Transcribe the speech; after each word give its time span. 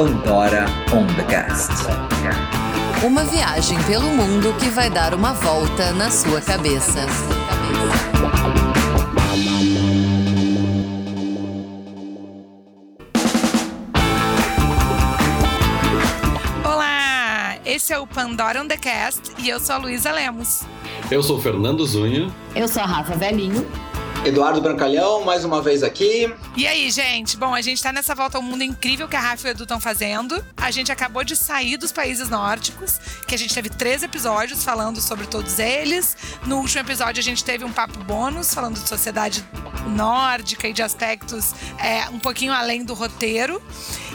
Pandora 0.00 0.64
on 0.94 1.06
the 1.14 1.24
Cast. 1.24 1.70
Uma 3.04 3.22
viagem 3.24 3.78
pelo 3.82 4.08
mundo 4.08 4.50
que 4.58 4.70
vai 4.70 4.88
dar 4.88 5.12
uma 5.12 5.34
volta 5.34 5.92
na 5.92 6.10
sua 6.10 6.40
cabeça. 6.40 7.00
Olá! 16.64 17.58
Esse 17.66 17.92
é 17.92 17.98
o 17.98 18.06
Pandora 18.06 18.62
on 18.62 18.68
the 18.68 18.78
Cast 18.78 19.32
e 19.36 19.50
eu 19.50 19.60
sou 19.60 19.74
a 19.74 19.78
Luísa 19.80 20.10
Lemos. 20.12 20.62
Eu 21.10 21.22
sou 21.22 21.36
o 21.36 21.42
Fernando 21.42 21.84
Zunha. 21.84 22.32
Eu 22.56 22.66
sou 22.66 22.82
a 22.82 22.86
Rafa 22.86 23.16
Velhinho. 23.16 23.68
Eduardo 24.24 24.60
Brancalhão, 24.60 25.24
mais 25.24 25.44
uma 25.44 25.60
vez 25.60 25.82
aqui. 25.82 26.32
E 26.56 26.66
aí, 26.66 26.90
gente? 26.90 27.36
Bom, 27.36 27.54
a 27.54 27.62
gente 27.62 27.80
tá 27.80 27.92
nessa 27.92 28.14
volta 28.14 28.36
ao 28.36 28.42
mundo 28.42 28.64
incrível 28.64 29.06
que 29.06 29.14
a 29.14 29.20
Rafa 29.20 29.46
e 29.46 29.50
o 29.50 29.52
Edu 29.52 29.62
estão 29.62 29.80
fazendo. 29.80 30.44
A 30.56 30.70
gente 30.70 30.90
acabou 30.90 31.22
de 31.22 31.36
sair 31.36 31.76
dos 31.76 31.92
países 31.92 32.28
nórdicos, 32.28 32.98
que 33.26 33.34
a 33.34 33.38
gente 33.38 33.54
teve 33.54 33.68
três 33.68 34.02
episódios 34.02 34.64
falando 34.64 35.00
sobre 35.00 35.26
todos 35.26 35.60
eles. 35.60 36.16
No 36.44 36.58
último 36.58 36.80
episódio, 36.80 37.20
a 37.20 37.22
gente 37.22 37.44
teve 37.44 37.64
um 37.64 37.72
papo 37.72 37.98
bônus 38.00 38.52
falando 38.52 38.74
de 38.74 38.88
sociedade 38.88 39.44
nórdica 39.86 40.68
e 40.68 40.72
de 40.72 40.82
aspectos 40.82 41.54
é, 41.78 42.08
um 42.10 42.18
pouquinho 42.18 42.52
além 42.52 42.84
do 42.84 42.94
roteiro. 42.94 43.62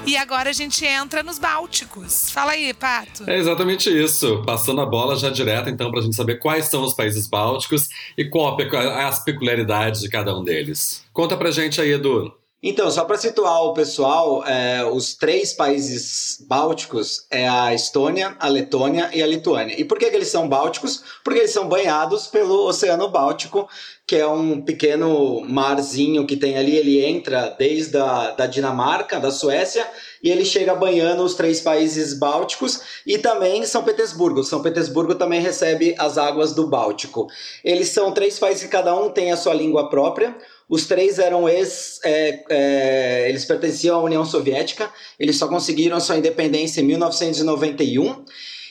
E 0.05 0.17
agora 0.17 0.49
a 0.49 0.53
gente 0.53 0.85
entra 0.85 1.23
nos 1.23 1.39
Bálticos. 1.39 2.29
Fala 2.29 2.51
aí, 2.51 2.73
Pato. 2.73 3.27
É 3.27 3.37
exatamente 3.37 3.89
isso. 3.89 4.43
Passando 4.45 4.81
a 4.81 4.85
bola 4.85 5.15
já 5.15 5.29
direto, 5.29 5.69
então, 5.69 5.89
para 5.89 6.01
a 6.01 6.03
gente 6.03 6.15
saber 6.15 6.35
quais 6.35 6.65
são 6.65 6.83
os 6.83 6.93
países 6.93 7.27
bálticos 7.27 7.87
e 8.15 8.25
qual 8.25 8.55
as 8.99 9.23
peculiaridades 9.23 10.01
de 10.01 10.09
cada 10.09 10.37
um 10.37 10.43
deles. 10.43 11.04
Conta 11.15 11.37
pra 11.37 11.49
gente 11.49 11.79
aí, 11.79 11.93
Edu. 11.93 12.29
Então, 12.61 12.91
só 12.91 13.05
para 13.05 13.15
situar 13.15 13.63
o 13.63 13.73
pessoal, 13.73 14.43
é, 14.45 14.83
os 14.83 15.13
três 15.13 15.53
países 15.53 16.43
bálticos 16.45 17.25
é 17.31 17.47
a 17.47 17.73
Estônia, 17.73 18.35
a 18.37 18.49
Letônia 18.49 19.09
e 19.13 19.23
a 19.23 19.27
Lituânia. 19.27 19.79
E 19.79 19.85
por 19.85 19.97
que, 19.97 20.09
que 20.09 20.15
eles 20.15 20.27
são 20.27 20.49
bálticos? 20.49 21.03
Porque 21.23 21.39
eles 21.39 21.51
são 21.51 21.69
banhados 21.69 22.27
pelo 22.27 22.67
Oceano 22.67 23.07
Báltico, 23.07 23.69
que 24.05 24.17
é 24.17 24.27
um 24.27 24.61
pequeno 24.61 25.39
marzinho 25.47 26.25
que 26.25 26.35
tem 26.35 26.57
ali. 26.57 26.75
Ele 26.75 27.05
entra 27.05 27.55
desde 27.57 27.97
a 27.97 28.31
da 28.31 28.45
Dinamarca, 28.45 29.19
da 29.19 29.31
Suécia, 29.31 29.87
e 30.21 30.29
ele 30.29 30.43
chega 30.43 30.75
banhando 30.75 31.23
os 31.23 31.35
três 31.35 31.61
países 31.61 32.13
bálticos 32.13 32.81
e 33.05 33.17
também 33.17 33.65
São 33.65 33.83
Petersburgo. 33.83 34.43
São 34.43 34.61
Petersburgo 34.61 35.15
também 35.15 35.39
recebe 35.39 35.95
as 35.97 36.17
águas 36.17 36.53
do 36.53 36.67
Báltico. 36.67 37.27
Eles 37.63 37.89
são 37.89 38.11
três 38.11 38.37
países 38.37 38.63
que 38.63 38.69
cada 38.69 38.93
um 38.99 39.09
tem 39.09 39.31
a 39.31 39.37
sua 39.37 39.53
língua 39.53 39.87
própria. 39.89 40.35
Os 40.67 40.85
três 40.85 41.19
eram 41.19 41.47
ex. 41.47 41.99
É, 42.03 42.43
é, 42.49 43.29
eles 43.29 43.45
pertenciam 43.45 43.99
à 43.99 44.03
União 44.03 44.25
Soviética, 44.25 44.91
eles 45.19 45.37
só 45.37 45.47
conseguiram 45.47 45.99
sua 45.99 46.17
independência 46.17 46.81
em 46.81 46.85
1991. 46.85 48.25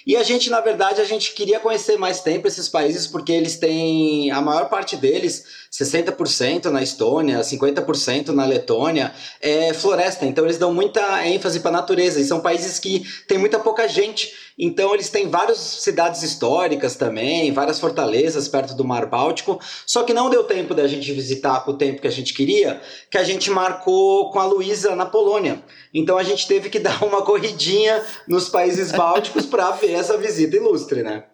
E 0.07 0.19
a 0.19 0.23
gente, 0.23 0.51
na 0.51 0.61
verdade, 0.61 1.01
a 1.01 1.05
gente 1.05 1.33
queria 1.33 1.59
conhecer 1.59 1.97
mais 1.97 2.21
tempo 2.21 2.47
esses 2.47 2.69
países 2.69 3.07
porque 3.07 3.33
eles 3.33 3.57
têm, 3.57 4.31
a 4.31 4.41
maior 4.41 4.69
parte 4.69 4.97
deles, 4.97 5.45
60% 5.73 6.67
na 6.67 6.83
Estônia, 6.83 7.41
50% 7.41 8.29
na 8.29 8.45
Letônia, 8.45 9.15
é 9.41 9.73
floresta. 9.73 10.27
Então 10.27 10.45
eles 10.45 10.59
dão 10.59 10.75
muita 10.75 11.27
ênfase 11.27 11.61
para 11.61 11.71
a 11.71 11.81
natureza 11.81 12.21
e 12.21 12.25
são 12.25 12.41
países 12.41 12.79
que 12.79 13.03
tem 13.27 13.39
muita 13.39 13.59
pouca 13.59 13.89
gente. 13.89 14.31
Então 14.59 14.95
eles 14.95 15.11
têm 15.11 15.29
várias 15.29 15.59
cidades 15.59 16.23
históricas 16.23 16.95
também, 16.95 17.53
várias 17.53 17.81
fortalezas 17.81 18.47
perto 18.47 18.75
do 18.75 18.85
Mar 18.85 19.07
Báltico. 19.07 19.59
Só 19.85 20.05
que 20.05 20.15
não 20.15 20.31
deu 20.31 20.45
tempo 20.45 20.75
da 20.75 20.87
gente 20.87 21.13
visitar 21.13 21.65
com 21.65 21.73
o 21.73 21.77
tempo 21.77 22.01
que 22.01 22.07
a 22.07 22.13
gente 22.13 22.33
queria, 22.33 22.81
que 23.11 23.19
a 23.19 23.25
gente 23.25 23.51
marcou 23.51 24.31
com 24.31 24.39
a 24.39 24.47
Luísa 24.47 24.95
na 24.95 25.07
Polônia. 25.07 25.63
Então 25.93 26.17
a 26.17 26.23
gente 26.23 26.47
teve 26.47 26.71
que 26.71 26.79
dar 26.81 27.03
uma 27.03 27.23
corridinha 27.23 28.03
nos 28.29 28.49
países 28.49 28.93
bálticos 28.93 29.45
para 29.45 29.73
ver 29.73 29.93
essa 29.93 30.17
visita 30.17 30.57
ilustre, 30.57 31.03
né? 31.03 31.25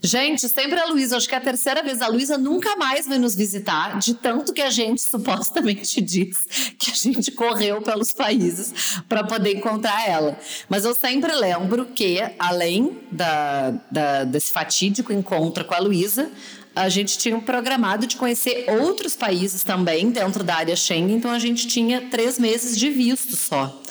Gente, 0.00 0.48
sempre 0.48 0.78
a 0.78 0.86
Luísa, 0.86 1.16
acho 1.16 1.28
que 1.28 1.34
é 1.34 1.38
a 1.38 1.40
terceira 1.40 1.82
vez. 1.82 2.00
A 2.00 2.06
Luísa 2.06 2.38
nunca 2.38 2.76
mais 2.76 3.06
vem 3.06 3.18
nos 3.18 3.34
visitar, 3.34 3.98
de 3.98 4.14
tanto 4.14 4.52
que 4.52 4.62
a 4.62 4.70
gente 4.70 5.02
supostamente 5.02 6.00
diz 6.02 6.38
que 6.78 6.90
a 6.90 6.94
gente 6.94 7.32
correu 7.32 7.82
pelos 7.82 8.12
países 8.12 9.00
para 9.08 9.24
poder 9.24 9.56
encontrar 9.56 10.08
ela. 10.08 10.38
Mas 10.68 10.84
eu 10.84 10.94
sempre 10.94 11.32
lembro 11.34 11.86
que, 11.86 12.18
além 12.38 12.98
da, 13.10 13.70
da, 13.90 14.24
desse 14.24 14.52
fatídico 14.52 15.12
encontro 15.12 15.64
com 15.64 15.74
a 15.74 15.78
Luísa, 15.78 16.30
a 16.76 16.88
gente 16.88 17.18
tinha 17.18 17.36
programado 17.40 18.06
de 18.06 18.16
conhecer 18.16 18.66
outros 18.68 19.16
países 19.16 19.64
também 19.64 20.10
dentro 20.10 20.44
da 20.44 20.54
área 20.54 20.76
Schengen, 20.76 21.16
então 21.16 21.30
a 21.30 21.38
gente 21.38 21.66
tinha 21.66 22.02
três 22.02 22.38
meses 22.38 22.78
de 22.78 22.88
visto 22.88 23.34
só. 23.34 23.82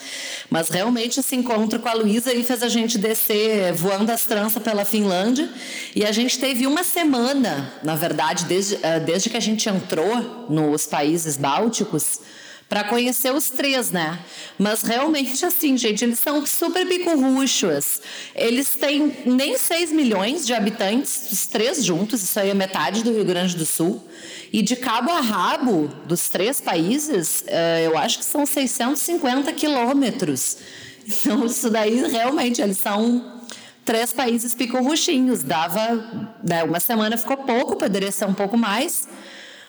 Mas 0.50 0.68
realmente 0.70 1.20
esse 1.20 1.36
encontro 1.36 1.78
com 1.78 1.88
a 1.88 1.92
Luísa 1.92 2.30
aí 2.30 2.42
fez 2.42 2.62
a 2.62 2.68
gente 2.68 2.96
descer 2.96 3.72
voando 3.72 4.10
as 4.10 4.24
tranças 4.24 4.62
pela 4.62 4.84
Finlândia. 4.84 5.48
E 5.94 6.04
a 6.04 6.12
gente 6.12 6.38
teve 6.38 6.66
uma 6.66 6.82
semana, 6.82 7.72
na 7.82 7.94
verdade, 7.94 8.46
desde, 8.46 8.78
eh, 8.82 9.00
desde 9.00 9.28
que 9.28 9.36
a 9.36 9.40
gente 9.40 9.68
entrou 9.68 10.46
nos 10.48 10.86
países 10.86 11.36
bálticos, 11.36 12.20
para 12.68 12.84
conhecer 12.84 13.32
os 13.32 13.48
três, 13.48 13.90
né? 13.90 14.18
Mas 14.58 14.82
realmente, 14.82 15.44
assim, 15.44 15.76
gente, 15.76 16.04
eles 16.04 16.18
são 16.18 16.44
super 16.44 16.86
bicurruchos. 16.86 18.02
Eles 18.34 18.74
têm 18.74 19.16
nem 19.24 19.56
6 19.56 19.90
milhões 19.90 20.46
de 20.46 20.52
habitantes, 20.52 21.32
os 21.32 21.46
três 21.46 21.82
juntos, 21.82 22.22
isso 22.22 22.38
aí 22.38 22.50
é 22.50 22.54
metade 22.54 23.02
do 23.02 23.10
Rio 23.10 23.24
Grande 23.24 23.56
do 23.56 23.64
Sul. 23.64 24.06
E 24.52 24.62
de 24.62 24.76
cabo 24.76 25.10
a 25.10 25.20
rabo 25.20 25.88
dos 26.06 26.28
três 26.28 26.60
países, 26.60 27.42
uh, 27.42 27.78
eu 27.84 27.98
acho 27.98 28.18
que 28.18 28.24
são 28.24 28.46
650 28.46 29.52
quilômetros. 29.52 30.58
Então, 31.10 31.46
isso 31.46 31.70
daí 31.70 32.06
realmente, 32.06 32.60
eles 32.60 32.76
são 32.76 33.40
três 33.82 34.12
países 34.12 34.54
picurruchinhos. 34.54 35.42
Dava. 35.42 36.36
Né, 36.46 36.62
uma 36.62 36.78
semana 36.78 37.16
ficou 37.16 37.38
pouco, 37.38 37.76
poderia 37.76 38.12
ser 38.12 38.26
um 38.26 38.34
pouco 38.34 38.58
mais. 38.58 39.08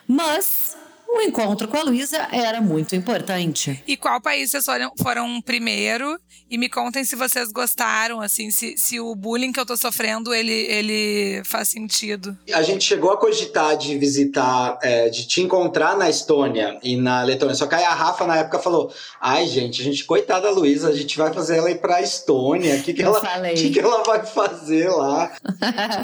Mas 0.05 0.75
o 1.11 1.21
encontro 1.21 1.67
com 1.67 1.77
a 1.77 1.83
Luísa 1.83 2.27
era 2.31 2.61
muito 2.61 2.95
importante. 2.95 3.83
E 3.87 3.97
qual 3.97 4.21
país 4.21 4.51
vocês 4.51 4.65
foram, 4.65 4.91
foram 5.01 5.41
primeiro? 5.41 6.19
E 6.49 6.57
me 6.57 6.67
contem 6.67 7.03
se 7.03 7.15
vocês 7.15 7.51
gostaram, 7.51 8.21
assim, 8.21 8.49
se, 8.49 8.75
se 8.77 8.99
o 8.99 9.15
bullying 9.15 9.51
que 9.51 9.59
eu 9.59 9.65
tô 9.65 9.77
sofrendo, 9.77 10.33
ele, 10.33 10.53
ele 10.53 11.43
faz 11.45 11.67
sentido. 11.67 12.35
A 12.51 12.63
gente 12.63 12.83
chegou 12.83 13.11
a 13.11 13.17
cogitar 13.17 13.77
de 13.77 13.97
visitar, 13.97 14.79
é, 14.81 15.09
de 15.09 15.27
te 15.27 15.41
encontrar 15.41 15.95
na 15.95 16.09
Estônia 16.09 16.79
e 16.83 16.95
na 16.95 17.23
Letônia. 17.23 17.53
Só 17.53 17.67
que 17.67 17.75
aí 17.75 17.83
a 17.83 17.93
Rafa, 17.93 18.25
na 18.25 18.37
época, 18.37 18.57
falou: 18.59 18.91
ai, 19.21 19.45
gente, 19.47 19.81
a 19.81 19.83
gente, 19.83 20.03
coitada 20.05 20.47
da 20.47 20.51
Luísa, 20.51 20.89
a 20.89 20.95
gente 20.95 21.17
vai 21.17 21.31
fazer 21.31 21.57
ela 21.57 21.69
ir 21.69 21.79
pra 21.79 22.01
Estônia. 22.01 22.75
O 22.75 22.81
que, 22.81 22.93
que, 22.93 23.03
ela, 23.03 23.21
que, 23.53 23.69
que 23.69 23.79
ela 23.79 24.03
vai 24.03 24.25
fazer 24.25 24.89
lá? 24.89 25.31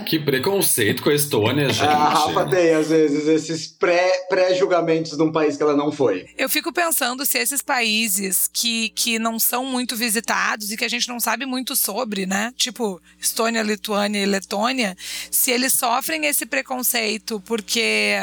que 0.06 0.20
preconceito 0.20 1.02
com 1.02 1.10
a 1.10 1.16
Estônia, 1.16 1.70
gente. 1.70 1.86
A 1.88 2.10
Rafa 2.10 2.46
tem, 2.46 2.74
às 2.74 2.90
vezes, 2.90 3.28
esses 3.28 3.68
pré-julgamentos 3.68 4.95
pré 4.95 4.95
de 5.04 5.22
um 5.22 5.32
país 5.32 5.58
que 5.58 5.64
ela 5.64 5.76
não 5.76 5.92
foi. 5.92 6.28
Eu 6.38 6.50
fico 6.50 6.72
pensando 6.72 7.26
se 7.26 7.38
esses 7.38 7.62
países 7.62 8.50
que, 8.52 8.90
que 8.90 9.20
não 9.20 9.40
são 9.40 9.66
muito 9.66 9.96
visitados 9.96 10.72
e 10.72 10.78
que 10.78 10.86
a 10.86 10.90
gente 10.90 11.08
não 11.08 11.20
sabe 11.20 11.46
muito 11.46 11.76
sobre, 11.76 12.26
né? 12.26 12.54
Tipo 12.56 13.02
Estônia, 13.20 13.62
Lituânia 13.62 14.22
e 14.22 14.26
Letônia, 14.26 14.98
se 15.30 15.52
eles 15.52 15.74
sofrem 15.74 16.26
esse 16.26 16.46
preconceito 16.46 17.42
porque, 17.46 18.16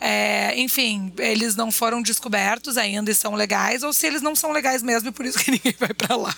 é, 0.00 0.58
enfim, 0.58 1.12
eles 1.18 1.56
não 1.56 1.70
foram 1.70 2.02
descobertos 2.02 2.76
ainda 2.76 3.10
e 3.10 3.14
são 3.14 3.34
legais, 3.34 3.82
ou 3.82 3.92
se 3.92 4.06
eles 4.06 4.22
não 4.22 4.34
são 4.34 4.52
legais 4.52 4.82
mesmo 4.82 5.08
e 5.08 5.12
por 5.12 5.24
isso 5.24 5.38
que 5.38 5.50
ninguém 5.52 5.74
vai 5.78 5.94
para 5.94 6.16
lá. 6.16 6.34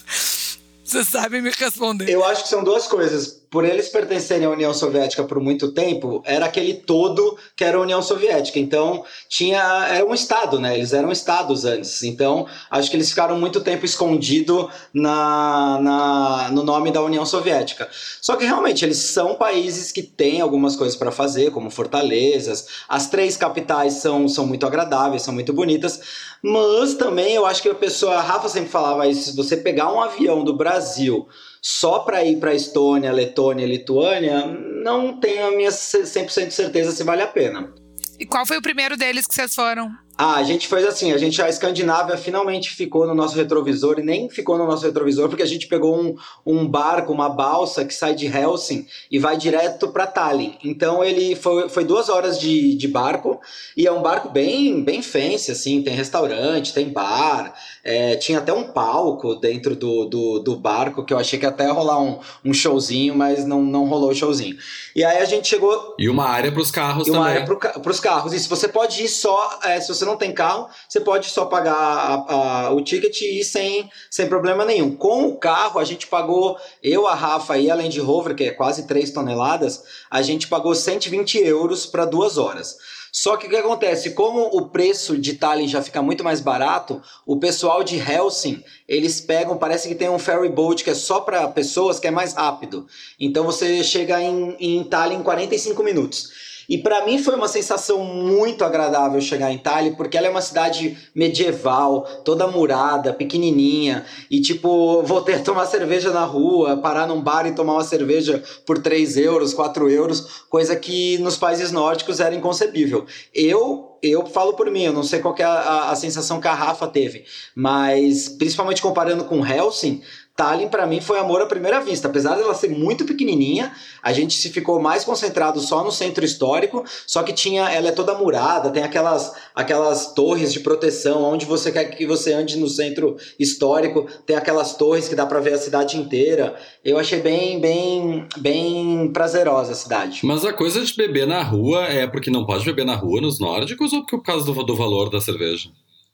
Vocês 0.85 1.09
sabem 1.09 1.41
me 1.41 1.51
responder. 1.51 2.11
Eu 2.11 2.25
acho 2.25 2.43
que 2.43 2.49
são 2.49 2.65
duas 2.65 2.87
coisas 2.87 3.40
por 3.51 3.65
eles 3.65 3.89
pertencerem 3.89 4.47
à 4.47 4.51
União 4.51 4.73
Soviética 4.73 5.25
por 5.25 5.41
muito 5.41 5.73
tempo, 5.73 6.23
era 6.25 6.47
aquele 6.47 6.73
todo 6.73 7.37
que 7.57 7.65
era 7.65 7.77
a 7.77 7.81
União 7.81 8.01
Soviética. 8.01 8.61
Então, 8.61 9.05
tinha 9.29 9.61
era 9.89 10.07
um 10.07 10.15
estado, 10.15 10.61
né? 10.61 10.77
Eles 10.77 10.93
eram 10.93 11.11
estados 11.11 11.65
antes. 11.65 12.05
Então, 12.05 12.47
acho 12.71 12.89
que 12.89 12.97
eles 12.97 13.11
ficaram 13.11 13.37
muito 13.39 13.61
tempo 13.61 13.85
escondido 13.85 14.71
na, 14.95 15.81
na 15.81 16.51
no 16.53 16.63
nome 16.63 16.93
da 16.93 17.03
União 17.03 17.27
Soviética. 17.27 17.89
Só 18.21 18.37
que 18.37 18.45
realmente 18.45 18.85
eles 18.85 18.99
são 18.99 19.35
países 19.35 19.91
que 19.91 20.03
têm 20.03 20.41
algumas 20.41 20.77
coisas 20.77 20.97
para 20.97 21.11
fazer, 21.11 21.51
como 21.51 21.71
fortalezas. 21.71 22.69
As 22.89 23.11
três 23.11 23.37
capitais 23.37 23.95
são, 23.95 24.29
são 24.29 24.47
muito 24.47 24.65
agradáveis, 24.65 25.23
são 25.23 25.35
muito 25.35 25.53
bonitas. 25.53 26.01
Mas 26.41 26.95
também 26.95 27.35
eu 27.35 27.45
acho 27.45 27.63
que 27.63 27.69
a 27.69 27.75
pessoa, 27.75 28.15
a 28.15 28.23
Rafa 28.23 28.49
sempre 28.49 28.71
falava 28.71 29.09
isso, 29.09 29.31
se 29.31 29.37
você 29.37 29.57
pegar 29.57 29.93
um 29.93 30.01
avião 30.01 30.45
do 30.45 30.57
Brasil 30.57 31.27
só 31.63 32.01
para 32.01 32.25
ir 32.25 32.39
para 32.39 32.55
Estônia, 32.55 33.13
Letônia 33.13 33.67
Lituânia, 33.67 34.47
não 34.47 35.19
tenho 35.19 35.47
a 35.47 35.51
minha 35.51 35.71
100% 35.71 36.49
de 36.49 36.55
certeza 36.55 36.93
se 36.93 37.05
vale 37.05 37.23
a 37.23 37.27
pena. 37.27 37.73
E 38.19 38.27
qual 38.27 38.45
foi 38.47 38.59
o 38.59 38.63
primeiro 38.63 38.97
deles 38.97 39.27
que 39.27 39.35
vocês 39.35 39.55
foram? 39.55 39.91
Ah, 40.23 40.35
a 40.35 40.43
gente 40.43 40.69
fez 40.69 40.85
assim, 40.85 41.13
a 41.13 41.17
gente 41.17 41.41
a 41.41 41.49
Escandinávia 41.49 42.15
finalmente 42.15 42.69
ficou 42.69 43.07
no 43.07 43.15
nosso 43.15 43.35
retrovisor 43.35 43.99
e 43.99 44.03
nem 44.03 44.29
ficou 44.29 44.59
no 44.59 44.67
nosso 44.67 44.85
retrovisor 44.85 45.31
porque 45.31 45.43
a 45.43 45.47
gente 45.47 45.67
pegou 45.67 45.99
um, 45.99 46.15
um 46.45 46.69
barco, 46.69 47.11
uma 47.11 47.31
balsa 47.31 47.87
que 47.87 47.95
sai 47.95 48.15
de 48.15 48.27
Helsinki 48.27 48.87
e 49.11 49.19
vai 49.19 49.39
direto 49.39 49.89
para 49.89 50.07
Tallinn. 50.07 50.59
Então 50.63 51.03
ele 51.03 51.35
foi, 51.35 51.71
foi 51.71 51.85
duas 51.85 52.11
horas 52.11 52.39
de, 52.39 52.75
de 52.75 52.87
barco 52.87 53.41
e 53.75 53.87
é 53.87 53.93
um 53.93 54.03
barco 54.03 54.29
bem 54.29 54.85
bem 54.85 55.01
fancy 55.01 55.53
assim, 55.53 55.81
tem 55.81 55.95
restaurante, 55.95 56.75
tem 56.75 56.91
bar, 56.91 57.55
é, 57.83 58.17
tinha 58.17 58.39
até 58.41 58.53
um 58.53 58.65
palco 58.65 59.37
dentro 59.37 59.75
do, 59.75 60.05
do, 60.05 60.39
do, 60.41 60.57
barco 60.57 61.03
que 61.03 61.15
eu 61.15 61.19
achei 61.19 61.39
que 61.39 61.47
até 61.47 61.65
ia 61.65 61.73
rolar 61.73 61.99
um, 61.99 62.19
um 62.45 62.53
showzinho, 62.53 63.17
mas 63.17 63.47
não, 63.47 63.63
não 63.63 63.87
rolou 63.87 64.11
o 64.11 64.15
showzinho. 64.15 64.57
E 64.95 65.03
aí 65.03 65.19
a 65.19 65.25
gente 65.25 65.49
chegou. 65.49 65.95
E 65.99 66.09
uma 66.09 66.27
área 66.27 66.53
para 66.53 66.61
os 66.61 66.71
carros 66.71 67.07
e 67.07 67.11
uma 67.11 67.21
também. 67.21 67.43
área 67.43 67.57
para 67.81 67.91
os 67.91 68.01
carros. 68.01 68.33
Isso, 68.35 68.49
você 68.49 68.69
pode 68.69 69.03
ir 69.03 69.09
só. 69.09 69.59
É, 69.65 69.81
se 69.81 69.89
você 69.89 70.05
não 70.05 70.10
tem 70.17 70.33
carro, 70.33 70.69
você 70.89 71.01
pode 71.01 71.29
só 71.29 71.47
pagar 71.47 71.75
a, 71.75 72.35
a, 72.35 72.71
o 72.73 72.81
ticket 72.83 73.21
e 73.21 73.41
ir 73.41 73.45
sem, 73.45 73.91
sem 74.11 74.29
problema 74.29 74.65
nenhum. 74.65 74.95
Com 74.95 75.29
o 75.29 75.37
carro, 75.37 75.79
a 75.79 75.85
gente 75.85 76.07
pagou, 76.07 76.57
eu, 76.83 77.07
a 77.07 77.15
Rafa 77.15 77.59
e 77.59 77.71
a 77.71 77.75
Land 77.75 77.99
Rover, 78.01 78.35
que 78.35 78.45
é 78.45 78.51
quase 78.51 78.87
3 78.87 79.11
toneladas, 79.11 79.83
a 80.11 80.23
gente 80.23 80.49
pagou 80.49 80.75
120 80.75 81.39
euros 81.39 81.87
para 81.87 82.05
duas 82.05 82.39
horas. 82.39 82.77
Só 83.13 83.37
que 83.37 83.47
o 83.47 83.51
que 83.51 83.57
acontece? 83.57 84.13
Como 84.13 84.43
o 84.53 84.69
preço 84.69 85.19
de 85.19 85.35
Tallinn 85.35 85.67
já 85.67 85.83
fica 85.83 86.01
muito 86.01 86.23
mais 86.23 86.41
barato, 86.41 87.03
o 87.27 87.39
pessoal 87.39 87.83
de 87.83 87.97
Helsinki, 87.97 88.65
eles 88.87 89.21
pegam, 89.21 89.59
parece 89.59 89.89
que 89.89 89.95
tem 89.95 90.09
um 90.09 90.19
ferry 90.19 90.49
boat 90.49 90.85
que 90.85 90.91
é 90.91 90.95
só 90.95 91.21
para 91.21 91.49
pessoas, 91.49 91.99
que 91.99 92.07
é 92.07 92.11
mais 92.11 92.35
rápido. 92.35 92.87
Então 93.19 93.45
você 93.45 93.83
chega 93.83 94.23
em, 94.23 94.57
em 94.61 94.85
Tallinn 94.85 95.19
em 95.19 95.23
45 95.23 95.83
minutos. 95.83 96.50
E 96.71 96.79
para 96.79 97.05
mim 97.05 97.19
foi 97.19 97.35
uma 97.35 97.49
sensação 97.49 98.05
muito 98.05 98.65
agradável 98.65 99.21
chegar 99.21 99.53
em 99.53 99.59
Tallinn, 99.59 99.97
porque 99.97 100.17
ela 100.17 100.29
é 100.29 100.31
uma 100.31 100.41
cidade 100.41 100.97
medieval, 101.13 102.03
toda 102.25 102.47
murada, 102.47 103.13
pequenininha, 103.13 104.07
e 104.31 104.41
tipo, 104.41 105.03
vou 105.03 105.21
ter 105.21 105.43
tomar 105.43 105.67
cerveja 105.67 106.13
na 106.13 106.25
rua, 106.25 106.77
parar 106.77 107.09
num 107.09 107.21
bar 107.21 107.45
e 107.45 107.57
tomar 107.57 107.73
uma 107.73 107.83
cerveja 107.83 108.41
por 108.65 108.79
3 108.79 109.17
euros, 109.17 109.53
4 109.53 109.91
euros, 109.91 110.45
coisa 110.49 110.77
que 110.77 111.19
nos 111.19 111.37
países 111.37 111.73
nórdicos 111.73 112.21
era 112.21 112.37
inconcebível. 112.37 113.05
Eu 113.35 113.91
eu 114.03 114.25
falo 114.25 114.55
por 114.55 114.71
mim, 114.71 114.85
eu 114.85 114.95
não 114.95 115.03
sei 115.03 115.21
qual 115.21 115.35
é 115.39 115.43
a, 115.43 115.91
a, 115.91 115.97
sensação 115.97 116.41
que 116.41 116.49
a 116.49 116.55
Rafa 116.55 116.87
teve, 116.87 117.25
mas 117.55 118.31
principalmente 118.31 118.81
comparando 118.81 119.25
com 119.25 119.45
Helsing, 119.45 120.01
Tallinn 120.41 120.69
para 120.69 120.87
mim 120.87 121.03
foi 121.03 121.19
amor 121.19 121.43
à 121.43 121.47
primeira 121.47 121.83
vista. 121.83 122.09
Apesar 122.09 122.35
dela 122.35 122.55
ser 122.55 122.71
muito 122.71 123.05
pequenininha, 123.05 123.75
a 124.03 124.11
gente 124.11 124.33
se 124.33 124.49
ficou 124.49 124.81
mais 124.81 125.05
concentrado 125.05 125.61
só 125.61 125.85
no 125.85 125.93
centro 125.93 126.25
histórico, 126.25 126.83
só 127.07 127.23
que 127.23 127.35
tinha, 127.35 127.71
ela 127.71 127.89
é 127.89 127.93
toda 127.93 128.15
murada, 128.15 128.71
tem 128.71 128.83
aquelas 128.83 129.35
aquelas 129.55 130.15
torres 130.15 130.51
de 130.51 130.61
proteção, 130.61 131.25
onde 131.25 131.45
você 131.45 131.71
quer 131.71 131.85
que 131.91 132.07
você 132.07 132.33
ande 132.33 132.57
no 132.57 132.69
centro 132.69 133.19
histórico, 133.39 134.07
tem 134.25 134.35
aquelas 134.35 134.75
torres 134.75 135.09
que 135.09 135.15
dá 135.15 135.27
para 135.27 135.41
ver 135.41 135.53
a 135.53 135.59
cidade 135.59 135.99
inteira. 135.99 136.57
Eu 136.83 136.99
achei 136.99 137.21
bem 137.21 137.61
bem 137.61 138.27
bem 138.39 139.11
prazerosa 139.13 139.73
a 139.73 139.75
cidade. 139.75 140.21
Mas 140.25 140.43
a 140.43 140.55
coisa 140.55 140.83
de 140.83 140.97
beber 140.97 141.27
na 141.27 141.43
rua 141.43 141.85
é 141.85 142.07
porque 142.07 142.31
não 142.31 142.47
pode 142.47 142.65
beber 142.65 142.87
na 142.87 142.97
rua 142.97 143.21
nos 143.21 143.39
nórdicos 143.39 143.93
ou 143.93 144.07
por 144.07 144.23
causa 144.23 144.47
do, 144.47 144.65
do 144.65 144.75
valor 144.75 145.11
da 145.11 145.21
cerveja? 145.21 145.69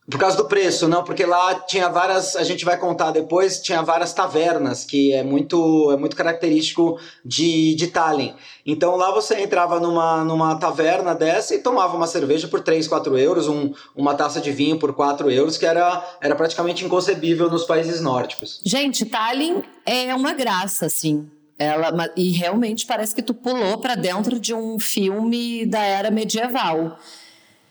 Por 0.08 0.20
causa 0.20 0.36
do 0.36 0.44
preço, 0.44 0.86
não, 0.86 1.02
porque 1.02 1.26
lá 1.26 1.54
tinha 1.66 1.88
várias, 1.88 2.36
a 2.36 2.44
gente 2.44 2.64
vai 2.64 2.78
contar 2.78 3.10
depois, 3.10 3.60
tinha 3.60 3.82
várias 3.82 4.12
tavernas, 4.12 4.84
que 4.84 5.12
é 5.12 5.24
muito, 5.24 5.90
é 5.90 5.96
muito 5.96 6.14
característico 6.14 6.96
de, 7.24 7.74
de 7.74 7.88
Tallinn. 7.88 8.32
Então 8.64 8.94
lá 8.94 9.10
você 9.10 9.42
entrava 9.42 9.80
numa, 9.80 10.22
numa 10.22 10.54
taverna 10.56 11.12
dessa 11.12 11.56
e 11.56 11.58
tomava 11.58 11.96
uma 11.96 12.06
cerveja 12.06 12.46
por 12.46 12.60
3, 12.60 12.86
4 12.86 13.18
euros, 13.18 13.48
um, 13.48 13.72
uma 13.96 14.14
taça 14.14 14.40
de 14.40 14.52
vinho 14.52 14.78
por 14.78 14.94
4 14.94 15.28
euros, 15.28 15.58
que 15.58 15.66
era, 15.66 16.04
era 16.20 16.36
praticamente 16.36 16.84
inconcebível 16.84 17.50
nos 17.50 17.64
países 17.64 18.00
nórdicos. 18.00 18.60
Gente, 18.64 19.04
Tallinn 19.04 19.62
é 19.84 20.14
uma 20.14 20.32
graça, 20.32 20.86
assim. 20.86 21.28
Ela, 21.58 22.12
e 22.16 22.30
realmente 22.30 22.86
parece 22.86 23.14
que 23.14 23.22
tu 23.22 23.34
pulou 23.34 23.78
para 23.78 23.94
dentro 23.94 24.38
de 24.38 24.54
um 24.54 24.78
filme 24.78 25.66
da 25.66 25.80
era 25.80 26.10
medieval. 26.10 26.96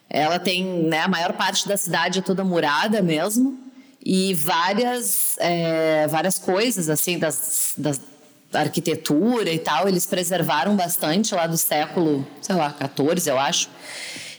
Ela 0.10 0.40
tem, 0.40 0.64
né, 0.64 1.02
a 1.02 1.08
maior 1.08 1.34
parte 1.34 1.68
da 1.68 1.78
cidade 1.78 2.20
é 2.20 2.22
toda 2.22 2.44
murada 2.44 3.02
mesmo 3.02 3.60
e 4.04 4.34
várias, 4.34 5.36
é, 5.40 6.08
várias 6.08 6.38
coisas 6.38 6.90
assim 6.90 7.18
das, 7.18 7.74
das 7.78 8.00
da 8.56 8.62
arquitetura 8.62 9.52
e 9.52 9.60
tal, 9.60 9.86
eles 9.86 10.06
preservaram 10.06 10.78
bastante 10.78 11.36
lá 11.36 11.46
do 11.46 11.58
século, 11.58 12.26
sei 12.42 12.56
lá, 12.56 12.72
14, 12.72 13.30
eu 13.30 13.38
acho. 13.38 13.70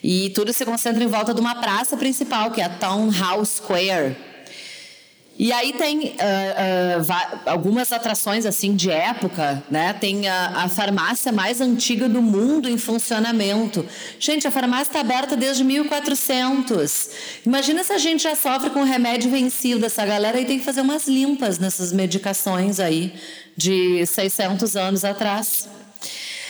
E 0.02 0.30
tudo 0.30 0.54
se 0.54 0.64
concentra 0.64 1.04
em 1.04 1.06
volta 1.06 1.34
de 1.34 1.40
uma 1.40 1.56
praça 1.56 1.98
principal, 1.98 2.50
que 2.50 2.62
é 2.62 2.64
a 2.64 2.68
Town 2.70 3.10
Hall 3.10 3.44
Square, 3.44 4.16
e 5.38 5.52
aí 5.52 5.74
tem 5.74 5.98
uh, 5.98 6.12
uh, 7.02 7.50
algumas 7.50 7.92
atrações 7.92 8.46
assim 8.46 8.74
de 8.74 8.90
época, 8.90 9.62
né? 9.70 9.92
Tem 9.92 10.26
a, 10.26 10.64
a, 10.64 10.68
farmácia 10.68 11.30
mais 11.30 11.60
antiga 11.60 12.08
do 12.08 12.22
mundo 12.22 12.70
em 12.70 12.78
funcionamento. 12.78 13.84
Gente, 14.18 14.48
a 14.48 14.50
farmácia 14.50 14.90
está 14.90 15.00
aberta 15.00 15.36
desde 15.36 15.62
1400. 15.62 17.10
Imagina 17.44 17.84
se 17.84 17.92
a 17.92 17.98
gente 17.98 18.22
já 18.22 18.34
sofre 18.34 18.70
com 18.70 18.82
remédio 18.82 19.30
vencido. 19.30 19.84
Essa 19.84 20.06
galera 20.06 20.38
aí 20.38 20.46
tem 20.46 20.58
que 20.58 20.64
fazer 20.64 20.80
umas 20.80 21.06
limpas 21.06 21.58
nessas 21.58 21.92
medicações 21.92 22.80
aí 22.80 23.12
de 23.54 24.06
600 24.06 24.74
anos 24.74 25.04
atrás. 25.04 25.68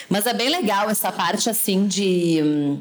Mas 0.08 0.26
é 0.26 0.32
bem 0.32 0.48
legal 0.48 0.88
essa 0.88 1.10
parte 1.10 1.50
assim 1.50 1.88
de 1.88 2.40
hum, 2.40 2.80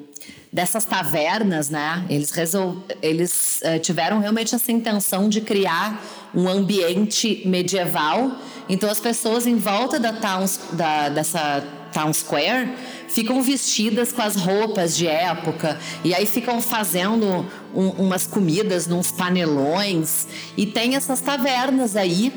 dessas 0.55 0.85
tavernas, 0.85 1.69
né? 1.69 2.05
Eles, 2.09 2.31
resol... 2.31 2.77
Eles 3.01 3.59
uh, 3.61 3.77
tiveram 3.77 4.21
realmente 4.21 4.55
essa 4.55 4.71
intenção 4.71 5.27
de 5.27 5.41
criar 5.41 6.01
um 6.33 6.47
ambiente 6.47 7.41
medieval. 7.45 8.31
Então 8.69 8.89
as 8.89 9.01
pessoas 9.01 9.45
em 9.45 9.57
volta 9.57 9.99
da 9.99 10.13
town, 10.13 10.45
da, 10.71 11.09
dessa 11.09 11.61
town 11.91 12.13
square 12.13 12.73
ficam 13.09 13.41
vestidas 13.41 14.13
com 14.13 14.21
as 14.21 14.37
roupas 14.37 14.95
de 14.95 15.07
época 15.07 15.77
e 16.05 16.13
aí 16.13 16.25
ficam 16.25 16.61
fazendo 16.61 17.45
um, 17.73 17.89
umas 17.89 18.25
comidas 18.25 18.87
nos 18.87 19.11
panelões 19.11 20.25
e 20.55 20.65
tem 20.65 20.95
essas 20.95 21.19
tavernas 21.19 21.97
aí 21.97 22.33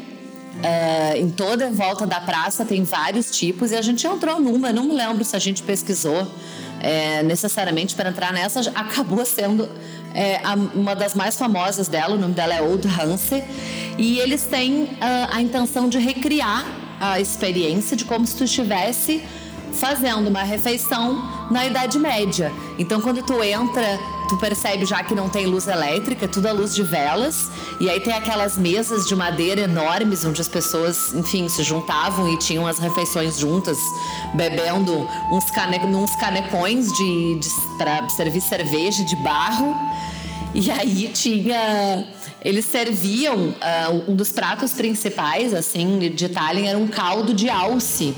é, 0.63 1.19
em 1.19 1.31
toda 1.31 1.69
a 1.69 1.71
volta 1.71 2.07
da 2.07 2.21
praça 2.21 2.65
tem 2.65 2.83
vários 2.83 3.31
tipos 3.31 3.71
e 3.71 3.77
a 3.77 3.83
gente 3.83 4.07
entrou 4.07 4.41
numa, 4.41 4.73
não 4.73 4.85
me 4.85 4.95
lembro 4.95 5.25
se 5.25 5.35
a 5.35 5.39
gente 5.39 5.63
pesquisou 5.63 6.27
é, 6.81 7.23
necessariamente 7.23 7.95
para 7.95 8.11
entrar 8.11 8.33
nessa, 8.33 8.61
acabou 8.75 9.25
sendo 9.25 9.69
é, 10.15 10.41
a, 10.45 10.55
uma 10.55 10.95
das 10.95 11.15
mais 11.15 11.37
famosas 11.37 11.89
dela, 11.89 12.15
o 12.15 12.19
nome 12.19 12.35
dela 12.35 12.55
é 12.55 12.63
Old 12.63 12.87
Hanse, 12.87 13.43
e 13.97 14.19
eles 14.21 14.45
têm 14.45 14.91
ah, 15.01 15.29
a 15.33 15.43
intenção 15.43 15.89
de 15.89 15.99
recriar 15.99 16.65
a 17.01 17.21
experiência 17.21 17.97
de 17.97 18.05
como 18.05 18.27
se 18.27 18.37
tu 18.37 18.45
estivesse 18.45 19.23
fazendo 19.73 20.29
uma 20.29 20.43
refeição 20.43 21.49
na 21.51 21.67
Idade 21.67 21.99
Média. 21.99 22.53
Então, 22.79 23.01
quando 23.01 23.23
tu 23.23 23.43
entra 23.43 23.99
tu 24.29 24.37
percebe 24.37 24.85
já 24.85 25.03
que 25.03 25.15
não 25.15 25.29
tem 25.29 25.47
luz 25.47 25.67
elétrica, 25.67 26.27
é 26.27 26.29
tudo 26.29 26.47
a 26.47 26.53
luz 26.53 26.75
de 26.75 26.83
velas. 26.83 27.51
E 27.81 27.89
aí 27.89 27.99
tem 27.99 28.13
aquelas 28.13 28.57
mesas 28.57 29.07
de 29.07 29.17
madeira 29.17 29.63
enormes 29.63 30.25
onde 30.25 30.41
as 30.41 30.49
pessoas, 30.49 31.15
enfim, 31.15 31.49
se 31.49 31.63
juntavam 31.63 32.29
e 32.33 32.37
tinham 32.39 32.67
as 32.67 32.79
refeições 32.79 33.39
juntas, 33.39 33.79
bebendo 34.35 35.09
uns, 35.33 35.51
cane 35.51 35.79
uns 35.79 36.15
canecões 36.17 36.93
de, 36.93 37.39
de 37.41 37.49
para 37.79 38.09
servir 38.11 38.41
cerveja 38.41 39.03
de 39.05 39.17
barro. 39.17 39.75
E 40.55 40.71
aí 40.71 41.09
tinha. 41.09 42.07
Eles 42.45 42.67
serviam. 42.67 43.49
Uh, 43.49 44.13
um 44.13 44.15
dos 44.15 44.31
pratos 44.31 44.73
principais, 44.73 45.53
assim, 45.53 45.99
de 46.15 46.25
Itália 46.27 46.69
era 46.69 46.79
um 46.79 46.87
caldo 46.87 47.35
de 47.35 47.49
alce. 47.49 48.15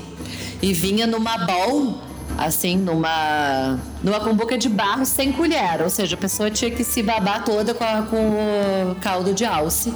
E 0.61 0.73
vinha 0.73 1.07
numa 1.07 1.37
bowl 1.39 2.11
assim, 2.37 2.77
numa, 2.77 3.79
numa 4.03 4.19
cumbuca 4.19 4.57
de 4.57 4.69
barro 4.69 5.05
sem 5.05 5.31
colher. 5.31 5.81
Ou 5.81 5.89
seja, 5.89 6.15
a 6.15 6.17
pessoa 6.19 6.49
tinha 6.49 6.71
que 6.71 6.83
se 6.83 7.03
babar 7.03 7.43
toda 7.43 7.73
com, 7.73 7.83
a, 7.83 8.03
com 8.03 8.91
o 8.91 8.95
caldo 8.95 9.33
de 9.33 9.45
alce. 9.45 9.93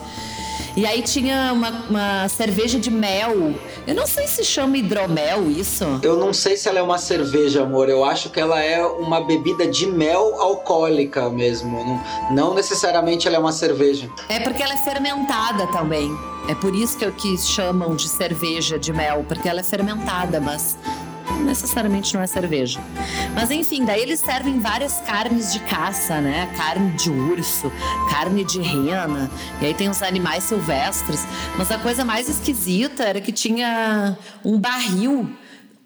E 0.76 0.86
aí 0.86 1.02
tinha 1.02 1.54
uma, 1.54 1.70
uma, 1.90 2.28
cerveja 2.28 2.78
de 2.78 2.92
mel. 2.92 3.54
Eu 3.88 3.96
não 3.96 4.06
sei 4.06 4.28
se 4.28 4.44
chama 4.44 4.78
hidromel 4.78 5.50
isso. 5.50 5.86
Eu 6.04 6.18
não 6.18 6.34
sei 6.34 6.58
se 6.58 6.68
ela 6.68 6.80
é 6.80 6.82
uma 6.82 6.98
cerveja, 6.98 7.64
amor. 7.64 7.88
Eu 7.88 8.04
acho 8.04 8.30
que 8.30 8.40
ela 8.42 8.62
é 8.62 8.86
uma 8.86 9.22
bebida 9.22 9.66
de 9.66 9.88
mel 9.88 10.36
alcoólica 10.42 11.30
mesmo. 11.30 11.72
Não, 11.72 12.04
não 12.36 12.54
necessariamente 12.54 13.26
ela 13.26 13.38
é 13.38 13.40
uma 13.40 13.54
cerveja. 13.54 14.10
É 14.28 14.40
porque 14.42 14.62
ela 14.62 14.74
é 14.74 14.78
fermentada 14.78 15.66
também. 15.68 16.12
É 16.50 16.54
por 16.54 16.76
isso 16.76 16.98
que, 16.98 17.10
que 17.12 17.38
chamam 17.38 17.96
de 17.96 18.08
cerveja 18.10 18.78
de 18.78 18.92
mel, 18.92 19.26
porque 19.28 19.48
ela 19.48 19.62
é 19.62 19.64
fermentada, 19.64 20.40
mas 20.42 20.78
necessariamente 21.44 22.14
não 22.14 22.22
é 22.22 22.28
cerveja. 22.28 22.80
Mas 23.34 23.52
enfim, 23.52 23.86
daí 23.86 24.02
eles 24.02 24.20
servem 24.20 24.60
várias 24.60 25.00
carnes 25.02 25.52
de 25.54 25.60
caça, 25.60 26.20
né? 26.22 26.52
Carne 26.58 26.92
de 26.92 27.10
urso, 27.10 27.72
carne 28.10 28.44
de 28.44 28.62
rena, 28.62 29.30
e 29.62 29.66
aí 29.66 29.74
tem 29.74 29.90
os 29.90 30.02
animais 30.02 30.44
silvestres. 30.44 31.26
Mas 31.58 31.72
a 31.72 31.78
coisa 31.78 32.04
mais 32.04 32.30
esquisita 32.30 33.04
era 33.04 33.22
que 33.22 33.32
tinha 33.32 34.18
um 34.44 34.60
barril 34.60 35.30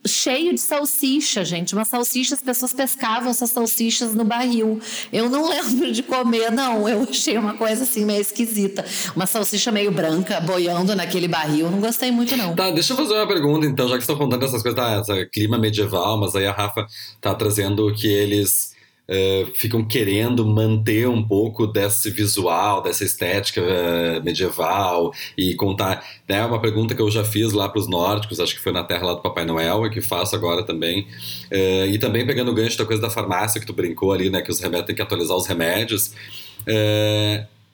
cheio 0.09 0.53
de 0.53 0.59
salsicha, 0.59 1.45
gente. 1.45 1.73
Uma 1.73 1.85
salsicha, 1.85 2.35
as 2.35 2.41
pessoas 2.41 2.73
pescavam 2.73 3.29
essas 3.29 3.49
salsichas 3.49 4.13
no 4.13 4.23
barril. 4.23 4.79
Eu 5.11 5.29
não 5.29 5.47
lembro 5.49 5.91
de 5.91 6.03
comer, 6.03 6.51
não. 6.51 6.87
Eu 6.87 7.07
achei 7.09 7.37
uma 7.37 7.53
coisa 7.53 7.83
assim 7.83 8.05
meio 8.05 8.21
esquisita. 8.21 8.85
Uma 9.15 9.25
salsicha 9.25 9.71
meio 9.71 9.91
branca 9.91 10.39
boiando 10.41 10.95
naquele 10.95 11.27
barril. 11.27 11.69
Não 11.69 11.79
gostei 11.79 12.11
muito, 12.11 12.35
não. 12.35 12.55
Tá, 12.55 12.71
deixa 12.71 12.93
eu 12.93 12.97
fazer 12.97 13.13
uma 13.13 13.27
pergunta, 13.27 13.65
então, 13.65 13.87
já 13.87 13.95
que 13.95 14.01
estão 14.01 14.17
contando 14.17 14.43
essas 14.43 14.61
coisas, 14.61 14.75
tá, 14.75 14.91
essa 14.99 15.25
clima 15.25 15.57
medieval, 15.57 16.19
mas 16.19 16.35
aí 16.35 16.45
a 16.45 16.51
Rafa 16.51 16.85
tá 17.21 17.33
trazendo 17.33 17.93
que 17.93 18.07
eles 18.07 18.68
uh, 19.09 19.51
ficam 19.55 19.83
querendo 19.83 20.45
manter 20.45 21.07
um 21.07 21.21
pouco 21.21 21.65
desse 21.65 22.09
visual, 22.11 22.81
dessa 22.81 23.03
estética 23.03 23.61
uh, 23.61 24.23
medieval 24.23 25.11
e 25.37 25.55
contar. 25.55 26.05
Né, 26.27 26.45
uma 26.45 26.61
pergunta 26.61 26.93
que 26.93 27.01
eu 27.01 27.09
já 27.09 27.23
fiz 27.23 27.51
lá 27.51 27.67
para 27.67 27.79
os 27.79 27.89
nórdicos, 27.89 28.39
acho 28.39 28.55
que 28.55 28.61
foi 28.61 28.71
na 28.71 28.83
terra 28.83 29.07
lá 29.07 29.13
do 29.15 29.21
Papai 29.21 29.45
Noel, 29.45 29.85
e 29.85 29.89
que 29.89 30.01
faço 30.01 30.35
agora 30.35 30.63
também. 30.63 31.07
Uh, 31.51 31.87
e 31.89 31.97
também 31.97 32.25
pegando 32.25 32.51
o 32.51 32.53
gancho 32.53 32.77
da 32.77 32.85
coisa 32.85 33.01
da 33.01 33.09
farmácia 33.09 33.59
que 33.59 33.65
tu 33.65 33.73
brincou 33.73 34.13
ali, 34.13 34.29
né? 34.29 34.41
Que 34.41 34.51
os 34.51 34.59
remédios 34.59 34.87
têm 34.87 34.95
que 34.95 35.01
atualizar 35.01 35.35
os 35.35 35.47
remédios. 35.47 36.13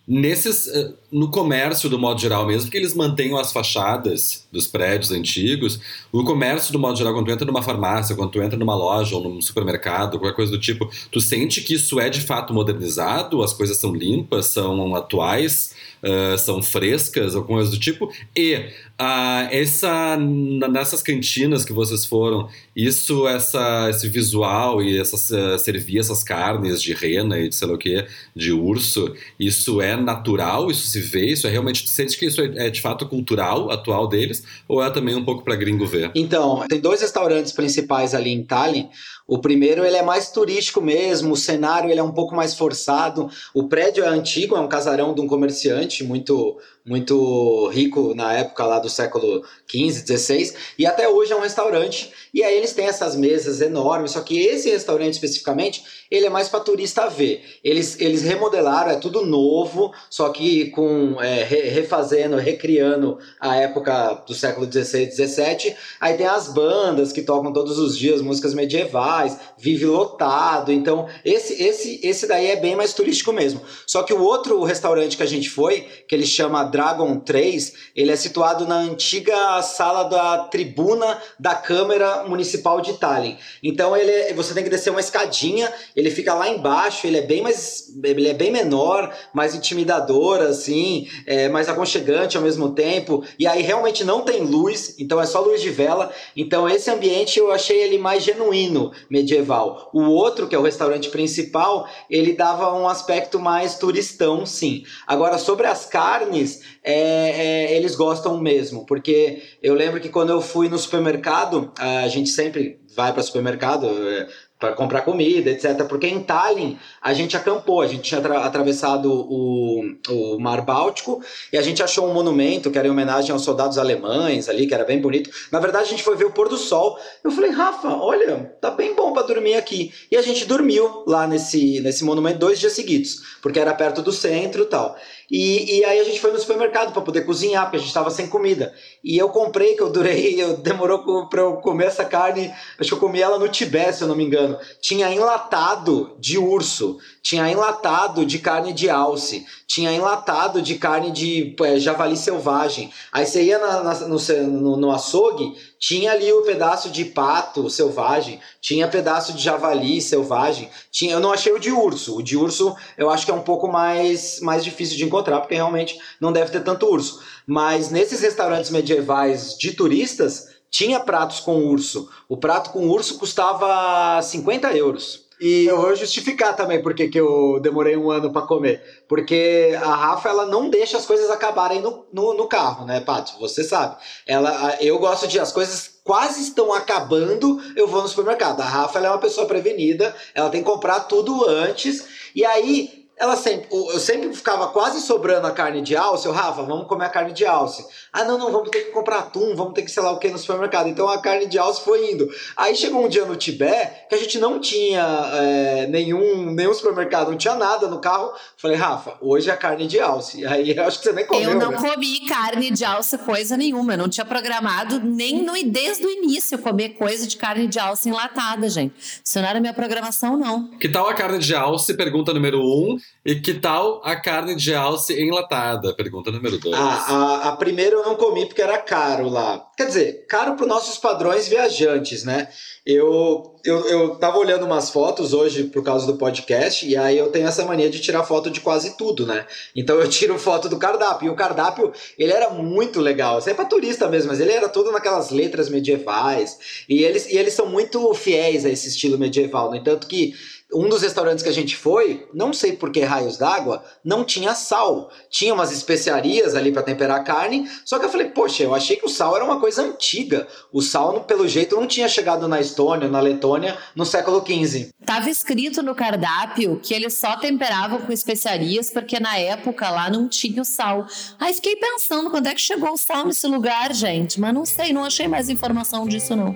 Nesses, 0.07 0.67
eh, 0.67 0.93
no 1.11 1.31
comércio, 1.31 1.89
do 1.89 1.97
modo 1.97 2.21
geral 2.21 2.45
mesmo, 2.45 2.69
que 2.69 2.77
eles 2.77 2.93
mantenham 2.93 3.39
as 3.39 3.51
fachadas 3.51 4.47
dos 4.51 4.67
prédios 4.67 5.11
antigos, 5.11 5.79
o 6.11 6.23
comércio, 6.23 6.71
do 6.71 6.77
modo 6.77 6.95
geral, 6.95 7.11
quando 7.11 7.25
tu 7.25 7.31
entra 7.31 7.45
numa 7.45 7.63
farmácia, 7.63 8.15
quando 8.15 8.29
tu 8.29 8.39
entra 8.39 8.55
numa 8.57 8.75
loja 8.75 9.15
ou 9.15 9.23
num 9.23 9.41
supermercado, 9.41 10.19
qualquer 10.19 10.35
coisa 10.35 10.51
do 10.51 10.59
tipo, 10.59 10.87
tu 11.11 11.19
sente 11.19 11.61
que 11.61 11.73
isso 11.73 11.99
é 11.99 12.07
de 12.07 12.21
fato 12.21 12.53
modernizado, 12.53 13.41
as 13.41 13.51
coisas 13.51 13.77
são 13.77 13.95
limpas, 13.95 14.45
são 14.47 14.95
atuais, 14.95 15.73
uh, 16.03 16.37
são 16.37 16.61
frescas, 16.61 17.35
alguma 17.35 17.59
coisa 17.59 17.71
do 17.71 17.79
tipo, 17.79 18.11
e 18.35 18.55
uh, 18.55 19.47
essa, 19.51 20.17
nessas 20.17 21.01
cantinas 21.01 21.65
que 21.65 21.73
vocês 21.73 22.05
foram, 22.05 22.49
isso, 22.75 23.27
essa, 23.27 23.89
esse 23.89 24.07
visual 24.09 24.81
e 24.81 24.99
essas, 24.99 25.29
uh, 25.29 25.57
servir 25.57 25.99
essas 25.99 26.23
carnes 26.23 26.81
de 26.81 26.93
rena 26.93 27.39
e 27.39 27.49
de 27.49 27.55
sei 27.55 27.67
lá 27.67 27.73
o 27.73 27.77
que, 27.77 28.05
de 28.35 28.51
urso, 28.51 29.13
isso 29.39 29.81
é 29.81 29.95
natural, 29.95 30.69
isso 30.69 30.87
se 30.87 30.99
vê, 30.99 31.31
isso 31.31 31.47
é 31.47 31.49
realmente, 31.49 31.83
tu 31.83 31.89
sente 31.89 32.17
que 32.17 32.25
isso 32.25 32.41
é, 32.41 32.67
é 32.67 32.69
de 32.69 32.81
fato 32.81 33.07
cultural, 33.07 33.71
atual 33.71 34.07
deles, 34.07 34.43
ou 34.67 34.83
é 34.83 34.89
também 34.89 35.15
um 35.15 35.25
pouco 35.25 35.43
para 35.43 35.55
gringo 35.55 35.85
ver? 35.85 36.11
Então, 36.15 36.65
tem 36.67 36.79
dois 36.79 37.01
restaurantes 37.01 37.51
principais 37.51 38.13
ali 38.13 38.31
em 38.31 38.43
Tallinn, 38.43 38.89
o 39.27 39.39
primeiro 39.39 39.83
ele 39.83 39.97
é 39.97 40.03
mais 40.03 40.29
turístico 40.29 40.79
mesmo, 40.79 41.33
o 41.33 41.37
cenário 41.37 41.89
ele 41.89 41.99
é 41.99 42.03
um 42.03 42.11
pouco 42.11 42.35
mais 42.35 42.53
forçado. 42.53 43.29
O 43.53 43.67
prédio 43.67 44.03
é 44.03 44.07
antigo, 44.07 44.55
é 44.55 44.59
um 44.59 44.67
casarão 44.67 45.13
de 45.13 45.21
um 45.21 45.27
comerciante 45.27 46.03
muito 46.03 46.57
muito 46.85 47.67
rico 47.69 48.13
na 48.13 48.33
época 48.33 48.63
lá 48.63 48.77
do 48.77 48.89
século 48.89 49.43
XV, 49.67 50.17
XVI, 50.17 50.53
e 50.77 50.85
até 50.85 51.09
hoje 51.09 51.33
é 51.33 51.35
um 51.35 51.41
restaurante. 51.41 52.11
E 52.31 52.43
aí 52.43 52.55
eles 52.55 52.73
têm 52.73 52.85
essas 52.85 53.15
mesas 53.15 53.59
enormes, 53.59 54.11
só 54.11 54.21
que 54.21 54.39
esse 54.39 54.69
restaurante 54.69 55.13
especificamente, 55.13 55.83
ele 56.11 56.27
é 56.27 56.29
mais 56.29 56.47
para 56.47 56.59
turista 56.59 57.07
ver. 57.09 57.43
Eles, 57.63 57.99
eles 57.99 58.21
remodelaram, 58.21 58.91
é 58.91 58.95
tudo 58.97 59.25
novo, 59.25 59.91
só 60.09 60.29
que 60.29 60.69
com 60.69 61.19
é, 61.21 61.43
refazendo, 61.43 62.35
recriando 62.35 63.17
a 63.39 63.55
época 63.55 64.23
do 64.27 64.35
século 64.35 64.71
XVI, 64.71 65.09
XVII. 65.11 65.75
Aí 65.99 66.15
tem 66.15 66.27
as 66.27 66.49
bandas 66.53 67.11
que 67.11 67.23
tocam 67.23 67.51
todos 67.51 67.79
os 67.79 67.97
dias 67.97 68.21
músicas 68.21 68.53
medievais, 68.53 69.39
vive 69.57 69.85
lotado. 69.85 70.71
Então 70.71 71.07
esse, 71.23 71.63
esse, 71.63 71.99
esse 72.03 72.27
daí 72.27 72.47
é 72.47 72.55
bem 72.55 72.75
mais 72.75 72.93
turístico 72.93 73.33
mesmo. 73.33 73.61
Só 73.87 74.03
que 74.03 74.13
o 74.13 74.21
outro 74.21 74.61
restaurante 74.63 75.17
que 75.17 75.23
a 75.23 75.27
gente 75.27 75.49
foi, 75.49 75.87
que 76.07 76.13
ele 76.13 76.25
chama 76.25 76.74
Dragon 76.75 77.19
3, 77.21 77.73
ele 77.95 78.11
é 78.11 78.17
situado 78.17 78.67
na 78.67 78.75
antiga 78.75 79.61
sala 79.61 80.03
da 80.03 80.39
tribuna 80.39 81.21
da 81.39 81.55
Câmara 81.55 82.25
Municipal 82.27 82.81
de 82.81 82.95
Tallinn. 82.95 83.37
Então 83.63 83.95
ele 83.95 84.11
é, 84.11 84.33
você 84.33 84.53
tem 84.53 84.61
que 84.61 84.69
descer 84.69 84.89
uma 84.89 84.99
escadinha, 84.99 85.71
ele 85.95 86.11
fica 86.11 86.33
lá 86.33 86.49
embaixo, 86.49 87.07
ele 87.07 87.15
é 87.15 87.21
bem 87.21 87.41
mais 87.41 87.95
ele 88.03 88.27
é 88.27 88.33
bem 88.33 88.51
menor, 88.51 89.15
mais 89.33 89.55
intimidador 89.55 90.41
assim, 90.41 91.07
é 91.25 91.47
mais 91.47 91.69
aconchegante 91.69 92.35
ao 92.35 92.43
mesmo 92.43 92.71
tempo. 92.71 93.23
E 93.39 93.47
aí 93.47 93.61
realmente 93.61 94.03
não 94.03 94.21
tem 94.21 94.41
luz, 94.41 94.95
então 94.99 95.21
é 95.21 95.25
só 95.25 95.39
luz 95.39 95.61
de 95.61 95.69
vela. 95.69 96.11
Então 96.35 96.67
esse 96.67 96.91
ambiente 96.91 97.39
eu 97.39 97.53
achei 97.53 97.81
ele 97.81 97.97
mais 97.97 98.21
genuíno, 98.21 98.91
medieval. 99.09 99.89
O 99.93 100.01
outro, 100.01 100.45
que 100.45 100.55
é 100.55 100.59
o 100.59 100.63
restaurante 100.63 101.07
principal, 101.07 101.87
ele 102.09 102.33
dava 102.33 102.73
um 102.73 102.85
aspecto 102.85 103.39
mais 103.39 103.77
turistão, 103.77 104.45
sim. 104.45 104.83
Agora 105.07 105.37
sobre 105.37 105.67
as 105.67 105.85
carnes, 105.85 106.64
é, 106.83 106.93
é, 106.93 107.75
eles 107.75 107.95
gostam 107.95 108.39
mesmo, 108.39 108.85
porque 108.85 109.41
eu 109.61 109.73
lembro 109.73 109.99
que 109.99 110.09
quando 110.09 110.29
eu 110.29 110.41
fui 110.41 110.69
no 110.69 110.77
supermercado, 110.77 111.71
a 111.77 112.07
gente 112.07 112.29
sempre 112.29 112.79
vai 112.95 113.11
para 113.11 113.21
supermercado 113.21 113.87
é, 113.87 114.27
para 114.59 114.71
comprar 114.73 115.01
comida, 115.01 115.49
etc. 115.49 115.85
Porque 115.87 116.07
em 116.07 116.21
Tallinn 116.21 116.77
a 117.01 117.13
gente 117.13 117.35
acampou, 117.35 117.81
a 117.81 117.87
gente 117.87 118.03
tinha 118.03 118.19
atravessado 118.19 119.11
o, 119.11 119.83
o 120.09 120.39
Mar 120.39 120.61
Báltico 120.61 121.21
e 121.51 121.57
a 121.57 121.61
gente 121.61 121.83
achou 121.83 122.09
um 122.09 122.13
monumento 122.13 122.71
que 122.71 122.77
era 122.77 122.87
em 122.87 122.91
homenagem 122.91 123.31
aos 123.31 123.43
soldados 123.43 123.77
alemães 123.77 124.47
ali, 124.47 124.65
que 124.65 124.73
era 124.73 124.85
bem 124.85 124.99
bonito. 125.01 125.29
Na 125.51 125.59
verdade, 125.59 125.85
a 125.85 125.89
gente 125.89 126.03
foi 126.03 126.15
ver 126.15 126.25
o 126.25 126.31
pôr 126.31 126.47
do 126.47 126.57
sol. 126.57 126.97
Eu 127.23 127.31
falei, 127.31 127.51
Rafa, 127.51 127.89
olha, 127.89 128.55
tá 128.61 128.71
bem 128.71 128.95
bom 128.95 129.11
para 129.11 129.27
dormir 129.27 129.55
aqui. 129.55 129.93
E 130.09 130.15
a 130.15 130.21
gente 130.21 130.45
dormiu 130.45 131.03
lá 131.05 131.27
nesse, 131.27 131.81
nesse 131.81 132.03
monumento 132.03 132.39
dois 132.39 132.59
dias 132.59 132.73
seguidos, 132.73 133.21
porque 133.41 133.59
era 133.59 133.73
perto 133.73 134.01
do 134.01 134.11
centro 134.11 134.63
e 134.63 134.67
tal. 134.67 134.95
E, 135.29 135.79
e 135.79 135.85
aí 135.85 135.99
a 135.99 136.03
gente 136.03 136.19
foi 136.19 136.31
no 136.31 136.39
supermercado 136.39 136.93
para 136.93 137.01
poder 137.01 137.21
cozinhar, 137.21 137.63
porque 137.63 137.77
a 137.77 137.79
gente 137.79 137.87
estava 137.87 138.09
sem 138.09 138.27
comida. 138.27 138.73
E 139.03 139.17
eu 139.17 139.29
comprei, 139.29 139.75
que 139.75 139.81
eu 139.81 139.91
durei, 139.91 140.39
eu 140.41 140.57
demorou 140.57 141.27
para 141.27 141.41
eu 141.41 141.55
comer 141.57 141.85
essa 141.85 142.05
carne, 142.05 142.51
acho 142.79 142.89
que 142.89 142.95
eu 142.95 142.99
comi 142.99 143.21
ela 143.21 143.39
no 143.39 143.49
Tibete, 143.49 143.97
se 143.97 144.03
eu 144.03 144.07
não 144.07 144.15
me 144.15 144.23
engano. 144.23 144.57
Tinha 144.81 145.11
enlatado 145.11 146.15
de 146.19 146.37
urso, 146.37 146.97
tinha 147.25 147.49
enlatado 147.49 148.23
de 148.23 148.37
carne 148.37 148.71
de 148.71 148.87
alce, 148.87 149.47
tinha 149.65 149.91
enlatado 149.91 150.61
de 150.61 150.75
carne 150.75 151.09
de 151.09 151.55
é, 151.63 151.79
javali 151.79 152.15
selvagem. 152.15 152.93
Aí 153.11 153.25
você 153.25 153.41
ia 153.41 153.57
na, 153.57 153.81
na, 153.81 153.93
no, 154.01 154.17
no, 154.47 154.77
no 154.77 154.91
açougue, 154.91 155.55
tinha 155.79 156.11
ali 156.11 156.31
o 156.31 156.43
pedaço 156.43 156.91
de 156.91 157.03
pato 157.03 157.67
selvagem, 157.67 158.39
tinha 158.61 158.87
pedaço 158.87 159.33
de 159.33 159.41
javali 159.41 159.99
selvagem, 159.99 160.69
tinha, 160.91 161.13
eu 161.13 161.19
não 161.19 161.31
achei 161.31 161.51
o 161.51 161.57
de 161.57 161.71
urso. 161.71 162.15
O 162.15 162.21
de 162.21 162.37
urso 162.37 162.75
eu 162.95 163.09
acho 163.09 163.25
que 163.25 163.31
é 163.31 163.35
um 163.35 163.41
pouco 163.41 163.67
mais, 163.67 164.39
mais 164.41 164.63
difícil 164.63 164.95
de 164.95 165.05
encontrar, 165.05 165.39
porque 165.39 165.55
realmente 165.55 165.97
não 166.21 166.31
deve 166.31 166.51
ter 166.51 166.63
tanto 166.63 166.85
urso. 166.85 167.23
Mas 167.47 167.89
nesses 167.89 168.21
restaurantes 168.21 168.69
medievais 168.69 169.57
de 169.57 169.71
turistas, 169.71 170.49
tinha 170.69 170.99
pratos 170.99 171.39
com 171.39 171.65
urso. 171.65 172.07
O 172.29 172.37
prato 172.37 172.69
com 172.69 172.87
urso 172.87 173.17
custava 173.17 174.21
50 174.21 174.77
euros. 174.77 175.24
E 175.39 175.65
eu 175.65 175.81
vou 175.81 175.95
justificar 175.95 176.55
também 176.55 176.81
porque 176.81 177.07
que 177.07 177.19
eu 177.19 177.59
demorei 177.61 177.97
um 177.97 178.09
ano 178.09 178.31
para 178.31 178.45
comer. 178.47 179.03
Porque 179.07 179.77
a 179.81 179.95
Rafa, 179.95 180.29
ela 180.29 180.45
não 180.45 180.69
deixa 180.69 180.97
as 180.97 181.05
coisas 181.05 181.29
acabarem 181.29 181.81
no, 181.81 182.05
no, 182.11 182.33
no, 182.33 182.47
carro, 182.47 182.85
né, 182.85 183.01
Paty? 183.01 183.37
Você 183.39 183.63
sabe. 183.63 183.97
Ela, 184.25 184.77
eu 184.81 184.97
gosto 184.99 185.27
de 185.27 185.39
as 185.39 185.51
coisas 185.51 185.99
quase 186.03 186.41
estão 186.41 186.71
acabando, 186.71 187.61
eu 187.75 187.87
vou 187.87 188.01
no 188.01 188.07
supermercado. 188.07 188.61
A 188.61 188.65
Rafa, 188.65 188.97
ela 188.99 189.07
é 189.07 189.11
uma 189.11 189.17
pessoa 189.17 189.47
prevenida, 189.47 190.15
ela 190.33 190.49
tem 190.49 190.63
que 190.63 190.69
comprar 190.69 191.01
tudo 191.01 191.47
antes. 191.47 192.05
E 192.33 192.45
aí, 192.45 193.04
ela 193.17 193.37
sempre, 193.37 193.67
eu 193.71 193.99
sempre 193.99 194.33
ficava 194.33 194.67
quase 194.67 195.01
sobrando 195.01 195.47
a 195.47 195.51
carne 195.51 195.81
de 195.81 195.95
alce. 195.95 196.25
Eu, 196.25 196.33
Rafa, 196.33 196.63
vamos 196.63 196.87
comer 196.87 197.05
a 197.05 197.09
carne 197.09 197.31
de 197.31 197.45
alce. 197.45 197.85
Ah, 198.11 198.25
não, 198.25 198.37
não, 198.37 198.51
vamos 198.51 198.69
ter 198.69 198.81
que 198.81 198.91
comprar 198.91 199.19
atum, 199.19 199.55
vamos 199.55 199.73
ter 199.73 199.83
que 199.83 199.91
sei 199.91 200.03
lá 200.03 200.11
o 200.11 200.19
que 200.19 200.27
no 200.27 200.37
supermercado. 200.37 200.89
Então 200.89 201.07
a 201.07 201.17
carne 201.17 201.45
de 201.45 201.57
alce 201.57 201.81
foi 201.81 202.11
indo. 202.11 202.29
Aí 202.57 202.75
chegou 202.75 203.05
um 203.05 203.07
dia 203.07 203.23
no 203.25 203.37
Tibete 203.37 204.07
que 204.09 204.15
a 204.15 204.17
gente 204.17 204.37
não 204.37 204.59
tinha 204.59 205.01
é, 205.33 205.87
nenhum, 205.87 206.51
nenhum 206.51 206.73
supermercado, 206.73 207.31
não 207.31 207.37
tinha 207.37 207.55
nada 207.55 207.87
no 207.87 207.99
carro. 207.99 208.33
Falei, 208.57 208.75
Rafa, 208.75 209.17
hoje 209.21 209.49
é 209.49 209.55
carne 209.55 209.87
de 209.87 209.99
alce. 209.99 210.45
Aí 210.45 210.71
eu 210.75 210.83
acho 210.83 210.97
que 210.97 211.05
você 211.05 211.13
nem 211.13 211.25
comeu. 211.25 211.51
Eu 211.51 211.55
não 211.55 211.71
né? 211.71 211.77
comi 211.77 212.27
carne 212.27 212.69
de 212.69 212.83
alce 212.83 213.17
coisa 213.19 213.55
nenhuma. 213.55 213.93
Eu 213.93 213.97
não 213.97 214.09
tinha 214.09 214.25
programado 214.25 214.99
nem 214.99 215.41
no, 215.41 215.53
desde 215.63 216.05
o 216.05 216.09
início 216.09 216.57
comer 216.57 216.89
coisa 216.89 217.25
de 217.25 217.37
carne 217.37 217.67
de 217.67 217.79
alce 217.79 218.09
enlatada, 218.09 218.67
gente. 218.69 218.93
Isso 219.23 219.39
não 219.39 219.47
era 219.47 219.61
minha 219.61 219.73
programação, 219.73 220.35
não. 220.35 220.69
Que 220.71 220.89
tal 220.89 221.07
a 221.07 221.13
carne 221.13 221.39
de 221.39 221.55
alce? 221.55 221.93
Pergunta 221.93 222.33
número 222.33 222.59
um. 222.59 222.97
E 223.25 223.33
que 223.33 223.55
tal 223.55 224.01
a 224.03 224.15
carne 224.15 224.53
de 224.53 224.75
alce 224.75 225.19
enlatada? 225.19 225.95
Pergunta 225.95 226.29
número 226.29 226.59
dois. 226.59 226.75
Ah, 226.77 227.05
a, 227.07 227.49
a 227.49 227.55
primeira 227.55 227.95
eu 227.95 228.03
não 228.03 228.15
comi 228.15 228.45
porque 228.45 228.61
era 228.61 228.77
caro 228.77 229.27
lá. 229.29 229.65
Quer 229.75 229.87
dizer, 229.87 230.25
caro 230.29 230.53
para 230.53 230.61
os 230.61 230.69
nossos 230.69 230.99
padrões 230.99 231.47
viajantes, 231.47 232.23
né? 232.23 232.47
Eu, 232.85 233.55
eu, 233.65 233.83
eu 233.87 234.15
tava 234.17 234.37
olhando 234.37 234.63
umas 234.63 234.91
fotos 234.91 235.33
hoje 235.33 235.63
por 235.63 235.83
causa 235.83 236.05
do 236.05 236.19
podcast, 236.19 236.87
e 236.87 236.95
aí 236.95 237.17
eu 237.17 237.31
tenho 237.31 237.47
essa 237.47 237.65
mania 237.65 237.89
de 237.89 237.99
tirar 237.99 238.23
foto 238.23 238.51
de 238.51 238.61
quase 238.61 238.95
tudo, 238.95 239.25
né? 239.25 239.47
Então 239.75 239.99
eu 239.99 240.07
tiro 240.07 240.37
foto 240.37 240.69
do 240.69 240.77
cardápio, 240.77 241.25
e 241.25 241.29
o 241.31 241.35
cardápio, 241.35 241.91
ele 242.19 242.31
era 242.31 242.51
muito 242.51 243.01
legal. 243.01 243.39
Isso 243.39 243.49
é 243.49 243.55
pra 243.55 243.65
turista 243.65 244.07
mesmo, 244.07 244.27
mas 244.27 244.39
ele 244.39 244.51
era 244.51 244.69
todo 244.69 244.91
naquelas 244.91 245.31
letras 245.31 245.67
medievais, 245.67 246.85
e 246.87 247.03
eles, 247.03 247.27
e 247.27 247.35
eles 247.35 247.55
são 247.55 247.65
muito 247.65 248.13
fiéis 248.13 248.67
a 248.67 248.69
esse 248.69 248.87
estilo 248.87 249.17
medieval. 249.17 249.71
No 249.71 249.77
entanto 249.77 250.05
que 250.05 250.35
Um 250.73 250.89
dos 250.89 251.03
restaurantes 251.03 251.43
que 251.43 251.49
a 251.49 251.53
gente 251.53 251.75
foi, 251.75 252.27
não 252.33 252.51
sei 252.51 252.73
por 252.73 252.91
que 252.91 253.01
raios 253.01 253.37
d'água, 253.37 253.83
não 254.03 254.23
tinha 254.25 254.55
sal. 254.55 255.11
Tinha 255.29 255.53
umas 255.53 255.71
especiarias 255.71 256.55
ali 256.55 256.71
para 256.71 256.83
temperar 256.83 257.19
a 257.19 257.23
carne, 257.23 257.69
só 257.85 257.99
que 257.99 258.05
eu 258.05 258.09
falei, 258.09 258.29
poxa, 258.29 258.63
eu 258.63 258.73
achei 258.73 258.95
que 258.97 259.05
o 259.05 259.09
sal 259.09 259.35
era 259.35 259.45
uma 259.45 259.59
coisa 259.59 259.83
antiga. 259.83 260.47
O 260.73 260.81
sal, 260.81 261.21
pelo 261.23 261.47
jeito, 261.47 261.75
não 261.75 261.87
tinha 261.87 262.07
chegado 262.07 262.47
na 262.47 262.59
Estônia, 262.59 263.07
na 263.07 263.19
Letônia, 263.19 263.77
no 263.95 264.05
século 264.05 264.43
XV. 264.45 264.89
Tava 265.05 265.29
escrito 265.29 265.83
no 265.83 265.93
cardápio 265.93 266.79
que 266.81 266.93
eles 266.93 267.13
só 267.13 267.37
temperavam 267.37 268.01
com 268.01 268.11
especiarias 268.11 268.89
porque 268.89 269.19
na 269.19 269.37
época 269.37 269.89
lá 269.89 270.09
não 270.09 270.27
tinha 270.27 270.61
o 270.61 270.65
sal. 270.65 271.05
Aí 271.39 271.53
fiquei 271.53 271.75
pensando 271.75 272.29
quando 272.31 272.47
é 272.47 272.55
que 272.55 272.61
chegou 272.61 272.91
o 272.91 272.97
sal 272.97 273.25
nesse 273.25 273.47
lugar, 273.47 273.93
gente, 273.93 274.39
mas 274.39 274.53
não 274.53 274.65
sei, 274.65 274.91
não 274.91 275.03
achei 275.03 275.27
mais 275.27 275.47
informação 275.47 276.07
disso 276.07 276.35
não. 276.35 276.55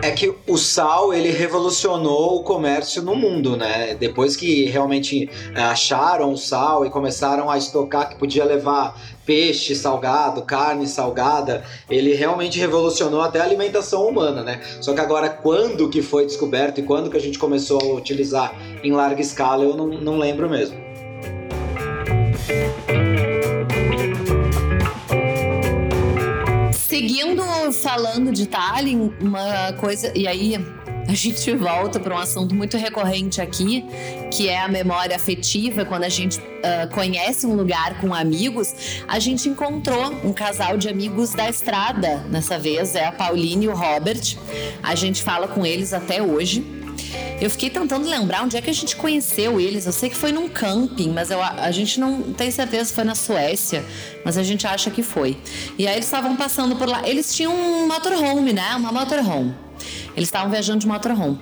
É 0.00 0.12
que 0.12 0.32
o 0.46 0.56
sal 0.56 1.12
ele 1.12 1.30
revolucionou 1.30 2.36
o 2.36 2.44
comércio 2.44 3.02
no 3.02 3.16
mundo, 3.16 3.56
né? 3.56 3.96
Depois 3.98 4.36
que 4.36 4.64
realmente 4.66 5.28
é, 5.52 5.60
acharam 5.60 6.32
o 6.32 6.36
sal 6.36 6.86
e 6.86 6.90
começaram 6.90 7.50
a 7.50 7.58
estocar 7.58 8.08
que 8.08 8.16
podia 8.16 8.44
levar 8.44 8.96
peixe 9.26 9.74
salgado, 9.74 10.42
carne 10.42 10.86
salgada, 10.86 11.64
ele 11.90 12.14
realmente 12.14 12.60
revolucionou 12.60 13.20
até 13.20 13.40
a 13.40 13.44
alimentação 13.44 14.06
humana, 14.06 14.42
né? 14.44 14.60
Só 14.80 14.94
que 14.94 15.00
agora 15.00 15.28
quando 15.28 15.88
que 15.90 16.00
foi 16.00 16.24
descoberto 16.24 16.78
e 16.78 16.84
quando 16.84 17.10
que 17.10 17.16
a 17.16 17.20
gente 17.20 17.38
começou 17.38 17.80
a 17.80 17.94
utilizar 17.96 18.54
em 18.84 18.92
larga 18.92 19.20
escala, 19.20 19.64
eu 19.64 19.76
não, 19.76 19.88
não 19.88 20.16
lembro 20.16 20.48
mesmo. 20.48 20.87
Falando 27.98 28.30
de 28.30 28.46
Tallinn, 28.46 29.10
uma 29.20 29.72
coisa. 29.72 30.12
E 30.14 30.28
aí 30.28 30.54
a 31.08 31.14
gente 31.14 31.52
volta 31.56 31.98
para 31.98 32.14
um 32.14 32.18
assunto 32.18 32.54
muito 32.54 32.76
recorrente 32.76 33.40
aqui, 33.40 33.84
que 34.32 34.48
é 34.48 34.60
a 34.60 34.68
memória 34.68 35.16
afetiva. 35.16 35.84
Quando 35.84 36.04
a 36.04 36.08
gente 36.08 36.38
uh, 36.38 36.88
conhece 36.94 37.44
um 37.44 37.56
lugar 37.56 38.00
com 38.00 38.14
amigos, 38.14 39.02
a 39.08 39.18
gente 39.18 39.48
encontrou 39.48 40.12
um 40.22 40.32
casal 40.32 40.76
de 40.76 40.88
amigos 40.88 41.32
da 41.32 41.50
estrada. 41.50 42.18
Dessa 42.30 42.56
vez 42.56 42.94
é 42.94 43.04
a 43.04 43.10
Pauline 43.10 43.64
e 43.64 43.68
o 43.68 43.74
Robert. 43.74 44.36
A 44.80 44.94
gente 44.94 45.20
fala 45.20 45.48
com 45.48 45.66
eles 45.66 45.92
até 45.92 46.22
hoje. 46.22 46.77
Eu 47.40 47.48
fiquei 47.50 47.70
tentando 47.70 48.08
lembrar 48.08 48.42
onde 48.42 48.56
é 48.56 48.60
que 48.60 48.70
a 48.70 48.74
gente 48.74 48.96
conheceu 48.96 49.60
eles. 49.60 49.86
Eu 49.86 49.92
sei 49.92 50.10
que 50.10 50.16
foi 50.16 50.32
num 50.32 50.48
camping, 50.48 51.10
mas 51.10 51.30
eu, 51.30 51.40
a 51.42 51.70
gente 51.70 52.00
não 52.00 52.32
tem 52.32 52.50
certeza 52.50 52.86
se 52.86 52.94
foi 52.94 53.04
na 53.04 53.14
Suécia, 53.14 53.84
mas 54.24 54.36
a 54.36 54.42
gente 54.42 54.66
acha 54.66 54.90
que 54.90 55.02
foi. 55.02 55.36
E 55.78 55.86
aí 55.86 55.94
eles 55.94 56.06
estavam 56.06 56.36
passando 56.36 56.76
por 56.76 56.88
lá. 56.88 57.08
Eles 57.08 57.34
tinham 57.34 57.54
um 57.54 57.86
motorhome, 57.86 58.52
né? 58.52 58.74
Uma 58.76 58.92
motorhome. 58.92 59.54
Eles 60.16 60.28
estavam 60.28 60.50
viajando 60.50 60.80
de 60.80 60.88
motorhome. 60.88 61.38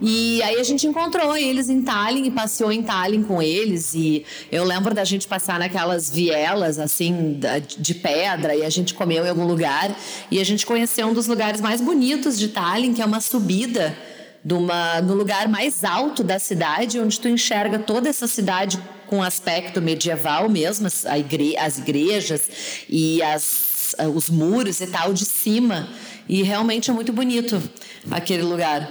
E 0.00 0.42
aí 0.42 0.60
a 0.60 0.62
gente 0.62 0.86
encontrou 0.86 1.36
eles 1.36 1.68
em 1.68 1.82
Tallinn 1.82 2.26
e 2.26 2.30
passeou 2.30 2.70
em 2.70 2.82
Tallinn 2.82 3.22
com 3.22 3.42
eles. 3.42 3.94
E 3.94 4.24
eu 4.50 4.64
lembro 4.64 4.94
da 4.94 5.04
gente 5.04 5.26
passar 5.26 5.58
naquelas 5.58 6.10
vielas, 6.10 6.78
assim, 6.78 7.40
de 7.78 7.94
pedra, 7.94 8.54
e 8.54 8.62
a 8.62 8.70
gente 8.70 8.94
comeu 8.94 9.24
em 9.24 9.28
algum 9.28 9.46
lugar. 9.46 9.96
E 10.30 10.40
a 10.40 10.44
gente 10.44 10.66
conheceu 10.66 11.06
um 11.08 11.14
dos 11.14 11.26
lugares 11.26 11.60
mais 11.60 11.80
bonitos 11.80 12.38
de 12.38 12.48
Tallinn, 12.48 12.94
que 12.94 13.02
é 13.02 13.04
uma 13.04 13.20
subida 13.20 13.96
numa, 14.44 15.00
no 15.00 15.14
lugar 15.14 15.48
mais 15.48 15.82
alto 15.84 16.22
da 16.22 16.38
cidade, 16.38 17.00
onde 17.00 17.18
tu 17.18 17.28
enxerga 17.28 17.78
toda 17.78 18.08
essa 18.08 18.26
cidade 18.26 18.78
com 19.06 19.22
aspecto 19.22 19.80
medieval 19.80 20.48
mesmo, 20.48 20.86
as, 20.86 21.04
igre 21.04 21.56
as 21.56 21.78
igrejas 21.78 22.42
e 22.88 23.22
as, 23.22 23.94
os 24.14 24.28
muros 24.28 24.80
e 24.80 24.86
tal 24.86 25.14
de 25.14 25.24
cima. 25.24 25.88
E 26.28 26.42
realmente 26.42 26.90
é 26.90 26.92
muito 26.92 27.12
bonito 27.12 27.62
aquele 28.10 28.42
lugar. 28.42 28.90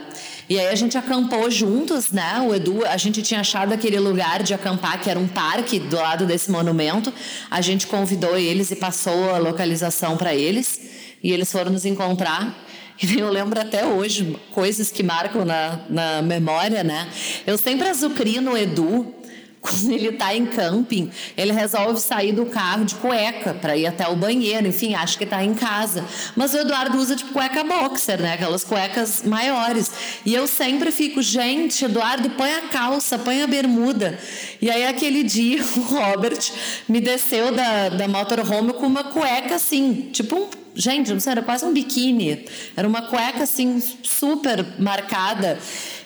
E 0.50 0.60
aí 0.60 0.68
a 0.68 0.76
gente 0.76 0.98
acampou 0.98 1.50
juntos, 1.50 2.12
né? 2.12 2.40
O 2.48 2.54
Edu, 2.54 2.86
a 2.86 2.98
gente 2.98 3.22
tinha 3.22 3.40
achado 3.40 3.74
aquele 3.74 3.98
lugar 3.98 4.44
de 4.44 4.54
acampar 4.54 5.02
que 5.02 5.10
era 5.10 5.20
um 5.20 5.28
parque 5.28 5.80
do 5.80 5.96
lado 5.96 6.26
desse 6.26 6.52
monumento. 6.52 7.14
A 7.50 7.62
gente 7.62 7.88
convidou 7.88 8.38
eles 8.38 8.70
e 8.70 8.76
passou 8.76 9.34
a 9.34 9.38
localização 9.38 10.18
para 10.18 10.36
eles. 10.36 10.80
E 11.24 11.32
eles 11.32 11.52
foram 11.52 11.72
nos 11.72 11.86
encontrar. 11.86 12.56
E 13.02 13.18
eu 13.20 13.30
lembro 13.30 13.60
até 13.60 13.86
hoje 13.86 14.38
coisas 14.52 14.92
que 14.92 15.04
marcam 15.04 15.46
na, 15.46 15.80
na 15.90 16.22
memória, 16.22 16.84
né? 16.84 17.10
Eu 17.46 17.58
sempre 17.58 17.88
azucrino 17.88 18.52
o 18.52 18.58
Edu 18.58 19.14
quando 19.64 19.92
ele 19.92 20.10
está 20.10 20.36
em 20.36 20.46
camping, 20.46 21.10
ele 21.38 21.54
resolve 21.54 21.98
sair 22.02 22.34
do 22.34 22.46
carro 22.48 22.84
de 22.84 22.96
cueca 22.96 23.54
para 23.54 23.78
ir 23.78 23.88
até 23.88 24.06
o 24.10 24.16
banheiro, 24.16 24.68
enfim, 24.68 24.94
acha 24.94 25.18
que 25.18 25.24
está 25.24 25.42
em 25.42 25.54
casa. 25.54 26.04
Mas 26.36 26.54
o 26.54 26.58
Eduardo 26.58 26.98
usa 26.98 27.16
tipo 27.16 27.32
cueca 27.32 27.64
boxer, 27.64 28.22
né? 28.22 28.34
Aquelas 28.34 28.66
cuecas 28.66 29.24
maiores. 29.24 29.90
E 30.26 30.36
eu 30.36 30.48
sempre 30.48 30.92
fico, 30.92 31.22
gente, 31.22 31.86
Eduardo, 31.86 32.30
põe 32.32 32.52
a 32.54 32.62
calça, 32.68 33.18
põe 33.18 33.42
a 33.42 33.48
bermuda. 33.48 34.20
E 34.62 34.70
aí 34.70 34.86
aquele 34.86 35.24
dia 35.24 35.64
o 35.78 35.80
Robert 35.80 36.52
me 36.90 37.00
desceu 37.00 37.54
da, 37.54 37.88
da 37.88 38.08
motorhome 38.08 38.74
com 38.74 38.86
uma 38.86 39.06
cueca 39.06 39.56
assim, 39.56 40.10
tipo 40.12 40.36
um 40.36 40.63
gente, 40.76 41.12
não 41.12 41.20
sei, 41.20 41.32
era 41.32 41.42
quase 41.42 41.66
um 41.66 41.74
biquíni. 41.74 42.46
Era 42.76 42.88
uma 42.88 43.04
cueca 43.04 43.44
assim 43.44 43.82
super 44.04 44.66
marcada. 44.80 45.60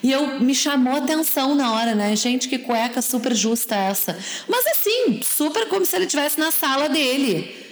E 0.04 0.12
eu 0.12 0.40
me 0.40 0.54
chamou 0.54 0.94
a 0.94 0.98
atenção 0.98 1.56
na 1.56 1.74
hora, 1.74 1.96
né? 1.96 2.16
Gente, 2.16 2.48
que 2.48 2.58
cueca 2.58 3.02
super 3.02 3.36
justa 3.36 3.76
essa. 3.76 4.18
Mas 4.48 4.66
assim, 4.68 5.22
super 5.24 5.68
como 5.68 5.86
se 5.86 5.96
ele 5.96 6.06
estivesse 6.06 6.40
na 6.40 6.52
sala 6.52 6.88
dele. 6.88 7.66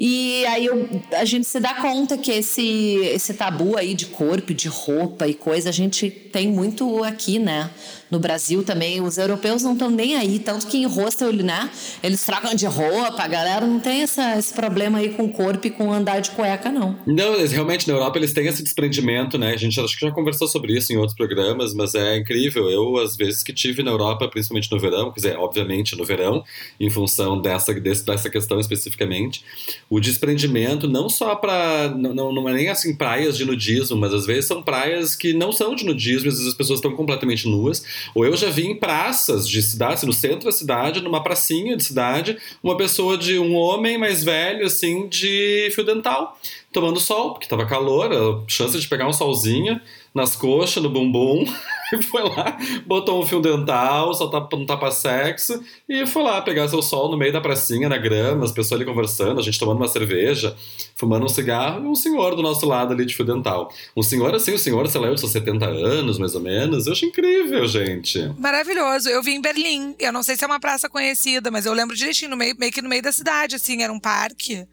E 0.00 0.46
aí 0.46 0.66
eu, 0.66 0.88
a 1.10 1.24
gente 1.24 1.44
se 1.44 1.58
dá 1.58 1.74
conta 1.74 2.16
que 2.16 2.30
esse, 2.30 3.00
esse 3.02 3.34
tabu 3.34 3.76
aí 3.76 3.94
de 3.94 4.06
corpo, 4.06 4.54
de 4.54 4.68
roupa 4.68 5.26
e 5.26 5.34
coisa, 5.34 5.70
a 5.70 5.72
gente 5.72 6.08
tem 6.08 6.46
muito 6.46 7.02
aqui, 7.02 7.40
né? 7.40 7.68
No 8.10 8.18
Brasil 8.18 8.62
também, 8.62 9.00
os 9.00 9.18
europeus 9.18 9.62
não 9.62 9.72
estão 9.72 9.90
nem 9.90 10.16
aí, 10.16 10.38
tanto 10.38 10.66
que 10.66 10.78
em 10.78 10.86
hostel, 10.86 11.32
né, 11.32 11.70
eles 12.02 12.24
trocam 12.24 12.54
de 12.54 12.66
roupa, 12.66 13.22
a 13.22 13.28
galera 13.28 13.66
não 13.66 13.80
tem 13.80 14.02
essa, 14.02 14.38
esse 14.38 14.52
problema 14.52 14.98
aí 14.98 15.10
com 15.10 15.24
o 15.24 15.32
corpo 15.32 15.66
e 15.66 15.70
com 15.70 15.92
andar 15.92 16.20
de 16.20 16.30
cueca, 16.30 16.70
não. 16.70 16.98
Não, 17.06 17.46
realmente 17.46 17.86
na 17.86 17.94
Europa 17.94 18.18
eles 18.18 18.32
têm 18.32 18.46
esse 18.46 18.62
desprendimento, 18.62 19.36
né, 19.38 19.52
a 19.52 19.56
gente 19.56 19.78
acho 19.80 19.98
que 19.98 20.06
já 20.06 20.12
conversou 20.12 20.48
sobre 20.48 20.76
isso 20.76 20.92
em 20.92 20.96
outros 20.96 21.16
programas, 21.16 21.74
mas 21.74 21.94
é 21.94 22.16
incrível, 22.16 22.70
eu 22.70 22.98
às 22.98 23.16
vezes 23.16 23.42
que 23.42 23.52
tive 23.52 23.82
na 23.82 23.90
Europa, 23.90 24.28
principalmente 24.28 24.70
no 24.70 24.78
verão, 24.78 25.10
quer 25.10 25.20
dizer, 25.20 25.36
obviamente 25.36 25.96
no 25.96 26.04
verão, 26.04 26.44
em 26.80 26.90
função 26.90 27.40
dessa, 27.40 27.74
dessa 27.74 28.30
questão 28.30 28.58
especificamente, 28.58 29.44
o 29.88 30.00
desprendimento 30.00 30.88
não 30.88 31.08
só 31.08 31.34
para, 31.34 31.88
não, 31.90 32.14
não, 32.14 32.32
não 32.32 32.48
é 32.48 32.52
nem 32.54 32.68
assim 32.68 32.94
praias 32.94 33.36
de 33.36 33.44
nudismo, 33.44 33.96
mas 33.96 34.12
às 34.14 34.26
vezes 34.26 34.46
são 34.46 34.62
praias 34.62 35.14
que 35.14 35.32
não 35.32 35.52
são 35.52 35.74
de 35.74 35.84
nudismo, 35.84 36.28
às 36.28 36.34
vezes 36.34 36.48
as 36.48 36.54
pessoas 36.54 36.78
estão 36.78 36.94
completamente 36.94 37.48
nuas, 37.48 37.82
ou 38.14 38.24
eu 38.24 38.36
já 38.36 38.50
vi 38.50 38.66
em 38.66 38.76
praças 38.76 39.48
de 39.48 39.62
cidade, 39.62 40.06
no 40.06 40.12
centro 40.12 40.46
da 40.46 40.52
cidade, 40.52 41.00
numa 41.00 41.22
pracinha 41.22 41.76
de 41.76 41.84
cidade, 41.84 42.36
uma 42.62 42.76
pessoa 42.76 43.16
de 43.16 43.38
um 43.38 43.54
homem 43.54 43.98
mais 43.98 44.22
velho, 44.24 44.66
assim, 44.66 45.08
de 45.08 45.70
fio 45.74 45.84
dental, 45.84 46.38
tomando 46.72 47.00
sol, 47.00 47.32
porque 47.32 47.48
tava 47.48 47.66
calor, 47.66 48.12
a 48.12 48.48
chance 48.48 48.78
de 48.78 48.88
pegar 48.88 49.08
um 49.08 49.12
solzinho 49.12 49.80
nas 50.14 50.36
coxas, 50.36 50.82
no 50.82 50.90
bumbum. 50.90 51.44
Foi 52.10 52.22
lá, 52.22 52.58
botou 52.86 53.22
um 53.22 53.26
fio 53.26 53.40
dental, 53.40 54.12
só 54.12 54.26
tapa, 54.28 54.54
um 54.56 54.66
tapa-sexo, 54.66 55.62
e 55.88 56.06
foi 56.06 56.22
lá 56.22 56.42
pegar 56.42 56.68
seu 56.68 56.82
sol 56.82 57.10
no 57.10 57.16
meio 57.16 57.32
da 57.32 57.40
pracinha, 57.40 57.88
na 57.88 57.96
grama, 57.96 58.44
as 58.44 58.52
pessoas 58.52 58.78
ali 58.78 58.84
conversando, 58.84 59.40
a 59.40 59.42
gente 59.42 59.58
tomando 59.58 59.78
uma 59.78 59.88
cerveja, 59.88 60.54
fumando 60.94 61.24
um 61.24 61.28
cigarro, 61.30 61.82
e 61.82 61.86
um 61.86 61.94
senhor 61.94 62.36
do 62.36 62.42
nosso 62.42 62.66
lado 62.66 62.92
ali 62.92 63.06
de 63.06 63.16
fio 63.16 63.24
dental. 63.24 63.72
Um 63.96 64.02
senhor 64.02 64.34
assim, 64.34 64.52
um 64.52 64.58
senhor, 64.58 64.86
sei 64.86 65.00
lá, 65.00 65.10
de 65.10 65.18
seus 65.18 65.32
70 65.32 65.64
anos, 65.64 66.18
mais 66.18 66.34
ou 66.34 66.42
menos. 66.42 66.86
Eu 66.86 66.92
acho 66.92 67.06
incrível, 67.06 67.66
gente. 67.66 68.34
Maravilhoso. 68.38 69.08
Eu 69.08 69.22
vi 69.22 69.32
em 69.32 69.40
Berlim. 69.40 69.94
Eu 69.98 70.12
não 70.12 70.22
sei 70.22 70.36
se 70.36 70.44
é 70.44 70.46
uma 70.46 70.60
praça 70.60 70.90
conhecida, 70.90 71.50
mas 71.50 71.64
eu 71.64 71.72
lembro 71.72 71.96
direitinho, 71.96 72.30
no 72.30 72.36
meio, 72.36 72.54
meio 72.58 72.70
que 72.70 72.82
no 72.82 72.88
meio 72.90 73.02
da 73.02 73.12
cidade, 73.12 73.56
assim, 73.56 73.82
era 73.82 73.90
um 73.90 73.98
parque 73.98 74.66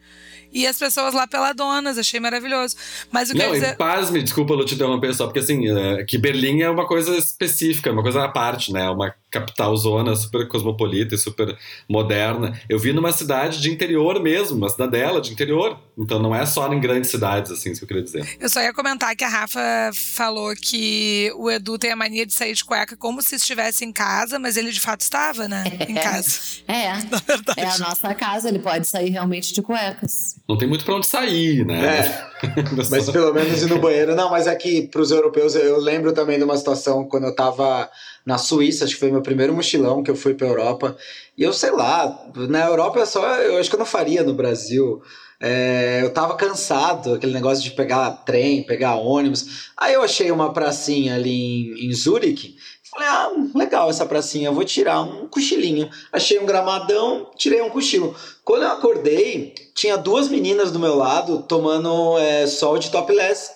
e 0.56 0.66
as 0.66 0.80
pessoas 0.80 1.14
lá 1.14 1.28
peladonas, 1.28 1.98
achei 1.98 2.18
maravilhoso. 2.18 2.78
Mas 3.12 3.30
o 3.30 3.34
que 3.34 3.40
Não, 3.40 3.48
eu 3.48 3.54
dizer... 3.56 3.74
e 3.74 3.76
pasme, 3.76 4.24
desculpa 4.24 4.54
eu 4.54 4.64
te 4.64 4.76
interromper 4.76 5.14
só, 5.14 5.26
porque 5.26 5.40
assim, 5.40 5.68
é, 5.68 6.06
que 6.06 6.18
Berlim 6.18 6.62
é 6.62 6.70
uma 6.70 6.88
coisa 6.88 7.18
específica, 7.18 7.92
uma 7.92 8.02
coisa 8.02 8.24
à 8.24 8.30
parte, 8.30 8.72
né? 8.72 8.90
Uma 8.90 9.14
capital 9.36 9.76
zona 9.76 10.16
super 10.16 10.48
cosmopolita 10.48 11.16
e 11.16 11.18
super 11.18 11.58
moderna. 11.90 12.60
Eu 12.70 12.80
vi 12.80 12.94
numa 12.94 13.12
cidade 13.12 13.62
de 13.62 13.70
interior 13.70 14.22
mesmo, 14.22 14.58
uma 14.58 14.70
cidadela 14.70 15.20
de 15.20 15.32
interior. 15.32 15.78
Então 15.98 16.20
não 16.20 16.34
é 16.34 16.46
só 16.46 16.72
em 16.74 16.80
grandes 16.80 17.10
cidades, 17.10 17.52
assim, 17.52 17.72
isso 17.72 17.80
que 17.80 17.84
eu 17.84 17.88
queria 17.88 18.04
dizer. 18.04 18.38
Eu 18.40 18.50
só 18.50 18.62
ia 18.62 18.74
comentar 18.74 19.16
que 19.16 19.24
a 19.24 19.30
Rafa 19.30 19.92
falou 19.94 20.54
que 20.56 21.32
o 21.36 21.50
Edu 21.50 21.78
tem 21.78 21.92
a 21.92 21.96
mania 21.96 22.26
de 22.26 22.34
sair 22.34 22.54
de 22.54 22.64
cueca 22.64 22.96
como 22.98 23.22
se 23.22 23.36
estivesse 23.36 23.86
em 23.86 23.92
casa, 23.92 24.40
mas 24.40 24.58
ele 24.58 24.72
de 24.72 24.80
fato 24.80 25.02
estava, 25.02 25.48
né? 25.48 25.64
Em 25.88 25.96
casa. 25.96 26.40
É, 26.68 26.86
é 27.58 27.66
a 27.66 27.78
nossa 27.78 28.14
casa, 28.14 28.50
ele 28.50 28.60
pode 28.60 28.88
sair 28.88 29.10
realmente 29.10 29.54
de 29.54 29.62
cuecas. 29.62 30.36
Não 30.48 30.58
tem 30.58 30.68
muito 30.68 30.86
pra 30.86 30.96
onde 30.96 31.08
sair, 31.08 31.66
né? 31.66 32.00
É. 32.00 32.28
mas 32.90 33.10
pelo 33.10 33.34
menos 33.34 33.62
ir 33.62 33.68
no 33.68 33.80
banheiro. 33.80 34.16
Não, 34.16 34.30
mas 34.30 34.48
aqui, 34.48 34.84
é 34.84 34.88
pros 34.88 35.12
europeus, 35.12 35.56
eu 35.56 35.80
lembro 35.80 36.14
também 36.14 36.38
de 36.38 36.44
uma 36.44 36.58
situação 36.58 37.06
quando 37.06 37.26
eu 37.26 37.36
tava 37.36 37.90
na 38.26 38.38
Suíça, 38.38 38.86
acho 38.86 38.96
que 38.96 39.00
foi 39.00 39.12
meu 39.12 39.22
primeiro 39.22 39.54
mochilão 39.54 40.02
que 40.02 40.10
eu 40.10 40.16
fui 40.16 40.34
pra 40.34 40.48
Europa. 40.48 40.98
E 41.38 41.44
eu 41.44 41.54
sei 41.54 41.72
lá, 41.72 42.32
na 42.50 42.66
Europa 42.66 43.00
é 43.00 43.06
só, 43.06 43.24
eu 43.42 43.58
acho 43.58 43.70
que 43.70 43.76
eu 43.76 43.80
não 43.80 43.86
faria 43.86 44.24
no 44.24 44.34
Brasil. 44.34 45.02
É, 45.40 46.00
eu 46.02 46.12
tava 46.12 46.36
cansado, 46.36 47.14
aquele 47.14 47.34
negócio 47.34 47.64
de 47.64 47.72
pegar 47.72 48.10
trem, 48.26 48.64
pegar 48.64 48.96
ônibus. 48.96 49.70
Aí 49.78 49.94
eu 49.94 50.02
achei 50.02 50.32
uma 50.32 50.54
pracinha 50.54 51.16
ali 51.16 51.30
em, 51.30 51.88
em 51.88 51.94
Zurique. 51.94 52.56
Falei, 52.90 53.10
ah, 53.10 53.32
legal 53.54 53.90
essa 53.90 54.06
pracinha, 54.06 54.48
eu 54.48 54.54
vou 54.54 54.64
tirar 54.64 55.02
um 55.02 55.28
cochilinho. 55.28 55.90
Achei 56.14 56.40
um 56.40 56.46
gramadão, 56.46 57.30
tirei 57.36 57.62
um 57.62 57.70
cochilo. 57.70 58.16
Quando 58.44 58.64
eu 58.64 58.72
acordei, 58.72 59.54
tinha 59.76 59.98
duas 59.98 60.30
meninas 60.30 60.72
do 60.72 60.80
meu 60.80 60.96
lado 60.96 61.44
tomando 61.44 62.18
é, 62.18 62.48
sol 62.48 62.80
de 62.80 62.90
topless. 62.90 63.52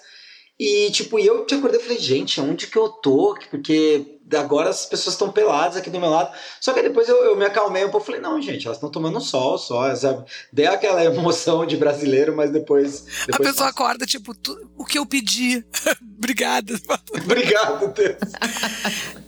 E, 0.60 0.92
tipo, 0.92 1.18
eu 1.18 1.46
te 1.46 1.56
acordei 1.56 1.80
e 1.80 1.84
falei, 1.84 2.00
gente, 2.00 2.42
onde 2.42 2.68
que 2.68 2.78
eu 2.78 2.90
tô? 2.90 3.34
Porque 3.50 4.19
agora 4.36 4.70
as 4.70 4.86
pessoas 4.86 5.16
estão 5.16 5.32
peladas 5.32 5.78
aqui 5.78 5.90
do 5.90 6.00
meu 6.00 6.10
lado. 6.10 6.32
Só 6.60 6.74
que 6.74 6.82
depois 6.82 7.08
eu, 7.08 7.18
eu 7.24 7.36
me 7.36 7.46
acalmei 7.46 7.86
um 7.86 7.90
pouco 7.90 8.06
falei, 8.06 8.22
não, 8.22 8.42
gente, 8.42 8.66
elas 8.66 8.78
estão 8.78 8.90
tomando 8.90 9.20
sol 9.22 9.58
só. 9.58 9.94
Sabe? 9.96 10.26
Dei 10.52 10.68
aquela 10.68 11.04
emoção 11.06 11.66
de 11.66 11.78
brasileiro, 11.78 12.36
mas 12.36 12.52
depois. 12.52 13.06
depois 13.26 13.30
a 13.30 13.38
pessoa 13.38 13.54
passa. 13.54 13.70
acorda, 13.70 14.06
tipo, 14.06 14.34
o 14.78 14.86
que 14.86 14.98
eu 14.98 15.06
pedi. 15.06 15.64
Obrigada. 16.18 16.74
Obrigado, 17.24 17.94
Deus. 17.94 18.18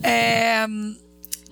é, 0.03 0.65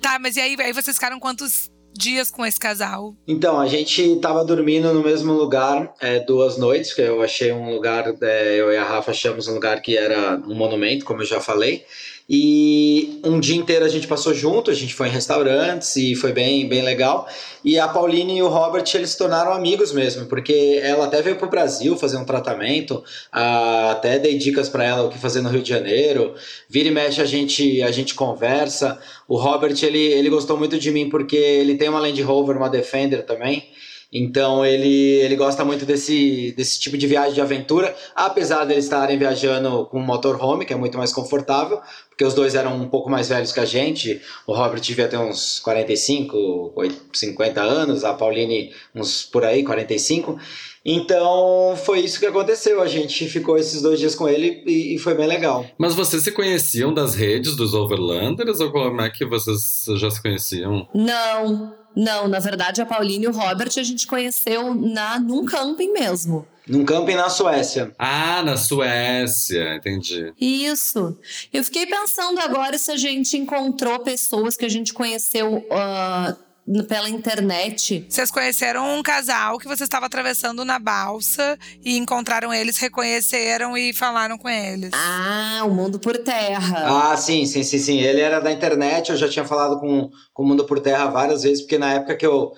tá, 0.01 0.19
mas 0.19 0.35
e 0.35 0.41
aí, 0.41 0.55
aí 0.59 0.73
vocês 0.73 0.95
ficaram 0.95 1.19
quantos 1.19 1.69
dias 1.99 2.31
com 2.31 2.45
esse 2.45 2.59
casal? 2.59 3.15
Então, 3.27 3.59
a 3.59 3.67
gente 3.67 4.17
tava 4.21 4.43
dormindo 4.45 4.93
no 4.93 5.03
mesmo 5.03 5.33
lugar 5.33 5.93
é, 5.99 6.19
duas 6.19 6.57
noites, 6.57 6.93
que 6.93 7.01
eu 7.01 7.21
achei 7.21 7.51
um 7.51 7.71
lugar, 7.71 8.05
é, 8.21 8.55
eu 8.55 8.71
e 8.71 8.77
a 8.77 8.83
Rafa 8.83 9.11
achamos 9.11 9.47
um 9.47 9.53
lugar 9.53 9.81
que 9.81 9.97
era 9.97 10.41
um 10.47 10.55
monumento, 10.55 11.05
como 11.05 11.21
eu 11.21 11.25
já 11.25 11.41
falei. 11.41 11.85
E 12.29 13.19
um 13.23 13.39
dia 13.39 13.55
inteiro 13.55 13.83
a 13.83 13.89
gente 13.89 14.05
passou 14.05 14.35
junto, 14.35 14.69
a 14.69 14.73
gente 14.73 14.93
foi 14.93 15.07
em 15.07 15.11
restaurantes 15.11 15.95
e 15.95 16.13
foi 16.13 16.31
bem, 16.31 16.69
bem 16.69 16.83
legal. 16.83 17.27
E 17.65 17.79
a 17.79 17.87
Pauline 17.87 18.37
e 18.37 18.43
o 18.43 18.47
Robert, 18.47 18.83
eles 18.93 19.09
se 19.09 19.17
tornaram 19.17 19.51
amigos 19.51 19.91
mesmo, 19.91 20.27
porque 20.27 20.79
ela 20.83 21.05
até 21.05 21.23
veio 21.23 21.37
pro 21.37 21.49
Brasil 21.49 21.97
fazer 21.97 22.17
um 22.17 22.25
tratamento, 22.25 23.03
até 23.31 24.19
dei 24.19 24.37
dicas 24.37 24.69
para 24.69 24.83
ela 24.83 25.03
o 25.05 25.09
que 25.09 25.17
fazer 25.17 25.41
no 25.41 25.49
Rio 25.49 25.63
de 25.63 25.69
Janeiro. 25.69 26.35
Vira 26.69 26.89
e 26.89 26.91
mexe 26.91 27.19
a 27.19 27.25
gente, 27.25 27.81
a 27.81 27.89
gente 27.89 28.13
conversa. 28.13 28.99
O 29.27 29.35
Robert, 29.35 29.75
ele, 29.81 29.97
ele 29.99 30.29
gostou 30.29 30.55
muito 30.55 30.77
de 30.77 30.91
mim 30.91 31.09
porque 31.09 31.35
ele 31.35 31.77
tem 31.77 31.89
uma 31.89 31.99
Land 31.99 32.21
Rover, 32.21 32.55
uma 32.55 32.69
Defender 32.69 33.25
também. 33.25 33.67
Então 34.11 34.65
ele, 34.65 34.87
ele 34.87 35.35
gosta 35.35 35.63
muito 35.63 35.85
desse, 35.85 36.51
desse 36.57 36.79
tipo 36.79 36.97
de 36.97 37.05
viagem 37.05 37.33
de 37.33 37.41
aventura, 37.41 37.95
apesar 38.15 38.65
de 38.65 38.73
eles 38.73 38.85
estarem 38.85 39.17
viajando 39.17 39.85
com 39.85 39.99
um 39.99 40.05
motorhome, 40.05 40.65
que 40.65 40.73
é 40.73 40.75
muito 40.75 40.97
mais 40.97 41.13
confortável, 41.13 41.79
porque 42.09 42.25
os 42.25 42.33
dois 42.33 42.55
eram 42.55 42.75
um 42.75 42.89
pouco 42.89 43.09
mais 43.09 43.29
velhos 43.29 43.51
que 43.51 43.59
a 43.59 43.65
gente. 43.65 44.19
O 44.47 44.53
Robert 44.53 44.81
devia 44.81 45.07
ter 45.07 45.17
uns 45.17 45.59
45, 45.59 46.73
50 47.13 47.61
anos, 47.61 48.03
a 48.03 48.13
Pauline 48.13 48.73
uns 48.95 49.23
por 49.23 49.45
aí, 49.45 49.63
45. 49.63 50.39
Então 50.83 51.75
foi 51.85 51.99
isso 51.99 52.19
que 52.19 52.25
aconteceu. 52.25 52.81
A 52.81 52.87
gente 52.87 53.27
ficou 53.27 53.57
esses 53.57 53.81
dois 53.81 53.99
dias 53.99 54.15
com 54.15 54.27
ele 54.27 54.63
e, 54.65 54.95
e, 54.95 54.97
foi 54.97 55.13
bem 55.13 55.27
legal. 55.27 55.65
Mas 55.77 55.93
vocês 55.93 56.23
se 56.23 56.31
conheciam 56.31 56.93
das 56.93 57.15
redes 57.15 57.55
dos 57.55 57.73
Overlanders 57.73 58.59
ou 58.59 58.71
como 58.71 59.01
é 59.01 59.09
que 59.09 59.25
vocês 59.25 59.85
já 59.99 60.09
se 60.09 60.21
conheciam? 60.21 60.87
Não, 60.93 61.75
não, 61.95 62.27
na 62.27 62.39
verdade, 62.39 62.81
a 62.81 62.85
Pauline 62.85 63.25
e 63.25 63.27
o 63.27 63.31
Robert 63.31 63.71
a 63.77 63.83
gente 63.83 64.07
conheceu 64.07 64.73
na, 64.73 65.19
num 65.19 65.45
camping 65.45 65.91
mesmo. 65.91 66.47
Num 66.67 66.85
camping 66.85 67.15
na 67.15 67.29
Suécia. 67.29 67.91
Ah, 67.97 68.43
na 68.43 68.55
Suécia, 68.55 69.75
entendi. 69.75 70.31
Isso. 70.39 71.17
Eu 71.51 71.63
fiquei 71.63 71.87
pensando 71.87 72.39
agora 72.39 72.77
se 72.77 72.91
a 72.91 72.97
gente 72.97 73.35
encontrou 73.37 73.99
pessoas 73.99 74.55
que 74.55 74.65
a 74.65 74.69
gente 74.69 74.93
conheceu. 74.93 75.57
Uh, 75.57 76.48
pela 76.87 77.09
internet. 77.09 78.05
Vocês 78.07 78.29
conheceram 78.29 78.97
um 78.97 79.01
casal 79.01 79.57
que 79.57 79.67
você 79.67 79.83
estava 79.83 80.05
atravessando 80.05 80.63
na 80.63 80.77
balsa 80.77 81.57
e 81.83 81.97
encontraram 81.97 82.53
eles, 82.53 82.77
reconheceram 82.77 83.75
e 83.75 83.91
falaram 83.93 84.37
com 84.37 84.47
eles. 84.47 84.91
Ah, 84.93 85.63
o 85.65 85.71
Mundo 85.71 85.99
por 85.99 86.17
Terra. 86.17 87.11
Ah, 87.11 87.17
sim, 87.17 87.45
sim, 87.45 87.63
sim, 87.63 87.79
sim. 87.79 87.99
Ele 87.99 88.21
era 88.21 88.39
da 88.39 88.51
internet, 88.51 89.09
eu 89.09 89.17
já 89.17 89.27
tinha 89.27 89.45
falado 89.45 89.79
com, 89.79 90.09
com 90.33 90.43
o 90.43 90.47
Mundo 90.47 90.65
por 90.65 90.79
Terra 90.79 91.07
várias 91.07 91.43
vezes, 91.43 91.61
porque 91.61 91.77
na 91.77 91.93
época 91.93 92.15
que 92.15 92.25
eu 92.25 92.53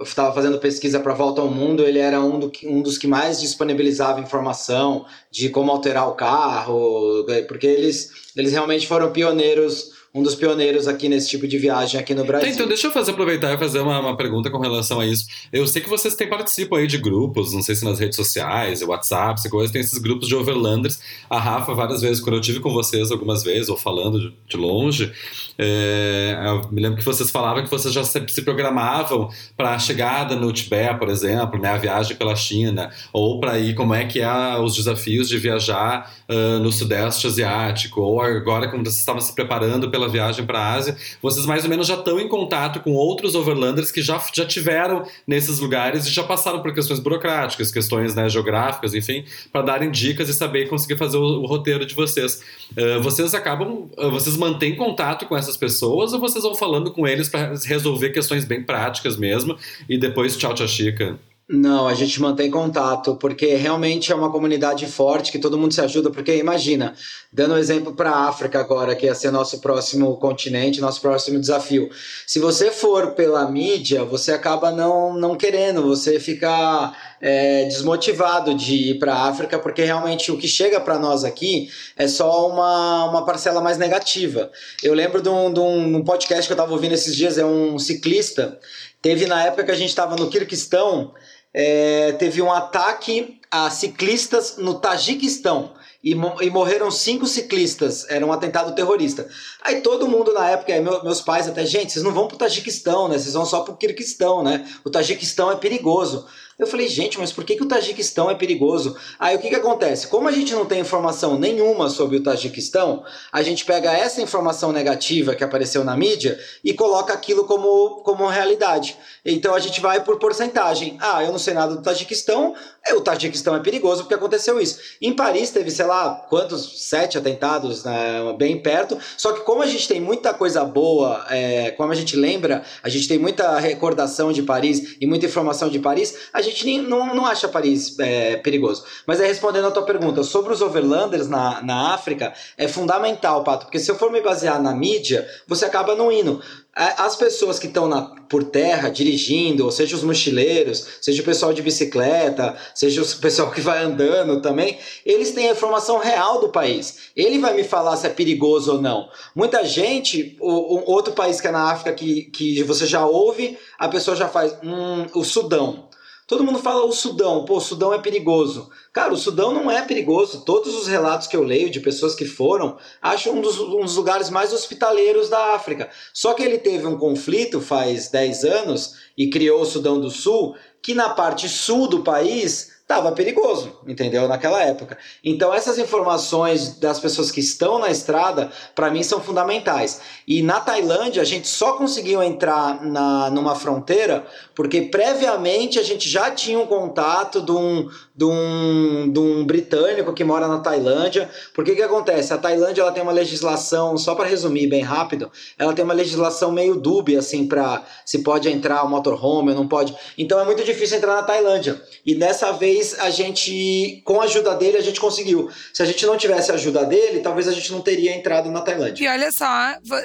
estava 0.00 0.34
fazendo 0.34 0.58
pesquisa 0.58 1.00
para 1.00 1.14
Volta 1.14 1.40
ao 1.40 1.48
Mundo, 1.48 1.84
ele 1.84 2.00
era 2.00 2.20
um, 2.20 2.38
do, 2.38 2.52
um 2.64 2.82
dos 2.82 2.98
que 2.98 3.06
mais 3.06 3.40
disponibilizava 3.40 4.20
informação 4.20 5.06
de 5.30 5.48
como 5.48 5.70
alterar 5.70 6.08
o 6.08 6.14
carro, 6.14 7.24
porque 7.46 7.66
eles, 7.66 8.10
eles 8.36 8.52
realmente 8.52 8.86
foram 8.86 9.12
pioneiros 9.12 9.92
um 10.14 10.22
dos 10.22 10.36
pioneiros 10.36 10.86
aqui 10.86 11.08
nesse 11.08 11.28
tipo 11.28 11.48
de 11.48 11.58
viagem 11.58 11.98
aqui 11.98 12.14
no 12.14 12.24
Brasil. 12.24 12.48
Então, 12.48 12.68
deixa 12.68 12.86
eu 12.86 12.92
fazer, 12.92 13.10
aproveitar 13.10 13.52
e 13.52 13.58
fazer 13.58 13.80
uma, 13.80 13.98
uma 13.98 14.16
pergunta 14.16 14.48
com 14.48 14.58
relação 14.58 15.00
a 15.00 15.06
isso. 15.06 15.26
Eu 15.52 15.66
sei 15.66 15.82
que 15.82 15.88
vocês 15.88 16.14
têm 16.14 16.28
participam 16.28 16.78
aí 16.78 16.86
de 16.86 16.98
grupos, 16.98 17.52
não 17.52 17.60
sei 17.60 17.74
se 17.74 17.84
nas 17.84 17.98
redes 17.98 18.14
sociais, 18.14 18.80
WhatsApp, 18.80 19.40
essa 19.40 19.50
coisa, 19.50 19.72
tem 19.72 19.80
esses 19.80 19.98
grupos 19.98 20.28
de 20.28 20.36
overlanders. 20.36 21.00
A 21.28 21.40
Rafa, 21.40 21.74
várias 21.74 22.00
vezes, 22.00 22.20
quando 22.20 22.36
eu 22.36 22.40
tive 22.40 22.60
com 22.60 22.72
vocês 22.72 23.10
algumas 23.10 23.42
vezes, 23.42 23.68
ou 23.68 23.76
falando 23.76 24.20
de, 24.20 24.32
de 24.48 24.56
longe, 24.56 25.12
é, 25.58 26.38
eu 26.46 26.70
me 26.70 26.80
lembro 26.80 26.96
que 26.96 27.04
vocês 27.04 27.28
falavam 27.32 27.64
que 27.64 27.70
vocês 27.70 27.92
já 27.92 28.04
se, 28.04 28.24
se 28.28 28.42
programavam 28.42 29.28
para 29.56 29.74
a 29.74 29.78
chegada 29.80 30.36
no 30.36 30.52
Tibete, 30.52 30.96
por 30.96 31.08
exemplo, 31.08 31.60
né, 31.60 31.70
a 31.70 31.76
viagem 31.76 32.16
pela 32.16 32.36
China, 32.36 32.88
ou 33.12 33.40
para 33.40 33.58
ir 33.58 33.74
como 33.74 33.92
é 33.92 34.04
que 34.04 34.20
é 34.20 34.58
os 34.58 34.76
desafios 34.76 35.28
de 35.28 35.38
viajar 35.38 36.14
uh, 36.28 36.60
no 36.60 36.70
Sudeste 36.70 37.26
Asiático, 37.26 38.00
ou 38.00 38.20
agora 38.20 38.68
como 38.68 38.84
vocês 38.84 38.98
estavam 38.98 39.20
se 39.20 39.34
preparando 39.34 39.90
pela 39.90 40.03
viagem 40.08 40.44
para 40.44 40.58
a 40.58 40.72
Ásia, 40.74 40.96
vocês 41.20 41.46
mais 41.46 41.64
ou 41.64 41.70
menos 41.70 41.86
já 41.86 41.94
estão 41.94 42.18
em 42.20 42.28
contato 42.28 42.80
com 42.80 42.92
outros 42.92 43.34
overlanders 43.34 43.90
que 43.90 44.02
já, 44.02 44.22
já 44.32 44.44
tiveram 44.44 45.06
nesses 45.26 45.58
lugares 45.58 46.06
e 46.06 46.10
já 46.10 46.22
passaram 46.22 46.60
por 46.60 46.72
questões 46.74 47.00
burocráticas, 47.00 47.70
questões 47.70 48.14
né, 48.14 48.28
geográficas, 48.28 48.94
enfim, 48.94 49.24
para 49.52 49.62
darem 49.62 49.90
dicas 49.90 50.28
e 50.28 50.34
saber 50.34 50.68
conseguir 50.68 50.96
fazer 50.96 51.16
o, 51.16 51.42
o 51.42 51.46
roteiro 51.46 51.84
de 51.84 51.94
vocês. 51.94 52.42
Uh, 52.76 53.02
vocês 53.02 53.34
acabam, 53.34 53.88
uh, 53.96 54.10
vocês 54.10 54.36
mantêm 54.36 54.76
contato 54.76 55.26
com 55.26 55.36
essas 55.36 55.56
pessoas 55.56 56.12
ou 56.12 56.20
vocês 56.20 56.44
vão 56.44 56.54
falando 56.54 56.90
com 56.90 57.06
eles 57.06 57.28
para 57.28 57.54
resolver 57.64 58.10
questões 58.10 58.44
bem 58.44 58.62
práticas 58.62 59.16
mesmo 59.16 59.56
e 59.88 59.98
depois 59.98 60.36
tchau, 60.36 60.54
tchau, 60.54 60.68
chica? 60.68 61.18
Não, 61.46 61.86
a 61.86 61.92
gente 61.92 62.22
mantém 62.22 62.50
contato, 62.50 63.16
porque 63.16 63.54
realmente 63.54 64.10
é 64.10 64.14
uma 64.14 64.32
comunidade 64.32 64.86
forte, 64.86 65.30
que 65.30 65.38
todo 65.38 65.58
mundo 65.58 65.74
se 65.74 65.80
ajuda, 65.82 66.10
porque 66.10 66.34
imagina, 66.36 66.94
dando 67.30 67.52
um 67.52 67.58
exemplo 67.58 67.94
para 67.94 68.08
a 68.08 68.28
África 68.28 68.58
agora, 68.58 68.96
que 68.96 69.04
ia 69.04 69.14
ser 69.14 69.30
nosso 69.30 69.60
próximo 69.60 70.16
continente, 70.16 70.80
nosso 70.80 71.02
próximo 71.02 71.38
desafio. 71.38 71.90
Se 72.26 72.38
você 72.38 72.70
for 72.70 73.12
pela 73.12 73.46
mídia, 73.50 74.04
você 74.04 74.32
acaba 74.32 74.72
não, 74.72 75.12
não 75.12 75.36
querendo, 75.36 75.82
você 75.82 76.18
fica 76.18 76.94
é, 77.20 77.64
desmotivado 77.66 78.54
de 78.54 78.92
ir 78.92 78.98
para 78.98 79.12
a 79.12 79.28
África, 79.28 79.58
porque 79.58 79.84
realmente 79.84 80.32
o 80.32 80.38
que 80.38 80.48
chega 80.48 80.80
para 80.80 80.98
nós 80.98 81.24
aqui 81.24 81.68
é 81.94 82.08
só 82.08 82.48
uma, 82.48 83.04
uma 83.10 83.26
parcela 83.26 83.60
mais 83.60 83.76
negativa. 83.76 84.50
Eu 84.82 84.94
lembro 84.94 85.20
de 85.20 85.28
um, 85.28 85.52
de 85.52 85.60
um 85.60 86.02
podcast 86.02 86.46
que 86.46 86.52
eu 86.52 86.56
estava 86.56 86.72
ouvindo 86.72 86.94
esses 86.94 87.14
dias, 87.14 87.36
é 87.36 87.44
um 87.44 87.78
ciclista, 87.78 88.58
teve 89.02 89.26
na 89.26 89.44
época 89.44 89.64
que 89.64 89.70
a 89.70 89.76
gente 89.76 89.90
estava 89.90 90.16
no 90.16 90.30
Kirguistão, 90.30 91.12
é, 91.54 92.12
teve 92.12 92.42
um 92.42 92.52
ataque 92.52 93.40
a 93.48 93.70
ciclistas 93.70 94.56
no 94.58 94.74
Tajiquistão 94.74 95.72
e, 96.02 96.14
morreram 96.14 96.90
cinco 96.90 97.26
ciclistas. 97.26 98.04
Era 98.10 98.26
um 98.26 98.32
atentado 98.32 98.74
terrorista. 98.74 99.26
Aí 99.62 99.80
todo 99.80 100.08
mundo 100.08 100.34
na 100.34 100.50
época, 100.50 100.78
meu, 100.80 101.02
meus 101.02 101.22
pais 101.22 101.48
até, 101.48 101.64
gente, 101.64 101.92
vocês 101.92 102.04
não 102.04 102.12
vão 102.12 102.28
pro 102.28 102.36
Tajiquistão, 102.36 103.08
né? 103.08 103.16
Vocês 103.16 103.32
vão 103.32 103.46
só 103.46 103.60
pro 103.60 103.76
Kirguistão, 103.76 104.42
né? 104.42 104.68
O 104.84 104.90
Tajiquistão 104.90 105.50
é 105.50 105.56
perigoso. 105.56 106.26
Eu 106.58 106.66
falei, 106.68 106.86
gente, 106.86 107.18
mas 107.18 107.32
por 107.32 107.44
que, 107.44 107.56
que 107.56 107.64
o 107.64 107.68
Tajiquistão 107.68 108.30
é 108.30 108.34
perigoso? 108.34 108.96
Aí 109.18 109.34
o 109.34 109.40
que, 109.40 109.48
que 109.48 109.56
acontece? 109.56 110.06
Como 110.06 110.28
a 110.28 110.32
gente 110.32 110.52
não 110.52 110.64
tem 110.64 110.80
informação 110.80 111.36
nenhuma 111.36 111.90
sobre 111.90 112.18
o 112.18 112.22
Tajiquistão, 112.22 113.04
a 113.32 113.42
gente 113.42 113.64
pega 113.64 113.92
essa 113.92 114.22
informação 114.22 114.70
negativa 114.70 115.34
que 115.34 115.42
apareceu 115.42 115.82
na 115.82 115.96
mídia 115.96 116.38
e 116.62 116.72
coloca 116.72 117.12
aquilo 117.12 117.44
como, 117.44 118.02
como 118.02 118.26
realidade. 118.28 118.96
Então 119.24 119.54
a 119.54 119.58
gente 119.58 119.80
vai 119.80 120.04
por 120.04 120.18
porcentagem. 120.18 120.96
Ah, 121.00 121.24
eu 121.24 121.32
não 121.32 121.38
sei 121.38 121.54
nada 121.54 121.74
do 121.74 121.82
Tajiquistão, 121.82 122.54
é, 122.86 122.94
o 122.94 123.00
Tajiquistão 123.00 123.56
é 123.56 123.60
perigoso 123.60 124.02
porque 124.02 124.14
aconteceu 124.14 124.60
isso. 124.60 124.78
Em 125.00 125.12
Paris 125.12 125.50
teve, 125.50 125.70
sei 125.70 125.86
lá, 125.86 126.26
quantos? 126.28 126.84
Sete 126.84 127.18
atentados, 127.18 127.82
né, 127.82 128.34
bem 128.38 128.60
perto. 128.60 128.98
Só 129.16 129.32
que 129.32 129.40
como 129.40 129.62
a 129.62 129.66
gente 129.66 129.88
tem 129.88 130.00
muita 130.00 130.34
coisa 130.34 130.64
boa, 130.64 131.24
é, 131.30 131.72
como 131.72 131.90
a 131.90 131.94
gente 131.94 132.14
lembra, 132.14 132.62
a 132.82 132.88
gente 132.88 133.08
tem 133.08 133.18
muita 133.18 133.58
recordação 133.58 134.32
de 134.32 134.42
Paris 134.42 134.96
e 135.00 135.06
muita 135.06 135.26
informação 135.26 135.68
de 135.68 135.78
Paris, 135.78 136.14
a 136.32 136.42
gente 136.44 136.64
nem, 136.64 136.80
não, 136.80 137.14
não 137.14 137.26
acha 137.26 137.48
Paris 137.48 137.98
é, 137.98 138.36
perigoso. 138.36 138.84
Mas 139.06 139.20
aí 139.20 139.26
respondendo 139.26 139.66
a 139.66 139.70
tua 139.70 139.82
pergunta, 139.82 140.22
sobre 140.22 140.52
os 140.52 140.62
overlanders 140.62 141.28
na, 141.28 141.60
na 141.62 141.94
África, 141.94 142.32
é 142.56 142.68
fundamental, 142.68 143.42
Pato, 143.42 143.66
porque 143.66 143.78
se 143.78 143.90
eu 143.90 143.96
for 143.96 144.12
me 144.12 144.20
basear 144.20 144.62
na 144.62 144.74
mídia, 144.74 145.28
você 145.46 145.64
acaba 145.64 145.94
não 145.94 146.12
indo. 146.12 146.40
As 146.76 147.14
pessoas 147.14 147.60
que 147.60 147.68
estão 147.68 147.88
por 148.28 148.42
terra 148.42 148.88
dirigindo, 148.88 149.64
ou 149.64 149.70
seja 149.70 149.94
os 149.94 150.02
mochileiros, 150.02 150.84
seja 151.00 151.22
o 151.22 151.24
pessoal 151.24 151.52
de 151.52 151.62
bicicleta, 151.62 152.56
seja 152.74 153.00
o 153.00 153.06
pessoal 153.18 153.52
que 153.52 153.60
vai 153.60 153.80
andando 153.84 154.40
também, 154.40 154.76
eles 155.06 155.30
têm 155.30 155.48
a 155.48 155.52
informação 155.52 155.98
real 155.98 156.40
do 156.40 156.48
país. 156.48 157.10
Ele 157.14 157.38
vai 157.38 157.54
me 157.54 157.62
falar 157.62 157.96
se 157.96 158.08
é 158.08 158.10
perigoso 158.10 158.72
ou 158.72 158.82
não. 158.82 159.08
Muita 159.36 159.64
gente, 159.64 160.36
o, 160.40 160.50
o 160.50 160.90
outro 160.90 161.12
país 161.12 161.40
que 161.40 161.46
é 161.46 161.52
na 161.52 161.70
África 161.70 161.92
que, 161.92 162.22
que 162.22 162.60
você 162.64 162.86
já 162.86 163.06
ouve, 163.06 163.56
a 163.78 163.86
pessoa 163.86 164.16
já 164.16 164.26
faz, 164.26 164.56
hum, 164.64 165.06
o 165.14 165.22
Sudão. 165.22 165.88
Todo 166.26 166.42
mundo 166.42 166.58
fala 166.58 166.84
o 166.84 166.92
Sudão, 166.92 167.44
pô, 167.44 167.58
o 167.58 167.60
Sudão 167.60 167.92
é 167.92 167.98
perigoso. 167.98 168.70
Cara, 168.92 169.12
o 169.12 169.16
Sudão 169.16 169.52
não 169.52 169.70
é 169.70 169.82
perigoso. 169.82 170.42
Todos 170.44 170.74
os 170.74 170.86
relatos 170.86 171.26
que 171.26 171.36
eu 171.36 171.42
leio 171.42 171.68
de 171.68 171.80
pessoas 171.80 172.14
que 172.14 172.24
foram, 172.24 172.78
acho 173.02 173.30
um 173.30 173.42
dos, 173.42 173.60
um 173.60 173.80
dos 173.80 173.96
lugares 173.96 174.30
mais 174.30 174.52
hospitaleiros 174.52 175.28
da 175.28 175.54
África. 175.54 175.90
Só 176.14 176.32
que 176.32 176.42
ele 176.42 176.56
teve 176.56 176.86
um 176.86 176.96
conflito 176.96 177.60
faz 177.60 178.08
10 178.08 178.44
anos 178.44 178.94
e 179.18 179.28
criou 179.28 179.60
o 179.60 179.66
Sudão 179.66 180.00
do 180.00 180.10
Sul, 180.10 180.56
que 180.82 180.94
na 180.94 181.10
parte 181.10 181.48
sul 181.48 181.88
do 181.88 182.02
país 182.02 182.73
estava 182.84 183.12
perigoso, 183.12 183.80
entendeu? 183.86 184.28
Naquela 184.28 184.62
época. 184.62 184.98
Então 185.24 185.54
essas 185.54 185.78
informações 185.78 186.78
das 186.78 187.00
pessoas 187.00 187.30
que 187.30 187.40
estão 187.40 187.78
na 187.78 187.90
estrada, 187.90 188.52
para 188.74 188.90
mim 188.90 189.02
são 189.02 189.22
fundamentais. 189.22 190.02
E 190.28 190.42
na 190.42 190.60
Tailândia 190.60 191.22
a 191.22 191.24
gente 191.24 191.48
só 191.48 191.78
conseguiu 191.78 192.22
entrar 192.22 192.84
na, 192.84 193.30
numa 193.30 193.54
fronteira 193.54 194.26
porque 194.54 194.82
previamente 194.82 195.78
a 195.78 195.82
gente 195.82 196.08
já 196.08 196.30
tinha 196.30 196.58
um 196.58 196.66
contato 196.66 197.40
de 197.40 197.52
um, 197.52 197.88
de 198.14 198.24
um, 198.24 199.10
de 199.10 199.18
um 199.18 199.44
britânico 199.44 200.12
que 200.12 200.22
mora 200.22 200.46
na 200.46 200.60
Tailândia. 200.60 201.28
Porque 201.52 201.74
que 201.74 201.82
acontece? 201.82 202.32
A 202.32 202.38
Tailândia 202.38 202.82
ela 202.82 202.92
tem 202.92 203.02
uma 203.02 203.12
legislação, 203.12 203.96
só 203.98 204.14
para 204.14 204.28
resumir 204.28 204.68
bem 204.68 204.82
rápido, 204.82 205.30
ela 205.58 205.72
tem 205.72 205.84
uma 205.84 205.94
legislação 205.94 206.52
meio 206.52 206.76
dúbia 206.76 207.18
assim 207.18 207.46
para 207.46 207.84
se 208.04 208.22
pode 208.22 208.48
entrar 208.48 208.84
o 208.84 208.88
motorhome 208.88 209.50
ou 209.50 209.56
não 209.56 209.66
pode. 209.66 209.94
Então 210.16 210.38
é 210.38 210.44
muito 210.44 210.62
difícil 210.64 210.98
entrar 210.98 211.14
na 211.14 211.22
Tailândia. 211.22 211.82
E 212.06 212.14
dessa 212.14 212.52
vez 212.52 212.98
a 213.00 213.10
gente, 213.10 214.02
com 214.04 214.20
a 214.20 214.24
ajuda 214.24 214.54
dele, 214.54 214.76
a 214.76 214.82
gente 214.82 215.00
conseguiu. 215.00 215.50
Se 215.72 215.82
a 215.82 215.86
gente 215.86 216.06
não 216.06 216.16
tivesse 216.16 216.50
a 216.52 216.54
ajuda 216.54 216.84
dele, 216.84 217.20
talvez 217.20 217.48
a 217.48 217.52
gente 217.52 217.72
não 217.72 217.80
teria 217.80 218.14
entrado 218.14 218.50
na 218.50 218.60
Tailândia. 218.60 219.04
E 219.04 219.08
olha 219.08 219.32
só, 219.32 219.46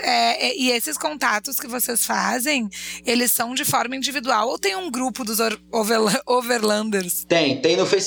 é, 0.01 0.47
é, 0.47 0.57
e 0.57 0.71
esses 0.71 0.97
contatos 0.97 1.59
que 1.59 1.67
vocês 1.67 2.05
fazem, 2.05 2.69
eles 3.05 3.31
são 3.31 3.53
de 3.53 3.63
forma 3.63 3.95
individual 3.95 4.49
ou 4.49 4.57
tem 4.57 4.75
um 4.75 4.89
grupo 4.89 5.23
dos 5.23 5.37
overlanders? 6.25 7.25
Tem, 7.25 7.59
tem 7.61 7.75
no 7.75 7.85
Facebook, 7.85 7.98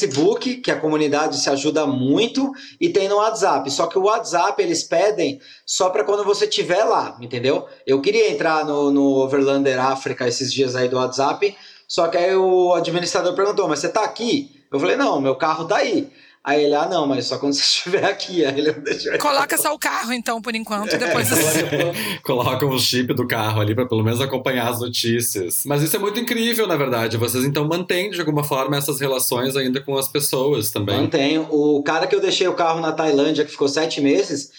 que 0.62 0.70
a 0.70 0.80
comunidade 0.80 1.38
se 1.38 1.48
ajuda 1.50 1.86
muito, 1.86 2.52
e 2.80 2.88
tem 2.88 3.08
no 3.08 3.16
WhatsApp. 3.16 3.70
Só 3.70 3.86
que 3.86 3.98
o 3.98 4.04
WhatsApp 4.04 4.62
eles 4.62 4.82
pedem 4.82 5.40
só 5.66 5.90
para 5.90 6.04
quando 6.04 6.24
você 6.24 6.44
estiver 6.44 6.84
lá, 6.84 7.16
entendeu? 7.20 7.66
Eu 7.86 8.00
queria 8.00 8.30
entrar 8.30 8.64
no, 8.64 8.90
no 8.90 9.22
Overlander 9.22 9.78
África 9.78 10.26
esses 10.26 10.52
dias 10.52 10.74
aí 10.74 10.88
do 10.88 10.96
WhatsApp, 10.96 11.56
só 11.86 12.08
que 12.08 12.16
aí 12.16 12.34
o 12.34 12.72
administrador 12.74 13.34
perguntou: 13.34 13.68
Mas 13.68 13.80
você 13.80 13.88
tá 13.88 14.04
aqui? 14.04 14.62
Eu 14.72 14.80
falei: 14.80 14.96
Não, 14.96 15.20
meu 15.20 15.36
carro 15.36 15.66
tá 15.66 15.76
aí. 15.76 16.10
Aí 16.44 16.64
ele, 16.64 16.74
ah, 16.74 16.88
não, 16.88 17.06
mas 17.06 17.26
só 17.26 17.38
quando 17.38 17.52
você 17.52 17.60
estiver 17.62 18.04
aqui. 18.04 18.44
Aí 18.44 18.58
ele 18.58 18.72
deixa 18.82 19.16
Coloca 19.18 19.56
só 19.56 19.72
o 19.72 19.78
carro, 19.78 20.12
então, 20.12 20.42
por 20.42 20.54
enquanto, 20.54 20.96
depois 20.98 21.30
é, 21.30 21.92
Coloca 22.22 22.66
o 22.66 22.78
chip 22.78 23.14
do 23.14 23.26
carro 23.26 23.60
ali 23.60 23.74
para 23.74 23.86
pelo 23.86 24.02
menos 24.02 24.20
acompanhar 24.20 24.68
as 24.68 24.80
notícias. 24.80 25.62
Mas 25.64 25.82
isso 25.82 25.94
é 25.94 25.98
muito 25.98 26.18
incrível, 26.18 26.66
na 26.66 26.76
verdade. 26.76 27.16
Vocês 27.16 27.44
então 27.44 27.66
mantêm, 27.66 28.10
de 28.10 28.18
alguma 28.18 28.42
forma, 28.42 28.76
essas 28.76 29.00
relações 29.00 29.56
ainda 29.56 29.80
com 29.80 29.96
as 29.96 30.08
pessoas 30.08 30.70
também. 30.70 31.00
Mantenho. 31.00 31.46
O 31.50 31.82
cara 31.82 32.06
que 32.06 32.14
eu 32.14 32.20
deixei 32.20 32.48
o 32.48 32.54
carro 32.54 32.80
na 32.80 32.92
Tailândia, 32.92 33.44
que 33.44 33.52
ficou 33.52 33.68
sete 33.68 34.00
meses, 34.00 34.50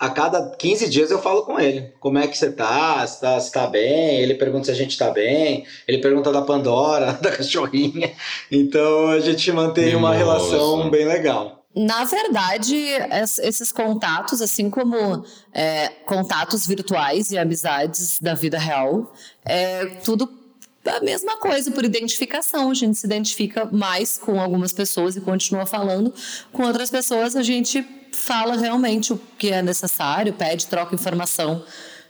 a 0.00 0.08
cada 0.08 0.56
15 0.56 0.88
dias 0.88 1.10
eu 1.10 1.20
falo 1.20 1.42
com 1.42 1.60
ele. 1.60 1.92
Como 2.00 2.16
é 2.16 2.26
que 2.26 2.36
você 2.36 2.50
tá? 2.50 3.06
Se 3.06 3.20
tá, 3.20 3.38
se 3.38 3.52
tá 3.52 3.66
bem? 3.66 4.18
Ele 4.22 4.34
pergunta 4.34 4.64
se 4.64 4.70
a 4.70 4.74
gente 4.74 4.96
tá 4.96 5.10
bem. 5.10 5.66
Ele 5.86 5.98
pergunta 5.98 6.32
da 6.32 6.40
Pandora, 6.40 7.12
da 7.20 7.30
cachorrinha. 7.30 8.10
Então 8.50 9.08
a 9.08 9.20
gente 9.20 9.52
mantém 9.52 9.94
uma 9.94 10.14
relação 10.14 10.88
bem 10.88 11.06
legal. 11.06 11.66
Na 11.76 12.02
verdade, 12.04 12.74
esses 13.42 13.70
contatos, 13.70 14.40
assim 14.40 14.70
como 14.70 15.22
é, 15.52 15.88
contatos 16.06 16.66
virtuais 16.66 17.30
e 17.30 17.36
amizades 17.38 18.18
da 18.18 18.32
vida 18.32 18.58
real, 18.58 19.12
é 19.44 19.84
tudo 20.02 20.28
a 20.84 21.00
mesma 21.00 21.36
coisa, 21.36 21.70
por 21.70 21.84
identificação. 21.84 22.70
A 22.70 22.74
gente 22.74 22.96
se 22.96 23.06
identifica 23.06 23.66
mais 23.66 24.16
com 24.16 24.40
algumas 24.40 24.72
pessoas 24.72 25.14
e 25.14 25.20
continua 25.20 25.66
falando. 25.66 26.12
Com 26.52 26.62
outras 26.62 26.90
pessoas, 26.90 27.36
a 27.36 27.42
gente 27.42 27.86
fala 28.20 28.56
realmente 28.56 29.12
o 29.12 29.20
que 29.38 29.50
é 29.50 29.62
necessário, 29.62 30.32
pede, 30.32 30.66
troca 30.66 30.94
informação 30.94 31.64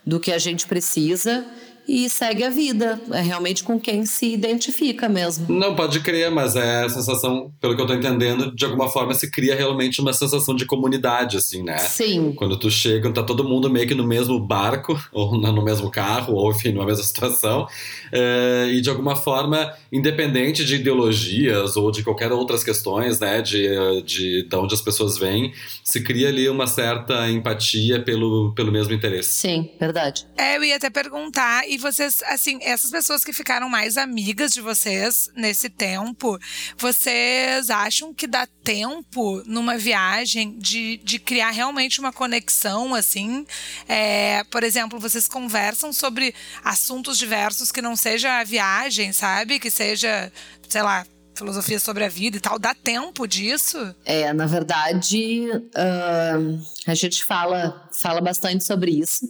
do 0.05 0.19
que 0.19 0.31
a 0.31 0.37
gente 0.37 0.67
precisa 0.67 1.45
e 1.87 2.09
segue 2.09 2.43
a 2.43 2.49
vida. 2.49 2.99
É 3.11 3.21
realmente 3.21 3.63
com 3.63 3.79
quem 3.79 4.05
se 4.05 4.33
identifica 4.33 5.09
mesmo. 5.09 5.47
Não, 5.49 5.75
pode 5.75 5.99
crer, 6.01 6.29
mas 6.31 6.55
é 6.55 6.83
a 6.83 6.89
sensação, 6.89 7.51
pelo 7.59 7.75
que 7.75 7.81
eu 7.81 7.87
tô 7.87 7.93
entendendo, 7.93 8.53
de 8.53 8.65
alguma 8.65 8.89
forma 8.89 9.13
se 9.13 9.29
cria 9.31 9.55
realmente 9.55 10.01
uma 10.01 10.13
sensação 10.13 10.55
de 10.55 10.65
comunidade, 10.65 11.37
assim, 11.37 11.63
né? 11.63 11.77
Sim. 11.79 12.33
Quando 12.35 12.57
tu 12.57 12.69
chega, 12.69 13.11
tá 13.11 13.23
todo 13.23 13.43
mundo 13.43 13.69
meio 13.69 13.87
que 13.87 13.95
no 13.95 14.05
mesmo 14.05 14.39
barco, 14.39 14.99
ou 15.11 15.37
no 15.37 15.63
mesmo 15.63 15.89
carro, 15.89 16.35
ou 16.35 16.51
enfim, 16.51 16.71
numa 16.71 16.85
mesma 16.85 17.03
situação. 17.03 17.67
É, 18.11 18.69
e 18.71 18.81
de 18.81 18.89
alguma 18.89 19.15
forma, 19.15 19.73
independente 19.91 20.65
de 20.65 20.75
ideologias 20.75 21.75
ou 21.77 21.91
de 21.91 22.03
qualquer 22.03 22.31
outras 22.31 22.63
questões, 22.63 23.19
né, 23.19 23.41
de, 23.41 23.67
de, 24.03 24.43
de 24.43 24.55
onde 24.55 24.73
as 24.73 24.81
pessoas 24.81 25.17
vêm, 25.17 25.53
se 25.83 26.01
cria 26.01 26.29
ali 26.29 26.47
uma 26.49 26.67
certa 26.67 27.29
empatia 27.29 28.01
pelo, 28.01 28.53
pelo 28.53 28.71
mesmo 28.71 28.93
interesse. 28.93 29.31
Sim, 29.31 29.71
verdade. 29.79 30.25
É, 30.37 30.57
eu 30.57 30.63
ia 30.63 30.75
até 30.75 30.89
perguntar, 30.89 31.67
e 31.67 31.77
vocês, 31.77 32.21
assim, 32.27 32.59
essas 32.61 32.91
pessoas 32.91 33.23
que 33.23 33.33
ficaram 33.33 33.69
mais 33.69 33.97
amigas 33.97 34.51
de 34.53 34.61
vocês 34.61 35.29
nesse 35.35 35.69
tempo, 35.69 36.37
vocês 36.77 37.69
acham 37.69 38.13
que 38.13 38.27
dá 38.27 38.47
tempo 38.63 39.41
numa 39.45 39.77
viagem 39.77 40.57
de, 40.57 40.97
de 41.03 41.19
criar 41.19 41.51
realmente 41.51 41.99
uma 41.99 42.11
conexão, 42.11 42.93
assim? 42.93 43.45
É, 43.87 44.43
por 44.45 44.63
exemplo, 44.63 44.99
vocês 44.99 45.27
conversam 45.27 45.91
sobre 45.93 46.33
assuntos 46.63 47.17
diversos 47.17 47.71
que 47.71 47.81
não 47.81 47.95
seja 48.01 48.39
a 48.39 48.43
viagem, 48.43 49.13
sabe? 49.13 49.59
Que 49.59 49.69
seja, 49.69 50.31
sei 50.67 50.81
lá, 50.81 51.05
filosofia 51.35 51.79
sobre 51.79 52.03
a 52.03 52.09
vida 52.09 52.37
e 52.37 52.39
tal. 52.39 52.57
Dá 52.57 52.73
tempo 52.73 53.27
disso? 53.27 53.95
É, 54.03 54.33
na 54.33 54.45
verdade, 54.45 55.47
uh, 55.51 56.61
a 56.87 56.93
gente 56.95 57.23
fala, 57.23 57.89
fala 57.93 58.19
bastante 58.19 58.63
sobre 58.63 58.91
isso. 58.91 59.25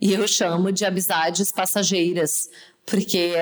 E 0.00 0.12
eu 0.12 0.26
chamo 0.28 0.72
de 0.72 0.84
amizades 0.84 1.50
passageiras, 1.50 2.48
porque 2.86 3.34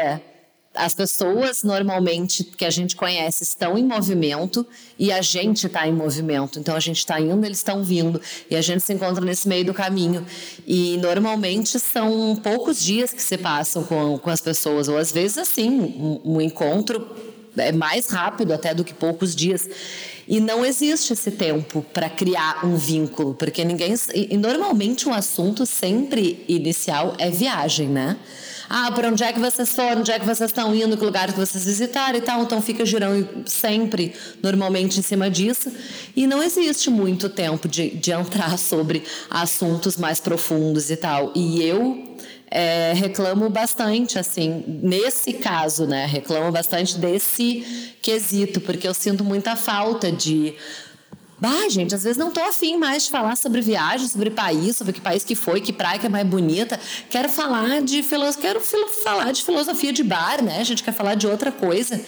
as 0.75 0.95
pessoas 0.95 1.63
normalmente 1.63 2.45
que 2.45 2.65
a 2.65 2.71
gente 2.71 2.97
conhece 2.97 3.43
estão 3.43 3.77
em 3.77 3.85
movimento 3.85 4.67
e 4.99 5.13
a 5.13 5.21
gente 5.21 5.67
está 5.67 5.87
em 5.87 5.93
movimento. 5.93 6.59
Então 6.59 6.75
a 6.75 6.81
gente 6.81 6.99
está 6.99 7.21
indo, 7.21 7.45
eles 7.45 7.59
estão 7.59 7.85
vindo 7.85 8.21
e 8.51 8.57
a 8.57 8.63
gente 8.63 8.83
se 8.83 8.93
encontra 8.93 9.25
nesse 9.25 9.47
meio 9.47 9.65
do 9.67 9.75
caminho. 9.75 10.27
E 10.67 10.97
normalmente 10.99 11.79
são 11.79 12.37
poucos 12.43 12.83
dias 12.83 13.13
que 13.13 13.23
se 13.23 13.37
passam 13.37 13.85
com, 13.85 14.19
com 14.19 14.31
as 14.31 14.41
pessoas, 14.41 14.89
ou 14.89 14.97
às 14.97 15.13
vezes 15.13 15.39
assim, 15.39 15.69
um, 15.69 16.21
um 16.25 16.41
encontro 16.41 17.07
é 17.57 17.71
mais 17.71 18.09
rápido 18.09 18.53
até 18.53 18.73
do 18.75 18.83
que 18.83 18.95
poucos 18.95 19.37
dias. 19.37 19.69
E 20.27 20.41
não 20.41 20.65
existe 20.65 21.13
esse 21.13 21.33
tempo 21.33 21.85
para 21.93 22.09
criar 22.09 22.65
um 22.65 22.77
vínculo, 22.77 23.35
porque 23.35 23.65
ninguém. 23.65 23.95
E 24.15 24.37
normalmente 24.37 25.09
um 25.09 25.13
assunto 25.13 25.67
sempre 25.67 26.45
inicial 26.49 27.15
é 27.19 27.29
viagem, 27.29 27.89
né? 27.89 28.17
Ah, 28.75 28.91
para 28.91 29.09
onde 29.09 29.23
é 29.23 29.31
que 29.31 29.39
vocês 29.39 29.71
foram? 29.75 30.01
Onde 30.01 30.11
é 30.11 30.19
que 30.19 30.25
vocês 30.25 30.49
estão 30.49 30.75
indo? 30.75 30.97
Que 30.97 31.05
lugar 31.05 31.31
que 31.31 31.39
vocês 31.39 31.67
visitaram 31.67 32.19
e 32.19 32.23
tal? 32.23 32.41
Então 32.41 32.63
fica 32.63 32.87
girando 32.87 33.43
sempre, 33.45 34.15
normalmente, 34.43 34.99
em 34.99 35.03
cima 35.03 35.29
disso. 35.29 35.71
E 36.17 36.27
não 36.27 36.43
existe 36.43 36.89
muito 36.89 37.29
tempo 37.29 37.69
de, 37.69 37.91
de 37.91 38.13
entrar 38.13 38.57
sobre 38.57 39.03
assuntos 39.29 39.99
mais 39.99 40.21
profundos 40.21 40.91
e 40.91 40.97
tal. 40.97 41.33
E 41.37 41.63
eu 41.63 42.17
é, 42.51 42.95
reclamo 42.95 43.51
bastante, 43.51 44.19
assim, 44.19 44.65
nesse 44.67 45.35
caso, 45.35 45.87
né? 45.87 46.07
Reclamo 46.07 46.51
bastante 46.51 46.97
desse 46.97 47.95
quesito, 48.01 48.59
porque 48.59 48.89
eu 48.89 48.95
sinto 48.95 49.23
muita 49.23 49.55
falta 49.55 50.11
de 50.11 50.55
Bah, 51.43 51.69
gente, 51.69 51.93
às 51.93 52.05
vezes 52.05 52.17
não 52.17 52.31
tô 52.31 52.39
afim 52.39 52.77
mais 52.77 53.03
de 53.03 53.11
falar 53.11 53.35
sobre 53.35 53.61
viagem, 53.61 54.07
sobre 54.07 54.31
país, 54.31 54.77
sobre 54.77 54.93
que 54.93 55.01
país 55.01 55.25
que 55.25 55.35
foi, 55.35 55.61
que 55.61 55.73
praia 55.73 55.99
que 55.99 56.07
é 56.07 56.09
mais 56.09 56.25
bonita. 56.25 56.79
Quero 57.11 57.29
falar 57.29 57.83
de 57.83 58.01
filosofia, 58.05 58.43
quero 58.43 58.61
filo 58.61 58.87
falar 58.87 59.33
de 59.33 59.43
filosofia 59.43 59.93
de 59.93 60.05
bar, 60.05 60.41
né? 60.41 60.61
A 60.61 60.63
gente 60.63 60.85
quer 60.85 60.93
falar 60.93 61.17
de 61.17 61.27
outra 61.27 61.51
coisa. 61.51 62.01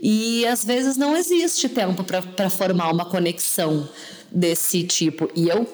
E 0.00 0.46
às 0.46 0.64
vezes 0.64 0.96
não 0.96 1.14
existe 1.14 1.68
tempo 1.68 2.02
para 2.02 2.48
formar 2.48 2.90
uma 2.90 3.04
conexão 3.04 3.86
desse 4.30 4.84
tipo. 4.84 5.28
E 5.36 5.50
eu, 5.50 5.68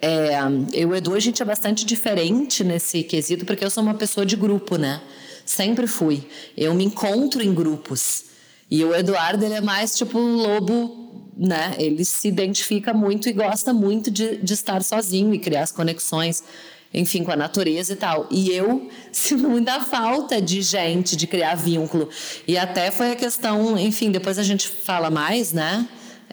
é, 0.00 0.38
eu 0.74 0.90
e 0.90 0.92
o 0.92 0.94
Edu, 0.94 1.12
a 1.12 1.18
gente 1.18 1.42
é 1.42 1.44
bastante 1.44 1.84
diferente 1.84 2.62
nesse 2.62 3.02
quesito, 3.02 3.44
porque 3.44 3.64
eu 3.64 3.70
sou 3.70 3.82
uma 3.82 3.94
pessoa 3.94 4.24
de 4.24 4.36
grupo, 4.36 4.76
né? 4.76 5.02
Sempre 5.44 5.88
fui. 5.88 6.24
Eu 6.56 6.72
me 6.72 6.84
encontro 6.84 7.42
em 7.42 7.52
grupos. 7.52 8.26
E 8.70 8.84
o 8.84 8.94
Eduardo, 8.94 9.44
ele 9.44 9.54
é 9.54 9.60
mais 9.60 9.96
tipo 9.96 10.20
lobo 10.20 11.03
né? 11.36 11.74
Ele 11.78 12.04
se 12.04 12.28
identifica 12.28 12.92
muito 12.92 13.28
e 13.28 13.32
gosta 13.32 13.72
muito 13.72 14.10
de, 14.10 14.36
de 14.36 14.54
estar 14.54 14.82
sozinho 14.82 15.34
e 15.34 15.38
criar 15.38 15.62
as 15.62 15.72
conexões, 15.72 16.42
enfim, 16.92 17.24
com 17.24 17.32
a 17.32 17.36
natureza 17.36 17.92
e 17.92 17.96
tal. 17.96 18.26
E 18.30 18.50
eu 18.50 18.88
sinto 19.12 19.48
muita 19.48 19.80
falta 19.80 20.40
de 20.40 20.62
gente, 20.62 21.16
de 21.16 21.26
criar 21.26 21.54
vínculo. 21.54 22.08
E 22.46 22.56
até 22.56 22.90
foi 22.90 23.12
a 23.12 23.16
questão, 23.16 23.78
enfim, 23.78 24.10
depois 24.10 24.38
a 24.38 24.42
gente 24.42 24.68
fala 24.68 25.10
mais, 25.10 25.52
né? 25.52 25.86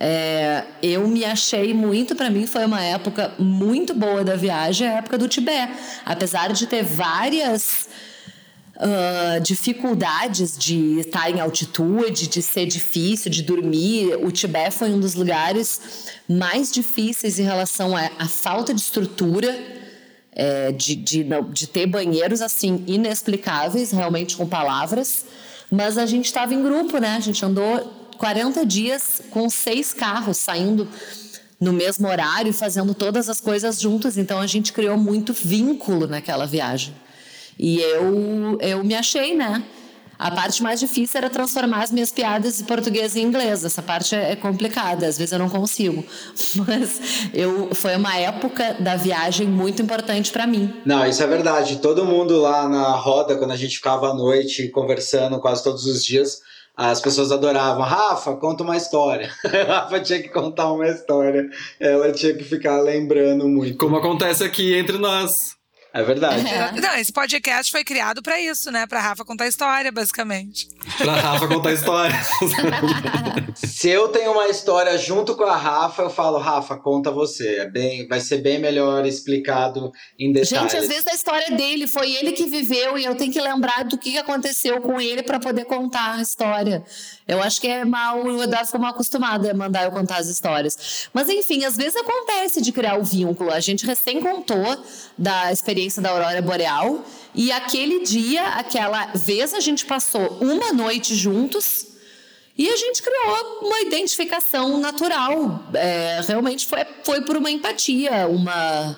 É, 0.03 0.63
eu 0.81 1.07
me 1.07 1.23
achei 1.23 1.75
muito, 1.75 2.15
para 2.15 2.27
mim 2.29 2.47
foi 2.47 2.65
uma 2.65 2.81
época 2.81 3.35
muito 3.37 3.93
boa 3.93 4.23
da 4.23 4.35
viagem, 4.35 4.87
a 4.87 4.93
época 4.93 5.17
do 5.17 5.27
Tibete. 5.27 5.73
Apesar 6.03 6.51
de 6.53 6.65
ter 6.65 6.83
várias 6.83 7.87
uh, 8.75 9.41
dificuldades 9.41 10.57
de 10.57 10.99
estar 10.99 11.29
em 11.29 11.39
altitude, 11.39 12.27
de 12.27 12.41
ser 12.41 12.65
difícil, 12.65 13.31
de 13.31 13.43
dormir. 13.43 14.15
O 14.23 14.31
Tibete 14.31 14.71
foi 14.71 14.91
um 14.91 14.99
dos 14.99 15.15
lugares 15.15 16.09
mais 16.27 16.71
difíceis 16.71 17.39
em 17.39 17.43
relação 17.43 17.95
à, 17.95 18.27
falta 18.27 18.73
de 18.73 18.81
estrutura. 18.81 19.81
É, 20.33 20.71
de, 20.71 20.95
de, 20.95 21.25
de 21.51 21.67
ter 21.67 21.85
banheiros 21.85 22.41
assim 22.41 22.85
inexplicáveis, 22.87 23.91
realmente 23.91 24.37
com 24.37 24.47
palavras, 24.47 25.25
mas 25.69 25.97
a 25.97 26.05
gente 26.05 26.23
estava 26.23 26.53
em 26.53 26.63
grupo, 26.63 26.99
né? 26.99 27.17
A 27.17 27.19
gente 27.19 27.43
andou 27.43 28.01
40 28.17 28.65
dias 28.65 29.21
com 29.29 29.49
seis 29.49 29.93
carros 29.93 30.37
saindo 30.37 30.87
no 31.59 31.71
mesmo 31.71 32.07
horário, 32.07 32.51
fazendo 32.51 32.93
todas 32.95 33.29
as 33.29 33.39
coisas 33.39 33.79
juntas. 33.79 34.17
Então 34.17 34.39
a 34.39 34.47
gente 34.47 34.73
criou 34.73 34.97
muito 34.97 35.31
vínculo 35.31 36.07
naquela 36.07 36.47
viagem. 36.47 36.93
E 37.61 37.79
eu, 37.79 38.57
eu 38.59 38.83
me 38.83 38.95
achei, 38.95 39.35
né? 39.35 39.63
A 40.17 40.31
parte 40.31 40.63
mais 40.63 40.79
difícil 40.79 41.19
era 41.19 41.29
transformar 41.29 41.83
as 41.83 41.91
minhas 41.91 42.11
piadas 42.11 42.57
de 42.57 42.63
português 42.63 43.15
em 43.15 43.21
inglês. 43.21 43.63
Essa 43.63 43.83
parte 43.83 44.15
é 44.15 44.35
complicada, 44.35 45.05
às 45.05 45.15
vezes 45.15 45.31
eu 45.31 45.37
não 45.37 45.49
consigo. 45.49 46.03
Mas 46.67 47.29
eu, 47.31 47.69
foi 47.75 47.95
uma 47.95 48.17
época 48.17 48.75
da 48.79 48.95
viagem 48.95 49.45
muito 49.45 49.79
importante 49.79 50.31
para 50.31 50.47
mim. 50.47 50.73
Não, 50.83 51.05
isso 51.05 51.21
é 51.21 51.27
verdade. 51.27 51.77
Todo 51.77 52.03
mundo 52.03 52.39
lá 52.39 52.67
na 52.67 52.95
roda, 52.95 53.35
quando 53.35 53.51
a 53.51 53.55
gente 53.55 53.75
ficava 53.75 54.09
à 54.09 54.13
noite 54.13 54.69
conversando 54.69 55.39
quase 55.39 55.63
todos 55.63 55.85
os 55.85 56.03
dias, 56.03 56.39
as 56.75 56.99
pessoas 56.99 57.31
adoravam. 57.31 57.83
Rafa, 57.83 58.35
conta 58.37 58.63
uma 58.63 58.77
história. 58.77 59.31
Rafa 59.67 59.99
tinha 59.99 60.19
que 60.19 60.29
contar 60.29 60.71
uma 60.71 60.87
história. 60.87 61.47
Ela 61.79 62.11
tinha 62.11 62.33
que 62.33 62.43
ficar 62.43 62.81
lembrando 62.81 63.47
muito. 63.47 63.77
Como 63.77 63.97
acontece 63.97 64.43
aqui 64.43 64.73
entre 64.73 64.97
nós. 64.97 65.31
É 65.93 66.03
verdade. 66.03 66.47
É. 66.47 66.71
Não, 66.79 66.95
esse 66.95 67.11
podcast 67.11 67.69
foi 67.69 67.83
criado 67.83 68.21
para 68.21 68.39
isso, 68.39 68.71
né? 68.71 68.87
Pra 68.87 69.01
Rafa 69.01 69.25
contar 69.25 69.47
história, 69.47 69.91
basicamente. 69.91 70.69
Pra 70.97 71.15
Rafa 71.15 71.47
contar 71.49 71.73
história. 71.73 72.15
Se 73.55 73.89
eu 73.89 74.07
tenho 74.07 74.31
uma 74.31 74.47
história 74.47 74.97
junto 74.97 75.35
com 75.35 75.43
a 75.43 75.55
Rafa, 75.55 76.03
eu 76.03 76.09
falo, 76.09 76.37
Rafa, 76.37 76.77
conta 76.77 77.11
você. 77.11 77.57
É 77.57 77.69
bem, 77.69 78.07
vai 78.07 78.21
ser 78.21 78.37
bem 78.37 78.57
melhor 78.57 79.05
explicado 79.05 79.91
em 80.17 80.31
detalhes. 80.31 80.71
Gente, 80.71 80.77
às 80.77 80.87
vezes 80.87 81.07
a 81.07 81.13
história 81.13 81.51
dele 81.57 81.85
foi 81.87 82.11
ele 82.13 82.31
que 82.31 82.45
viveu 82.45 82.97
e 82.97 83.03
eu 83.03 83.15
tenho 83.15 83.31
que 83.33 83.41
lembrar 83.41 83.83
do 83.83 83.97
que 83.97 84.17
aconteceu 84.17 84.79
com 84.79 84.99
ele 85.01 85.23
para 85.23 85.39
poder 85.39 85.65
contar 85.65 86.15
a 86.15 86.21
história. 86.21 86.83
Eu 87.27 87.41
acho 87.41 87.61
que 87.61 87.67
é 87.67 87.85
mal, 87.85 88.23
o 88.23 88.43
Eduardo 88.43 88.65
ficou 88.65 88.81
mal 88.81 88.91
acostumado 88.91 89.49
a 89.49 89.53
mandar 89.53 89.83
eu 89.83 89.91
contar 89.91 90.17
as 90.17 90.27
histórias. 90.27 91.07
Mas 91.13 91.29
enfim, 91.29 91.63
às 91.63 91.77
vezes 91.77 91.95
acontece 91.95 92.61
de 92.61 92.71
criar 92.71 92.97
o 92.97 93.03
vínculo. 93.03 93.51
A 93.51 93.59
gente 93.59 93.85
recém 93.85 94.19
contou 94.19 94.77
da 95.17 95.51
experiência 95.51 96.01
da 96.01 96.09
Aurora 96.09 96.41
Boreal 96.41 97.03
e 97.33 97.51
aquele 97.51 98.03
dia, 98.03 98.45
aquela 98.49 99.07
vez, 99.13 99.53
a 99.53 99.59
gente 99.59 99.85
passou 99.85 100.37
uma 100.41 100.73
noite 100.73 101.15
juntos. 101.15 101.87
E 102.57 102.69
a 102.69 102.75
gente 102.75 103.01
criou 103.01 103.59
uma 103.61 103.79
identificação 103.81 104.77
natural. 104.79 105.63
É, 105.73 106.21
realmente 106.27 106.67
foi, 106.67 106.85
foi 107.03 107.21
por 107.21 107.37
uma 107.37 107.49
empatia, 107.49 108.27
uma 108.27 108.97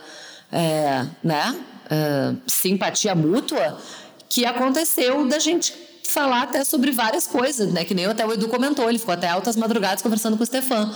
é, 0.51 1.05
né, 1.23 1.63
é, 1.89 2.33
simpatia 2.47 3.13
mútua 3.13 3.79
que 4.27 4.45
aconteceu 4.45 5.27
da 5.27 5.37
gente 5.37 5.82
falar 6.09 6.43
até 6.43 6.63
sobre 6.63 6.91
várias 6.91 7.25
coisas, 7.25 7.71
né? 7.71 7.83
Que 7.85 7.93
nem 7.93 8.05
até 8.05 8.25
o 8.25 8.33
Edu 8.33 8.47
comentou, 8.47 8.89
ele 8.89 8.99
ficou 8.99 9.13
até 9.13 9.27
altas 9.27 9.55
madrugadas 9.55 10.01
conversando 10.01 10.37
com 10.37 10.43
o 10.43 10.45
Stefan. 10.45 10.93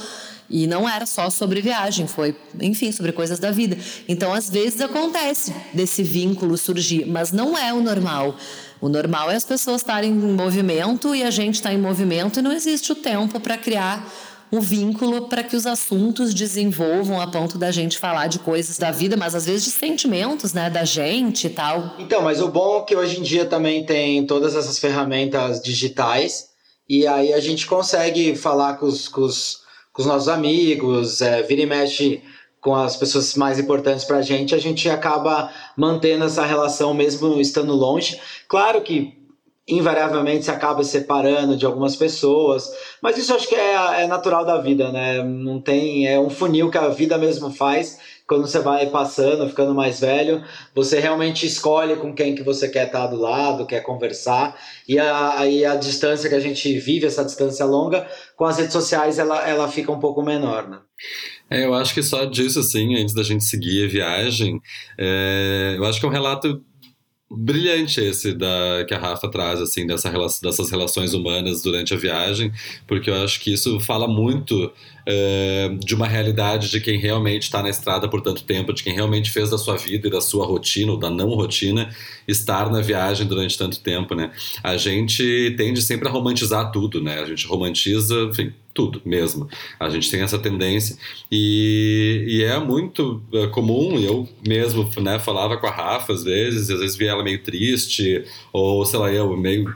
E 0.49 0.65
não 0.65 0.87
era 0.87 1.05
só 1.05 1.29
sobre 1.29 1.61
viagem, 1.61 2.07
foi, 2.07 2.35
enfim, 2.61 2.91
sobre 2.91 3.11
coisas 3.11 3.37
da 3.37 3.51
vida. 3.51 3.77
Então, 4.07 4.33
às 4.33 4.49
vezes 4.49 4.79
acontece 4.79 5.53
desse 5.73 6.03
vínculo 6.03 6.57
surgir, 6.57 7.05
mas 7.05 7.31
não 7.31 7.57
é 7.57 7.73
o 7.73 7.81
normal. 7.81 8.37
O 8.79 8.87
normal 8.87 9.29
é 9.31 9.35
as 9.35 9.43
pessoas 9.43 9.81
estarem 9.81 10.11
em 10.11 10.33
movimento 10.33 11.13
e 11.13 11.23
a 11.23 11.31
gente 11.31 11.55
está 11.55 11.73
em 11.73 11.77
movimento 11.77 12.39
e 12.39 12.41
não 12.41 12.51
existe 12.51 12.91
o 12.91 12.95
tempo 12.95 13.39
para 13.39 13.57
criar 13.57 14.07
um 14.51 14.59
vínculo 14.59 15.27
para 15.27 15.43
que 15.43 15.55
os 15.55 15.65
assuntos 15.65 16.33
desenvolvam 16.33 17.19
a 17.19 17.27
ponto 17.27 17.57
da 17.57 17.71
gente 17.71 17.97
falar 17.97 18.27
de 18.27 18.39
coisas 18.39 18.77
da 18.77 18.91
vida, 18.91 19.17
mas 19.17 19.35
às 19.35 19.45
vezes 19.45 19.65
de 19.65 19.71
sentimentos, 19.71 20.53
né, 20.53 20.69
da 20.69 20.85
gente 20.85 21.47
e 21.47 21.49
tal. 21.49 21.95
Então, 21.99 22.21
mas 22.21 22.41
o 22.41 22.47
bom 22.47 22.79
é 22.79 22.81
que 22.83 22.95
hoje 22.95 23.19
em 23.19 23.23
dia 23.23 23.45
também 23.45 23.85
tem 23.85 24.25
todas 24.25 24.55
essas 24.55 24.79
ferramentas 24.79 25.61
digitais 25.61 26.49
e 26.87 27.05
aí 27.05 27.33
a 27.33 27.39
gente 27.39 27.65
consegue 27.65 28.35
falar 28.35 28.75
com 28.77 28.85
os, 28.85 29.07
com 29.07 29.21
os, 29.21 29.61
com 29.91 30.01
os 30.01 30.07
nossos 30.07 30.29
amigos, 30.29 31.21
é, 31.21 31.41
vira 31.43 31.61
e 31.63 31.65
mexe 31.65 32.21
com 32.61 32.75
as 32.75 32.95
pessoas 32.95 33.35
mais 33.35 33.59
importantes 33.59 34.05
para 34.05 34.17
a 34.17 34.21
gente, 34.21 34.55
a 34.55 34.57
gente 34.57 34.89
acaba 34.89 35.51
mantendo 35.75 36.25
essa 36.25 36.45
relação 36.45 36.93
mesmo 36.93 37.39
estando 37.39 37.73
longe. 37.73 38.19
Claro 38.47 38.81
que 38.81 39.16
invariavelmente 39.67 40.45
se 40.45 40.51
acaba 40.51 40.83
se 40.83 40.91
separando 40.91 41.57
de 41.57 41.65
algumas 41.65 41.95
pessoas, 41.95 42.71
mas 43.01 43.17
isso 43.17 43.33
acho 43.33 43.47
que 43.47 43.55
é, 43.55 44.03
é, 44.03 44.07
natural 44.07 44.45
da 44.45 44.57
vida, 44.59 44.91
né? 44.91 45.21
Não 45.21 45.59
tem 45.59 46.07
é 46.07 46.17
um 46.17 46.29
funil 46.29 46.71
que 46.71 46.77
a 46.77 46.87
vida 46.87 47.17
mesmo 47.17 47.51
faz. 47.51 47.99
Quando 48.25 48.45
você 48.45 48.59
vai 48.59 48.87
passando, 48.87 49.47
ficando 49.47 49.73
mais 49.73 50.01
velho, 50.01 50.43
você 50.75 50.99
realmente 50.99 51.45
escolhe 51.45 51.95
com 51.95 52.13
quem 52.13 52.35
que 52.35 52.43
você 52.43 52.67
quer 52.67 52.87
estar 52.87 53.07
do 53.07 53.15
lado, 53.15 53.65
quer 53.65 53.81
conversar, 53.81 54.57
e 54.87 54.99
aí 54.99 55.63
a, 55.63 55.71
a, 55.71 55.75
distância 55.75 56.27
que 56.27 56.35
a 56.35 56.39
gente 56.39 56.77
vive, 56.77 57.05
essa 57.05 57.23
distância 57.23 57.65
longa, 57.65 58.05
com 58.35 58.43
as 58.43 58.57
redes 58.57 58.73
sociais 58.73 59.17
ela, 59.17 59.47
ela 59.47 59.69
fica 59.69 59.93
um 59.93 59.99
pouco 59.99 60.21
menor, 60.21 60.67
né? 60.67 60.79
É, 61.49 61.63
eu 61.63 61.73
acho 61.73 61.93
que 61.93 62.03
só 62.03 62.25
disso, 62.25 62.59
assim, 62.59 62.95
antes 62.95 63.13
da 63.13 63.23
gente 63.23 63.45
seguir 63.45 63.85
a 63.85 63.89
viagem, 63.89 64.59
é, 64.97 65.75
eu 65.77 65.85
acho 65.85 65.97
que 65.97 66.05
é 66.05 66.09
um 66.09 66.11
relato 66.11 66.61
brilhante 67.29 67.99
esse 67.99 68.33
da 68.33 68.85
que 68.87 68.93
a 68.93 68.97
Rafa 68.97 69.27
traz 69.27 69.59
assim 69.59 69.85
dessa 69.85 70.09
dessas 70.41 70.69
relações 70.69 71.13
humanas 71.13 71.61
durante 71.61 71.93
a 71.93 71.97
viagem 71.97 72.53
porque 72.87 73.09
eu 73.09 73.15
acho 73.15 73.41
que 73.41 73.51
isso 73.51 73.81
fala 73.81 74.07
muito 74.07 74.65
uh, 74.65 75.77
de 75.77 75.93
uma 75.93 76.07
realidade 76.07 76.69
de 76.71 76.79
quem 76.79 76.97
realmente 76.97 77.43
está 77.43 77.61
na 77.61 77.69
estrada 77.69 78.07
por 78.07 78.21
tanto 78.21 78.43
tempo 78.43 78.71
de 78.71 78.81
quem 78.81 78.93
realmente 78.93 79.29
fez 79.29 79.49
da 79.49 79.57
sua 79.57 79.75
vida 79.75 80.07
e 80.07 80.11
da 80.11 80.21
sua 80.21 80.45
rotina 80.45 80.93
ou 80.93 80.97
da 80.97 81.09
não 81.09 81.29
rotina 81.31 81.93
estar 82.25 82.71
na 82.71 82.79
viagem 82.79 83.27
durante 83.27 83.57
tanto 83.57 83.81
tempo 83.81 84.15
né? 84.15 84.31
A 84.63 84.77
gente 84.77 85.53
tende 85.57 85.81
sempre 85.81 86.07
a 86.07 86.11
romantizar 86.11 86.71
tudo 86.71 87.01
né? 87.01 87.19
A 87.19 87.25
gente 87.25 87.45
romantiza 87.45 88.15
enfim 88.31 88.53
tudo 88.77 89.01
mesmo. 89.03 89.49
A 89.79 89.89
gente 89.89 90.11
tem 90.11 90.21
essa 90.21 90.37
tendência 90.37 90.95
e, 91.31 92.23
e 92.27 92.43
é 92.43 92.59
muito 92.59 93.23
é, 93.33 93.47
comum, 93.47 93.99
eu 93.99 94.29
mesmo 94.47 94.87
né, 95.01 95.17
falava 95.17 95.57
com 95.57 95.65
a 95.65 95.71
Rafa 95.71 96.13
às 96.13 96.23
vezes, 96.23 96.69
às 96.69 96.79
vezes 96.79 96.95
via 96.95 97.09
ela 97.09 97.23
meio 97.23 97.41
triste, 97.41 98.23
ou 98.53 98.85
sei 98.85 98.99
lá, 98.99 99.11
eu 99.11 99.35
meio 99.35 99.75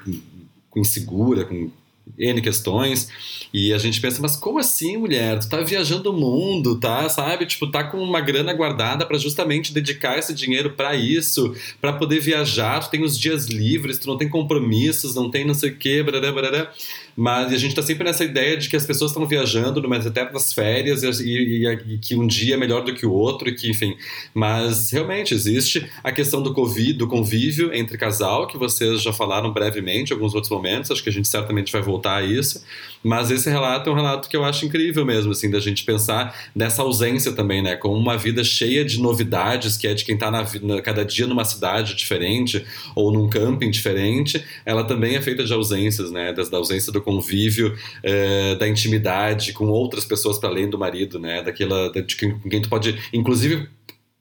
insegura, 0.75 1.45
com 1.45 1.71
N 2.15 2.41
questões. 2.41 3.09
E 3.53 3.73
a 3.73 3.77
gente 3.77 3.99
pensa, 3.99 4.21
mas 4.21 4.37
como 4.37 4.59
assim, 4.59 4.95
mulher? 4.95 5.39
Tu 5.39 5.49
tá 5.49 5.59
viajando 5.61 6.09
o 6.09 6.13
mundo, 6.13 6.79
tá? 6.79 7.09
Sabe? 7.09 7.45
Tipo, 7.45 7.67
tá 7.67 7.83
com 7.83 7.97
uma 7.97 8.21
grana 8.21 8.53
guardada 8.53 9.05
para 9.05 9.17
justamente 9.17 9.73
dedicar 9.73 10.17
esse 10.17 10.33
dinheiro 10.33 10.71
para 10.71 10.95
isso, 10.95 11.53
para 11.81 11.93
poder 11.93 12.19
viajar. 12.21 12.79
Tu 12.79 12.91
tem 12.91 13.03
os 13.03 13.17
dias 13.17 13.47
livres, 13.47 13.99
tu 13.99 14.07
não 14.07 14.17
tem 14.17 14.29
compromissos, 14.29 15.15
não 15.15 15.29
tem 15.29 15.45
não 15.45 15.53
sei 15.53 15.71
o 15.71 15.77
quê, 15.77 16.01
barará, 16.01 16.31
barará. 16.31 16.71
Mas 17.15 17.51
a 17.53 17.57
gente 17.57 17.71
está 17.71 17.81
sempre 17.81 18.03
nessa 18.03 18.23
ideia 18.23 18.57
de 18.57 18.69
que 18.69 18.75
as 18.75 18.85
pessoas 18.85 19.11
estão 19.11 19.25
viajando 19.25 19.81
numas 19.81 20.05
eternas 20.05 20.53
férias 20.53 21.03
e, 21.03 21.29
e, 21.29 21.67
e, 21.67 21.97
que 21.97 22.15
um 22.15 22.25
dia 22.25 22.55
é 22.55 22.57
melhor 22.57 22.83
do 22.83 22.93
que 22.93 23.05
o 23.05 23.11
outro, 23.11 23.49
e 23.49 23.55
que, 23.55 23.69
enfim. 23.69 23.95
Mas 24.33 24.91
realmente 24.91 25.33
existe 25.33 25.89
a 26.03 26.11
questão 26.11 26.41
do 26.41 26.53
Covid, 26.53 26.93
do 26.93 27.07
convívio 27.07 27.73
entre 27.73 27.97
casal, 27.97 28.47
que 28.47 28.57
vocês 28.57 29.01
já 29.01 29.13
falaram 29.13 29.51
brevemente 29.51 30.11
em 30.11 30.13
alguns 30.13 30.33
outros 30.33 30.51
momentos, 30.51 30.91
acho 30.91 31.03
que 31.03 31.09
a 31.09 31.13
gente 31.13 31.27
certamente 31.27 31.71
vai 31.71 31.81
voltar 31.81 32.17
a 32.17 32.23
isso. 32.23 32.63
Mas 33.03 33.31
esse 33.31 33.49
relato 33.49 33.89
é 33.89 33.93
um 33.93 33.95
relato 33.95 34.29
que 34.29 34.37
eu 34.37 34.43
acho 34.43 34.65
incrível 34.65 35.05
mesmo, 35.05 35.31
assim, 35.31 35.49
da 35.49 35.59
gente 35.59 35.83
pensar 35.83 36.35
nessa 36.55 36.81
ausência 36.81 37.31
também, 37.33 37.61
né? 37.61 37.75
Com 37.75 37.93
uma 37.93 38.17
vida 38.17 38.43
cheia 38.43 38.85
de 38.85 38.99
novidades, 38.99 39.77
que 39.77 39.87
é 39.87 39.93
de 39.93 40.05
quem 40.05 40.15
está 40.15 40.29
na, 40.29 40.45
na, 40.61 40.81
cada 40.81 41.03
dia 41.03 41.25
numa 41.25 41.45
cidade 41.45 41.95
diferente 41.95 42.65
ou 42.95 43.11
num 43.11 43.29
camping 43.29 43.71
diferente, 43.71 44.43
ela 44.65 44.83
também 44.83 45.15
é 45.15 45.21
feita 45.21 45.43
de 45.43 45.53
ausências, 45.53 46.11
né? 46.11 46.31
Da, 46.33 46.43
da 46.43 46.57
ausência 46.57 46.91
do 46.91 47.01
convívio, 47.01 47.75
é, 48.03 48.55
da 48.55 48.67
intimidade 48.67 49.53
com 49.53 49.65
outras 49.65 50.05
pessoas 50.05 50.37
para 50.37 50.49
além 50.49 50.69
do 50.69 50.77
marido, 50.77 51.19
né? 51.19 51.41
Daquela, 51.41 51.91
de 51.91 52.15
quem 52.15 52.61
tu 52.61 52.69
pode, 52.69 52.97
inclusive 53.13 53.67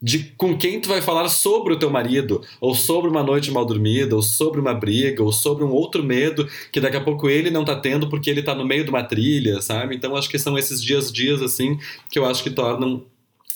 de 0.02 0.32
com 0.36 0.56
quem 0.56 0.80
tu 0.80 0.88
vai 0.88 1.02
falar 1.02 1.28
sobre 1.28 1.74
o 1.74 1.78
teu 1.78 1.90
marido, 1.90 2.42
ou 2.60 2.74
sobre 2.74 3.10
uma 3.10 3.22
noite 3.22 3.50
mal 3.50 3.66
dormida, 3.66 4.16
ou 4.16 4.22
sobre 4.22 4.60
uma 4.60 4.72
briga, 4.72 5.22
ou 5.22 5.32
sobre 5.32 5.62
um 5.64 5.70
outro 5.70 6.02
medo 6.02 6.48
que 6.72 6.80
daqui 6.80 6.96
a 6.96 7.00
pouco 7.00 7.28
ele 7.28 7.50
não 7.50 7.64
tá 7.64 7.76
tendo 7.76 8.08
porque 8.08 8.30
ele 8.30 8.42
tá 8.42 8.54
no 8.54 8.64
meio 8.64 8.84
de 8.84 8.90
uma 8.90 9.02
trilha, 9.02 9.60
sabe? 9.60 9.94
Então 9.94 10.16
acho 10.16 10.28
que 10.28 10.38
são 10.38 10.56
esses 10.56 10.82
dias 10.82 11.12
dias 11.12 11.42
assim 11.42 11.78
que 12.08 12.18
eu 12.18 12.24
acho 12.24 12.42
que 12.42 12.50
tornam 12.50 13.04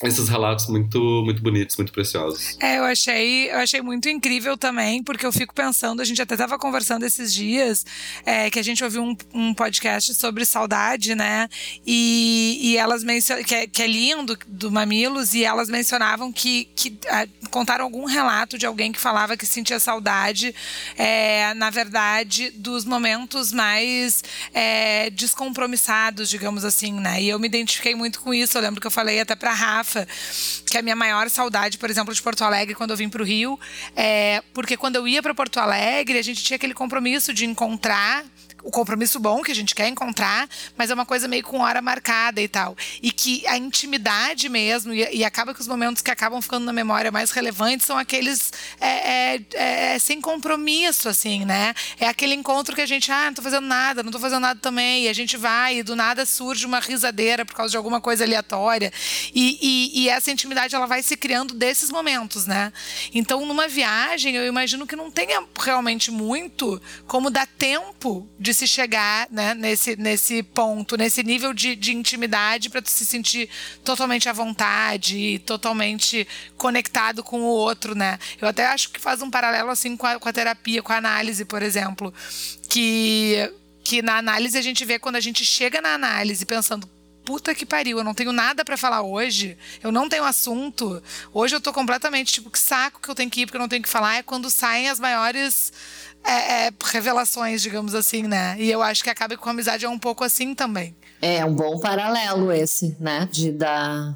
esses 0.03 0.29
relatos 0.29 0.67
muito, 0.67 0.99
muito 1.25 1.43
bonitos, 1.43 1.77
muito 1.77 1.93
preciosos. 1.93 2.57
É, 2.61 2.79
eu 2.79 2.85
achei, 2.85 3.51
eu 3.51 3.59
achei 3.59 3.81
muito 3.81 4.09
incrível 4.09 4.57
também, 4.57 5.03
porque 5.03 5.25
eu 5.25 5.33
fico 5.33 5.55
pensando, 5.55 6.01
a 6.01 6.05
gente 6.05 6.21
até 6.21 6.35
estava 6.35 6.59
conversando 6.59 7.05
esses 7.05 7.33
dias, 7.33 7.87
é, 8.27 8.51
que 8.51 8.59
a 8.59 8.63
gente 8.63 8.83
ouviu 8.83 9.03
um, 9.03 9.17
um, 9.33 9.55
podcast 9.55 10.15
sobre 10.15 10.45
saudade, 10.45 11.15
né? 11.15 11.49
E, 11.87 12.59
e 12.61 12.77
elas 12.77 13.05
mencionam, 13.05 13.45
que, 13.45 13.55
é, 13.55 13.67
que 13.67 13.83
é 13.83 13.87
lindo, 13.87 14.37
do 14.47 14.71
Mamilos, 14.71 15.35
e 15.35 15.45
elas 15.45 15.69
mencionavam 15.69 16.33
que, 16.33 16.69
que 16.75 16.99
é, 17.07 17.29
contaram 17.51 17.85
algum 17.85 18.05
relato 18.05 18.59
de 18.59 18.67
alguém 18.67 18.91
que 18.91 18.99
falava 18.99 19.37
que 19.37 19.47
sentia 19.47 19.79
saudade, 19.79 20.55
é, 20.97 21.55
na 21.55 21.71
verdade, 21.71 22.51
dos 22.51 22.85
momentos 22.85 23.53
mais 23.53 24.25
é, 24.53 25.09
descompromissados, 25.11 26.29
digamos 26.29 26.65
assim, 26.65 26.93
né? 26.93 27.23
E 27.23 27.29
eu 27.29 27.39
me 27.39 27.47
identifiquei 27.47 27.95
muito 27.95 28.21
com 28.21 28.35
isso. 28.35 28.59
Eu 28.59 28.63
lembro 28.63 28.81
que 28.81 28.87
eu 28.87 28.91
falei 28.91 29.21
até 29.21 29.37
pra 29.37 29.53
Rafa 29.53 29.84
Rafa, 29.85 30.09
que 30.67 30.79
a 30.79 30.83
minha 30.83 30.97
maior 30.97 31.29
saudade, 31.29 31.77
por 31.77 31.91
exemplo, 31.91 32.15
de 32.15 32.23
Porto 32.23 32.43
Alegre, 32.43 32.75
quando 32.75 32.91
eu 32.91 32.97
vim 32.97 33.09
para 33.09 33.21
o 33.21 33.25
Rio, 33.25 33.61
é 33.95 34.43
porque 34.55 34.77
quando 34.77 34.97
eu 34.97 35.07
ia 35.07 35.23
para 35.23 35.35
Porto 35.35 35.61
Alegre, 35.61 36.19
a 36.19 36.23
gente 36.23 36.43
tinha 36.43 36.57
aquele 36.57 36.75
compromisso 36.75 37.33
de 37.35 37.45
encontrar 37.45 38.25
o 38.65 38.71
compromisso 38.71 39.21
bom 39.21 39.43
que 39.43 39.53
a 39.53 39.55
gente 39.55 39.75
quer 39.75 39.87
encontrar, 39.89 40.49
mas 40.77 40.91
é 40.91 40.95
uma 40.95 41.05
coisa 41.05 41.29
meio 41.29 41.45
com 41.45 41.61
hora 41.61 41.83
marcada 41.83 42.41
e 42.41 42.49
tal. 42.49 42.75
E 43.03 43.13
que 43.13 43.47
a 43.47 43.59
intimidade 43.59 44.49
mesmo, 44.49 44.93
e, 44.95 45.19
e 45.19 45.25
acaba 45.25 45.53
que 45.53 45.61
os 45.61 45.69
momentos 45.69 46.03
que 46.03 46.11
acabam 46.11 46.41
ficando 46.41 46.65
na 46.65 46.73
memória 46.73 47.13
mais 47.13 47.31
relevantes 47.31 47.87
são 47.87 47.99
aqueles 47.99 48.51
é, 48.81 49.35
é, 49.35 49.43
é, 49.53 49.99
sem 49.99 50.19
compromisso, 50.21 51.11
assim, 51.11 51.45
né? 51.45 51.75
É 52.01 52.09
aquele 52.09 52.35
encontro 52.35 52.75
que 52.75 52.81
a 52.81 52.87
gente, 52.87 53.13
ah, 53.13 53.27
não 53.27 53.35
tô 53.35 53.43
fazendo 53.43 53.67
nada, 53.67 54.03
não 54.03 54.11
tô 54.11 54.19
fazendo 54.19 54.41
nada 54.41 54.59
também, 54.59 55.05
e 55.05 55.09
a 55.09 55.13
gente 55.13 55.37
vai, 55.37 55.79
e 55.79 55.83
do 55.83 55.95
nada 55.95 56.25
surge 56.25 56.65
uma 56.65 56.81
risadeira 56.81 57.45
por 57.45 57.55
causa 57.55 57.73
de 57.73 57.77
alguma 57.77 58.01
coisa 58.01 58.25
aleatória. 58.25 58.91
E, 59.35 59.59
e, 59.61 60.03
e 60.03 60.09
essa 60.09 60.31
intimidade, 60.31 60.75
ela 60.75 60.87
vai 60.87 61.03
se 61.03 61.19
criando 61.19 61.53
desses 61.53 61.91
momentos, 61.91 62.47
né? 62.47 62.73
Então, 63.13 63.45
numa 63.45 63.69
viagem, 63.69 64.35
eu 64.35 64.47
imagino 64.47 64.87
que 64.87 64.97
não 64.97 65.11
tenha 65.11 65.45
realmente 65.61 66.11
muito 66.11 66.81
como 67.07 67.29
dar 67.29 67.47
tempo 67.47 68.27
de 68.39 68.54
se 68.55 68.67
chegar 68.67 69.29
né, 69.31 69.55
nesse, 69.55 69.97
nesse 69.97 70.43
ponto, 70.43 70.97
nesse 70.97 71.23
nível 71.23 71.53
de, 71.53 71.77
de 71.77 71.93
intimidade 71.95 72.71
para 72.71 72.83
se 72.85 73.05
sentir 73.05 73.49
totalmente 73.85 74.29
à 74.29 74.33
vontade, 74.33 75.41
totalmente 75.41 76.27
conectado 76.57 77.23
com 77.23 77.41
o 77.41 77.47
outro, 77.47 77.95
né? 77.95 78.19
Eu 78.41 78.49
até 78.49 78.67
acho 78.67 78.91
que 78.91 79.01
faz 79.01 79.21
um 79.21 79.31
paralelo 79.31 79.71
assim 79.71 79.97
com 79.97 80.07
a, 80.07 80.19
com 80.19 80.29
a 80.29 80.33
terapia, 80.33 80.83
com 80.83 80.93
a 80.93 80.97
análise, 80.97 81.45
por 81.45 81.63
exemplo, 81.63 82.13
que 82.69 83.51
que 83.83 84.01
na 84.01 84.17
análise 84.17 84.57
a 84.57 84.63
gente 84.63 84.83
vê 84.83 84.99
quando 84.99 85.17
a 85.17 85.21
gente 85.21 85.45
chega 85.45 85.79
na 85.79 85.93
análise 85.93 86.47
pensando 86.47 86.89
puta 87.25 87.55
que 87.55 87.65
pariu, 87.65 87.99
eu 87.99 88.05
não 88.05 88.15
tenho 88.15 88.33
nada 88.33 88.65
para 88.65 88.77
falar 88.77 89.03
hoje, 89.03 89.57
eu 89.83 89.91
não 89.91 90.09
tenho 90.09 90.25
assunto. 90.25 91.03
Hoje 91.33 91.57
eu 91.57 91.61
tô 91.61 91.73
completamente, 91.73 92.35
tipo, 92.35 92.51
que 92.51 92.59
saco 92.59 93.01
que 93.01 93.09
eu 93.09 93.15
tenho 93.15 93.31
que 93.31 93.41
ir 93.41 93.47
porque 93.47 93.57
eu 93.57 93.61
não 93.61 93.69
tenho 93.69 93.83
que 93.83 93.89
falar. 93.89 94.17
É 94.17 94.23
quando 94.23 94.51
saem 94.51 94.89
as 94.89 95.01
maiores 95.01 95.73
é, 96.25 96.67
é, 96.67 96.71
revelações, 96.85 97.63
digamos 97.63 97.95
assim, 97.95 98.23
né? 98.23 98.57
E 98.59 98.71
eu 98.71 98.83
acho 98.83 99.05
que 99.05 99.11
acaba 99.11 99.37
com 99.37 99.49
a 99.49 99.53
amizade 99.53 99.85
é 99.85 99.89
um 99.89 99.99
pouco 99.99 100.25
assim 100.25 100.55
também. 100.55 100.97
É 101.21 101.45
um 101.45 101.55
bom 101.55 101.79
paralelo 101.79 102.51
esse, 102.51 102.97
né? 102.99 103.29
De 103.31 103.53
da 103.53 104.15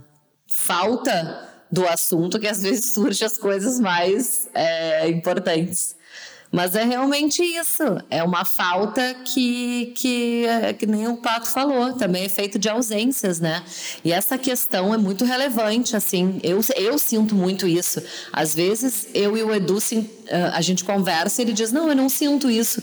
falta 0.50 1.48
do 1.70 1.86
assunto 1.86 2.38
que 2.40 2.48
às 2.48 2.62
vezes 2.62 2.92
surge 2.94 3.24
as 3.24 3.36
coisas 3.36 3.78
mais 3.78 4.48
é, 4.54 5.08
importantes. 5.08 5.94
Mas 6.50 6.74
é 6.74 6.82
realmente 6.82 7.42
isso. 7.42 7.82
É 8.08 8.22
uma 8.22 8.44
falta 8.44 9.14
que, 9.24 9.92
que, 9.94 10.46
é, 10.46 10.72
que 10.72 10.86
nem 10.86 11.06
o 11.06 11.18
Pato 11.18 11.50
falou, 11.50 11.92
também 11.92 12.24
é 12.24 12.28
feito 12.28 12.58
de 12.58 12.68
ausências, 12.68 13.38
né? 13.38 13.62
E 14.02 14.12
essa 14.12 14.38
questão 14.38 14.94
é 14.94 14.96
muito 14.96 15.24
relevante, 15.24 15.94
assim. 15.94 16.40
Eu, 16.42 16.60
eu 16.76 16.98
sinto 16.98 17.34
muito 17.34 17.66
isso. 17.66 18.02
Às 18.32 18.54
vezes, 18.54 19.08
eu 19.12 19.36
e 19.36 19.42
o 19.42 19.54
Edu, 19.54 19.78
a 20.54 20.60
gente 20.62 20.84
conversa 20.84 21.40
e 21.40 21.44
ele 21.44 21.52
diz: 21.52 21.70
Não, 21.70 21.88
eu 21.88 21.94
não 21.94 22.08
sinto 22.08 22.50
isso. 22.50 22.82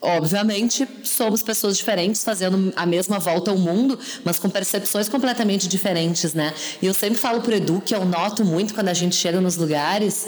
Obviamente, 0.00 0.86
somos 1.02 1.42
pessoas 1.42 1.78
diferentes 1.78 2.22
fazendo 2.22 2.72
a 2.76 2.84
mesma 2.84 3.18
volta 3.18 3.50
ao 3.50 3.56
mundo, 3.56 3.98
mas 4.22 4.38
com 4.38 4.50
percepções 4.50 5.08
completamente 5.08 5.66
diferentes, 5.66 6.34
né? 6.34 6.52
E 6.82 6.86
eu 6.86 6.92
sempre 6.92 7.16
falo 7.16 7.40
pro 7.40 7.54
Edu 7.54 7.80
que 7.80 7.94
eu 7.94 8.04
noto 8.04 8.44
muito 8.44 8.74
quando 8.74 8.88
a 8.88 8.94
gente 8.94 9.14
chega 9.14 9.40
nos 9.40 9.56
lugares 9.56 10.26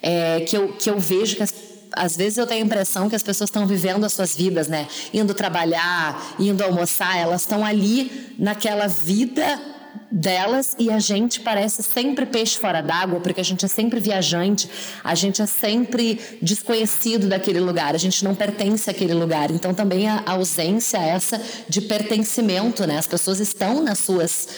é, 0.00 0.40
que, 0.40 0.56
eu, 0.56 0.68
que 0.72 0.88
eu 0.88 0.98
vejo 0.98 1.36
que 1.36 1.42
as 1.42 1.50
às 1.98 2.16
vezes 2.16 2.38
eu 2.38 2.46
tenho 2.46 2.62
a 2.62 2.66
impressão 2.66 3.08
que 3.08 3.16
as 3.16 3.22
pessoas 3.22 3.48
estão 3.48 3.66
vivendo 3.66 4.04
as 4.04 4.12
suas 4.12 4.34
vidas, 4.34 4.68
né? 4.68 4.86
Indo 5.12 5.34
trabalhar, 5.34 6.34
indo 6.38 6.62
almoçar, 6.62 7.16
elas 7.16 7.42
estão 7.42 7.64
ali 7.64 8.34
naquela 8.38 8.86
vida 8.86 9.60
delas 10.10 10.74
e 10.78 10.90
a 10.90 10.98
gente 10.98 11.40
parece 11.40 11.82
sempre 11.82 12.24
peixe 12.24 12.58
fora 12.58 12.80
d'água, 12.80 13.20
porque 13.20 13.40
a 13.40 13.44
gente 13.44 13.64
é 13.64 13.68
sempre 13.68 14.00
viajante, 14.00 14.68
a 15.04 15.14
gente 15.14 15.42
é 15.42 15.46
sempre 15.46 16.20
desconhecido 16.40 17.28
daquele 17.28 17.60
lugar, 17.60 17.94
a 17.94 17.98
gente 17.98 18.24
não 18.24 18.34
pertence 18.34 18.88
àquele 18.88 19.14
lugar. 19.14 19.50
Então 19.50 19.74
também 19.74 20.08
a 20.08 20.22
ausência 20.26 20.98
essa 20.98 21.40
de 21.68 21.82
pertencimento, 21.82 22.86
né? 22.86 22.98
As 22.98 23.06
pessoas 23.06 23.40
estão 23.40 23.82
nas 23.82 23.98
suas 23.98 24.48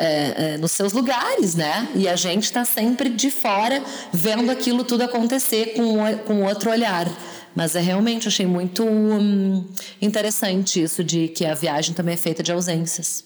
é, 0.00 0.34
é, 0.54 0.56
nos 0.56 0.72
seus 0.72 0.94
lugares, 0.94 1.54
né? 1.54 1.88
E 1.94 2.08
a 2.08 2.16
gente 2.16 2.44
está 2.44 2.64
sempre 2.64 3.10
de 3.10 3.30
fora 3.30 3.82
vendo 4.12 4.50
aquilo 4.50 4.82
tudo 4.82 5.02
acontecer 5.02 5.74
com, 5.74 6.18
com 6.26 6.42
outro 6.42 6.70
olhar. 6.70 7.06
Mas 7.54 7.76
é 7.76 7.80
realmente 7.80 8.26
achei 8.26 8.46
muito 8.46 8.84
hum, 8.84 9.66
interessante 10.00 10.82
isso 10.82 11.04
de 11.04 11.28
que 11.28 11.44
a 11.44 11.54
viagem 11.54 11.94
também 11.94 12.14
é 12.14 12.16
feita 12.16 12.42
de 12.42 12.50
ausências. 12.50 13.24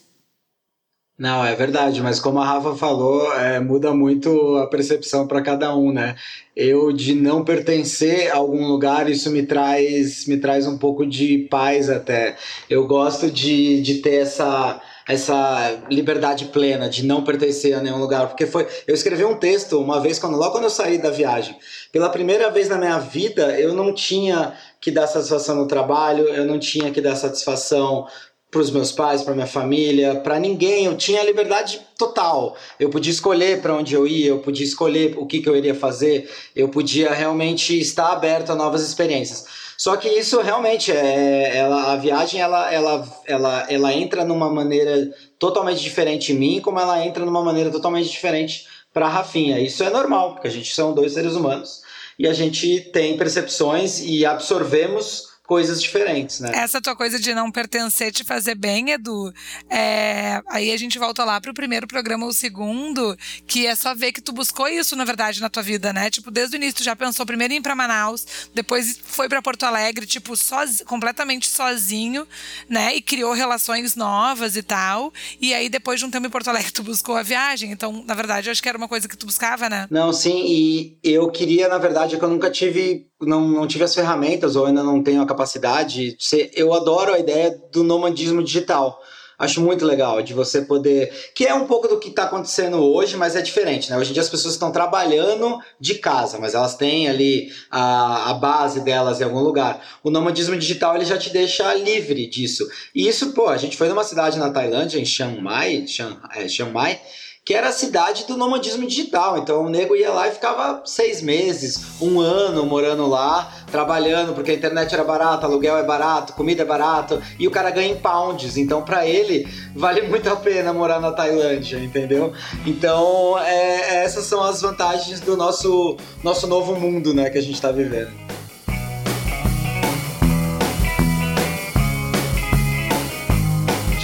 Não, 1.16 1.46
é 1.46 1.54
verdade, 1.54 2.02
mas 2.02 2.18
como 2.18 2.40
a 2.40 2.44
Rafa 2.44 2.74
falou, 2.74 3.32
é, 3.34 3.60
muda 3.60 3.94
muito 3.94 4.56
a 4.56 4.66
percepção 4.66 5.28
para 5.28 5.40
cada 5.42 5.76
um, 5.76 5.92
né? 5.92 6.16
Eu 6.56 6.92
de 6.92 7.14
não 7.14 7.44
pertencer 7.44 8.32
a 8.32 8.36
algum 8.36 8.66
lugar, 8.66 9.08
isso 9.08 9.30
me 9.30 9.44
traz 9.44 10.26
me 10.26 10.38
traz 10.38 10.66
um 10.66 10.76
pouco 10.76 11.06
de 11.06 11.46
paz 11.48 11.88
até. 11.88 12.36
Eu 12.68 12.84
gosto 12.88 13.30
de, 13.30 13.80
de 13.80 13.98
ter 13.98 14.22
essa 14.22 14.82
essa 15.06 15.82
liberdade 15.90 16.46
plena 16.46 16.88
de 16.88 17.04
não 17.04 17.22
pertencer 17.22 17.74
a 17.74 17.82
nenhum 17.82 17.98
lugar, 17.98 18.28
porque 18.28 18.46
foi, 18.46 18.66
eu 18.86 18.94
escrevi 18.94 19.24
um 19.24 19.36
texto 19.36 19.78
uma 19.78 20.00
vez 20.00 20.18
quando 20.18 20.36
logo 20.36 20.52
quando 20.52 20.64
eu 20.64 20.70
saí 20.70 20.98
da 20.98 21.10
viagem. 21.10 21.56
Pela 21.92 22.08
primeira 22.08 22.50
vez 22.50 22.68
na 22.68 22.78
minha 22.78 22.98
vida, 22.98 23.58
eu 23.58 23.74
não 23.74 23.92
tinha 23.92 24.54
que 24.80 24.90
dar 24.90 25.06
satisfação 25.06 25.56
no 25.56 25.66
trabalho, 25.66 26.28
eu 26.28 26.44
não 26.44 26.58
tinha 26.58 26.90
que 26.90 27.00
dar 27.00 27.16
satisfação 27.16 28.06
para 28.54 28.60
os 28.60 28.70
meus 28.70 28.92
pais, 28.92 29.22
para 29.22 29.34
minha 29.34 29.48
família, 29.48 30.14
para 30.14 30.38
ninguém. 30.38 30.86
Eu 30.86 30.96
tinha 30.96 31.24
liberdade 31.24 31.80
total. 31.98 32.56
Eu 32.78 32.88
podia 32.88 33.12
escolher 33.12 33.60
para 33.60 33.74
onde 33.74 33.94
eu 33.94 34.06
ia, 34.06 34.28
eu 34.28 34.38
podia 34.38 34.64
escolher 34.64 35.16
o 35.18 35.26
que, 35.26 35.40
que 35.40 35.48
eu 35.48 35.56
iria 35.56 35.74
fazer, 35.74 36.30
eu 36.54 36.68
podia 36.68 37.12
realmente 37.12 37.78
estar 37.78 38.12
aberto 38.12 38.50
a 38.50 38.54
novas 38.54 38.82
experiências. 38.82 39.63
Só 39.76 39.96
que 39.96 40.08
isso 40.08 40.40
realmente 40.40 40.92
é, 40.92 41.56
ela, 41.56 41.92
a 41.92 41.96
viagem 41.96 42.40
ela, 42.40 42.72
ela, 42.72 43.22
ela, 43.26 43.66
ela 43.68 43.92
entra 43.92 44.24
numa 44.24 44.50
maneira 44.50 45.12
totalmente 45.38 45.82
diferente 45.82 46.32
em 46.32 46.36
mim, 46.36 46.60
como 46.60 46.78
ela 46.78 47.04
entra 47.04 47.24
numa 47.24 47.42
maneira 47.42 47.70
totalmente 47.70 48.10
diferente 48.10 48.66
para 48.92 49.08
Rafinha. 49.08 49.58
Isso 49.58 49.82
é 49.82 49.90
normal, 49.90 50.34
porque 50.34 50.48
a 50.48 50.50
gente 50.50 50.72
são 50.74 50.94
dois 50.94 51.12
seres 51.12 51.34
humanos 51.34 51.82
e 52.18 52.28
a 52.28 52.32
gente 52.32 52.80
tem 52.92 53.16
percepções 53.16 54.00
e 54.00 54.24
absorvemos 54.24 55.33
coisas 55.46 55.80
diferentes, 55.80 56.40
né? 56.40 56.50
Essa 56.54 56.80
tua 56.80 56.96
coisa 56.96 57.20
de 57.20 57.34
não 57.34 57.50
pertencer 57.50 58.10
te 58.10 58.24
fazer 58.24 58.54
bem, 58.54 58.90
Edu, 58.90 59.32
é... 59.68 60.40
aí 60.48 60.72
a 60.72 60.76
gente 60.76 60.98
volta 60.98 61.22
lá 61.22 61.38
pro 61.40 61.52
primeiro 61.52 61.86
programa, 61.86 62.26
o 62.26 62.32
segundo, 62.32 63.16
que 63.46 63.66
é 63.66 63.74
só 63.74 63.94
ver 63.94 64.12
que 64.12 64.22
tu 64.22 64.32
buscou 64.32 64.66
isso, 64.68 64.96
na 64.96 65.04
verdade, 65.04 65.40
na 65.40 65.50
tua 65.50 65.62
vida, 65.62 65.92
né? 65.92 66.10
Tipo, 66.10 66.30
desde 66.30 66.56
o 66.56 66.58
início 66.58 66.76
tu 66.76 66.82
já 66.82 66.96
pensou 66.96 67.26
primeiro 67.26 67.52
em 67.52 67.58
ir 67.58 67.60
pra 67.60 67.74
Manaus, 67.74 68.48
depois 68.54 68.98
foi 69.04 69.28
para 69.28 69.42
Porto 69.42 69.64
Alegre, 69.64 70.06
tipo, 70.06 70.34
soz... 70.34 70.82
completamente 70.86 71.46
sozinho, 71.48 72.26
né? 72.68 72.94
E 72.96 73.02
criou 73.02 73.34
relações 73.34 73.94
novas 73.94 74.56
e 74.56 74.62
tal. 74.62 75.12
E 75.38 75.52
aí, 75.52 75.68
depois 75.68 76.00
de 76.00 76.06
um 76.06 76.10
tempo 76.10 76.26
em 76.26 76.30
Porto 76.30 76.48
Alegre, 76.48 76.72
tu 76.72 76.82
buscou 76.82 77.16
a 77.16 77.22
viagem. 77.22 77.70
Então, 77.70 78.02
na 78.06 78.14
verdade, 78.14 78.48
eu 78.48 78.52
acho 78.52 78.62
que 78.62 78.68
era 78.68 78.78
uma 78.78 78.88
coisa 78.88 79.06
que 79.06 79.16
tu 79.16 79.26
buscava, 79.26 79.68
né? 79.68 79.86
Não, 79.90 80.10
sim, 80.10 80.42
e 80.46 80.98
eu 81.02 81.30
queria, 81.30 81.68
na 81.68 81.76
verdade, 81.78 82.16
é 82.16 82.18
que 82.18 82.24
eu 82.24 82.30
nunca 82.30 82.50
tive 82.50 83.06
não, 83.20 83.48
não 83.48 83.66
tive 83.66 83.84
as 83.84 83.94
ferramentas 83.94 84.56
ou 84.56 84.66
ainda 84.66 84.82
não 84.82 85.02
tenho 85.02 85.22
a 85.22 85.26
capacidade. 85.26 86.16
Eu 86.54 86.72
adoro 86.74 87.12
a 87.12 87.18
ideia 87.18 87.58
do 87.72 87.82
nomadismo 87.82 88.42
digital. 88.42 89.00
Acho 89.36 89.60
muito 89.60 89.84
legal 89.84 90.22
de 90.22 90.32
você 90.32 90.62
poder. 90.62 91.12
Que 91.34 91.46
é 91.46 91.54
um 91.54 91.66
pouco 91.66 91.88
do 91.88 91.98
que 91.98 92.08
está 92.08 92.24
acontecendo 92.24 92.76
hoje, 92.76 93.16
mas 93.16 93.34
é 93.34 93.42
diferente, 93.42 93.90
né? 93.90 93.98
Hoje 93.98 94.10
em 94.10 94.12
dia 94.12 94.22
as 94.22 94.28
pessoas 94.28 94.54
estão 94.54 94.70
trabalhando 94.70 95.58
de 95.80 95.96
casa, 95.96 96.38
mas 96.38 96.54
elas 96.54 96.76
têm 96.76 97.08
ali 97.08 97.50
a, 97.70 98.30
a 98.30 98.34
base 98.34 98.80
delas 98.80 99.20
em 99.20 99.24
algum 99.24 99.40
lugar. 99.40 99.84
O 100.04 100.10
nomadismo 100.10 100.56
digital 100.56 100.94
ele 100.94 101.04
já 101.04 101.18
te 101.18 101.30
deixa 101.30 101.74
livre 101.74 102.28
disso. 102.28 102.66
E 102.94 103.08
isso, 103.08 103.32
pô, 103.32 103.48
a 103.48 103.56
gente 103.56 103.76
foi 103.76 103.88
numa 103.88 104.04
cidade 104.04 104.38
na 104.38 104.50
Tailândia, 104.50 105.00
em 105.00 105.04
Chiang 105.04 105.40
Mai, 105.40 105.84
Chiang, 105.86 106.16
é, 106.36 106.48
Chiang 106.48 106.72
Mai 106.72 107.00
que 107.44 107.52
era 107.52 107.68
a 107.68 107.72
cidade 107.72 108.24
do 108.26 108.36
nomadismo 108.36 108.86
digital. 108.86 109.36
Então 109.36 109.64
o 109.64 109.68
nego 109.68 109.94
ia 109.94 110.10
lá 110.10 110.28
e 110.28 110.32
ficava 110.32 110.82
seis 110.86 111.20
meses, 111.20 112.00
um 112.00 112.18
ano 112.18 112.64
morando 112.64 113.06
lá, 113.06 113.52
trabalhando, 113.70 114.32
porque 114.32 114.52
a 114.52 114.54
internet 114.54 114.94
era 114.94 115.04
barata, 115.04 115.46
aluguel 115.46 115.76
é 115.76 115.82
barato, 115.82 116.32
comida 116.32 116.62
é 116.62 116.64
barato, 116.64 117.22
e 117.38 117.46
o 117.46 117.50
cara 117.50 117.70
ganha 117.70 117.92
em 117.92 118.00
pounds. 118.00 118.56
Então 118.56 118.82
para 118.82 119.06
ele 119.06 119.46
vale 119.76 120.02
muito 120.02 120.28
a 120.30 120.36
pena 120.36 120.72
morar 120.72 121.00
na 121.00 121.12
Tailândia, 121.12 121.76
entendeu? 121.76 122.32
Então 122.64 123.38
é, 123.38 124.04
essas 124.04 124.24
são 124.24 124.42
as 124.42 124.62
vantagens 124.62 125.20
do 125.20 125.36
nosso, 125.36 125.96
nosso 126.22 126.46
novo 126.46 126.74
mundo 126.74 127.12
né, 127.12 127.28
que 127.28 127.36
a 127.36 127.42
gente 127.42 127.54
está 127.54 127.70
vivendo. 127.70 128.12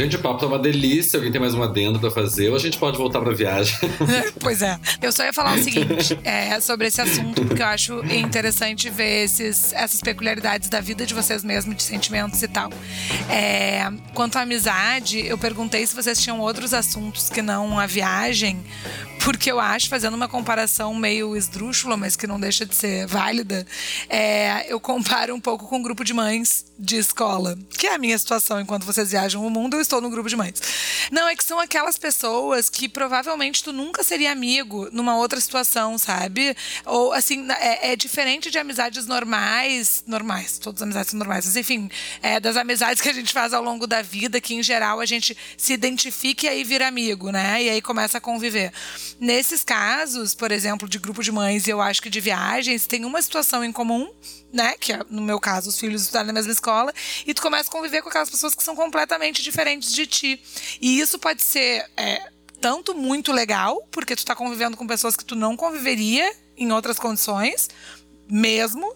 Gente, 0.01 0.17
o 0.17 0.19
papo 0.19 0.41
tá 0.41 0.47
uma 0.47 0.59
delícia. 0.59 1.19
Alguém 1.19 1.31
tem 1.31 1.39
mais 1.39 1.53
uma 1.53 1.67
adendo 1.67 2.01
pra 2.01 2.11
fazer? 2.11 2.49
Ou 2.49 2.57
a 2.57 2.59
gente 2.59 2.79
pode 2.79 2.97
voltar 2.97 3.21
pra 3.21 3.35
viagem? 3.35 3.77
pois 4.41 4.63
é. 4.63 4.81
Eu 5.03 5.13
só 5.13 5.23
ia 5.25 5.33
falar 5.33 5.59
o 5.59 5.63
seguinte 5.63 6.19
é, 6.25 6.59
sobre 6.59 6.87
esse 6.87 7.03
assunto, 7.03 7.45
porque 7.45 7.61
eu 7.61 7.67
acho 7.67 8.03
interessante 8.07 8.89
ver 8.89 9.25
esses, 9.25 9.75
essas 9.75 10.01
peculiaridades 10.01 10.71
da 10.71 10.81
vida 10.81 11.05
de 11.05 11.13
vocês 11.13 11.45
mesmos, 11.45 11.77
de 11.77 11.83
sentimentos 11.83 12.43
e 12.43 12.49
tal. 12.49 12.71
É, 13.29 13.93
quanto 14.15 14.39
à 14.39 14.41
amizade, 14.41 15.19
eu 15.19 15.37
perguntei 15.37 15.87
se 15.87 15.95
vocês 15.95 16.19
tinham 16.19 16.41
outros 16.41 16.73
assuntos 16.73 17.29
que 17.29 17.43
não 17.43 17.79
a 17.79 17.85
viagem, 17.85 18.59
porque 19.23 19.53
eu 19.53 19.61
acho, 19.61 19.91
fazendo 19.91 20.15
uma 20.15 20.29
comparação 20.29 20.95
meio 20.95 21.37
esdrúxula, 21.37 21.99
mas 21.99 22.17
que 22.17 22.27
não 22.27 22.41
deixa 22.41 22.65
de 22.65 22.75
ser 22.75 23.07
válida, 23.07 23.67
é, 24.09 24.73
eu 24.73 24.81
comparo 24.81 25.35
um 25.35 25.41
pouco 25.41 25.69
com 25.69 25.77
um 25.77 25.83
grupo 25.83 26.03
de 26.03 26.15
mães 26.15 26.70
de 26.81 26.97
escola, 26.97 27.59
que 27.79 27.87
é 27.87 27.95
a 27.95 27.99
minha 27.99 28.19
situação 28.19 28.59
enquanto 28.59 28.85
vocês 28.85 29.11
viajam 29.11 29.47
o 29.47 29.51
mundo, 29.51 29.77
eu 29.77 29.81
estou 29.81 30.01
no 30.01 30.09
grupo 30.09 30.29
de 30.29 30.37
mães. 30.37 30.55
Não, 31.11 31.29
é 31.29 31.37
que 31.37 31.45
são 31.45 31.61
aquelas 31.61 31.99
pessoas 31.99 32.71
que 32.71 32.89
provavelmente 32.89 33.63
tu 33.63 33.73
nunca 33.73 34.03
seria 34.03 34.33
amigo 34.33 34.89
numa 34.91 35.17
outra 35.17 35.39
situação, 35.41 35.99
sabe? 35.99 36.57
Ou 36.87 37.13
assim, 37.13 37.47
é, 37.53 37.93
é 37.93 37.97
diferente 37.97 38.51
de 38.51 38.59
amizades 38.59 39.07
normais, 39.07 40.03
normais, 40.07 40.59
todas 40.59 40.81
as 40.81 40.83
amizades 40.85 41.11
são 41.11 41.19
normais, 41.19 41.45
mas 41.45 41.57
enfim, 41.57 41.91
é, 42.23 42.41
das 42.41 42.57
amizades 42.57 43.03
que 43.03 43.09
a 43.09 43.13
gente 43.13 43.33
faz 43.33 43.53
ao 43.53 43.63
longo 43.63 43.87
da 43.87 44.01
vida, 44.01 44.41
que 44.41 44.55
em 44.55 44.63
geral 44.63 45.01
a 45.01 45.07
gente 45.07 45.37
se 45.57 45.75
identifica 45.75 46.47
e 46.47 46.49
aí 46.49 46.65
vira 46.65 46.89
amigo, 46.89 47.31
né? 47.31 47.63
E 47.63 47.69
aí 47.69 47.83
começa 47.83 48.19
a 48.19 48.21
conviver. 48.21 48.73
Nesses 49.21 49.63
casos, 49.63 50.35
por 50.35 50.51
exemplo, 50.51 50.89
de 50.89 50.99
grupo 50.99 51.23
de 51.23 51.31
mães 51.31 51.69
eu 51.69 51.81
acho 51.81 52.01
que 52.01 52.09
de 52.09 52.21
viagens, 52.21 52.87
tem 52.87 53.05
uma 53.05 53.21
situação 53.21 53.63
em 53.63 53.73
comum, 53.73 54.11
né? 54.53 54.75
Que 54.79 54.93
é, 54.93 55.01
no 55.09 55.23
meu 55.23 55.39
caso, 55.39 55.69
os 55.69 55.79
filhos 55.79 56.03
estudam 56.03 56.25
na 56.25 56.33
mesma 56.33 56.53
escola, 56.53 56.93
e 57.27 57.35
tu 57.35 57.43
começa 57.43 57.69
a 57.69 57.73
conviver 57.73 58.03
com 58.03 58.09
aquelas 58.09 58.31
pessoas 58.31 58.55
que 58.55 58.63
são 58.63 58.75
completamente 58.75 59.43
diferentes 59.43 59.93
de 59.93 60.07
ti. 60.07 60.43
E 60.81 61.01
isso 61.01 61.19
pode 61.19 61.43
ser 61.43 61.89
é, 61.97 62.31
tanto 62.61 62.95
muito 62.95 63.33
legal, 63.33 63.87
porque 63.91 64.15
tu 64.15 64.25
tá 64.25 64.35
convivendo 64.35 64.77
com 64.77 64.87
pessoas 64.87 65.17
que 65.17 65.25
tu 65.25 65.35
não 65.35 65.57
conviveria 65.57 66.31
em 66.57 66.71
outras 66.73 66.99
condições, 66.99 67.69
mesmo, 68.29 68.95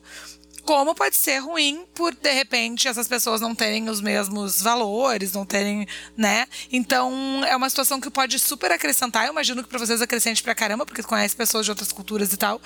como 0.65 0.95
pode 0.95 1.17
ser 1.17 1.39
ruim 1.39 1.85
por, 1.95 2.15
de 2.15 2.33
repente, 2.33 2.89
essas 2.89 3.07
pessoas 3.07 3.41
não 3.41 3.55
terem 3.55 3.89
os 3.89 4.01
mesmos 4.01 4.63
valores, 4.63 5.33
não 5.33 5.45
terem, 5.45 5.87
né? 6.17 6.47
Então, 6.73 7.45
é 7.47 7.55
uma 7.55 7.69
situação 7.69 8.01
que 8.01 8.11
pode 8.11 8.39
super 8.39 8.73
acrescentar. 8.73 9.27
Eu 9.27 9.33
imagino 9.33 9.63
que 9.63 9.69
para 9.69 9.79
vocês 9.79 10.01
acrescente 10.01 10.43
pra 10.43 10.55
caramba, 10.55 10.87
porque 10.87 11.03
conhece 11.03 11.37
pessoas 11.37 11.67
de 11.67 11.71
outras 11.71 11.93
culturas 11.93 12.33
e 12.33 12.37
tal. 12.37 12.61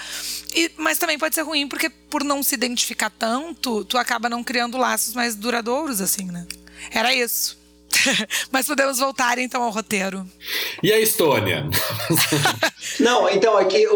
E, 0.54 0.70
mas 0.76 0.98
também 0.98 1.18
pode 1.18 1.34
ser 1.34 1.42
ruim, 1.42 1.66
porque 1.66 1.90
por 1.90 2.22
não 2.22 2.42
se 2.42 2.54
identificar 2.54 3.10
tanto, 3.10 3.84
tu 3.84 3.98
acaba 3.98 4.28
não 4.28 4.44
criando 4.44 4.78
laços 4.78 5.14
mais 5.14 5.34
duradouros, 5.34 6.00
assim, 6.00 6.24
né? 6.24 6.46
Era 6.90 7.12
isso. 7.12 7.57
Mas 8.52 8.66
podemos 8.66 8.98
voltar 8.98 9.38
então 9.38 9.62
ao 9.62 9.70
roteiro. 9.70 10.26
E 10.82 10.92
a 10.92 10.98
Estônia? 10.98 11.68
Não, 13.00 13.28
então 13.28 13.56
aqui 13.56 13.86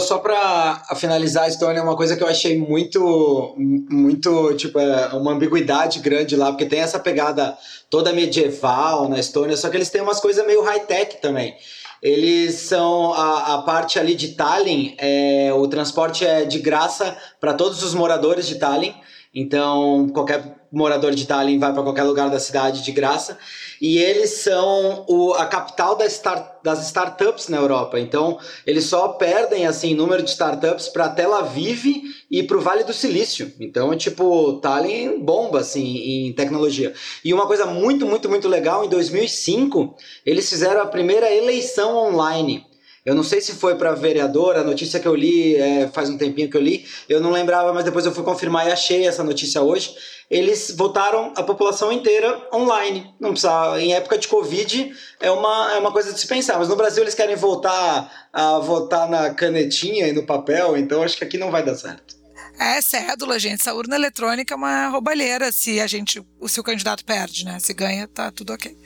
só 0.00 0.18
para 0.18 0.82
finalizar 0.96 1.44
a 1.44 1.48
Estônia, 1.48 1.82
uma 1.82 1.96
coisa 1.96 2.16
que 2.16 2.22
eu 2.22 2.28
achei 2.28 2.58
muito, 2.58 3.54
muito 3.56 4.54
tipo 4.54 4.78
é, 4.78 5.08
uma 5.14 5.32
ambiguidade 5.32 6.00
grande 6.00 6.36
lá, 6.36 6.46
porque 6.46 6.66
tem 6.66 6.80
essa 6.80 6.98
pegada 6.98 7.56
toda 7.90 8.12
medieval 8.12 9.08
na 9.08 9.18
Estônia, 9.18 9.56
só 9.56 9.68
que 9.68 9.76
eles 9.76 9.90
têm 9.90 10.02
umas 10.02 10.20
coisas 10.20 10.46
meio 10.46 10.62
high 10.62 10.80
tech 10.80 11.20
também. 11.20 11.56
Eles 12.00 12.54
são 12.54 13.12
a, 13.12 13.54
a 13.54 13.62
parte 13.62 13.98
ali 13.98 14.14
de 14.14 14.28
Tallinn, 14.28 14.94
é, 14.98 15.52
o 15.52 15.66
transporte 15.66 16.24
é 16.24 16.44
de 16.44 16.60
graça 16.60 17.16
para 17.40 17.54
todos 17.54 17.82
os 17.82 17.92
moradores 17.92 18.46
de 18.46 18.54
Tallinn. 18.54 18.94
Então, 19.34 20.08
qualquer 20.08 20.57
morador 20.72 21.14
de 21.14 21.26
Tallinn 21.26 21.58
vai 21.58 21.72
para 21.72 21.82
qualquer 21.82 22.04
lugar 22.04 22.30
da 22.30 22.38
cidade 22.38 22.82
de 22.82 22.92
graça. 22.92 23.38
E 23.80 23.98
eles 23.98 24.30
são 24.30 25.04
o, 25.08 25.34
a 25.34 25.46
capital 25.46 25.96
das, 25.96 26.12
start, 26.14 26.62
das 26.62 26.84
startups 26.86 27.48
na 27.48 27.56
Europa. 27.56 27.98
Então, 27.98 28.38
eles 28.66 28.84
só 28.84 29.08
perdem 29.08 29.66
assim 29.66 29.94
número 29.94 30.22
de 30.22 30.30
startups 30.30 30.88
para 30.88 31.08
Tel 31.08 31.34
Aviv 31.34 31.84
e 32.30 32.42
para 32.42 32.56
o 32.56 32.60
Vale 32.60 32.84
do 32.84 32.92
Silício. 32.92 33.52
Então, 33.60 33.92
é 33.92 33.96
tipo, 33.96 34.54
Tallinn 34.54 35.20
bomba 35.20 35.60
assim 35.60 36.28
em 36.28 36.32
tecnologia. 36.32 36.92
E 37.24 37.32
uma 37.32 37.46
coisa 37.46 37.66
muito, 37.66 38.06
muito, 38.06 38.28
muito 38.28 38.48
legal, 38.48 38.84
em 38.84 38.88
2005, 38.88 39.96
eles 40.26 40.48
fizeram 40.48 40.82
a 40.82 40.86
primeira 40.86 41.32
eleição 41.34 41.96
online. 41.96 42.67
Eu 43.08 43.14
não 43.14 43.22
sei 43.22 43.40
se 43.40 43.54
foi 43.54 43.74
para 43.74 43.94
vereador, 43.94 44.54
a 44.54 44.62
notícia 44.62 45.00
que 45.00 45.08
eu 45.08 45.14
li 45.14 45.56
é, 45.56 45.88
faz 45.88 46.10
um 46.10 46.18
tempinho 46.18 46.50
que 46.50 46.56
eu 46.58 46.60
li, 46.60 46.84
eu 47.08 47.22
não 47.22 47.30
lembrava, 47.30 47.72
mas 47.72 47.82
depois 47.82 48.04
eu 48.04 48.12
fui 48.12 48.22
confirmar 48.22 48.68
e 48.68 48.70
achei 48.70 49.06
essa 49.06 49.24
notícia 49.24 49.62
hoje. 49.62 49.94
Eles 50.30 50.74
votaram 50.76 51.32
a 51.34 51.42
população 51.42 51.90
inteira 51.90 52.46
online. 52.52 53.10
Não 53.18 53.30
precisa, 53.30 53.80
em 53.80 53.94
época 53.94 54.18
de 54.18 54.28
Covid 54.28 54.92
é 55.20 55.30
uma, 55.30 55.72
é 55.72 55.78
uma 55.78 55.90
coisa 55.90 56.12
de 56.12 56.20
se 56.20 56.26
pensar, 56.26 56.58
mas 56.58 56.68
no 56.68 56.76
Brasil 56.76 57.02
eles 57.02 57.14
querem 57.14 57.34
voltar 57.34 58.28
a 58.30 58.58
votar 58.58 59.08
na 59.08 59.32
canetinha 59.32 60.06
e 60.06 60.12
no 60.12 60.26
papel, 60.26 60.76
então 60.76 61.02
acho 61.02 61.16
que 61.16 61.24
aqui 61.24 61.38
não 61.38 61.50
vai 61.50 61.64
dar 61.64 61.76
certo. 61.76 62.18
É 62.60 62.82
cédula, 62.82 63.38
gente. 63.38 63.60
Essa 63.60 63.72
urna 63.72 63.94
eletrônica 63.94 64.52
é 64.52 64.56
uma 64.56 64.88
roubalheira 64.88 65.52
se 65.52 65.80
a 65.80 65.86
gente, 65.86 66.20
o 66.40 66.62
candidato 66.62 67.04
perde, 67.04 67.44
né? 67.44 67.58
Se 67.58 67.72
ganha, 67.74 68.06
tá 68.06 68.30
tudo 68.30 68.52
ok. 68.52 68.76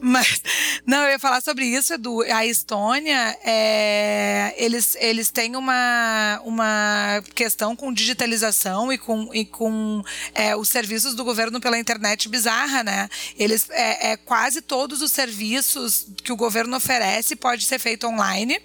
Mas, 0.00 0.40
não, 0.86 1.02
eu 1.02 1.10
ia 1.10 1.18
falar 1.18 1.40
sobre 1.40 1.64
isso, 1.64 1.94
Edu. 1.94 2.22
A 2.22 2.46
Estônia, 2.46 3.36
é, 3.44 4.54
eles, 4.56 4.96
eles 5.00 5.30
têm 5.30 5.56
uma, 5.56 6.40
uma 6.44 7.22
questão 7.34 7.74
com 7.74 7.92
digitalização 7.92 8.92
e 8.92 8.98
com, 8.98 9.30
e 9.34 9.44
com 9.44 10.02
é, 10.34 10.54
os 10.54 10.68
serviços 10.68 11.14
do 11.14 11.24
governo 11.24 11.60
pela 11.60 11.78
internet 11.78 12.28
bizarra, 12.28 12.84
né? 12.84 13.08
Eles, 13.36 13.68
é, 13.70 14.12
é, 14.12 14.16
quase 14.16 14.62
todos 14.62 15.02
os 15.02 15.10
serviços 15.10 16.06
que 16.22 16.32
o 16.32 16.36
governo 16.36 16.76
oferece 16.76 17.34
pode 17.34 17.64
ser 17.64 17.78
feito 17.78 18.06
online. 18.06 18.60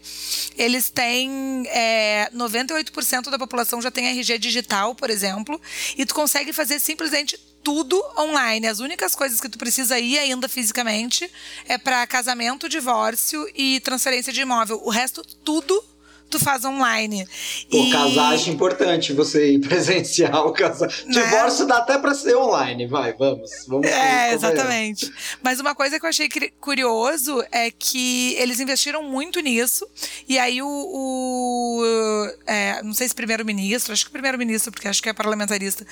Eles 0.56 0.90
têm, 0.90 1.64
é, 1.68 2.30
98% 2.34 3.30
da 3.30 3.40
população 3.40 3.82
já 3.82 3.90
tem 3.90 4.08
RG 4.08 4.38
digital, 4.38 4.94
por 4.94 5.10
exemplo, 5.10 5.60
e 5.98 6.06
tu 6.06 6.14
consegue 6.14 6.54
fazer 6.54 6.80
simplesmente 6.80 7.49
tudo 7.64 8.02
online. 8.18 8.68
As 8.68 8.80
únicas 8.80 9.16
coisas 9.16 9.40
que 9.40 9.50
tu 9.50 9.58
precisa 9.58 10.00
ir 10.00 10.18
ainda 10.18 10.48
fisicamente 10.48 11.30
é 11.66 11.78
para 11.78 12.06
casamento, 12.08 12.70
divórcio 12.70 13.48
e 13.56 13.80
transferência 13.80 14.34
de 14.34 14.42
imóvel. 14.42 14.82
O 14.84 14.90
resto, 14.90 15.24
tudo 15.44 15.84
tu 16.30 16.40
faz 16.40 16.64
online. 16.64 17.28
O 17.72 17.76
e... 17.76 17.92
casar 17.92 18.34
acho 18.34 18.50
importante 18.50 19.14
você 19.14 19.54
ir 19.54 19.60
presencial. 19.68 20.54
Casa... 20.54 20.88
Né? 20.88 21.22
Divórcio 21.22 21.66
dá 21.66 21.78
até 21.78 21.98
para 21.98 22.14
ser 22.14 22.36
online, 22.36 22.88
vai, 22.88 23.14
vamos. 23.14 23.50
vamos 23.68 23.88
é, 23.88 24.34
exatamente. 24.34 25.12
Mas 25.42 25.60
uma 25.60 25.74
coisa 25.74 26.00
que 26.00 26.06
eu 26.06 26.10
achei 26.10 26.30
curioso 26.60 27.44
é 27.52 27.72
que 27.72 28.36
eles 28.36 28.60
investiram 28.60 29.04
muito 29.04 29.40
nisso. 29.40 29.88
E 30.28 30.38
aí 30.38 30.62
o. 30.62 30.68
o 30.68 32.34
é, 32.46 32.82
não 32.84 32.94
sei 32.94 33.08
se 33.08 33.16
primeiro-ministro, 33.16 33.94
acho 33.94 34.06
que 34.06 34.12
primeiro-ministro, 34.12 34.72
porque 34.72 34.88
acho 34.88 35.02
que 35.02 35.10
é 35.10 35.14
parlamentarista, 35.14 35.86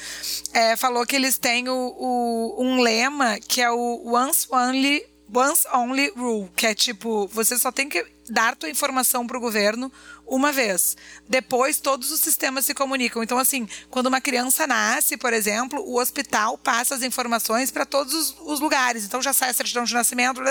é, 0.54 0.76
falou 0.76 1.06
que 1.06 1.16
eles 1.16 1.38
têm 1.38 1.68
o, 1.70 1.96
o, 1.98 2.64
um 2.64 2.82
lema 2.82 3.40
que 3.40 3.62
é 3.62 3.72
o 3.72 4.14
Once 4.14 4.48
Only. 4.52 5.04
Once 5.34 5.68
Only 5.74 6.14
Rule, 6.16 6.50
que 6.56 6.66
é 6.66 6.74
tipo, 6.74 7.28
você 7.28 7.58
só 7.58 7.70
tem 7.70 7.90
que 7.90 8.06
dar 8.30 8.56
tua 8.56 8.70
informação 8.70 9.28
para 9.28 9.38
o 9.38 9.42
governo 9.42 9.92
uma 10.28 10.52
vez. 10.52 10.96
Depois, 11.28 11.80
todos 11.80 12.12
os 12.12 12.20
sistemas 12.20 12.66
se 12.66 12.74
comunicam. 12.74 13.24
Então, 13.24 13.38
assim, 13.38 13.68
quando 13.90 14.08
uma 14.08 14.22
criança 14.22 14.68
nasce, 14.68 15.18
por 15.18 15.34
exemplo, 15.34 15.82
o 15.82 16.00
hospital 16.00 16.58
passa 16.58 16.96
as 16.96 17.02
informações 17.02 17.72
para 17.72 17.86
todos 17.86 18.14
os, 18.14 18.36
os, 18.42 18.60
lugares. 18.60 19.06
Então, 19.06 19.22
já 19.22 19.34
sai 19.34 19.50
a 19.50 19.54
certidão 19.54 19.84
de 19.84 19.94
nascimento, 19.94 20.42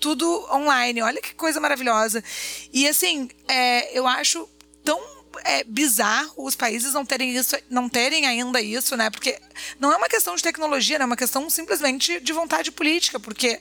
tudo 0.00 0.46
online. 0.52 1.02
Olha 1.02 1.20
que 1.20 1.34
coisa 1.34 1.60
maravilhosa. 1.60 2.24
E, 2.72 2.88
assim, 2.88 3.28
é, 3.46 3.96
eu 3.96 4.06
acho 4.06 4.48
tão 4.82 5.15
é 5.44 5.64
bizarro 5.64 6.34
os 6.36 6.54
países 6.54 6.92
não 6.92 7.04
terem 7.04 7.36
isso, 7.36 7.56
não 7.68 7.88
terem 7.88 8.26
ainda 8.26 8.60
isso, 8.60 8.96
né? 8.96 9.10
Porque 9.10 9.38
não 9.78 9.92
é 9.92 9.96
uma 9.96 10.08
questão 10.08 10.34
de 10.34 10.42
tecnologia, 10.42 10.98
né? 10.98 11.02
é 11.02 11.06
uma 11.06 11.16
questão 11.16 11.48
simplesmente 11.48 12.20
de 12.20 12.32
vontade 12.32 12.70
política, 12.70 13.18
porque 13.18 13.60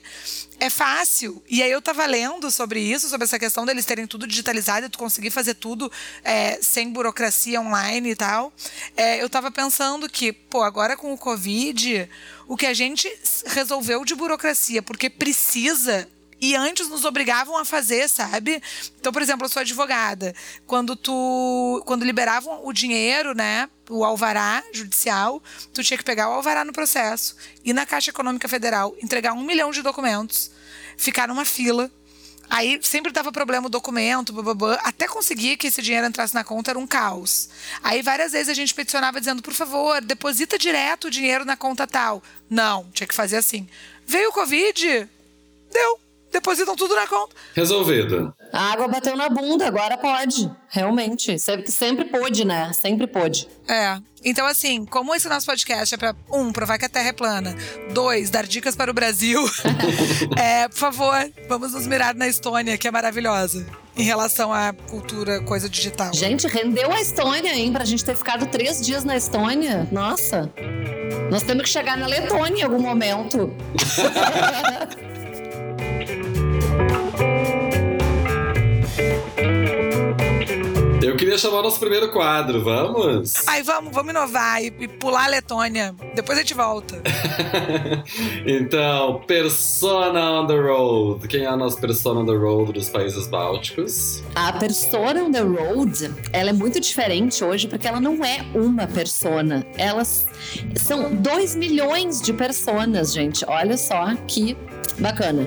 é 0.60 0.70
fácil. 0.70 1.42
E 1.50 1.62
aí 1.62 1.72
eu 1.72 1.82
tava 1.82 2.06
lendo 2.06 2.50
sobre 2.52 2.80
isso, 2.80 3.10
sobre 3.10 3.26
essa 3.26 3.40
questão 3.40 3.66
deles 3.66 3.86
terem 3.86 4.08
tudo 4.08 4.28
digitalizado 4.28 4.86
e 4.86 4.90
tu 4.90 4.98
conseguir 4.98 5.30
fazer 5.30 5.56
tudo 5.56 5.92
é, 6.24 6.60
sem 6.62 6.90
burocracia 6.92 7.60
online 7.62 8.12
e 8.12 8.16
tal. 8.16 8.54
É, 8.96 9.22
eu 9.22 9.30
tava 9.30 9.52
pensando 9.52 10.10
que, 10.10 10.32
pô, 10.32 10.64
agora 10.64 10.96
com 10.96 11.14
o 11.14 11.18
Covid, 11.18 12.10
o 12.48 12.56
que 12.56 12.66
a 12.66 12.74
gente 12.74 13.12
resolveu 13.48 14.06
de 14.06 14.16
burocracia, 14.16 14.82
porque 14.82 15.10
precisa 15.10 16.08
e 16.40 16.56
antes 16.56 16.90
nos 16.90 17.06
obrigavam 17.06 17.58
a 17.58 17.66
fazer, 17.66 18.10
sabe? 18.10 18.62
Então, 19.00 19.12
por 19.12 19.22
exemplo, 19.22 19.46
eu 19.46 19.50
sou 19.50 19.62
advogada. 19.62 20.36
Quando 20.68 20.96
tu. 20.96 21.82
Quando 21.86 22.06
liberavam 22.06 22.66
o 22.66 22.74
dinheiro, 22.74 23.34
né? 23.34 23.70
O 23.90 24.04
alvará 24.04 24.64
judicial, 24.74 25.42
tu 25.74 25.84
tinha 25.84 25.98
que 25.98 26.04
pegar 26.04 26.30
o 26.30 26.34
alvará 26.34 26.66
no 26.66 26.74
processo, 26.74 27.36
ir 27.64 27.72
na 27.72 27.86
Caixa 27.86 28.10
Econômica 28.10 28.48
Federal, 28.48 28.96
entregar 29.02 29.34
um 29.34 29.44
milhão 29.44 29.72
de 29.72 29.82
documentos, 29.82 30.52
ficar 30.98 31.28
numa 31.28 31.46
fila. 31.46 31.90
Aí 32.50 32.80
sempre 32.82 33.12
dava 33.12 33.32
problema 33.32 33.68
o 33.68 33.70
documento, 33.70 34.32
blá, 34.32 34.80
até 34.84 35.08
conseguir 35.08 35.58
que 35.58 35.68
esse 35.68 35.82
dinheiro 35.82 36.06
entrasse 36.06 36.34
na 36.34 36.44
conta 36.44 36.72
era 36.72 36.80
um 36.80 36.86
caos. 36.86 37.50
Aí 37.84 38.02
várias 38.04 38.34
vezes 38.34 38.50
a 38.50 38.54
gente 38.54 38.74
peticionava 38.74 39.20
dizendo, 39.20 39.42
por 39.42 39.54
favor, 39.54 40.00
deposita 40.02 40.58
direto 40.58 41.06
o 41.06 41.12
dinheiro 41.12 41.44
na 41.44 41.58
conta 41.58 41.88
tal. 41.88 42.22
Não, 42.50 42.90
tinha 42.92 43.08
que 43.08 43.16
fazer 43.16 43.38
assim. 43.38 43.68
Veio 44.06 44.30
o 44.30 44.34
Covid? 44.34 45.10
Deu 45.72 46.05
depositam 46.36 46.76
tudo 46.76 46.96
na 46.96 47.08
conta. 47.08 47.36
Resolvido. 47.54 48.34
A 48.52 48.74
água 48.74 48.88
bateu 48.88 49.16
na 49.16 49.30
bunda, 49.30 49.68
agora 49.68 49.98
pode. 49.98 50.52
Realmente. 50.70 51.40
Sempre, 51.40 51.72
sempre 51.72 52.06
pôde, 52.06 52.46
né? 52.46 52.72
Sempre 52.74 53.08
pôde. 53.08 53.48
É. 53.68 53.98
Então, 54.24 54.46
assim, 54.46 54.86
como 54.86 55.14
esse 55.14 55.30
nosso 55.30 55.46
podcast 55.46 55.94
é 55.94 55.98
pra, 55.98 56.16
um, 56.32 56.52
provar 56.52 56.78
que 56.78 56.86
a 56.86 56.90
Terra 56.90 57.10
é 57.10 57.14
plana, 57.14 57.56
dois, 57.94 58.30
dar 58.30 58.46
dicas 58.46 58.76
para 58.76 58.90
o 58.90 58.94
Brasil, 58.94 59.40
é, 60.36 60.68
por 60.68 60.78
favor, 60.78 61.32
vamos 61.48 61.74
nos 61.74 61.86
mirar 61.86 62.16
na 62.16 62.28
Estônia, 62.28 62.78
que 62.78 62.88
é 62.88 62.92
maravilhosa. 62.92 63.66
Em 63.96 64.04
relação 64.04 64.52
à 64.52 64.74
cultura, 64.74 65.42
coisa 65.42 65.70
digital. 65.70 66.14
Gente, 66.14 66.48
rendeu 66.48 66.92
a 66.92 67.00
Estônia, 67.00 67.54
hein? 67.56 67.72
Pra 67.72 67.86
gente 67.86 68.04
ter 68.04 68.16
ficado 68.16 68.46
três 68.48 68.82
dias 68.82 69.04
na 69.04 69.16
Estônia. 69.16 69.88
Nossa. 69.92 70.52
Nós 71.32 71.44
temos 71.44 71.64
que 71.64 71.70
chegar 71.70 71.96
na 71.98 72.08
Letônia 72.08 72.62
em 72.62 72.64
algum 72.64 72.82
momento. 72.82 73.56
Eu 81.06 81.16
queria 81.16 81.38
chamar 81.38 81.60
o 81.60 81.62
nosso 81.62 81.80
primeiro 81.80 82.12
quadro, 82.12 82.64
vamos? 82.64 83.34
Ai, 83.46 83.62
vamos, 83.62 83.94
vamos 83.94 84.10
inovar 84.10 84.60
e, 84.64 84.74
e 84.80 84.88
pular 84.88 85.26
a 85.26 85.28
Letônia. 85.28 85.94
Depois 86.16 86.36
a 86.36 86.42
gente 86.42 86.56
volta. 86.56 87.00
então, 88.44 89.22
Persona 89.28 90.32
on 90.32 90.48
the 90.48 90.56
Road. 90.56 91.28
Quem 91.28 91.44
é 91.44 91.46
a 91.46 91.56
nossa 91.56 91.80
Persona 91.80 92.22
on 92.22 92.26
the 92.26 92.34
Road 92.34 92.74
dos 92.74 92.90
países 92.90 93.28
bálticos? 93.28 94.24
A 94.34 94.54
Persona 94.54 95.24
on 95.24 95.32
the 95.32 95.42
Road, 95.42 96.12
ela 96.34 96.50
é 96.50 96.54
muito 96.54 96.80
diferente 96.80 97.44
hoje 97.44 97.68
porque 97.68 97.88
ela 97.88 98.00
não 98.00 98.26
é 98.26 98.44
uma 98.56 98.88
persona. 98.88 99.64
Elas 99.78 100.26
são 100.76 101.14
2 101.14 101.56
milhões 101.56 102.20
de 102.20 102.34
personas, 102.34 103.14
gente. 103.14 103.46
Olha 103.48 103.78
só 103.78 104.16
que 104.28 104.58
Bacana. 105.00 105.46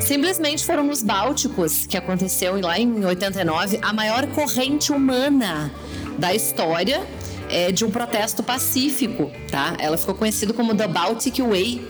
Simplesmente 0.00 0.64
foram 0.64 0.84
nos 0.84 1.02
Bálticos, 1.02 1.86
que 1.86 1.96
aconteceu 1.96 2.60
lá 2.60 2.78
em 2.78 3.04
89, 3.04 3.78
a 3.80 3.92
maior 3.92 4.26
corrente 4.28 4.83
humana 4.92 5.72
da 6.18 6.34
história 6.34 7.02
é, 7.48 7.70
de 7.70 7.84
um 7.84 7.90
protesto 7.90 8.42
pacífico, 8.42 9.30
tá? 9.50 9.76
Ela 9.78 9.96
ficou 9.96 10.14
conhecida 10.14 10.52
como 10.52 10.74
The 10.74 10.88
Baltic 10.88 11.38
Way. 11.38 11.88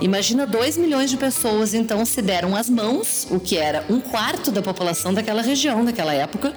Imagina 0.00 0.46
2 0.46 0.76
milhões 0.76 1.08
de 1.08 1.16
pessoas 1.16 1.72
então 1.72 2.04
se 2.04 2.20
deram 2.20 2.54
as 2.54 2.68
mãos, 2.68 3.26
o 3.30 3.40
que 3.40 3.56
era 3.56 3.84
um 3.88 3.98
quarto 3.98 4.50
da 4.50 4.60
população 4.60 5.14
daquela 5.14 5.40
região 5.40 5.82
naquela 5.82 6.12
época, 6.12 6.54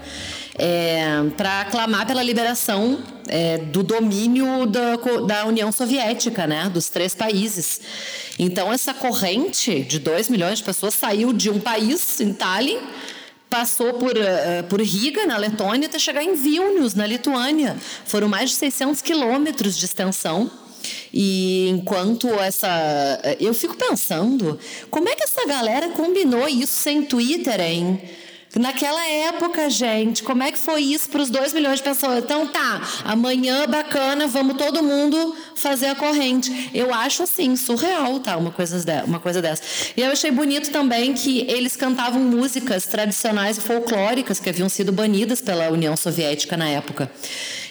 é, 0.58 1.24
para 1.38 1.64
clamar 1.66 2.06
pela 2.06 2.22
liberação 2.22 3.00
é, 3.30 3.58
do 3.58 3.82
domínio 3.82 4.66
da, 4.66 4.98
da 5.26 5.46
União 5.46 5.72
Soviética, 5.72 6.46
né, 6.46 6.70
dos 6.70 6.90
três 6.90 7.16
países. 7.16 7.80
Então, 8.38 8.74
essa 8.74 8.94
corrente 8.94 9.82
de 9.84 10.00
2 10.00 10.28
milhões 10.28 10.60
de 10.60 10.64
pessoas 10.66 10.94
saiu 10.94 11.32
de 11.32 11.50
um 11.50 11.60
país, 11.60 12.20
em 12.20 12.34
Tallinn, 12.34 12.80
passou 13.50 13.94
por, 13.96 14.12
uh, 14.12 14.64
por 14.70 14.82
Riga, 14.82 15.26
na 15.26 15.38
Letônia, 15.38 15.88
até 15.88 15.98
chegar 15.98 16.24
em 16.24 16.36
Vilnius, 16.36 16.94
na 16.94 17.06
Lituânia. 17.08 17.76
Foram 18.06 18.28
mais 18.28 18.52
de 18.52 18.56
600 18.58 19.02
quilômetros 19.02 19.78
de 19.78 19.86
extensão. 19.86 20.50
E 21.14 21.68
enquanto 21.70 22.28
essa. 22.40 22.70
Eu 23.40 23.54
fico 23.54 23.76
pensando, 23.76 24.60
como 24.90 25.10
é 25.10 25.16
que 25.16 25.24
essa 25.24 25.46
galera 25.46 25.90
combinou 25.90 26.48
isso 26.48 26.74
sem 26.74 27.04
Twitter, 27.04 27.60
hein? 27.60 28.02
Naquela 28.56 29.06
época, 29.08 29.70
gente, 29.70 30.24
como 30.24 30.42
é 30.42 30.52
que 30.52 30.58
foi 30.58 30.82
isso 30.82 31.08
para 31.10 31.22
os 31.22 31.30
2 31.30 31.54
milhões 31.54 31.78
de 31.78 31.84
pessoas? 31.84 32.24
Então 32.24 32.48
tá, 32.48 32.82
amanhã 33.06 33.68
bacana, 33.68 34.28
vamos 34.28 34.58
todo 34.58 34.82
mundo 34.82 35.36
fazer 35.56 35.88
a 35.88 35.96
corrente. 35.96 36.72
Eu 36.74 36.92
acho 36.92 37.24
assim, 37.24 37.56
surreal, 37.56 38.20
tá? 38.20 38.38
Uma 38.38 38.52
coisa, 38.52 39.04
uma 39.06 39.20
coisa 39.20 39.40
dessa. 39.40 39.62
E 39.96 40.02
eu 40.02 40.12
achei 40.12 40.32
bonito 40.32 40.72
também 40.72 41.14
que 41.14 41.42
eles 41.42 41.76
cantavam 41.76 42.22
músicas 42.22 42.86
tradicionais 42.88 43.58
e 43.58 43.62
folclóricas 43.62 44.40
que 44.40 44.50
haviam 44.50 44.68
sido 44.68 44.92
banidas 44.92 45.42
pela 45.42 45.70
União 45.70 45.96
Soviética 45.96 46.58
na 46.58 46.68
época. 46.68 47.12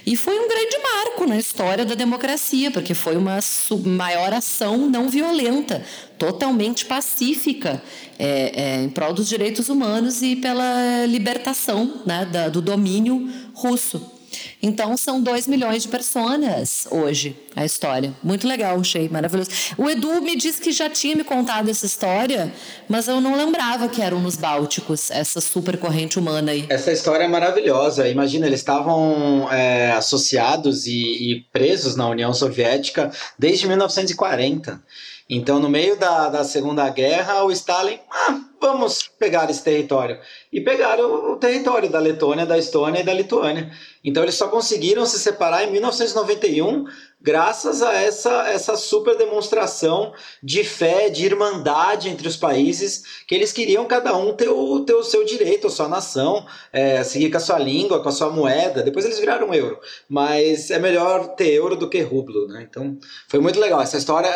E 0.06 0.16
foi 0.16 0.38
um 0.38 0.48
grande 0.48 0.78
marco 0.78 1.26
na 1.26 1.36
história 1.36 1.84
da 1.84 1.94
democracia, 1.94 2.70
porque 2.70 2.94
foi 2.94 3.16
uma 3.16 3.40
maior 3.84 4.32
ação 4.32 4.78
não 4.88 5.08
violenta, 5.08 5.84
totalmente 6.18 6.84
pacífica, 6.84 7.82
é, 8.18 8.52
é, 8.54 8.82
em 8.82 8.88
prol 8.88 9.12
dos 9.12 9.28
direitos 9.28 9.68
humanos 9.68 10.22
e 10.22 10.36
pela 10.36 11.06
libertação 11.06 12.02
né, 12.04 12.28
da, 12.30 12.48
do 12.48 12.60
domínio 12.60 13.28
russo. 13.54 14.18
Então 14.62 14.96
são 14.96 15.22
2 15.22 15.46
milhões 15.46 15.82
de 15.82 15.88
pessoas 15.88 16.86
hoje 16.90 17.36
a 17.54 17.64
história. 17.64 18.12
Muito 18.22 18.46
legal, 18.46 18.78
achei 18.78 19.08
maravilhoso. 19.08 19.50
O 19.76 19.88
Edu 19.88 20.20
me 20.20 20.36
disse 20.36 20.60
que 20.60 20.72
já 20.72 20.88
tinha 20.88 21.16
me 21.16 21.24
contado 21.24 21.68
essa 21.68 21.86
história, 21.86 22.52
mas 22.88 23.08
eu 23.08 23.20
não 23.20 23.36
lembrava 23.36 23.88
que 23.88 24.02
eram 24.02 24.20
nos 24.20 24.36
Bálticos, 24.36 25.10
essa 25.10 25.40
super 25.40 25.76
corrente 25.78 26.18
humana 26.18 26.52
aí. 26.52 26.66
Essa 26.68 26.92
história 26.92 27.24
é 27.24 27.28
maravilhosa. 27.28 28.08
Imagina, 28.08 28.46
eles 28.46 28.60
estavam 28.60 29.48
é, 29.52 29.92
associados 29.92 30.86
e, 30.86 30.92
e 30.92 31.40
presos 31.52 31.96
na 31.96 32.08
União 32.08 32.32
Soviética 32.32 33.10
desde 33.38 33.66
1940. 33.66 34.82
Então, 35.30 35.60
no 35.60 35.68
meio 35.68 35.94
da, 35.94 36.30
da 36.30 36.42
Segunda 36.42 36.88
Guerra, 36.88 37.44
o 37.44 37.52
Stalin, 37.52 37.98
ah, 38.10 38.40
vamos 38.58 39.10
pegar 39.18 39.50
esse 39.50 39.62
território. 39.62 40.18
E 40.50 40.58
pegaram 40.58 41.32
o 41.32 41.36
território 41.36 41.90
da 41.90 41.98
Letônia, 41.98 42.46
da 42.46 42.56
Estônia 42.56 43.00
e 43.00 43.04
da 43.04 43.12
Lituânia. 43.12 43.70
Então, 44.02 44.22
eles 44.22 44.36
só 44.36 44.48
conseguiram 44.48 45.04
se 45.04 45.18
separar 45.18 45.64
em 45.64 45.70
1991, 45.70 46.86
graças 47.20 47.82
a 47.82 47.92
essa, 47.92 48.48
essa 48.48 48.74
super 48.74 49.18
demonstração 49.18 50.14
de 50.42 50.64
fé, 50.64 51.10
de 51.10 51.26
irmandade 51.26 52.08
entre 52.08 52.26
os 52.26 52.36
países, 52.38 53.02
que 53.26 53.34
eles 53.34 53.52
queriam 53.52 53.84
cada 53.84 54.16
um 54.16 54.32
ter 54.32 54.48
o, 54.48 54.80
ter 54.80 54.94
o 54.94 55.04
seu 55.04 55.26
direito, 55.26 55.66
a 55.66 55.70
sua 55.70 55.88
nação, 55.88 56.46
é, 56.72 57.04
seguir 57.04 57.30
com 57.30 57.36
a 57.36 57.40
sua 57.40 57.58
língua, 57.58 58.02
com 58.02 58.08
a 58.08 58.12
sua 58.12 58.30
moeda. 58.30 58.82
Depois 58.82 59.04
eles 59.04 59.18
viraram 59.18 59.52
euro. 59.52 59.78
Mas 60.08 60.70
é 60.70 60.78
melhor 60.78 61.34
ter 61.34 61.52
euro 61.52 61.76
do 61.76 61.90
que 61.90 62.00
rublo, 62.00 62.48
né? 62.48 62.66
Então, 62.66 62.96
foi 63.28 63.40
muito 63.40 63.60
legal. 63.60 63.82
Essa 63.82 63.98
história 63.98 64.30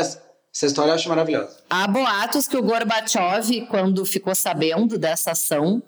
essa 0.55 0.67
história 0.67 0.91
eu 0.91 0.95
acho 0.95 1.09
maravilhosa. 1.09 1.57
Há 1.71 1.87
boatos 1.87 2.47
que 2.47 2.57
o 2.57 2.63
Gorbachev, 2.63 3.67
quando 3.71 4.05
ficou 4.05 4.35
sabendo 4.35 4.99
dessa 4.99 5.33
ação, 5.33 5.83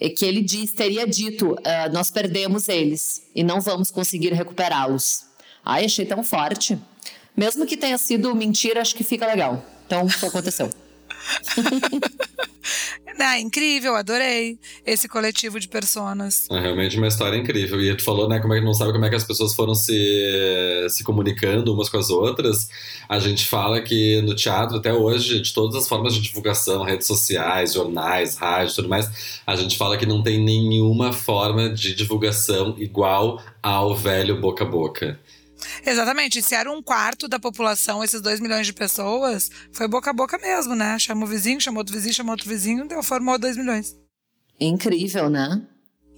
é 0.00 0.08
que 0.08 0.24
ele 0.24 0.40
diz, 0.40 0.72
teria 0.72 1.06
dito: 1.06 1.52
uh, 1.52 1.92
nós 1.92 2.10
perdemos 2.10 2.68
eles 2.68 3.30
e 3.34 3.44
não 3.44 3.60
vamos 3.60 3.90
conseguir 3.90 4.32
recuperá-los. 4.32 5.26
Ai, 5.64 5.84
achei 5.84 6.06
tão 6.06 6.24
forte. 6.24 6.78
Mesmo 7.36 7.66
que 7.66 7.76
tenha 7.76 7.98
sido 7.98 8.34
mentira, 8.34 8.80
acho 8.80 8.94
que 8.94 9.04
fica 9.04 9.26
legal. 9.26 9.62
Então, 9.86 10.06
isso 10.06 10.26
aconteceu. 10.26 10.70
Ah, 13.24 13.38
incrível, 13.38 13.94
adorei 13.94 14.58
esse 14.84 15.08
coletivo 15.08 15.60
de 15.60 15.68
personas. 15.68 16.48
É 16.50 16.58
realmente 16.58 16.96
uma 16.96 17.06
história 17.06 17.36
incrível. 17.36 17.80
E 17.80 17.94
tu 17.96 18.02
falou, 18.02 18.28
né, 18.28 18.40
como 18.40 18.52
é 18.52 18.58
que 18.58 18.64
não 18.64 18.74
sabe 18.74 18.92
como 18.92 19.04
é 19.04 19.08
que 19.08 19.14
as 19.14 19.24
pessoas 19.24 19.54
foram 19.54 19.74
se, 19.74 20.86
se 20.90 21.04
comunicando 21.04 21.72
umas 21.72 21.88
com 21.88 21.98
as 21.98 22.10
outras. 22.10 22.68
A 23.08 23.18
gente 23.18 23.46
fala 23.46 23.80
que 23.80 24.20
no 24.22 24.34
teatro, 24.34 24.76
até 24.76 24.92
hoje, 24.92 25.40
de 25.40 25.52
todas 25.52 25.76
as 25.76 25.88
formas 25.88 26.14
de 26.14 26.20
divulgação, 26.20 26.82
redes 26.82 27.06
sociais, 27.06 27.74
jornais, 27.74 28.36
rádio 28.36 28.74
tudo 28.74 28.88
mais, 28.88 29.40
a 29.46 29.54
gente 29.56 29.76
fala 29.76 29.96
que 29.96 30.06
não 30.06 30.22
tem 30.22 30.42
nenhuma 30.42 31.12
forma 31.12 31.70
de 31.70 31.94
divulgação 31.94 32.74
igual 32.78 33.40
ao 33.62 33.94
velho 33.94 34.40
boca 34.40 34.64
a 34.64 34.66
boca. 34.66 35.18
Exatamente. 35.84 36.42
Se 36.42 36.54
era 36.54 36.70
um 36.70 36.82
quarto 36.82 37.28
da 37.28 37.38
população, 37.38 38.02
esses 38.02 38.20
dois 38.20 38.40
milhões 38.40 38.66
de 38.66 38.72
pessoas, 38.72 39.50
foi 39.72 39.88
boca 39.88 40.10
a 40.10 40.12
boca 40.12 40.38
mesmo, 40.38 40.74
né? 40.74 40.98
Chamou 40.98 41.24
o 41.24 41.30
vizinho, 41.30 41.60
chamou 41.60 41.80
outro 41.80 41.94
vizinho, 41.94 42.14
chamou 42.14 42.32
outro 42.32 42.48
vizinho, 42.48 42.86
deu, 42.86 43.02
formou 43.02 43.38
dois 43.38 43.56
milhões. 43.56 43.96
Incrível, 44.60 45.28
né? 45.28 45.62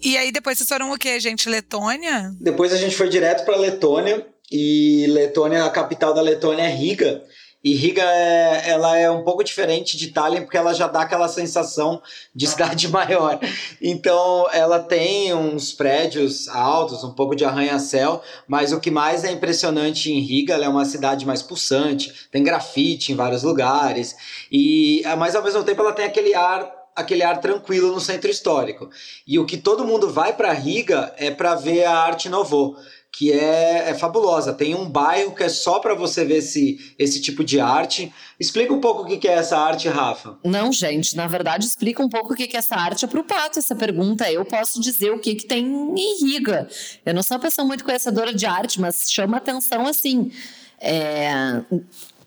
E 0.03 0.17
aí 0.17 0.31
depois 0.31 0.59
vocês 0.59 0.69
foram 0.69 0.93
o 0.93 0.99
quê, 0.99 1.19
gente? 1.19 1.49
Letônia? 1.49 2.35
Depois 2.41 2.73
a 2.73 2.77
gente 2.77 2.95
foi 2.95 3.09
direto 3.09 3.45
para 3.45 3.57
Letônia. 3.57 4.27
E 4.53 5.07
Letônia, 5.09 5.65
a 5.65 5.71
capital 5.71 6.13
da 6.13 6.21
Letônia 6.21 6.65
é 6.65 6.69
Riga. 6.69 7.23
E 7.65 7.75
Riga 7.75 8.03
é, 8.03 8.69
ela 8.69 8.99
é 8.99 9.11
um 9.11 9.23
pouco 9.23 9.43
diferente 9.43 9.97
de 9.97 10.09
Tallinn 10.09 10.43
porque 10.43 10.59
ela 10.59 10.75
já 10.75 10.87
dá 10.87 11.01
aquela 11.01 11.29
sensação 11.29 12.03
de 12.35 12.47
cidade 12.47 12.89
maior. 12.93 13.41
Então 13.81 14.47
ela 14.53 14.79
tem 14.79 15.33
uns 15.33 15.73
prédios 15.73 16.47
altos, 16.49 17.03
um 17.03 17.13
pouco 17.13 17.35
de 17.35 17.43
arranha-céu, 17.43 18.23
mas 18.47 18.71
o 18.71 18.81
que 18.81 18.91
mais 18.91 19.25
é 19.25 19.33
impressionante 19.33 20.13
em 20.13 20.21
Riga, 20.21 20.53
ela 20.53 20.67
é 20.67 20.69
uma 20.69 20.85
cidade 20.85 21.25
mais 21.25 21.43
pulsante, 21.43 22.29
tem 22.31 22.45
grafite 22.45 23.13
em 23.13 23.17
vários 23.17 23.43
lugares 23.43 24.15
e 24.53 25.03
mas 25.19 25.35
ao 25.35 25.43
mesmo 25.43 25.65
tempo 25.65 25.81
ela 25.81 25.93
tem 25.95 26.05
aquele 26.05 26.35
ar 26.35 26.85
aquele 26.95 27.23
ar 27.23 27.41
tranquilo 27.41 27.93
no 27.93 28.01
centro 28.01 28.31
histórico. 28.31 28.89
E 29.27 29.39
o 29.39 29.45
que 29.47 29.57
todo 29.57 29.85
mundo 29.85 30.11
vai 30.11 30.33
para 30.33 30.53
Riga 30.53 31.13
é 31.17 31.31
para 31.31 31.55
ver 31.55 31.85
a 31.85 31.97
Arte 31.99 32.29
Nouveau 32.29 32.77
que 33.17 33.31
é, 33.31 33.91
é, 33.91 33.95
fabulosa. 33.95 34.53
Tem 34.53 34.75
um 34.75 34.89
bairro 34.89 35.33
que 35.33 35.45
é 35.45 35.49
só 35.49 35.79
para 35.79 35.95
você 35.95 36.25
ver 36.25 36.39
esse, 36.39 36.95
esse 36.99 37.21
tipo 37.21 37.45
de 37.45 37.61
arte. 37.61 38.13
Explica 38.41 38.75
um 38.75 38.81
pouco 38.81 39.03
o 39.03 39.19
que 39.19 39.29
é 39.29 39.35
essa 39.35 39.57
arte, 39.57 39.89
Rafa. 39.89 40.37
Não, 40.43 40.73
gente, 40.73 41.15
na 41.17 41.29
verdade, 41.29 41.65
explica 41.65 42.03
um 42.03 42.09
pouco 42.09 42.33
o 42.33 42.37
que 42.37 42.43
é 42.43 42.59
essa 42.59 42.75
arte. 42.75 43.07
Para 43.07 43.21
o 43.21 43.25
Pato 43.25 43.61
essa 43.61 43.77
pergunta. 43.77 44.31
Eu 44.33 44.45
posso 44.45 44.81
dizer 44.81 45.13
o 45.13 45.21
que, 45.21 45.37
que 45.37 45.47
tem 45.47 45.65
em 45.65 46.25
Riga. 46.25 46.69
Eu 47.07 47.15
não 47.15 47.23
sou 47.23 47.37
uma 47.37 47.43
pessoa 47.43 47.65
muito 47.65 47.85
conhecedora 47.85 48.35
de 48.35 48.47
arte, 48.47 48.81
mas 48.81 49.09
chama 49.09 49.37
atenção 49.37 49.87
assim. 49.87 50.33
É, 50.81 51.63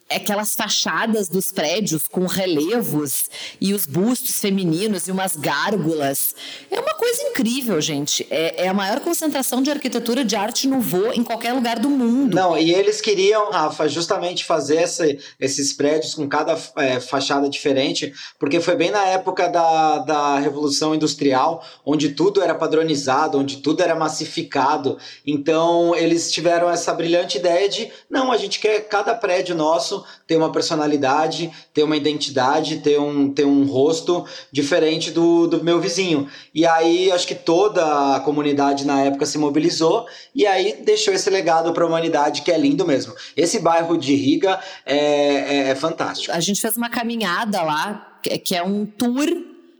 aquelas 0.10 0.55
fachadas 0.55 1.28
dos 1.28 1.51
prédios 1.51 2.08
com 2.08 2.26
relevos 2.26 3.30
e 3.60 3.74
os 3.74 3.86
bustos 3.86 4.39
femininos 4.39 5.08
e 5.08 5.12
umas 5.12 5.36
gárgulas. 5.36 6.36
É 6.72 6.80
uma 6.80 6.93
coisa 6.93 7.24
incrível, 7.24 7.80
gente. 7.82 8.26
É, 8.30 8.66
é 8.66 8.68
a 8.68 8.74
maior 8.74 8.99
concentração 9.01 9.62
de 9.62 9.70
arquitetura 9.70 10.24
de 10.24 10.36
arte 10.36 10.68
nouveau 10.68 11.14
em 11.14 11.24
qualquer 11.24 11.53
lugar 11.53 11.80
do 11.80 11.89
mundo. 11.89 12.36
Não, 12.36 12.58
e 12.58 12.74
eles 12.74 13.01
queriam, 13.01 13.51
Rafa, 13.51 13.88
justamente 13.88 14.45
fazer 14.45 14.84
esse, 14.84 15.20
esses 15.39 15.74
prédios 15.74 16.14
com 16.14 16.28
cada 16.28 16.58
é, 16.78 16.99
fachada 16.99 17.49
diferente, 17.49 18.14
porque 18.39 18.62
foi 18.62 18.76
bem 18.76 18.91
na 18.91 19.05
época 19.05 19.47
da, 19.49 19.99
da 19.99 20.39
Revolução 20.39 20.95
Industrial, 20.95 21.64
onde 21.86 22.10
tudo 22.10 22.41
era 22.41 22.55
padronizado, 22.55 23.38
onde 23.38 23.58
tudo 23.58 23.82
era 23.84 23.95
massificado. 23.95 24.97
Então, 25.26 25.95
eles 25.95 26.32
tiveram 26.32 26.70
essa 26.70 26.93
brilhante 26.93 27.38
ideia 27.38 27.68
de, 27.68 27.91
não, 28.10 28.32
a 28.32 28.38
gente 28.38 28.60
quer 28.60 28.88
cada 28.88 29.14
prédio 29.14 29.55
nosso 29.55 29.97
ter 30.26 30.36
uma 30.36 30.52
personalidade, 30.52 31.52
ter 31.74 31.84
uma 31.84 31.95
identidade, 31.95 32.80
ter 32.80 33.00
um, 33.00 33.32
ter 33.32 33.45
um 33.45 33.66
rosto 33.66 34.26
diferente 34.52 35.12
do, 35.12 35.48
do 35.48 35.64
meu 35.64 35.80
vizinho. 35.80 36.28
E 36.54 36.66
aí 36.66 37.12
acho 37.12 37.28
que 37.28 37.36
toda 37.36 38.16
a 38.16 38.20
comunidade 38.20 38.86
na 38.86 39.02
época 39.02 39.26
se 39.26 39.38
mobilizou 39.38 40.06
e 40.34 40.45
aí 40.45 40.82
deixou 40.84 41.14
esse 41.14 41.30
legado 41.30 41.74
para 41.74 41.84
a 41.84 41.88
humanidade 41.88 42.41
que 42.41 42.52
é 42.52 42.58
lindo 42.58 42.86
mesmo. 42.86 43.14
Esse 43.36 43.60
bairro 43.60 43.98
de 43.98 44.16
Riga 44.16 44.60
é, 44.86 44.98
é, 44.98 45.70
é 45.70 45.76
fantástico. 45.76 46.34
A 46.34 46.39
gente 46.39 46.62
fez 46.62 46.76
uma 46.76 46.89
caminhada 46.89 47.62
lá, 47.62 48.20
que 48.43 48.56
é 48.56 48.64
um 48.64 48.86
tour 48.86 49.28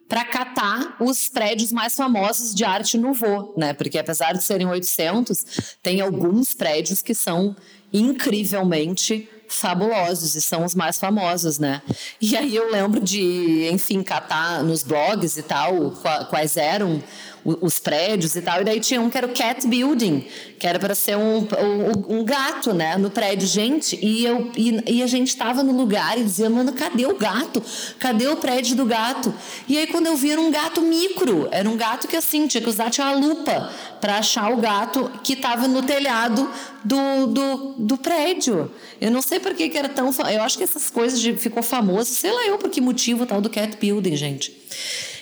para 0.07 0.24
catar 0.24 0.95
os 0.99 1.28
prédios 1.28 1.72
mais 1.72 1.93
famosos 1.93 2.55
de 2.55 2.63
arte 2.63 2.97
nouveau, 2.97 3.53
né? 3.57 3.74
Porque 3.74 3.97
apesar 3.97 4.34
de 4.34 4.43
serem 4.43 4.68
800, 4.68 5.78
tem 5.84 5.99
alguns 5.99 6.53
prédios 6.53 7.01
que 7.01 7.13
são 7.13 7.55
incrivelmente 7.91 9.30
fabulosos 9.47 10.35
e 10.35 10.41
são 10.41 10.63
os 10.65 10.75
mais 10.75 10.97
famosos, 10.97 11.57
né? 11.59 11.81
E 12.19 12.35
aí 12.35 12.55
eu 12.55 12.71
lembro 12.71 12.99
de, 12.99 13.69
enfim, 13.71 14.03
catar 14.03 14.63
nos 14.63 14.83
blogs 14.83 15.37
e 15.37 15.43
tal 15.43 15.93
quais 16.29 16.57
eram 16.57 17.01
os 17.61 17.79
prédios 17.79 18.35
e 18.35 18.41
tal. 18.41 18.61
E 18.61 18.65
daí 18.65 18.79
tinha 18.79 18.99
um 18.99 19.09
que 19.09 19.17
era 19.17 19.25
o 19.25 19.31
cat 19.31 19.65
building, 19.65 20.25
que 20.59 20.67
era 20.67 20.77
para 20.77 20.93
ser 20.93 21.15
um, 21.15 21.39
um, 21.39 22.19
um, 22.19 22.23
gato, 22.25 22.73
né, 22.73 22.97
no 22.97 23.09
prédio. 23.09 23.47
Gente, 23.47 23.97
e, 24.03 24.25
eu, 24.25 24.51
e, 24.55 24.97
e 24.97 25.03
a 25.03 25.07
gente 25.07 25.29
estava 25.29 25.63
no 25.63 25.71
lugar 25.71 26.17
e 26.17 26.23
dizia, 26.23 26.49
mano, 26.49 26.73
cadê 26.73 27.05
o 27.05 27.15
gato? 27.15 27.63
Cadê 27.99 28.27
o 28.27 28.35
prédio 28.35 28.75
do 28.75 28.85
gato? 28.85 29.33
E 29.67 29.77
aí 29.77 29.87
quando 29.87 30.07
eu 30.07 30.17
vi 30.17 30.31
era 30.31 30.41
um 30.41 30.51
gato 30.51 30.81
micro, 30.81 31.47
era 31.51 31.69
um 31.69 31.77
gato 31.77 32.07
que 32.07 32.17
assim, 32.17 32.47
tinha 32.47 32.61
que 32.61 32.69
usar 32.69 32.89
tinha 32.89 33.07
uma 33.07 33.15
lupa 33.15 33.71
para 34.01 34.17
achar 34.17 34.51
o 34.51 34.57
gato 34.57 35.09
que 35.23 35.33
estava 35.33 35.67
no 35.67 35.83
telhado 35.83 36.49
do, 36.83 37.27
do, 37.27 37.73
do 37.77 37.97
prédio. 37.97 38.69
Eu 38.99 39.09
não 39.09 39.21
sei 39.21 39.39
por 39.39 39.53
que, 39.53 39.69
que 39.69 39.77
era 39.77 39.89
tão. 39.89 40.11
Eu 40.31 40.43
acho 40.43 40.57
que 40.57 40.63
essas 40.63 40.89
coisas 40.89 41.19
de, 41.19 41.35
ficou 41.37 41.63
famoso, 41.63 42.11
sei 42.11 42.31
lá 42.31 42.45
eu 42.45 42.57
por 42.57 42.69
que 42.69 42.81
motivo 42.81 43.25
tal 43.25 43.39
do 43.39 43.49
cat 43.49 43.77
building, 43.77 44.15
gente. 44.15 44.55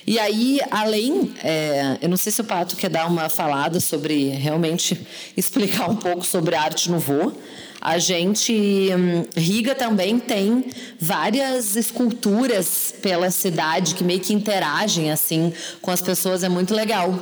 E 0.06 0.20
aí, 0.20 0.60
além, 0.70 1.34
é, 1.42 1.98
eu 2.00 2.08
não 2.08 2.16
sei 2.16 2.30
se 2.30 2.40
o 2.40 2.44
Pato 2.44 2.76
quer 2.76 2.88
dar 2.88 3.08
uma 3.08 3.28
falada 3.28 3.80
sobre 3.80 4.28
realmente 4.28 5.04
explicar 5.36 5.90
um 5.90 5.96
pouco 5.96 6.24
sobre 6.24 6.54
arte 6.54 6.88
no 6.90 7.00
voo. 7.00 7.32
A 7.80 7.98
gente, 7.98 8.52
hum, 8.52 9.24
Riga 9.36 9.74
também 9.74 10.18
tem 10.20 10.66
várias 11.00 11.74
esculturas 11.74 12.94
pela 13.02 13.30
cidade 13.32 13.96
que 13.96 14.04
meio 14.04 14.20
que 14.20 14.32
interagem 14.32 15.10
assim 15.10 15.52
com 15.82 15.90
as 15.90 16.00
pessoas, 16.00 16.44
é 16.44 16.48
muito 16.48 16.72
legal 16.72 17.12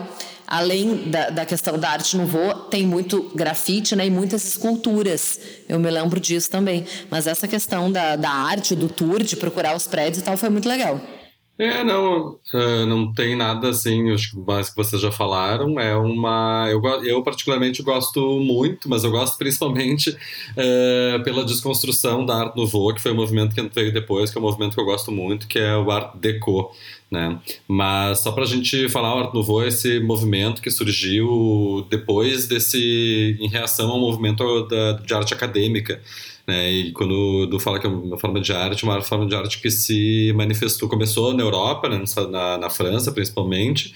além 0.47 1.11
da, 1.11 1.31
da, 1.31 1.47
questão 1.47 1.79
da 1.79 1.89
arte 1.89 2.17
no 2.19 2.27
voo, 2.27 2.55
tem 2.71 2.87
muito 2.87 3.33
grafite 3.35 3.97
né, 3.97 4.07
e 4.07 4.11
muitas 4.11 4.47
esculturas. 4.47 5.41
Eu 5.67 5.79
me 5.79 5.91
lembro 5.91 6.21
disso 6.21 6.51
também. 6.51 6.85
Mas 7.11 7.27
essa 7.27 7.49
questão 7.49 7.91
da, 7.91 8.15
da 8.15 8.31
arte, 8.31 8.75
do 8.75 8.89
tour, 8.89 9.23
de 9.23 9.37
procurar 9.37 9.75
os 9.75 9.87
prédios 9.87 10.19
e 10.19 10.23
tal, 10.23 10.37
foi 10.37 10.51
muito 10.51 10.69
legal. 10.69 11.01
É, 11.57 11.85
não, 11.85 12.33
uh, 12.53 12.87
não 12.87 13.13
tem 13.15 13.37
nada 13.37 13.69
assim, 13.69 14.11
acho 14.13 14.33
que 14.33 14.39
mais 14.39 14.71
que 14.71 14.77
vocês 14.77 15.01
já 15.01 15.13
falaram, 15.13 15.79
é 15.79 15.97
uma, 15.97 16.67
eu, 16.69 16.83
eu 17.05 17.23
particularmente 17.23 17.81
gosto 17.81 18.41
muito, 18.41 18.89
mas 18.89 19.05
eu 19.05 19.13
gosto 19.13 19.39
principalmente 19.39 20.11
uh, 20.11 21.23
pela 21.23 21.45
desconstrução 21.45 22.27
da 22.27 22.35
Art 22.35 22.57
Nouveau, 22.57 22.93
que 22.93 23.01
foi 23.01 23.13
o 23.13 23.15
movimento 23.15 23.55
que 23.55 23.63
veio 23.73 23.93
depois, 23.93 24.31
que 24.31 24.37
é 24.37 24.41
um 24.41 24.45
movimento 24.45 24.75
que 24.75 24.81
eu 24.81 24.85
gosto 24.85 25.13
muito, 25.13 25.47
que 25.47 25.61
é 25.61 25.77
o 25.77 25.89
Art 25.93 26.17
Deco, 26.17 26.75
né? 27.09 27.39
Mas 27.69 28.19
só 28.19 28.33
para 28.33 28.43
a 28.43 28.49
gente 28.49 28.89
falar, 28.89 29.15
o 29.15 29.19
Art 29.21 29.33
Nouveau 29.33 29.63
é 29.63 29.69
esse 29.69 30.01
movimento 30.01 30.61
que 30.61 30.73
surgiu 30.73 31.87
depois 31.89 32.49
desse, 32.49 33.37
em 33.41 33.49
reação 33.49 33.91
ao 33.91 34.01
movimento 34.01 34.67
da, 34.67 34.95
de 34.95 35.15
arte 35.15 35.33
acadêmica, 35.33 36.03
né? 36.47 36.71
E 36.71 36.93
quando 36.93 37.49
tu 37.51 37.59
fala 37.59 37.79
que 37.79 37.87
é 37.87 37.91
uma 37.91 38.19
forma 38.19 38.41
de 38.41 38.53
arte, 38.53 38.85
uma 38.85 39.01
forma 39.03 39.27
de 39.27 39.35
arte 39.35 39.61
que 39.61 39.71
se 39.71 40.33
manifestou, 40.35 40.89
começou 40.89 41.33
na 41.35 41.43
Europa, 41.43 41.89
né? 41.89 42.03
na, 42.31 42.59
na 42.59 42.71
França 42.71 43.13
principalmente, 43.13 43.95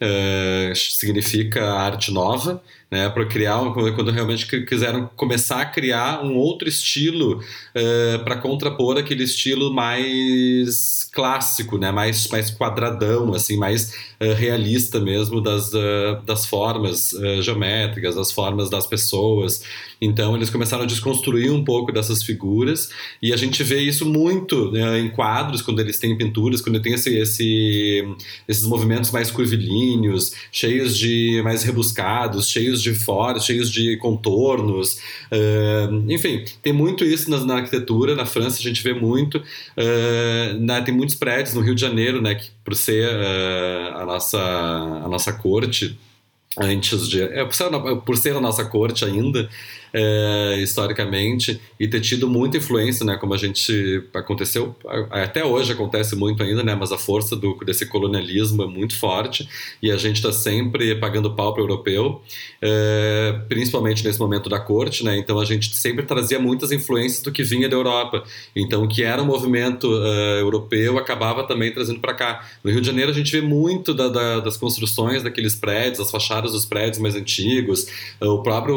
uh, 0.00 0.74
significa 0.76 1.72
arte 1.72 2.12
nova, 2.12 2.62
né, 2.90 3.08
para 3.08 3.26
criar 3.26 3.58
quando 3.72 4.10
realmente 4.12 4.46
quiseram 4.64 5.10
começar 5.16 5.60
a 5.60 5.66
criar 5.66 6.24
um 6.24 6.36
outro 6.36 6.68
estilo 6.68 7.40
uh, 7.40 8.24
para 8.24 8.36
contrapor 8.36 8.96
aquele 8.96 9.24
estilo 9.24 9.74
mais 9.74 11.08
clássico, 11.12 11.78
né, 11.78 11.90
mais 11.90 12.28
mais 12.28 12.50
quadradão, 12.50 13.34
assim, 13.34 13.56
mais 13.56 13.92
uh, 14.20 14.34
realista 14.36 15.00
mesmo 15.00 15.40
das, 15.40 15.72
uh, 15.72 16.22
das 16.24 16.46
formas 16.46 17.12
geométricas, 17.40 18.14
das 18.14 18.30
formas 18.30 18.70
das 18.70 18.86
pessoas. 18.86 19.62
Então 20.00 20.36
eles 20.36 20.50
começaram 20.50 20.84
a 20.84 20.86
desconstruir 20.86 21.50
um 21.50 21.64
pouco 21.64 21.90
dessas 21.90 22.22
figuras 22.22 22.90
e 23.22 23.32
a 23.32 23.36
gente 23.36 23.62
vê 23.62 23.80
isso 23.80 24.04
muito 24.04 24.70
né, 24.70 25.00
em 25.00 25.08
quadros 25.08 25.62
quando 25.62 25.80
eles 25.80 25.98
têm 25.98 26.16
pinturas, 26.16 26.60
quando 26.60 26.80
tem 26.80 26.92
esse, 26.92 27.16
esse, 27.16 28.04
esses 28.46 28.64
movimentos 28.64 29.10
mais 29.10 29.30
curvilíneos, 29.30 30.32
cheios 30.52 30.96
de 30.96 31.40
mais 31.42 31.62
rebuscados, 31.62 32.48
cheios 32.48 32.75
de 32.82 32.94
fora, 32.94 33.38
cheios 33.40 33.70
de 33.70 33.96
contornos. 33.96 34.98
Uh, 35.30 36.10
enfim, 36.10 36.44
tem 36.62 36.72
muito 36.72 37.04
isso 37.04 37.30
na, 37.30 37.44
na, 37.44 37.54
arquitetura. 37.56 38.14
Na 38.14 38.26
França 38.26 38.58
a 38.58 38.62
gente 38.62 38.82
vê 38.82 38.92
muito. 38.92 39.38
Uh, 39.38 40.84
tem 40.84 40.94
muitos 40.94 41.14
prédios 41.14 41.54
no 41.54 41.60
Rio 41.60 41.74
de 41.74 41.80
Janeiro, 41.80 42.20
né, 42.20 42.34
que 42.34 42.48
por 42.64 42.74
ser 42.74 43.08
uh, 43.08 43.98
a, 43.98 44.04
nossa, 44.06 44.38
a 44.38 45.08
nossa 45.08 45.32
corte 45.32 45.98
antes 46.58 47.08
de. 47.08 47.22
É, 47.22 47.44
por, 47.44 47.54
ser, 47.54 47.70
por 48.04 48.16
ser 48.16 48.36
a 48.36 48.40
nossa 48.40 48.64
corte 48.64 49.04
ainda, 49.04 49.48
é, 49.96 50.58
historicamente 50.58 51.58
e 51.80 51.88
ter 51.88 52.00
tido 52.02 52.28
muita 52.28 52.58
influência, 52.58 53.04
né, 53.04 53.16
como 53.16 53.32
a 53.32 53.38
gente 53.38 54.04
aconteceu, 54.12 54.76
até 55.10 55.42
hoje 55.42 55.72
acontece 55.72 56.14
muito 56.14 56.42
ainda, 56.42 56.62
né, 56.62 56.74
mas 56.74 56.92
a 56.92 56.98
força 56.98 57.34
do, 57.34 57.56
desse 57.64 57.86
colonialismo 57.86 58.62
é 58.62 58.66
muito 58.66 58.94
forte 58.94 59.48
e 59.82 59.90
a 59.90 59.96
gente 59.96 60.16
está 60.16 60.30
sempre 60.30 60.94
pagando 60.96 61.34
pau 61.34 61.54
para 61.54 61.62
o 61.62 61.64
europeu, 61.64 62.20
é, 62.60 63.40
principalmente 63.48 64.04
nesse 64.04 64.20
momento 64.20 64.50
da 64.50 64.60
corte, 64.60 65.02
né, 65.02 65.16
então 65.16 65.38
a 65.38 65.46
gente 65.46 65.74
sempre 65.74 66.04
trazia 66.04 66.38
muitas 66.38 66.70
influências 66.70 67.22
do 67.22 67.32
que 67.32 67.42
vinha 67.42 67.66
da 67.66 67.76
Europa, 67.76 68.22
então 68.54 68.84
o 68.84 68.88
que 68.88 69.02
era 69.02 69.22
um 69.22 69.26
movimento 69.26 69.88
uh, 69.88 70.38
europeu 70.40 70.98
acabava 70.98 71.44
também 71.44 71.72
trazendo 71.72 72.00
para 72.00 72.12
cá. 72.12 72.46
No 72.62 72.70
Rio 72.70 72.80
de 72.80 72.86
Janeiro 72.86 73.10
a 73.10 73.14
gente 73.14 73.32
vê 73.32 73.40
muito 73.40 73.94
da, 73.94 74.08
da, 74.08 74.40
das 74.40 74.58
construções 74.58 75.22
daqueles 75.22 75.54
prédios, 75.54 76.00
as 76.00 76.10
fachadas 76.10 76.52
dos 76.52 76.66
prédios 76.66 76.98
mais 76.98 77.14
antigos, 77.14 77.86
o 78.20 78.42
próprio 78.42 78.74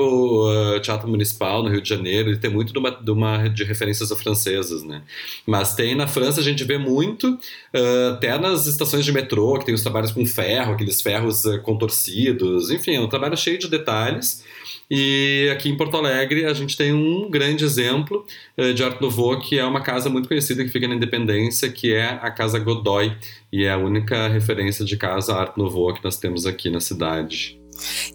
uh, 0.47 0.79
Teatro 0.79 1.08
Municipal 1.09 1.63
no 1.63 1.69
Rio 1.69 1.81
de 1.81 1.89
Janeiro, 1.89 2.29
ele 2.29 2.37
tem 2.37 2.49
muito 2.49 2.71
de 2.71 2.79
uma, 2.79 2.91
de, 2.91 3.11
uma, 3.11 3.47
de 3.47 3.63
referências 3.63 4.09
francesas, 4.13 4.83
né? 4.83 5.01
Mas 5.45 5.75
tem 5.75 5.95
na 5.95 6.07
França, 6.07 6.39
a 6.39 6.43
gente 6.43 6.63
vê 6.63 6.77
muito, 6.77 7.27
uh, 7.29 8.13
até 8.13 8.37
nas 8.37 8.67
estações 8.67 9.03
de 9.03 9.11
metrô, 9.11 9.57
que 9.59 9.65
tem 9.65 9.75
os 9.75 9.81
trabalhos 9.81 10.11
com 10.11 10.25
ferro, 10.25 10.73
aqueles 10.73 11.01
ferros 11.01 11.45
uh, 11.45 11.61
contorcidos, 11.61 12.69
enfim, 12.71 12.95
é 12.95 13.01
um 13.01 13.09
trabalho 13.09 13.37
cheio 13.37 13.57
de 13.57 13.67
detalhes. 13.67 14.43
E 14.91 15.47
aqui 15.51 15.69
em 15.69 15.77
Porto 15.77 15.97
Alegre 15.97 16.45
a 16.45 16.53
gente 16.53 16.75
tem 16.75 16.91
um 16.91 17.29
grande 17.29 17.63
exemplo 17.63 18.25
uh, 18.57 18.73
de 18.73 18.83
Art 18.83 18.99
Nouveau, 18.99 19.39
que 19.39 19.59
é 19.59 19.65
uma 19.65 19.81
casa 19.81 20.09
muito 20.09 20.27
conhecida 20.27 20.63
que 20.63 20.69
fica 20.69 20.87
na 20.87 20.95
Independência, 20.95 21.71
que 21.71 21.93
é 21.93 22.05
a 22.05 22.31
Casa 22.31 22.57
Godoy, 22.57 23.15
e 23.51 23.65
é 23.65 23.71
a 23.71 23.77
única 23.77 24.27
referência 24.27 24.83
de 24.83 24.97
casa 24.97 25.35
Art 25.35 25.57
Nouveau 25.57 25.93
que 25.93 26.03
nós 26.03 26.17
temos 26.17 26.45
aqui 26.45 26.69
na 26.69 26.79
cidade. 26.79 27.58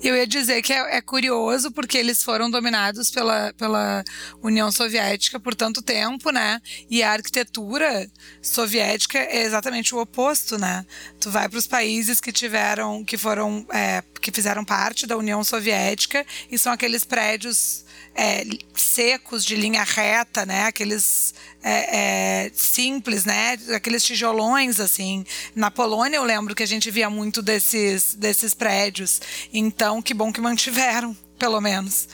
Eu 0.02 0.16
ia 0.16 0.26
dizer 0.26 0.62
que 0.62 0.72
é, 0.72 0.96
é, 0.96 1.00
curioso 1.00 1.70
porque 1.70 1.98
eles 1.98 2.22
foram 2.22 2.50
dominados 2.50 3.10
pela, 3.10 3.52
pela 3.54 4.04
União 4.42 4.70
Soviética 4.70 5.38
por 5.40 5.54
tanto 5.54 5.82
tempo, 5.82 6.30
né? 6.30 6.60
E 6.90 7.02
a 7.02 7.12
arquitetura 7.12 8.10
soviética 8.42 9.18
é 9.18 9.42
exatamente 9.42 9.94
o 9.94 9.98
oposto, 10.00 10.58
né? 10.58 10.84
Tu 11.20 11.30
vai 11.30 11.48
para 11.48 11.58
os 11.58 11.66
países 11.66 12.20
que 12.20 12.32
tiveram, 12.32 13.04
que 13.04 13.16
foram, 13.16 13.66
é, 13.72 14.02
que 14.20 14.30
fizeram 14.30 14.64
parte 14.64 15.06
da 15.06 15.16
União 15.16 15.42
Soviética 15.44 16.24
e 16.50 16.58
são 16.58 16.72
aqueles 16.72 17.04
prédios 17.04 17.83
é, 18.14 18.44
secos 18.74 19.44
de 19.44 19.56
linha 19.56 19.82
reta, 19.82 20.46
né? 20.46 20.64
Aqueles 20.64 21.34
é, 21.62 22.46
é, 22.46 22.50
simples, 22.54 23.24
né? 23.24 23.58
Aqueles 23.74 24.04
tijolões 24.04 24.80
assim. 24.80 25.24
Na 25.54 25.70
Polônia 25.70 26.16
eu 26.16 26.24
lembro 26.24 26.54
que 26.54 26.62
a 26.62 26.66
gente 26.66 26.90
via 26.90 27.10
muito 27.10 27.42
desses 27.42 28.14
desses 28.14 28.54
prédios. 28.54 29.20
Então 29.52 30.00
que 30.00 30.14
bom 30.14 30.32
que 30.32 30.40
mantiveram, 30.40 31.16
pelo 31.38 31.60
menos, 31.60 32.08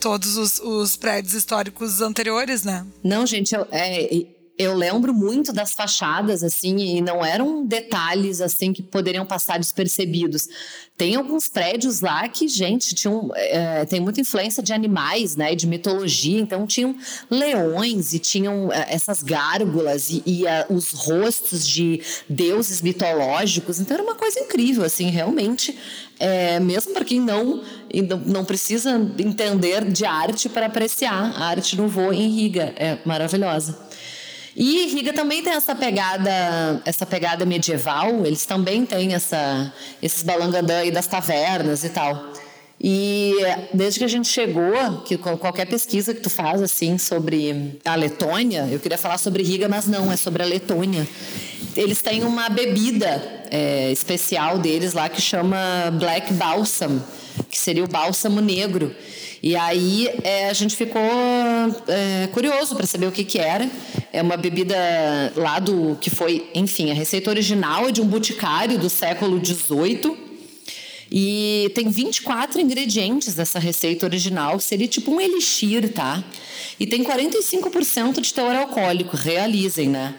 todos 0.00 0.36
os, 0.36 0.58
os 0.58 0.96
prédios 0.96 1.34
históricos 1.34 2.00
anteriores, 2.00 2.64
né? 2.64 2.84
Não, 3.04 3.26
gente, 3.26 3.54
eu, 3.54 3.66
é, 3.70 4.08
eu 4.58 4.74
lembro 4.74 5.14
muito 5.14 5.52
das 5.52 5.72
fachadas, 5.72 6.42
assim, 6.42 6.76
e 6.76 7.00
não 7.00 7.24
eram 7.24 7.64
detalhes, 7.64 8.40
assim, 8.40 8.72
que 8.72 8.82
poderiam 8.82 9.24
passar 9.24 9.58
despercebidos. 9.58 10.46
Tem 10.96 11.16
alguns 11.16 11.48
prédios 11.48 12.00
lá 12.00 12.28
que, 12.28 12.46
gente, 12.46 12.94
tinham, 12.94 13.30
é, 13.34 13.84
tem 13.86 13.98
muita 13.98 14.20
influência 14.20 14.62
de 14.62 14.72
animais, 14.72 15.36
né, 15.36 15.54
de 15.54 15.66
mitologia, 15.66 16.38
então 16.38 16.66
tinham 16.66 16.94
leões 17.30 18.12
e 18.12 18.18
tinham 18.18 18.70
é, 18.70 18.86
essas 18.90 19.22
gárgulas 19.22 20.10
e, 20.10 20.22
e 20.26 20.46
a, 20.46 20.66
os 20.68 20.92
rostos 20.92 21.66
de 21.66 22.02
deuses 22.28 22.82
mitológicos, 22.82 23.80
então 23.80 23.94
era 23.94 24.04
uma 24.04 24.14
coisa 24.14 24.38
incrível, 24.38 24.84
assim, 24.84 25.08
realmente, 25.08 25.76
é, 26.20 26.60
mesmo 26.60 26.92
para 26.92 27.04
quem 27.04 27.20
não, 27.20 27.62
não 28.26 28.44
precisa 28.44 28.92
entender 29.18 29.90
de 29.90 30.04
arte 30.04 30.48
para 30.48 30.66
apreciar, 30.66 31.32
a 31.34 31.46
arte 31.46 31.74
no 31.74 31.88
voo 31.88 32.12
em 32.12 32.28
Riga 32.28 32.74
é 32.76 32.98
maravilhosa. 33.04 33.91
E 34.54 34.86
Riga 34.86 35.12
também 35.12 35.42
tem 35.42 35.52
essa 35.52 35.74
pegada, 35.74 36.82
essa 36.84 37.06
pegada 37.06 37.46
medieval, 37.46 38.26
eles 38.26 38.44
também 38.44 38.84
têm 38.84 39.14
essa, 39.14 39.72
esses 40.02 40.22
balangandã 40.22 40.78
aí 40.78 40.90
das 40.90 41.06
tavernas 41.06 41.84
e 41.84 41.88
tal. 41.88 42.32
E 42.84 43.36
desde 43.72 44.00
que 44.00 44.04
a 44.04 44.08
gente 44.08 44.28
chegou, 44.28 45.02
que 45.04 45.16
qualquer 45.16 45.66
pesquisa 45.66 46.12
que 46.12 46.20
tu 46.20 46.28
faz 46.28 46.60
assim 46.60 46.98
sobre 46.98 47.78
a 47.84 47.94
Letônia, 47.94 48.68
eu 48.70 48.80
queria 48.80 48.98
falar 48.98 49.18
sobre 49.18 49.42
Riga, 49.42 49.68
mas 49.68 49.86
não, 49.86 50.10
é 50.10 50.16
sobre 50.16 50.42
a 50.42 50.46
Letônia. 50.46 51.06
Eles 51.76 52.02
têm 52.02 52.24
uma 52.24 52.48
bebida 52.48 53.22
é, 53.50 53.92
especial 53.92 54.58
deles 54.58 54.94
lá 54.94 55.08
que 55.08 55.20
chama 55.20 55.92
Black 55.98 56.32
Balsam, 56.34 57.00
que 57.48 57.56
seria 57.56 57.84
o 57.84 57.88
bálsamo 57.88 58.40
negro. 58.40 58.94
E 59.42 59.56
aí 59.56 60.08
é, 60.22 60.50
a 60.50 60.52
gente 60.52 60.76
ficou 60.76 61.02
é, 61.88 62.28
curioso 62.28 62.76
para 62.76 62.86
saber 62.86 63.06
o 63.06 63.12
que, 63.12 63.24
que 63.24 63.38
era. 63.38 63.68
É 64.12 64.22
uma 64.22 64.36
bebida 64.36 64.76
lá 65.34 65.58
do 65.58 65.96
que 66.00 66.10
foi, 66.10 66.48
enfim, 66.54 66.92
a 66.92 66.94
receita 66.94 67.28
original 67.28 67.88
é 67.88 67.92
de 67.92 68.00
um 68.00 68.06
boticário 68.06 68.78
do 68.78 68.88
século 68.88 69.44
XVIII. 69.44 70.16
E 71.10 71.70
tem 71.74 71.90
24 71.90 72.60
ingredientes 72.60 73.34
dessa 73.34 73.58
receita 73.58 74.06
original, 74.06 74.58
seria 74.60 74.88
tipo 74.88 75.10
um 75.10 75.20
elixir, 75.20 75.92
tá? 75.92 76.22
E 76.78 76.86
tem 76.86 77.04
45% 77.04 78.20
de 78.20 78.32
teor 78.32 78.54
alcoólico, 78.54 79.16
realizem, 79.16 79.88
né? 79.88 80.14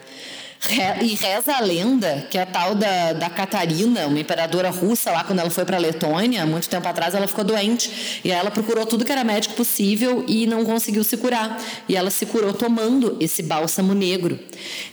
E 1.01 1.15
reza 1.15 1.57
a 1.57 1.59
lenda 1.59 2.25
que 2.29 2.37
a 2.37 2.45
tal 2.45 2.73
da, 2.73 3.11
da 3.13 3.29
Catarina, 3.29 4.07
uma 4.07 4.19
imperadora 4.19 4.69
russa 4.69 5.11
lá, 5.11 5.23
quando 5.23 5.39
ela 5.39 5.49
foi 5.49 5.65
para 5.65 5.77
Letônia, 5.77 6.45
muito 6.45 6.69
tempo 6.69 6.87
atrás, 6.87 7.13
ela 7.13 7.27
ficou 7.27 7.43
doente. 7.43 8.21
E 8.23 8.31
aí 8.31 8.37
ela 8.37 8.49
procurou 8.49 8.85
tudo 8.85 9.03
que 9.03 9.11
era 9.11 9.25
médico 9.25 9.55
possível 9.55 10.23
e 10.25 10.47
não 10.47 10.63
conseguiu 10.63 11.03
se 11.03 11.17
curar. 11.17 11.61
E 11.87 11.97
ela 11.97 12.09
se 12.09 12.25
curou 12.25 12.53
tomando 12.53 13.17
esse 13.19 13.43
bálsamo 13.43 13.93
negro. 13.93 14.39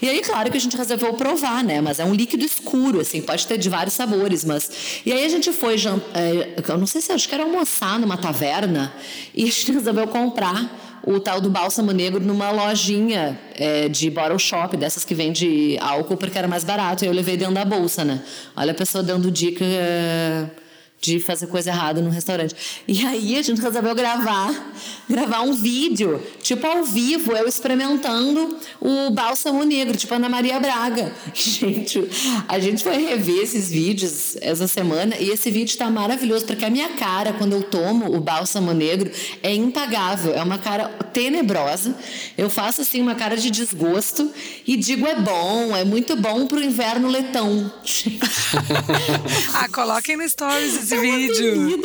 E 0.02 0.08
aí, 0.08 0.20
claro 0.22 0.50
que 0.50 0.56
a 0.56 0.60
gente 0.60 0.76
resolveu 0.76 1.14
provar, 1.14 1.62
né? 1.62 1.80
Mas 1.80 2.00
é 2.00 2.04
um 2.04 2.14
líquido 2.14 2.44
escuro, 2.44 3.00
assim, 3.00 3.22
pode 3.22 3.46
ter 3.46 3.56
de 3.56 3.68
vários 3.68 3.94
sabores. 3.94 4.44
Mas. 4.44 5.00
E 5.06 5.12
aí 5.12 5.24
a 5.24 5.28
gente 5.28 5.52
foi, 5.52 5.76
é, 6.14 6.60
eu 6.68 6.78
não 6.78 6.86
sei 6.86 7.00
se 7.00 7.12
acho 7.12 7.28
que 7.28 7.34
era 7.34 7.44
almoçar 7.44 7.98
numa 7.98 8.16
taverna, 8.16 8.92
e 9.32 9.44
a 9.44 9.46
gente 9.46 9.70
resolveu 9.72 10.08
comprar 10.08 10.89
o 11.04 11.18
tal 11.18 11.40
do 11.40 11.50
bálsamo 11.50 11.92
negro 11.92 12.20
numa 12.20 12.50
lojinha 12.50 13.38
é, 13.54 13.88
de 13.88 14.10
bottle 14.10 14.38
shop, 14.38 14.76
dessas 14.76 15.04
que 15.04 15.14
vende 15.14 15.76
álcool, 15.80 16.16
porque 16.16 16.38
era 16.38 16.48
mais 16.48 16.64
barato. 16.64 17.04
E 17.04 17.08
eu 17.08 17.12
levei 17.12 17.36
dentro 17.36 17.54
da 17.54 17.64
bolsa, 17.64 18.04
né? 18.04 18.22
Olha 18.56 18.72
a 18.72 18.74
pessoa 18.74 19.02
dando 19.02 19.30
dica. 19.30 19.64
É 19.64 20.46
de 21.00 21.18
fazer 21.18 21.46
coisa 21.46 21.70
errada 21.70 22.02
no 22.02 22.10
restaurante. 22.10 22.54
E 22.86 23.06
aí 23.06 23.38
a 23.38 23.42
gente 23.42 23.60
resolveu 23.60 23.94
gravar, 23.94 24.72
gravar 25.08 25.40
um 25.40 25.52
vídeo, 25.54 26.22
tipo 26.42 26.66
ao 26.66 26.84
vivo, 26.84 27.32
eu 27.32 27.48
experimentando 27.48 28.58
o 28.78 29.10
bálsamo 29.10 29.64
negro, 29.64 29.96
tipo 29.96 30.14
Ana 30.14 30.28
Maria 30.28 30.60
Braga. 30.60 31.12
Gente, 31.32 32.02
a 32.46 32.58
gente 32.58 32.82
foi 32.82 32.96
rever 32.98 33.42
esses 33.42 33.70
vídeos 33.70 34.36
essa 34.40 34.68
semana 34.68 35.16
e 35.18 35.30
esse 35.30 35.50
vídeo 35.50 35.70
está 35.70 35.90
maravilhoso, 35.90 36.44
porque 36.44 36.64
a 36.64 36.70
minha 36.70 36.90
cara, 36.90 37.32
quando 37.32 37.54
eu 37.54 37.62
tomo 37.62 38.14
o 38.14 38.20
bálsamo 38.20 38.72
negro, 38.72 39.10
é 39.42 39.54
impagável, 39.54 40.34
é 40.34 40.42
uma 40.42 40.58
cara 40.58 40.88
tenebrosa. 41.12 41.94
Eu 42.36 42.50
faço 42.50 42.82
assim 42.82 43.00
uma 43.00 43.14
cara 43.14 43.36
de 43.36 43.50
desgosto 43.50 44.30
e 44.66 44.76
digo 44.76 45.06
é 45.06 45.14
bom, 45.14 45.74
é 45.74 45.84
muito 45.84 46.16
bom 46.16 46.46
pro 46.46 46.62
inverno 46.62 47.08
letão. 47.08 47.72
ah, 49.54 49.68
coloquem 49.68 50.16
no 50.16 50.28
stories 50.28 50.89
esse 50.92 51.06
é 51.06 51.16
vídeo. 51.16 51.80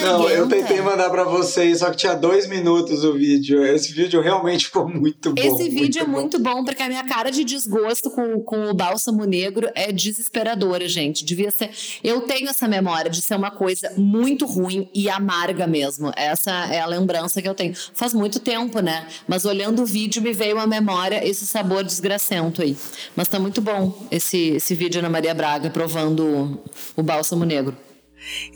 Não, 0.00 0.28
eu 0.28 0.48
tentei 0.48 0.80
mandar 0.80 1.10
para 1.10 1.24
vocês, 1.24 1.78
só 1.80 1.90
que 1.90 1.96
tinha 1.96 2.14
dois 2.14 2.48
minutos 2.48 3.04
o 3.04 3.12
vídeo. 3.12 3.64
Esse 3.64 3.92
vídeo 3.92 4.20
realmente 4.20 4.66
ficou 4.66 4.88
muito 4.88 5.32
bom. 5.32 5.42
Esse 5.42 5.68
vídeo 5.68 6.02
é 6.02 6.06
muito 6.06 6.38
bom, 6.38 6.64
porque 6.64 6.82
a 6.82 6.88
minha 6.88 7.04
cara 7.04 7.30
de 7.30 7.44
desgosto 7.44 8.10
com, 8.10 8.40
com 8.40 8.70
o 8.70 8.74
bálsamo 8.74 9.24
negro 9.24 9.68
é 9.74 9.90
desesperadora, 9.92 10.88
gente. 10.88 11.24
Devia 11.24 11.50
ser. 11.50 11.70
Eu 12.02 12.22
tenho 12.22 12.48
essa 12.48 12.68
memória 12.68 13.10
de 13.10 13.20
ser 13.20 13.34
uma 13.34 13.50
coisa 13.50 13.92
muito 13.96 14.46
ruim 14.46 14.88
e 14.94 15.08
amarga 15.08 15.66
mesmo. 15.66 16.12
Essa 16.16 16.50
é 16.72 16.80
a 16.80 16.86
lembrança 16.86 17.42
que 17.42 17.48
eu 17.48 17.54
tenho. 17.54 17.74
Faz 17.94 18.14
muito 18.14 18.40
tempo, 18.40 18.80
né? 18.80 19.06
Mas 19.26 19.44
olhando 19.44 19.82
o 19.82 19.86
vídeo 19.86 20.22
me 20.22 20.32
veio 20.32 20.58
à 20.58 20.66
memória 20.66 21.26
esse 21.26 21.46
sabor 21.46 21.82
desgracento 21.84 22.62
aí. 22.62 22.76
Mas 23.16 23.28
tá 23.28 23.38
muito 23.38 23.60
bom 23.60 24.06
esse, 24.10 24.56
esse 24.56 24.74
vídeo 24.74 25.02
na 25.02 25.08
Maria 25.08 25.34
Braga 25.34 25.70
provando 25.70 26.60
o 26.96 27.02
bálsamo 27.02 27.44
negro. 27.44 27.76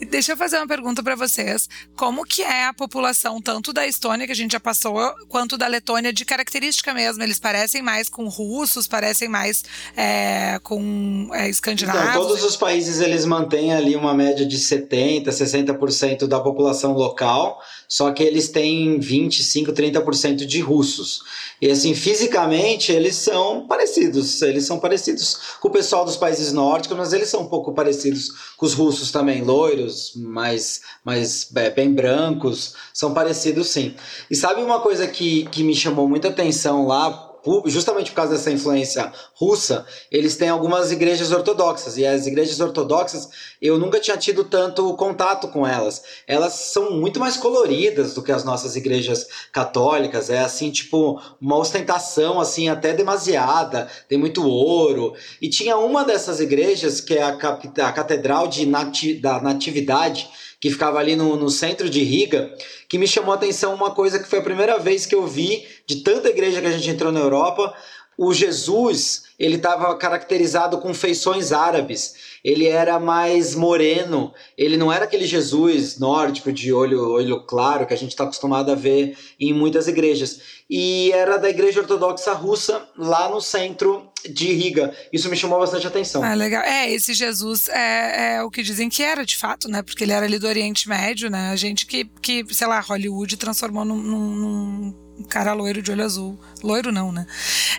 E 0.01 0.05
deixa 0.05 0.33
eu 0.33 0.37
fazer 0.37 0.57
uma 0.57 0.67
pergunta 0.67 1.03
para 1.03 1.15
vocês. 1.15 1.69
Como 1.97 2.25
que 2.25 2.43
é 2.43 2.67
a 2.67 2.73
população, 2.73 3.41
tanto 3.41 3.73
da 3.73 3.87
Estônia, 3.87 4.27
que 4.27 4.33
a 4.33 4.37
gente 4.37 4.53
já 4.53 4.61
passou, 4.61 5.15
quanto 5.29 5.57
da 5.57 5.67
Letônia, 5.67 6.13
de 6.13 6.25
característica 6.25 6.93
mesmo? 6.93 7.23
Eles 7.23 7.39
parecem 7.39 7.83
mais 7.83 8.09
com 8.09 8.29
russos, 8.29 8.87
parecem 8.87 9.29
mais 9.29 9.65
é, 9.97 10.59
com 10.63 11.29
é, 11.33 11.49
escandinavos? 11.49 12.03
Então, 12.03 12.27
todos 12.27 12.43
os 12.43 12.57
países, 12.57 13.01
eles 13.01 13.25
mantêm 13.25 13.73
ali 13.73 13.97
uma 13.97 14.15
média 14.15 14.47
de 14.47 14.59
70%, 14.59 15.27
60% 15.27 16.27
da 16.27 16.41
população 16.41 16.93
local, 16.93 17.61
só 17.93 18.11
que 18.11 18.23
eles 18.23 18.49
têm 18.49 18.99
25%, 18.99 19.71
30% 19.71 20.47
de 20.47 20.61
russos. 20.61 21.21
E 21.61 21.71
assim, 21.71 21.95
fisicamente, 21.95 22.91
eles 22.91 23.17
são 23.17 23.67
parecidos. 23.67 24.41
Eles 24.41 24.65
são 24.65 24.79
parecidos 24.79 25.37
com 25.61 25.69
o 25.69 25.71
pessoal 25.71 26.03
dos 26.03 26.17
países 26.17 26.55
nórdicos, 26.55 26.97
mas 26.97 27.13
eles 27.13 27.29
são 27.29 27.43
um 27.43 27.49
pouco 27.49 27.75
parecidos 27.75 28.31
com 28.57 28.65
os 28.65 28.73
russos 28.73 29.13
também, 29.13 29.43
loiros, 29.43 30.15
mais, 30.17 30.81
mais 31.05 31.55
é, 31.55 31.69
bem 31.69 31.93
brancos, 31.93 32.73
são 32.95 33.13
parecidos 33.13 33.69
sim. 33.69 33.95
E 34.31 34.35
sabe 34.35 34.63
uma 34.63 34.81
coisa 34.81 35.07
que, 35.07 35.45
que 35.51 35.63
me 35.63 35.75
chamou 35.75 36.09
muita 36.09 36.29
atenção 36.29 36.87
lá, 36.87 37.32
justamente 37.67 38.11
por 38.11 38.17
causa 38.17 38.33
dessa 38.33 38.51
influência 38.51 39.13
russa, 39.35 39.87
eles 40.11 40.37
têm 40.37 40.49
algumas 40.49 40.93
igrejas 40.93 41.33
ortodoxas. 41.33 41.97
E 41.97 42.07
as 42.07 42.27
igrejas 42.27 42.61
ortodoxas, 42.61 43.29
eu 43.61 43.79
nunca 43.79 43.99
tinha 43.99 44.17
tido 44.17 44.45
tanto 44.45 44.95
contato 44.95 45.49
com 45.49 45.67
elas. 45.67 46.03
Elas 46.27 46.53
são 46.53 46.93
muito 46.93 47.19
mais 47.19 47.37
coloridas 47.37 48.15
do 48.15 48.23
que 48.23 48.33
as 48.33 48.45
nossas 48.45 48.77
igrejas 48.77 49.27
católicas. 49.53 50.31
É 50.31 50.39
assim, 50.39 50.71
tipo, 50.71 51.21
uma 51.41 51.57
ostentação, 51.57 52.41
assim, 52.41 52.69
até 52.69 52.93
demasiada. 52.93 53.89
Tem 54.09 54.19
muito 54.19 54.47
ouro. 54.47 55.15
E 55.41 55.49
tinha 55.49 55.77
uma 55.77 56.05
dessas 56.05 56.41
igrejas, 56.41 57.01
que 57.01 57.15
é 57.15 57.23
a, 57.23 57.29
a 57.31 57.93
Catedral 57.93 58.47
de 58.47 58.67
Nati 58.67 59.15
da 59.15 59.41
Natividade, 59.41 60.31
que 60.63 60.71
ficava 60.71 61.01
ali 61.01 61.17
no, 61.17 61.35
no 61.35 61.51
centro 61.51 61.91
de 61.91 62.05
Riga, 62.05 62.55
que 62.89 62.97
me 62.97 63.09
chamou 63.09 63.33
a 63.33 63.35
atenção 63.35 63.75
uma 63.75 63.91
coisa 63.91 64.21
que 64.21 64.29
foi 64.29 64.39
a 64.39 64.43
primeira 64.43 64.79
vez 64.79 65.05
que 65.05 65.15
eu 65.15 65.27
vi 65.27 65.67
de 65.89 65.97
tanta 66.05 66.29
igreja 66.29 66.61
que 66.61 66.69
a 66.69 66.71
gente 66.71 66.89
entrou 66.89 67.11
na 67.11 67.19
Europa, 67.19 67.75
O 68.17 68.33
Jesus, 68.33 69.25
ele 69.39 69.57
estava 69.57 69.97
caracterizado 69.97 70.79
com 70.79 70.95
feições 70.95 71.51
árabes. 71.51 72.15
Ele 72.45 72.69
era 72.69 73.01
mais 73.01 73.57
moreno. 73.57 74.33
Ele 74.57 74.77
não 74.77 74.93
era 74.93 75.07
aquele 75.07 75.27
Jesus 75.27 75.99
nórdico 75.99 76.53
de 76.53 76.73
olho, 76.73 77.11
olho 77.11 77.41
claro 77.45 77.87
que 77.87 77.95
a 77.95 77.97
gente 77.97 78.11
está 78.11 78.23
acostumado 78.23 78.71
a 78.71 78.77
ver 78.77 79.17
em 79.41 79.53
muitas 79.53 79.89
igrejas. 79.89 80.41
E 80.71 81.11
era 81.13 81.39
da 81.39 81.51
igreja 81.51 81.81
ortodoxa 81.81 82.33
russa, 82.35 82.87
lá 82.97 83.29
no 83.29 83.41
centro 83.41 84.12
de 84.31 84.53
Riga. 84.53 84.95
Isso 85.13 85.29
me 85.29 85.37
chamou 85.37 85.59
bastante 85.59 85.87
atenção. 85.87 86.23
Ah, 86.23 86.35
legal. 86.35 86.63
É, 86.63 86.91
esse 86.91 87.15
Jesus 87.15 87.69
é, 87.69 88.37
é, 88.37 88.43
o 88.43 88.51
que 88.51 88.63
dizem 88.63 88.89
que 88.89 89.03
era, 89.03 89.25
de 89.25 89.37
fato, 89.37 89.69
né? 89.69 89.83
Porque 89.83 90.05
ele 90.05 90.13
era 90.13 90.27
ali 90.27 90.39
do 90.39 90.47
Oriente 90.47 90.89
Médio, 90.89 91.31
né? 91.31 91.51
A 91.51 91.57
gente 91.57 91.87
que, 91.87 92.05
que 92.21 92.45
sei 92.53 92.67
lá, 92.67 92.81
Hollywood 92.81 93.37
transformou 93.37 93.85
num, 93.85 93.97
num 93.97 95.03
um 95.19 95.25
cara 95.25 95.53
loiro 95.53 95.83
de 95.83 95.91
olho 95.91 96.05
azul. 96.05 96.39
Loiro 96.63 96.91
não, 96.91 97.13
né? 97.13 97.27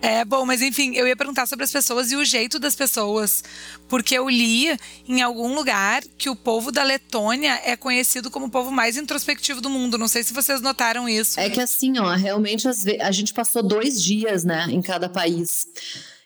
É, 0.02 0.24
bom, 0.24 0.46
mas 0.46 0.62
enfim, 0.62 0.96
eu 0.96 1.08
ia 1.08 1.16
perguntar 1.16 1.46
sobre 1.46 1.66
as 1.66 1.72
pessoas 1.72 2.12
e 2.12 2.16
o 2.16 2.24
jeito 2.24 2.60
das 2.60 2.76
pessoas. 2.76 3.44
Porque 3.88 4.18
eu 4.18 4.30
li 4.30 4.78
em 5.08 5.22
algum 5.22 5.54
lugar 5.54 6.04
que 6.18 6.30
o 6.30 6.36
povo 6.36 6.72
da 6.72 6.84
Letônia 6.84 7.60
é 7.66 7.76
conhecido 7.76 8.32
como 8.32 8.46
o 8.46 8.50
povo 8.50 8.72
mais 8.72 8.98
introspectivo 8.98 9.62
do 9.62 9.70
mundo. 9.70 9.98
Não 9.98 10.08
sei 10.08 10.24
se 10.24 10.34
vocês 10.34 10.62
notaram 10.62 11.08
isso. 11.08 11.40
É 11.40 11.50
que 11.50 11.60
assim, 11.60 12.00
ó, 12.00 12.14
realmente 12.14 12.68
a 12.68 13.12
gente 13.12 13.34
passou 13.34 13.62
dois 13.62 14.02
dias, 14.02 14.44
né, 14.44 14.68
em 14.70 14.82
cada 14.82 15.10
país. 15.10 15.68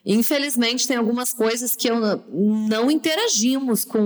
Infelizmente, 0.10 0.88
tem 0.88 0.96
algumas 0.96 1.34
coisas 1.34 1.76
que 1.76 1.90
eu 1.90 2.00
não 2.32 2.90
interagimos 2.90 3.84
com 3.84 4.00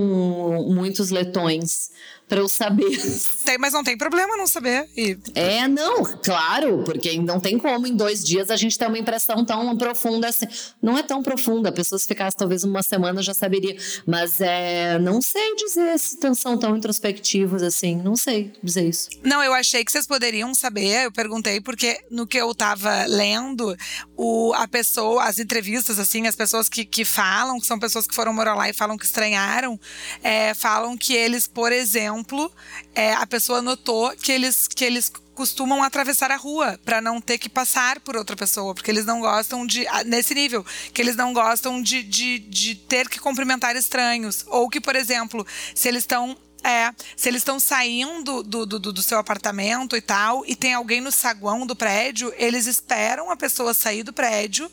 muitos 0.74 1.10
letões 1.10 1.92
para 2.32 2.40
eu 2.40 2.48
saber. 2.48 2.98
Tem, 3.44 3.58
mas 3.58 3.74
não 3.74 3.84
tem 3.84 3.94
problema 3.94 4.38
não 4.38 4.46
saber. 4.46 4.88
E... 4.96 5.18
É, 5.34 5.68
não, 5.68 6.02
claro, 6.02 6.82
porque 6.82 7.18
não 7.20 7.38
tem 7.38 7.58
como 7.58 7.86
em 7.86 7.94
dois 7.94 8.24
dias 8.24 8.50
a 8.50 8.56
gente 8.56 8.78
ter 8.78 8.86
uma 8.86 8.98
impressão 8.98 9.44
tão 9.44 9.76
profunda 9.76 10.28
assim. 10.28 10.46
Não 10.80 10.96
é 10.96 11.02
tão 11.02 11.22
profunda, 11.22 11.68
a 11.68 11.72
pessoa 11.72 11.98
se 11.98 12.08
ficasse 12.08 12.34
talvez 12.34 12.64
uma 12.64 12.82
semana 12.82 13.20
já 13.20 13.34
saberia. 13.34 13.76
Mas 14.06 14.40
é, 14.40 14.98
não 14.98 15.20
sei 15.20 15.54
dizer 15.56 15.98
se 15.98 16.16
são 16.34 16.56
tão 16.56 16.74
introspectivos 16.74 17.62
assim, 17.62 17.96
não 17.96 18.16
sei 18.16 18.50
dizer 18.62 18.88
isso. 18.88 19.10
Não, 19.22 19.42
eu 19.42 19.52
achei 19.52 19.84
que 19.84 19.92
vocês 19.92 20.06
poderiam 20.06 20.54
saber, 20.54 21.04
eu 21.04 21.12
perguntei 21.12 21.60
porque 21.60 21.98
no 22.10 22.26
que 22.26 22.38
eu 22.38 22.54
tava 22.54 23.04
lendo, 23.04 23.76
o, 24.16 24.54
a 24.54 24.66
pessoa, 24.66 25.24
as 25.24 25.38
entrevistas, 25.38 25.98
assim, 25.98 26.26
as 26.26 26.34
pessoas 26.36 26.66
que, 26.66 26.86
que 26.86 27.04
falam, 27.04 27.60
que 27.60 27.66
são 27.66 27.78
pessoas 27.78 28.06
que 28.06 28.14
foram 28.14 28.32
morar 28.32 28.54
lá 28.54 28.70
e 28.70 28.72
falam 28.72 28.96
que 28.96 29.04
estranharam, 29.04 29.78
é, 30.22 30.54
falam 30.54 30.96
que 30.96 31.12
eles, 31.12 31.46
por 31.46 31.72
exemplo, 31.72 32.21
exemplo, 32.22 32.52
é, 32.94 33.12
a 33.14 33.26
pessoa 33.26 33.60
notou 33.60 34.10
que 34.16 34.30
eles, 34.30 34.68
que 34.68 34.84
eles 34.84 35.10
costumam 35.34 35.82
atravessar 35.82 36.30
a 36.30 36.36
rua 36.36 36.78
para 36.84 37.00
não 37.00 37.20
ter 37.20 37.38
que 37.38 37.48
passar 37.48 38.00
por 38.00 38.16
outra 38.16 38.36
pessoa, 38.36 38.74
porque 38.74 38.90
eles 38.90 39.04
não 39.04 39.20
gostam 39.20 39.66
de. 39.66 39.84
nesse 40.06 40.34
nível, 40.34 40.64
que 40.94 41.02
eles 41.02 41.16
não 41.16 41.32
gostam 41.32 41.82
de, 41.82 42.02
de, 42.02 42.38
de 42.38 42.74
ter 42.74 43.08
que 43.08 43.18
cumprimentar 43.18 43.76
estranhos. 43.76 44.44
Ou 44.46 44.68
que, 44.68 44.80
por 44.80 44.94
exemplo, 44.94 45.46
se 45.74 45.88
eles 45.88 46.02
estão 46.04 46.36
é, 46.64 46.94
se 47.16 47.28
eles 47.28 47.40
estão 47.40 47.58
saindo 47.58 48.42
do, 48.44 48.64
do, 48.64 48.78
do, 48.78 49.02
seu 49.02 49.18
apartamento 49.18 49.96
e 49.96 50.00
tal, 50.00 50.44
e 50.46 50.54
tem 50.54 50.74
alguém 50.74 51.00
no 51.00 51.10
saguão 51.10 51.66
do 51.66 51.74
prédio, 51.74 52.32
eles 52.36 52.66
esperam 52.66 53.32
a 53.32 53.36
pessoa 53.36 53.74
sair 53.74 54.04
do 54.04 54.12
prédio 54.12 54.70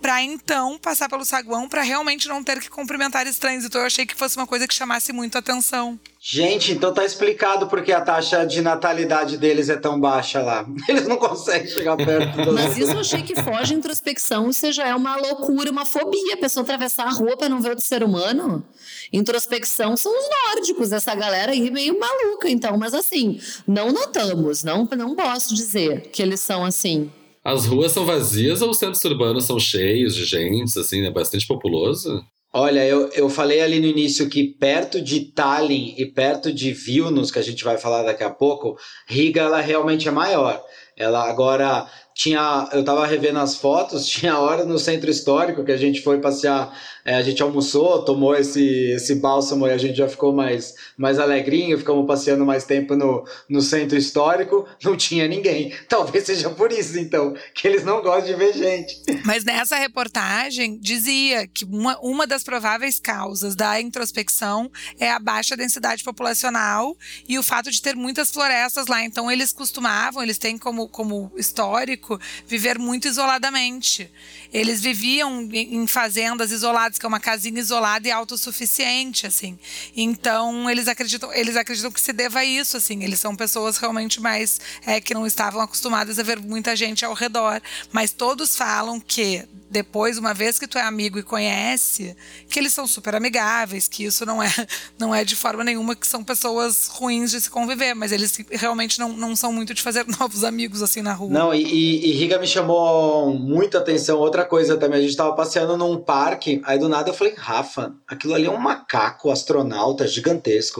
para 0.00 0.22
então 0.22 0.78
passar 0.78 1.08
pelo 1.08 1.24
saguão 1.24 1.68
para 1.68 1.82
realmente 1.82 2.28
não 2.28 2.42
ter 2.42 2.60
que 2.60 2.70
cumprimentar 2.70 3.26
estranhos. 3.26 3.64
Então 3.64 3.80
eu 3.80 3.86
achei 3.86 4.06
que 4.06 4.14
fosse 4.14 4.36
uma 4.36 4.46
coisa 4.46 4.66
que 4.66 4.74
chamasse 4.74 5.12
muito 5.12 5.36
atenção. 5.36 5.98
Gente, 6.20 6.72
então 6.72 6.92
tá 6.92 7.04
explicado 7.04 7.68
porque 7.68 7.92
a 7.92 8.00
taxa 8.00 8.44
de 8.44 8.60
natalidade 8.60 9.38
deles 9.38 9.68
é 9.68 9.76
tão 9.76 10.00
baixa 10.00 10.42
lá. 10.42 10.66
Eles 10.88 11.06
não 11.06 11.16
conseguem 11.16 11.68
chegar 11.68 11.96
perto 11.96 12.44
do... 12.44 12.52
Mas 12.52 12.76
isso 12.76 12.90
eu 12.90 13.00
achei 13.00 13.22
que 13.22 13.40
foge 13.40 13.72
introspecção, 13.72 14.50
isso 14.50 14.70
já 14.72 14.88
é 14.88 14.94
uma 14.94 15.16
loucura, 15.16 15.70
uma 15.70 15.84
fobia, 15.84 16.34
a 16.34 16.36
pessoa 16.36 16.64
atravessar 16.64 17.06
a 17.06 17.12
rua 17.12 17.36
para 17.36 17.48
não 17.48 17.60
ver 17.60 17.70
outro 17.70 17.84
ser 17.84 18.02
humano. 18.02 18.64
Introspecção 19.12 19.96
são 19.96 20.12
os 20.12 20.28
nórdicos, 20.28 20.92
essa 20.92 21.14
galera 21.14 21.52
aí 21.52 21.70
meio 21.70 21.98
maluca, 21.98 22.50
então, 22.50 22.76
mas 22.76 22.94
assim, 22.94 23.40
não 23.66 23.92
notamos, 23.92 24.64
não, 24.64 24.88
não 24.96 25.14
posso 25.14 25.54
dizer 25.54 26.10
que 26.10 26.20
eles 26.20 26.40
são 26.40 26.64
assim. 26.64 27.10
As 27.48 27.64
ruas 27.64 27.92
são 27.92 28.04
vazias 28.04 28.60
ou 28.60 28.68
os 28.68 28.76
centros 28.76 29.02
urbanos 29.04 29.46
são 29.46 29.58
cheios 29.58 30.14
de 30.14 30.26
gente, 30.26 30.78
assim, 30.78 31.06
é 31.06 31.10
bastante 31.10 31.46
populoso? 31.46 32.22
Olha, 32.52 32.86
eu, 32.86 33.08
eu 33.14 33.30
falei 33.30 33.62
ali 33.62 33.80
no 33.80 33.86
início 33.86 34.28
que 34.28 34.44
perto 34.44 35.00
de 35.00 35.20
Tallinn 35.20 35.94
e 35.96 36.04
perto 36.04 36.52
de 36.52 36.74
Vilnius, 36.74 37.30
que 37.30 37.38
a 37.38 37.42
gente 37.42 37.64
vai 37.64 37.78
falar 37.78 38.02
daqui 38.02 38.22
a 38.22 38.28
pouco, 38.28 38.76
Riga 39.06 39.40
ela 39.40 39.62
realmente 39.62 40.06
é 40.06 40.10
maior. 40.10 40.62
Ela 40.94 41.26
agora 41.26 41.88
tinha, 42.14 42.68
eu 42.72 42.84
tava 42.84 43.06
revendo 43.06 43.38
as 43.38 43.56
fotos, 43.56 44.04
tinha 44.08 44.38
hora 44.38 44.66
no 44.66 44.78
centro 44.78 45.08
histórico 45.08 45.64
que 45.64 45.72
a 45.72 45.76
gente 45.78 46.02
foi 46.02 46.20
passear, 46.20 46.76
é, 47.02 47.14
a 47.14 47.22
gente 47.22 47.42
almoçou, 47.42 48.04
tomou 48.04 48.34
esse, 48.34 48.90
esse 48.90 49.14
bálsamo 49.14 49.66
e 49.66 49.70
a 49.70 49.78
gente 49.78 49.96
já 49.96 50.08
ficou 50.08 50.34
mais, 50.34 50.74
mais 50.98 51.18
alegrinho, 51.18 51.78
ficamos 51.78 52.06
passeando 52.06 52.44
mais 52.44 52.64
tempo 52.64 52.96
no, 52.96 53.24
no 53.48 53.62
centro 53.62 53.96
histórico, 53.96 54.66
não 54.82 54.96
tinha 54.96 55.28
ninguém. 55.28 55.72
Talvez 55.88 56.24
seja 56.24 56.50
por 56.50 56.72
isso, 56.72 56.98
então, 56.98 57.34
que 57.54 57.68
eles 57.68 57.84
não 57.84 58.02
gostam 58.02 58.26
de 58.26 58.34
ver 58.34 58.52
gente. 58.52 59.00
Mas 59.24 59.44
nessa 59.44 59.76
reportagem 59.76 60.78
dizia 60.78 61.46
que 61.46 61.64
uma, 61.64 61.96
uma 62.00 62.26
das 62.26 62.42
prováveis 62.42 62.98
causas 62.98 63.54
da 63.54 63.80
introspecção 63.80 64.70
é 64.98 65.10
a 65.10 65.18
baixa 65.20 65.56
densidade 65.56 66.02
populacional 66.02 66.96
e 67.28 67.38
o 67.38 67.42
fato 67.42 67.70
de 67.70 67.80
ter 67.80 67.94
muitas 67.94 68.30
florestas 68.30 68.88
lá. 68.88 69.04
Então 69.04 69.30
eles 69.30 69.52
costumavam, 69.52 70.22
eles 70.22 70.38
têm 70.38 70.58
como, 70.58 70.88
como 70.88 71.30
histórico 71.36 72.18
viver 72.46 72.78
muito 72.78 73.06
isoladamente. 73.06 74.10
Eles 74.52 74.80
viviam 74.80 75.48
em 75.52 75.86
fazendas 75.86 76.50
isoladas, 76.50 76.98
que 76.98 77.04
é 77.04 77.08
uma 77.08 77.20
casinha 77.20 77.60
isolada 77.60 78.08
e 78.08 78.10
autossuficiente, 78.10 79.26
assim. 79.26 79.58
Então, 79.94 80.68
eles 80.70 80.87
acreditam, 80.88 81.32
eles 81.32 81.56
acreditam 81.56 81.90
que 81.90 82.00
se 82.00 82.12
deva 82.12 82.40
a 82.40 82.44
isso, 82.44 82.76
assim. 82.76 83.04
Eles 83.04 83.20
são 83.20 83.36
pessoas 83.36 83.76
realmente 83.76 84.20
mais 84.20 84.60
é, 84.86 85.00
que 85.00 85.14
não 85.14 85.26
estavam 85.26 85.60
acostumadas 85.60 86.18
a 86.18 86.22
ver 86.22 86.40
muita 86.40 86.74
gente 86.74 87.04
ao 87.04 87.14
redor. 87.14 87.60
Mas 87.92 88.10
todos 88.10 88.56
falam 88.56 88.98
que 89.00 89.46
depois, 89.70 90.16
uma 90.16 90.32
vez 90.32 90.58
que 90.58 90.66
tu 90.66 90.78
é 90.78 90.82
amigo 90.82 91.18
e 91.18 91.22
conhece, 91.22 92.16
que 92.48 92.58
eles 92.58 92.72
são 92.72 92.86
super 92.86 93.14
amigáveis, 93.14 93.86
que 93.86 94.04
isso 94.04 94.24
não 94.24 94.42
é, 94.42 94.48
não 94.98 95.14
é 95.14 95.24
de 95.24 95.36
forma 95.36 95.62
nenhuma 95.62 95.94
que 95.94 96.06
são 96.06 96.24
pessoas 96.24 96.88
ruins 96.88 97.30
de 97.30 97.40
se 97.40 97.50
conviver, 97.50 97.94
mas 97.94 98.10
eles 98.10 98.38
realmente 98.50 98.98
não, 98.98 99.12
não 99.12 99.36
são 99.36 99.52
muito 99.52 99.74
de 99.74 99.82
fazer 99.82 100.06
novos 100.18 100.42
amigos 100.42 100.82
assim 100.82 101.02
na 101.02 101.12
rua. 101.12 101.30
Não, 101.30 101.54
e, 101.54 101.62
e, 101.62 102.12
Riga 102.12 102.38
me 102.38 102.46
chamou 102.46 103.34
muita 103.34 103.78
atenção. 103.78 104.18
Outra 104.18 104.44
coisa 104.44 104.76
também, 104.76 105.00
a 105.00 105.02
gente 105.02 105.16
tava 105.16 105.34
passeando 105.34 105.76
num 105.76 105.98
parque, 105.98 106.62
aí 106.64 106.78
do 106.78 106.88
nada 106.88 107.10
eu 107.10 107.14
falei, 107.14 107.34
Rafa, 107.36 107.94
aquilo 108.06 108.34
ali 108.34 108.46
é 108.46 108.50
um 108.50 108.58
macaco 108.58 109.30
astronauta 109.30 110.06
gigantesco. 110.06 110.77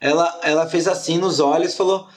Ela, 0.00 0.40
ela 0.42 0.66
fez 0.68 0.86
assim 0.86 1.18
nos 1.18 1.40
olhos 1.40 1.74
e 1.74 1.76
falou. 1.76 2.08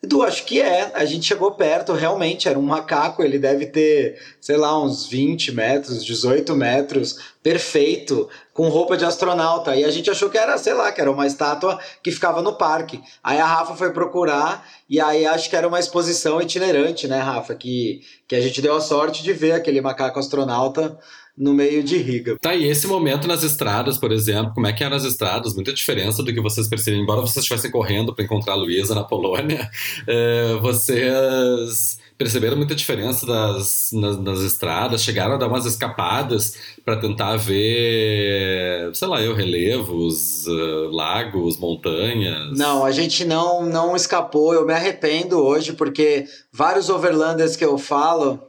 Edu, 0.00 0.22
acho 0.22 0.44
que 0.44 0.60
é. 0.60 0.92
A 0.94 1.04
gente 1.04 1.26
chegou 1.26 1.50
perto, 1.50 1.92
realmente, 1.92 2.48
era 2.48 2.56
um 2.56 2.62
macaco, 2.62 3.20
ele 3.20 3.36
deve 3.36 3.66
ter, 3.66 4.16
sei 4.40 4.56
lá, 4.56 4.80
uns 4.80 5.06
20 5.08 5.50
metros, 5.50 6.04
18 6.04 6.54
metros, 6.54 7.18
perfeito, 7.42 8.28
com 8.54 8.68
roupa 8.68 8.96
de 8.96 9.04
astronauta. 9.04 9.74
E 9.74 9.84
a 9.84 9.90
gente 9.90 10.08
achou 10.08 10.30
que 10.30 10.38
era, 10.38 10.56
sei 10.56 10.72
lá, 10.72 10.92
que 10.92 11.00
era 11.00 11.10
uma 11.10 11.26
estátua 11.26 11.80
que 12.00 12.12
ficava 12.12 12.40
no 12.40 12.52
parque. 12.52 13.02
Aí 13.24 13.40
a 13.40 13.46
Rafa 13.46 13.74
foi 13.74 13.92
procurar, 13.92 14.64
e 14.88 15.00
aí 15.00 15.26
acho 15.26 15.50
que 15.50 15.56
era 15.56 15.66
uma 15.66 15.80
exposição 15.80 16.40
itinerante, 16.40 17.08
né, 17.08 17.18
Rafa? 17.18 17.56
Que, 17.56 18.00
que 18.28 18.36
a 18.36 18.40
gente 18.40 18.62
deu 18.62 18.76
a 18.76 18.80
sorte 18.80 19.24
de 19.24 19.32
ver 19.32 19.50
aquele 19.50 19.80
macaco 19.80 20.20
astronauta 20.20 20.96
no 21.38 21.54
meio 21.54 21.82
de 21.82 21.96
Riga. 21.98 22.36
Tá, 22.40 22.54
e 22.54 22.64
esse 22.64 22.86
momento 22.86 23.28
nas 23.28 23.42
estradas, 23.42 23.96
por 23.96 24.10
exemplo, 24.10 24.52
como 24.54 24.66
é 24.66 24.72
que 24.72 24.82
é 24.82 24.88
nas 24.88 25.04
estradas? 25.04 25.54
Muita 25.54 25.72
diferença 25.72 26.22
do 26.22 26.32
que 26.32 26.40
vocês 26.40 26.68
percebem. 26.68 27.00
Embora 27.00 27.20
vocês 27.20 27.36
estivessem 27.36 27.70
correndo 27.70 28.14
para 28.14 28.24
encontrar 28.24 28.54
a 28.54 28.56
Luísa 28.56 28.94
na 28.94 29.04
Polônia, 29.04 29.70
é, 30.06 30.54
vocês 30.60 31.98
perceberam 32.18 32.56
muita 32.56 32.74
diferença 32.74 33.24
das, 33.24 33.90
nas, 33.92 34.18
nas, 34.18 34.40
estradas, 34.40 35.04
chegaram 35.04 35.34
a 35.34 35.36
dar 35.36 35.46
umas 35.46 35.64
escapadas 35.64 36.56
para 36.84 36.96
tentar 36.96 37.36
ver, 37.36 38.90
sei 38.92 39.06
lá, 39.06 39.22
eu, 39.22 39.34
relevos, 39.34 40.44
uh, 40.48 40.90
lagos, 40.90 41.56
montanhas. 41.58 42.58
Não, 42.58 42.84
a 42.84 42.90
gente 42.90 43.24
não, 43.24 43.64
não 43.64 43.94
escapou. 43.94 44.52
Eu 44.52 44.66
me 44.66 44.72
arrependo 44.72 45.38
hoje 45.38 45.72
porque 45.74 46.26
vários 46.52 46.90
overlanders 46.90 47.54
que 47.54 47.64
eu 47.64 47.78
falo 47.78 48.47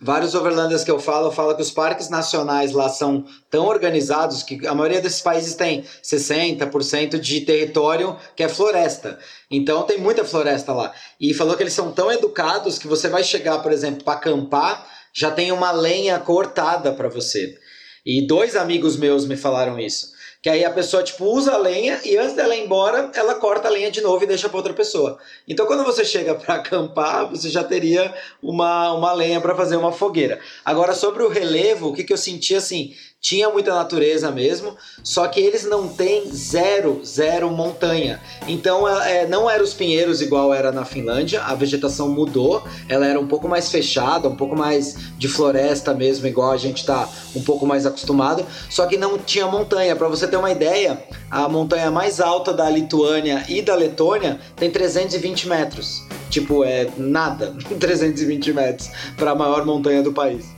Vários 0.00 0.34
overlanders 0.34 0.84
que 0.84 0.90
eu 0.90 1.00
falo, 1.00 1.32
falam 1.32 1.56
que 1.56 1.62
os 1.62 1.72
parques 1.72 2.08
nacionais 2.08 2.70
lá 2.70 2.88
são 2.88 3.24
tão 3.50 3.66
organizados 3.66 4.44
que 4.44 4.64
a 4.66 4.74
maioria 4.74 5.00
desses 5.00 5.20
países 5.20 5.54
tem 5.54 5.84
60% 6.02 7.18
de 7.18 7.40
território 7.40 8.16
que 8.36 8.44
é 8.44 8.48
floresta. 8.48 9.18
Então 9.50 9.82
tem 9.82 9.98
muita 9.98 10.24
floresta 10.24 10.72
lá. 10.72 10.92
E 11.20 11.34
falou 11.34 11.56
que 11.56 11.62
eles 11.62 11.72
são 11.72 11.90
tão 11.90 12.12
educados 12.12 12.78
que 12.78 12.86
você 12.86 13.08
vai 13.08 13.24
chegar, 13.24 13.58
por 13.58 13.72
exemplo, 13.72 14.04
para 14.04 14.14
acampar, 14.18 14.86
já 15.12 15.30
tem 15.32 15.50
uma 15.50 15.72
lenha 15.72 16.18
cortada 16.20 16.92
para 16.92 17.08
você. 17.08 17.58
E 18.06 18.24
dois 18.24 18.54
amigos 18.54 18.96
meus 18.96 19.26
me 19.26 19.36
falaram 19.36 19.80
isso 19.80 20.17
Que 20.40 20.48
aí 20.48 20.64
a 20.64 20.70
pessoa, 20.70 21.02
tipo, 21.02 21.24
usa 21.24 21.54
a 21.54 21.58
lenha 21.58 22.00
e 22.04 22.16
antes 22.16 22.34
dela 22.34 22.54
ir 22.54 22.64
embora, 22.64 23.10
ela 23.14 23.34
corta 23.34 23.66
a 23.66 23.70
lenha 23.70 23.90
de 23.90 24.00
novo 24.00 24.22
e 24.22 24.26
deixa 24.26 24.48
para 24.48 24.56
outra 24.56 24.72
pessoa. 24.72 25.18
Então, 25.48 25.66
quando 25.66 25.84
você 25.84 26.04
chega 26.04 26.34
para 26.34 26.54
acampar, 26.62 27.28
você 27.28 27.48
já 27.48 27.64
teria 27.64 28.14
uma, 28.40 28.92
uma 28.92 29.12
lenha 29.12 29.40
para 29.40 29.54
fazer 29.56 29.76
uma 29.76 29.90
fogueira. 29.90 30.38
Agora, 30.64 30.94
sobre 30.94 31.24
o 31.24 31.28
relevo, 31.28 31.88
o 31.88 31.92
que, 31.92 32.04
que 32.04 32.12
eu 32.12 32.16
senti 32.16 32.54
assim? 32.54 32.94
Tinha 33.20 33.50
muita 33.50 33.74
natureza 33.74 34.30
mesmo, 34.30 34.76
só 35.02 35.26
que 35.26 35.40
eles 35.40 35.64
não 35.64 35.88
têm 35.88 36.30
zero, 36.30 37.00
zero 37.04 37.50
montanha. 37.50 38.20
Então 38.46 38.88
é, 38.88 39.26
não 39.26 39.50
era 39.50 39.62
os 39.62 39.74
pinheiros 39.74 40.22
igual 40.22 40.54
era 40.54 40.70
na 40.70 40.84
Finlândia, 40.84 41.42
a 41.42 41.54
vegetação 41.54 42.08
mudou, 42.08 42.62
ela 42.88 43.06
era 43.06 43.18
um 43.18 43.26
pouco 43.26 43.48
mais 43.48 43.70
fechada, 43.70 44.28
um 44.28 44.36
pouco 44.36 44.56
mais 44.56 44.96
de 45.18 45.28
floresta 45.28 45.92
mesmo, 45.92 46.26
igual 46.26 46.52
a 46.52 46.56
gente 46.56 46.78
está 46.78 47.08
um 47.34 47.42
pouco 47.42 47.66
mais 47.66 47.84
acostumado, 47.86 48.46
só 48.70 48.86
que 48.86 48.96
não 48.96 49.18
tinha 49.18 49.46
montanha. 49.46 49.96
Para 49.96 50.08
você 50.08 50.26
ter 50.28 50.36
uma 50.36 50.50
ideia, 50.50 51.02
a 51.30 51.48
montanha 51.48 51.90
mais 51.90 52.20
alta 52.20 52.52
da 52.52 52.70
Lituânia 52.70 53.44
e 53.48 53.60
da 53.60 53.74
Letônia 53.74 54.38
tem 54.56 54.70
320 54.70 55.48
metros. 55.48 56.02
Tipo, 56.30 56.62
é 56.62 56.88
nada, 56.96 57.54
320 57.80 58.52
metros 58.52 58.90
para 59.16 59.32
a 59.32 59.34
maior 59.34 59.64
montanha 59.64 60.02
do 60.02 60.12
país. 60.12 60.57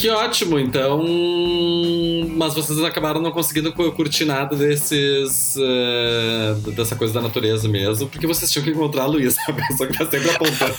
Que 0.00 0.08
ótimo, 0.08 0.58
então. 0.58 1.04
Mas 2.34 2.54
vocês 2.54 2.82
acabaram 2.82 3.20
não 3.20 3.30
conseguindo 3.30 3.70
curtir 3.70 4.24
nada 4.24 4.56
desses. 4.56 5.56
Uh, 5.56 6.70
dessa 6.70 6.96
coisa 6.96 7.12
da 7.12 7.20
natureza 7.20 7.68
mesmo, 7.68 8.08
porque 8.08 8.26
vocês 8.26 8.50
tinham 8.50 8.64
que 8.64 8.70
encontrar 8.70 9.02
a 9.02 9.06
Luísa, 9.06 9.38
a 9.46 9.52
pessoa 9.52 9.88
que 9.90 9.98
tá 9.98 10.10
sempre 10.10 10.30
apontando. 10.30 10.74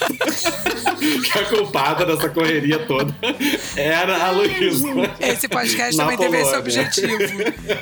que 1.24 1.40
a 1.40 1.46
culpada 1.46 2.06
dessa 2.06 2.30
correria 2.30 2.80
toda 2.86 3.14
era 3.76 4.28
a 4.28 4.32
Luísa. 4.32 4.88
Esse 5.20 5.48
podcast 5.48 5.98
também 5.98 6.18
teve 6.18 6.38
esse 6.38 6.56
objetivo: 6.56 7.18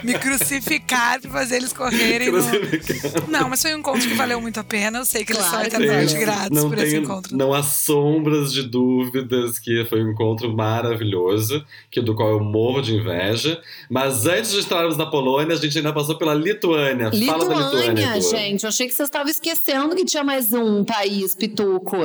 me 0.03 0.13
crucificar 0.13 1.19
pra 1.19 1.31
fazer 1.31 1.57
eles 1.57 1.73
correrem. 1.73 2.31
No... 2.31 2.39
Não, 3.27 3.49
mas 3.49 3.61
foi 3.61 3.75
um 3.75 3.79
encontro 3.79 4.07
que 4.07 4.13
valeu 4.13 4.39
muito 4.39 4.59
a 4.59 4.63
pena. 4.63 4.99
Eu 4.99 5.05
sei 5.05 5.25
que 5.25 5.33
eles 5.33 5.45
claro, 5.45 5.69
são 5.69 5.79
eternamente 5.79 6.17
gratos 6.17 6.49
não 6.51 6.69
por 6.69 6.77
tenho, 6.77 6.87
esse 6.87 6.97
encontro. 6.97 7.35
Não 7.35 7.53
há 7.53 7.61
sombras 7.61 8.53
de 8.53 8.63
dúvidas 8.63 9.59
que 9.59 9.85
foi 9.85 10.03
um 10.03 10.11
encontro 10.11 10.55
maravilhoso 10.55 11.65
que 11.91 12.01
do 12.01 12.15
qual 12.15 12.31
eu 12.31 12.39
morro 12.39 12.81
de 12.81 12.95
inveja. 12.95 13.61
Mas 13.89 14.25
antes 14.25 14.51
de 14.51 14.59
estarmos 14.59 14.97
na 14.97 15.05
Polônia, 15.05 15.55
a 15.55 15.59
gente 15.59 15.77
ainda 15.77 15.91
passou 15.91 16.17
pela 16.17 16.33
Lituânia. 16.33 17.09
Lituânia, 17.09 17.25
Fala 17.27 17.45
da 17.45 17.55
Lituânia, 17.55 18.21
gente. 18.21 18.63
Eu 18.63 18.69
achei 18.69 18.87
que 18.87 18.93
vocês 18.93 19.07
estavam 19.07 19.29
esquecendo 19.29 19.95
que 19.95 20.05
tinha 20.05 20.23
mais 20.23 20.53
um 20.53 20.83
país, 20.83 21.35
Pituco. 21.35 21.97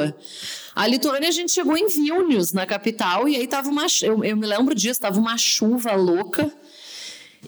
A 0.74 0.86
Lituânia, 0.86 1.28
a 1.28 1.32
gente 1.32 1.52
chegou 1.52 1.76
em 1.76 1.86
Vilnius, 1.86 2.52
na 2.52 2.66
capital, 2.66 3.28
e 3.28 3.36
aí 3.36 3.46
tava 3.46 3.68
uma. 3.68 3.86
Eu, 4.02 4.24
eu 4.24 4.36
me 4.36 4.46
lembro 4.46 4.74
disso, 4.74 5.00
tava 5.00 5.18
uma 5.18 5.38
chuva 5.38 5.94
louca. 5.94 6.50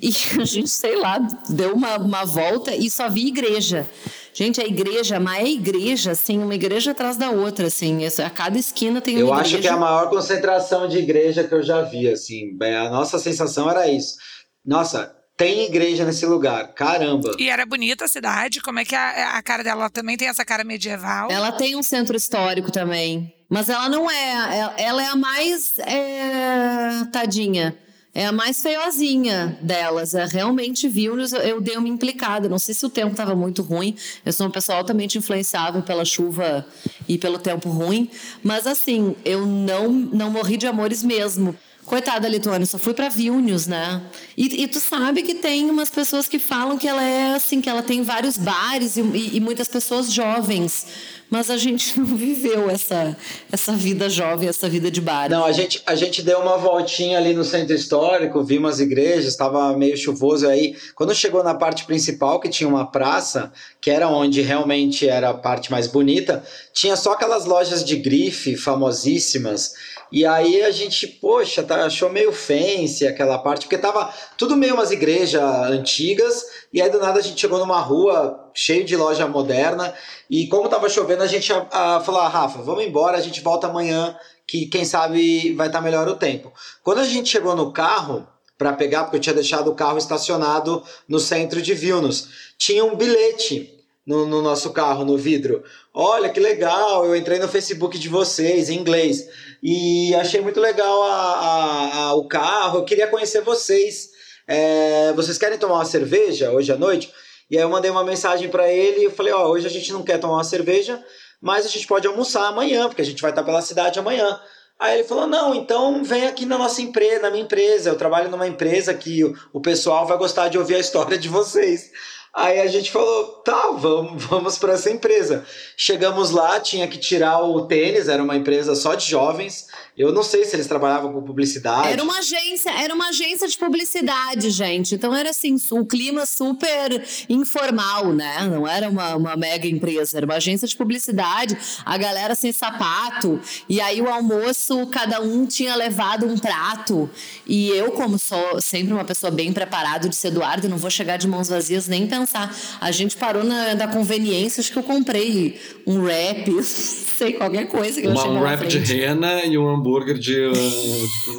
E 0.00 0.10
a 0.40 0.44
gente, 0.44 0.68
sei 0.68 0.96
lá, 0.96 1.18
deu 1.48 1.74
uma, 1.74 1.96
uma 1.96 2.24
volta 2.24 2.74
e 2.74 2.90
só 2.90 3.08
vi 3.08 3.28
igreja. 3.28 3.88
Gente, 4.32 4.60
a 4.60 4.66
igreja, 4.66 5.18
mas 5.18 5.44
é 5.44 5.48
igreja, 5.48 6.10
assim, 6.10 6.38
uma 6.38 6.54
igreja 6.54 6.90
atrás 6.90 7.16
da 7.16 7.30
outra, 7.30 7.68
assim. 7.68 8.00
A 8.04 8.28
cada 8.28 8.58
esquina 8.58 9.00
tem 9.00 9.14
uma 9.14 9.20
eu 9.20 9.26
igreja. 9.28 9.40
Eu 9.40 9.58
acho 9.58 9.62
que 9.62 9.66
é 9.66 9.70
a 9.70 9.76
maior 9.78 10.10
concentração 10.10 10.86
de 10.86 10.98
igreja 10.98 11.42
que 11.42 11.54
eu 11.54 11.62
já 11.62 11.80
vi, 11.80 12.08
assim. 12.08 12.54
A 12.60 12.90
nossa 12.90 13.18
sensação 13.18 13.70
era 13.70 13.88
isso. 13.88 14.16
Nossa, 14.64 15.15
tem 15.36 15.66
igreja 15.66 16.04
nesse 16.04 16.24
lugar, 16.24 16.68
caramba. 16.74 17.36
E 17.38 17.48
era 17.48 17.66
bonita 17.66 18.04
a 18.06 18.08
cidade? 18.08 18.60
Como 18.60 18.78
é 18.78 18.84
que 18.84 18.94
a, 18.94 19.36
a 19.36 19.42
cara 19.42 19.62
dela 19.62 19.90
também 19.90 20.16
tem 20.16 20.28
essa 20.28 20.44
cara 20.44 20.64
medieval? 20.64 21.30
Ela 21.30 21.52
tem 21.52 21.76
um 21.76 21.82
centro 21.82 22.16
histórico 22.16 22.72
também. 22.72 23.34
Mas 23.48 23.68
ela 23.68 23.88
não 23.88 24.10
é. 24.10 24.74
Ela 24.78 25.02
é 25.02 25.06
a 25.06 25.16
mais 25.16 25.78
é, 25.78 27.04
tadinha 27.12 27.76
é 28.16 28.24
a 28.24 28.32
mais 28.32 28.62
feiozinha 28.62 29.58
delas. 29.60 30.14
É 30.14 30.24
realmente 30.24 30.88
Vilnius, 30.88 31.34
eu 31.34 31.60
dei 31.60 31.76
uma 31.76 31.86
implicada. 31.86 32.48
Não 32.48 32.58
sei 32.58 32.74
se 32.74 32.86
o 32.86 32.88
tempo 32.88 33.10
estava 33.10 33.34
muito 33.34 33.60
ruim. 33.60 33.94
Eu 34.24 34.32
sou 34.32 34.46
uma 34.46 34.52
pessoa 34.52 34.78
altamente 34.78 35.18
influenciável 35.18 35.82
pela 35.82 36.02
chuva 36.02 36.66
e 37.06 37.18
pelo 37.18 37.38
tempo 37.38 37.68
ruim. 37.68 38.10
Mas 38.42 38.66
assim, 38.66 39.14
eu 39.22 39.44
não, 39.44 39.90
não 39.90 40.30
morri 40.30 40.56
de 40.56 40.66
amores 40.66 41.02
mesmo. 41.02 41.54
Coitada, 41.86 42.28
Lituânia, 42.28 42.66
só 42.66 42.78
fui 42.78 42.92
para 42.92 43.08
Vilnius, 43.08 43.68
né? 43.68 44.02
E, 44.36 44.64
e, 44.64 44.68
tu 44.68 44.80
sabe 44.80 45.22
que 45.22 45.34
tem 45.34 45.70
umas 45.70 45.88
pessoas 45.88 46.26
que 46.26 46.38
falam 46.38 46.76
que 46.76 46.88
ela 46.88 47.02
é 47.02 47.36
assim, 47.36 47.60
que 47.60 47.68
ela 47.68 47.82
tem 47.82 48.02
vários 48.02 48.36
bares 48.36 48.96
e, 48.96 49.02
e, 49.02 49.36
e 49.36 49.40
muitas 49.40 49.68
pessoas 49.68 50.12
jovens 50.12 50.84
mas 51.30 51.50
a 51.50 51.56
gente 51.56 51.98
não 51.98 52.16
viveu 52.16 52.70
essa, 52.70 53.16
essa 53.50 53.72
vida 53.72 54.08
jovem, 54.08 54.48
essa 54.48 54.68
vida 54.68 54.90
de 54.90 55.00
bar. 55.00 55.28
Não, 55.28 55.44
a 55.44 55.52
gente, 55.52 55.82
a 55.86 55.94
gente 55.94 56.22
deu 56.22 56.40
uma 56.40 56.56
voltinha 56.56 57.18
ali 57.18 57.34
no 57.34 57.44
centro 57.44 57.74
histórico, 57.74 58.42
vimos 58.44 58.74
as 58.74 58.80
igrejas, 58.80 59.26
estava 59.26 59.76
meio 59.76 59.96
chuvoso 59.96 60.48
aí. 60.48 60.76
Quando 60.94 61.14
chegou 61.14 61.42
na 61.42 61.54
parte 61.54 61.84
principal, 61.84 62.40
que 62.40 62.48
tinha 62.48 62.68
uma 62.68 62.90
praça, 62.90 63.52
que 63.80 63.90
era 63.90 64.08
onde 64.08 64.40
realmente 64.40 65.08
era 65.08 65.30
a 65.30 65.34
parte 65.34 65.70
mais 65.70 65.86
bonita, 65.86 66.44
tinha 66.72 66.96
só 66.96 67.12
aquelas 67.12 67.44
lojas 67.44 67.84
de 67.84 67.96
grife 67.96 68.56
famosíssimas. 68.56 69.74
E 70.10 70.24
aí 70.24 70.62
a 70.62 70.70
gente, 70.70 71.06
poxa, 71.06 71.62
tá, 71.62 71.84
achou 71.84 72.08
meio 72.10 72.32
fancy 72.32 73.06
aquela 73.06 73.38
parte, 73.38 73.62
porque 73.62 73.78
tava 73.78 74.12
tudo 74.38 74.56
meio 74.56 74.74
umas 74.74 74.90
igrejas 74.90 75.42
antigas, 75.42 76.44
e 76.72 76.80
aí 76.80 76.88
do 76.88 76.98
nada 76.98 77.18
a 77.18 77.22
gente 77.22 77.40
chegou 77.40 77.58
numa 77.58 77.80
rua 77.80 78.50
cheio 78.54 78.84
de 78.84 78.96
loja 78.96 79.26
moderna, 79.26 79.92
e 80.30 80.46
como 80.46 80.68
tava 80.68 80.88
chovendo, 80.88 81.22
a 81.22 81.26
gente 81.26 81.52
a, 81.52 81.66
a, 81.70 82.00
falou: 82.00 82.20
ah, 82.20 82.28
Rafa, 82.28 82.62
vamos 82.62 82.84
embora, 82.84 83.18
a 83.18 83.20
gente 83.20 83.40
volta 83.40 83.66
amanhã, 83.66 84.16
que 84.46 84.66
quem 84.66 84.84
sabe 84.84 85.52
vai 85.54 85.66
estar 85.66 85.80
tá 85.80 85.84
melhor 85.84 86.08
o 86.08 86.16
tempo. 86.16 86.52
Quando 86.82 87.00
a 87.00 87.04
gente 87.04 87.28
chegou 87.28 87.56
no 87.56 87.72
carro 87.72 88.26
para 88.56 88.72
pegar, 88.72 89.04
porque 89.04 89.16
eu 89.16 89.20
tinha 89.20 89.34
deixado 89.34 89.70
o 89.70 89.74
carro 89.74 89.98
estacionado 89.98 90.82
no 91.08 91.18
centro 91.18 91.60
de 91.60 91.74
Vilnius, 91.74 92.28
tinha 92.56 92.84
um 92.84 92.94
bilhete 92.94 93.76
no, 94.06 94.24
no 94.24 94.40
nosso 94.40 94.70
carro, 94.70 95.04
no 95.04 95.18
vidro. 95.18 95.64
Olha 95.98 96.28
que 96.28 96.38
legal, 96.38 97.06
eu 97.06 97.16
entrei 97.16 97.38
no 97.38 97.48
Facebook 97.48 97.98
de 97.98 98.10
vocês 98.10 98.68
em 98.68 98.78
inglês 98.78 99.26
e 99.62 100.14
achei 100.16 100.42
muito 100.42 100.60
legal 100.60 101.02
a, 101.04 101.14
a, 101.14 101.96
a, 102.02 102.14
o 102.14 102.28
carro. 102.28 102.80
Eu 102.80 102.84
queria 102.84 103.06
conhecer 103.06 103.40
vocês. 103.40 104.10
É, 104.46 105.14
vocês 105.14 105.38
querem 105.38 105.56
tomar 105.56 105.76
uma 105.76 105.86
cerveja 105.86 106.50
hoje 106.50 106.70
à 106.70 106.76
noite? 106.76 107.10
E 107.50 107.56
aí 107.56 107.62
eu 107.62 107.70
mandei 107.70 107.90
uma 107.90 108.04
mensagem 108.04 108.50
para 108.50 108.70
ele 108.70 109.00
e 109.00 109.04
eu 109.04 109.10
falei, 109.10 109.32
ó, 109.32 109.48
hoje 109.48 109.66
a 109.66 109.70
gente 109.70 109.90
não 109.90 110.02
quer 110.02 110.18
tomar 110.20 110.34
uma 110.34 110.44
cerveja, 110.44 111.02
mas 111.40 111.64
a 111.64 111.68
gente 111.70 111.86
pode 111.86 112.06
almoçar 112.06 112.46
amanhã, 112.46 112.88
porque 112.88 113.00
a 113.00 113.06
gente 113.06 113.22
vai 113.22 113.30
estar 113.30 113.42
pela 113.42 113.62
cidade 113.62 113.98
amanhã. 113.98 114.38
Aí 114.78 114.98
ele 114.98 115.08
falou, 115.08 115.26
não, 115.26 115.54
então 115.54 116.04
vem 116.04 116.26
aqui 116.26 116.44
na 116.44 116.58
nossa 116.58 116.82
empresa, 116.82 117.22
na 117.22 117.30
minha 117.30 117.44
empresa. 117.44 117.88
Eu 117.88 117.96
trabalho 117.96 118.28
numa 118.28 118.46
empresa 118.46 118.92
que 118.92 119.24
o 119.50 119.62
pessoal 119.62 120.06
vai 120.06 120.18
gostar 120.18 120.48
de 120.48 120.58
ouvir 120.58 120.74
a 120.74 120.80
história 120.80 121.16
de 121.16 121.30
vocês. 121.30 121.90
Aí 122.36 122.60
a 122.60 122.66
gente 122.66 122.92
falou, 122.92 123.24
tá, 123.42 123.70
vamos, 123.70 124.22
vamos 124.28 124.58
para 124.58 124.74
essa 124.74 124.90
empresa. 124.90 125.46
Chegamos 125.74 126.30
lá, 126.30 126.60
tinha 126.60 126.86
que 126.86 126.98
tirar 126.98 127.42
o 127.42 127.62
tênis, 127.62 128.08
era 128.08 128.22
uma 128.22 128.36
empresa 128.36 128.74
só 128.74 128.94
de 128.94 129.08
jovens. 129.08 129.68
Eu 129.96 130.12
não 130.12 130.22
sei 130.22 130.44
se 130.44 130.54
eles 130.54 130.66
trabalhavam 130.66 131.10
com 131.14 131.22
publicidade. 131.22 131.88
Era 131.88 132.02
uma 132.02 132.18
agência, 132.18 132.70
era 132.70 132.94
uma 132.94 133.08
agência 133.08 133.48
de 133.48 133.56
publicidade, 133.56 134.50
gente. 134.50 134.94
Então 134.94 135.14
era 135.14 135.30
assim, 135.30 135.56
o 135.70 135.86
clima 135.86 136.26
super 136.26 137.02
informal, 137.30 138.12
né? 138.12 138.46
Não 138.50 138.68
era 138.68 138.90
uma, 138.90 139.16
uma 139.16 139.36
mega 139.36 139.66
empresa, 139.66 140.18
era 140.18 140.26
uma 140.26 140.34
agência 140.34 140.68
de 140.68 140.76
publicidade, 140.76 141.56
a 141.86 141.96
galera 141.96 142.34
sem 142.34 142.52
sapato. 142.52 143.40
E 143.66 143.80
aí 143.80 144.02
o 144.02 144.10
almoço, 144.10 144.86
cada 144.88 145.22
um 145.22 145.46
tinha 145.46 145.74
levado 145.74 146.26
um 146.26 146.36
prato. 146.36 147.08
E 147.46 147.70
eu, 147.70 147.92
como 147.92 148.18
sou 148.18 148.60
sempre 148.60 148.92
uma 148.92 149.04
pessoa 149.04 149.30
bem 149.30 149.50
preparada, 149.50 150.10
disse, 150.10 150.26
Eduardo, 150.26 150.68
não 150.68 150.76
vou 150.76 150.90
chegar 150.90 151.16
de 151.16 151.26
mãos 151.26 151.48
vazias 151.48 151.88
nem 151.88 152.06
pensar. 152.26 152.54
A 152.80 152.90
gente 152.90 153.16
parou 153.16 153.44
na 153.44 153.74
da 153.74 153.86
conveniência, 153.86 154.60
acho 154.60 154.72
que 154.72 154.78
eu 154.78 154.82
comprei 154.82 155.58
um 155.86 156.02
wrap, 156.02 156.48
sei, 156.62 157.34
qualquer 157.34 157.66
coisa 157.68 158.00
que 158.00 158.06
uma, 158.06 158.16
eu 158.16 158.20
achei 158.20 158.30
Um 158.30 158.40
wrap 158.40 158.66
de 158.66 158.78
rena 158.78 159.44
e 159.44 159.56
um 159.56 159.68
hambúrguer 159.68 160.18
de, 160.18 160.50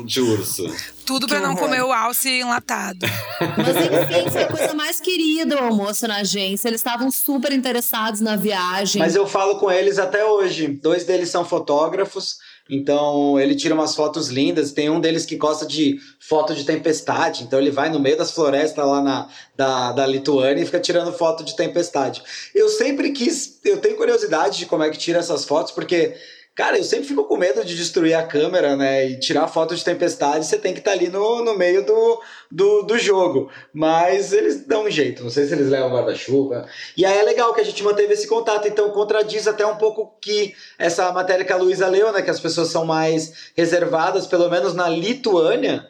de 0.06 0.22
urso. 0.22 0.66
Tudo 1.06 1.28
para 1.28 1.40
não 1.40 1.56
comer 1.56 1.82
o 1.84 1.92
alce 1.92 2.30
enlatado. 2.30 3.00
Mas 3.40 3.78
enfim, 3.78 4.30
foi 4.30 4.44
a 4.44 4.48
coisa 4.48 4.74
mais 4.74 5.00
querida 5.00 5.56
o 5.56 5.64
almoço 5.66 6.08
na 6.08 6.18
agência. 6.18 6.68
Eles 6.68 6.80
estavam 6.80 7.10
super 7.10 7.54
interessados 7.54 8.20
na 8.20 8.36
viagem. 8.36 9.02
Mas 9.02 9.16
eu 9.16 9.26
falo 9.26 9.58
com 9.58 9.72
eles 9.72 10.00
até 10.00 10.26
hoje. 10.26 10.68
Dois 10.68 11.06
deles 11.06 11.30
são 11.30 11.46
fotógrafos. 11.46 12.40
Então 12.70 13.40
ele 13.40 13.56
tira 13.56 13.74
umas 13.74 13.96
fotos 13.96 14.30
lindas. 14.30 14.72
Tem 14.72 14.90
um 14.90 15.00
deles 15.00 15.26
que 15.26 15.36
gosta 15.36 15.66
de 15.66 16.00
foto 16.20 16.54
de 16.54 16.64
tempestade. 16.64 17.44
Então 17.44 17.60
ele 17.60 17.72
vai 17.72 17.90
no 17.90 18.00
meio 18.00 18.18
das 18.18 18.32
florestas 18.32 18.86
lá 18.86 19.02
na, 19.02 19.30
da, 19.56 19.92
da 19.92 20.06
Lituânia 20.06 20.62
e 20.62 20.66
fica 20.66 20.80
tirando 20.80 21.14
foto 21.14 21.44
de 21.44 21.56
tempestade. 21.56 22.22
Eu 22.54 22.70
sempre 22.70 23.12
quis. 23.12 23.60
Eu 23.64 23.78
tenho 23.78 23.98
curiosidade 23.98 24.58
de 24.60 24.66
como 24.66 24.84
é 24.84 24.90
que 24.90 24.98
tira 24.98 25.20
essas 25.20 25.46
fotos, 25.46 25.72
porque 25.72 26.16
Cara, 26.58 26.76
eu 26.76 26.84
sempre 26.84 27.08
fico 27.08 27.24
com 27.26 27.38
medo 27.38 27.64
de 27.64 27.76
destruir 27.76 28.16
a 28.16 28.24
câmera, 28.24 28.76
né? 28.76 29.08
E 29.08 29.20
tirar 29.20 29.48
foto 29.48 29.76
de 29.76 29.84
tempestade, 29.86 30.44
você 30.44 30.58
tem 30.58 30.74
que 30.74 30.80
estar 30.80 30.90
tá 30.90 30.98
ali 30.98 31.08
no, 31.08 31.46
no 31.46 31.56
meio 31.56 31.86
do, 31.86 32.20
do, 32.52 32.82
do 32.82 32.98
jogo. 32.98 33.52
Mas 33.72 34.34
eles 34.34 34.66
dão 34.66 34.86
um 34.86 34.90
jeito, 34.90 35.24
não 35.24 35.30
sei 35.30 35.46
se 35.46 35.54
eles 35.54 35.70
levam 35.70 35.92
guarda-chuva. 35.92 36.66
E 36.98 37.06
aí 37.06 37.16
é 37.16 37.22
legal 37.22 37.54
que 37.54 37.62
a 37.62 37.64
gente 37.64 37.84
manteve 37.84 38.12
esse 38.12 38.26
contato, 38.26 38.68
então 38.68 38.90
contradiz 38.90 39.48
até 39.48 39.64
um 39.68 39.76
pouco 39.76 40.18
que 40.20 40.56
essa 40.80 41.12
matéria 41.12 41.46
que 41.46 41.54
a 41.54 41.58
Luísa 41.58 41.86
leu, 41.86 42.12
né? 42.12 42.24
Que 42.24 42.32
as 42.32 42.40
pessoas 42.40 42.70
são 42.70 42.84
mais 42.84 43.52
reservadas, 43.56 44.26
pelo 44.26 44.50
menos 44.50 44.74
na 44.74 44.90
Lituânia 44.90 45.88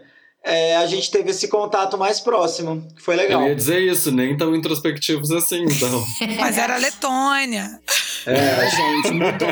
é, 0.47 0.77
a 0.77 0.87
gente 0.87 1.11
teve 1.11 1.31
esse 1.31 1.49
contato 1.49 1.97
mais 1.97 2.21
próximo. 2.21 2.87
Foi 2.97 3.17
legal. 3.17 3.41
Eu 3.41 3.49
ia 3.49 3.55
dizer 3.55 3.81
isso, 3.81 4.11
nem 4.11 4.37
tão 4.37 4.55
introspectivos 4.55 5.29
assim, 5.29 5.63
então. 5.63 6.05
Mas 6.39 6.57
era 6.57 6.77
Letônia. 6.77 7.81
É, 8.25 8.69
gente, 8.69 9.11
mudou, 9.11 9.47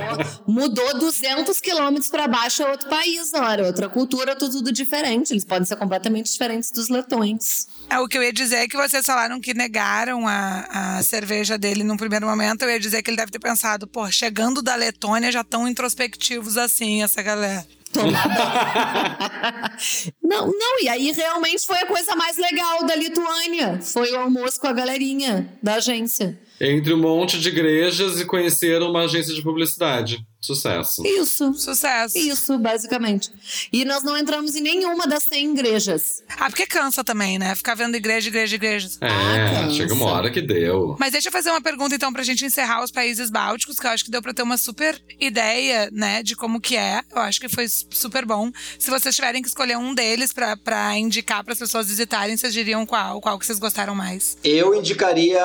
mudou 0.47 0.99
200 0.99 1.59
quilômetros 1.59 2.09
para 2.09 2.27
baixo, 2.27 2.63
é 2.63 2.71
outro 2.71 2.89
país, 2.89 3.31
não 3.31 3.49
era 3.49 3.65
outra 3.65 3.89
cultura, 3.89 4.35
tudo, 4.35 4.53
tudo 4.53 4.71
diferente. 4.71 5.31
Eles 5.31 5.43
podem 5.43 5.65
ser 5.65 5.75
completamente 5.75 6.31
diferentes 6.31 6.71
dos 6.71 6.87
letões. 6.87 7.67
É, 7.89 7.99
o 7.99 8.07
que 8.07 8.17
eu 8.17 8.23
ia 8.23 8.33
dizer 8.33 8.57
é 8.57 8.67
que 8.67 8.77
vocês 8.77 9.05
falaram 9.05 9.39
que 9.39 9.53
negaram 9.53 10.27
a, 10.27 10.97
a 10.97 11.03
cerveja 11.03 11.57
dele 11.57 11.83
num 11.83 11.97
primeiro 11.97 12.25
momento. 12.25 12.63
Eu 12.63 12.69
ia 12.69 12.79
dizer 12.79 13.01
que 13.03 13.09
ele 13.09 13.17
deve 13.17 13.31
ter 13.31 13.39
pensado, 13.39 13.86
pô, 13.86 14.09
chegando 14.09 14.61
da 14.61 14.75
Letônia 14.75 15.32
já 15.32 15.43
tão 15.43 15.67
introspectivos 15.67 16.57
assim, 16.57 17.03
essa 17.03 17.21
galera 17.21 17.65
não, 20.24 20.47
não, 20.47 20.82
e 20.82 20.89
aí 20.89 21.12
realmente 21.12 21.66
foi 21.66 21.78
a 21.78 21.86
coisa 21.86 22.16
mais 22.16 22.38
legal 22.38 22.84
da 22.86 22.96
Lituânia. 22.96 23.80
Foi 23.82 24.12
o 24.12 24.20
almoço 24.20 24.59
com 24.59 24.67
a 24.67 24.74
galerinha 24.74 25.47
da 25.62 25.76
agência. 25.76 26.38
Entre 26.59 26.93
um 26.93 26.99
monte 26.99 27.39
de 27.39 27.49
igrejas 27.49 28.19
e 28.19 28.25
conheceram 28.25 28.89
uma 28.89 29.03
agência 29.03 29.33
de 29.33 29.41
publicidade. 29.41 30.25
Sucesso. 30.45 31.01
Isso. 31.05 31.53
Sucesso. 31.55 32.17
Isso, 32.17 32.57
basicamente. 32.59 33.32
E 33.73 33.83
nós 33.83 34.03
não 34.03 34.15
entramos 34.15 34.55
em 34.55 34.61
nenhuma 34.61 35.07
das 35.07 35.23
100 35.23 35.53
igrejas. 35.53 36.23
Ah, 36.37 36.49
porque 36.49 36.67
cansa 36.67 37.03
também, 37.03 37.39
né? 37.39 37.55
Ficar 37.55 37.73
vendo 37.73 37.95
igreja, 37.95 38.29
igreja, 38.29 38.55
igreja. 38.55 38.89
É, 39.01 39.07
ah, 39.07 39.69
chega 39.71 39.93
uma 39.95 40.05
hora 40.05 40.29
que 40.29 40.41
deu. 40.41 40.95
Mas 40.99 41.11
deixa 41.11 41.29
eu 41.29 41.32
fazer 41.32 41.49
uma 41.49 41.61
pergunta, 41.61 41.95
então, 41.95 42.13
pra 42.13 42.21
gente 42.21 42.45
encerrar 42.45 42.83
os 42.83 42.91
países 42.91 43.32
bálticos, 43.32 43.79
que 43.79 43.87
eu 43.87 43.91
acho 43.91 44.05
que 44.05 44.11
deu 44.11 44.21
pra 44.21 44.36
ter 44.36 44.43
uma 44.43 44.57
super 44.57 45.01
ideia, 45.19 45.89
né, 45.91 46.21
de 46.21 46.36
como 46.36 46.61
que 46.61 46.77
é. 46.77 47.01
Eu 47.11 47.21
acho 47.21 47.39
que 47.39 47.49
foi 47.49 47.65
super 47.67 48.23
bom. 48.23 48.51
Se 48.77 48.91
vocês 48.91 49.15
tiverem 49.15 49.41
que 49.41 49.47
escolher 49.47 49.77
um 49.77 49.95
deles 49.95 50.32
pra, 50.32 50.55
pra 50.55 50.95
indicar 50.95 51.43
para 51.43 51.53
as 51.53 51.59
pessoas 51.59 51.87
visitarem, 51.87 52.37
vocês 52.37 52.53
diriam 52.53 52.86
qual? 52.86 53.19
Qual 53.19 53.39
que 53.39 53.45
vocês 53.47 53.57
gostaram 53.57 53.95
mais? 53.95 54.37
Eu 54.43 54.75
indicaria 54.75 55.43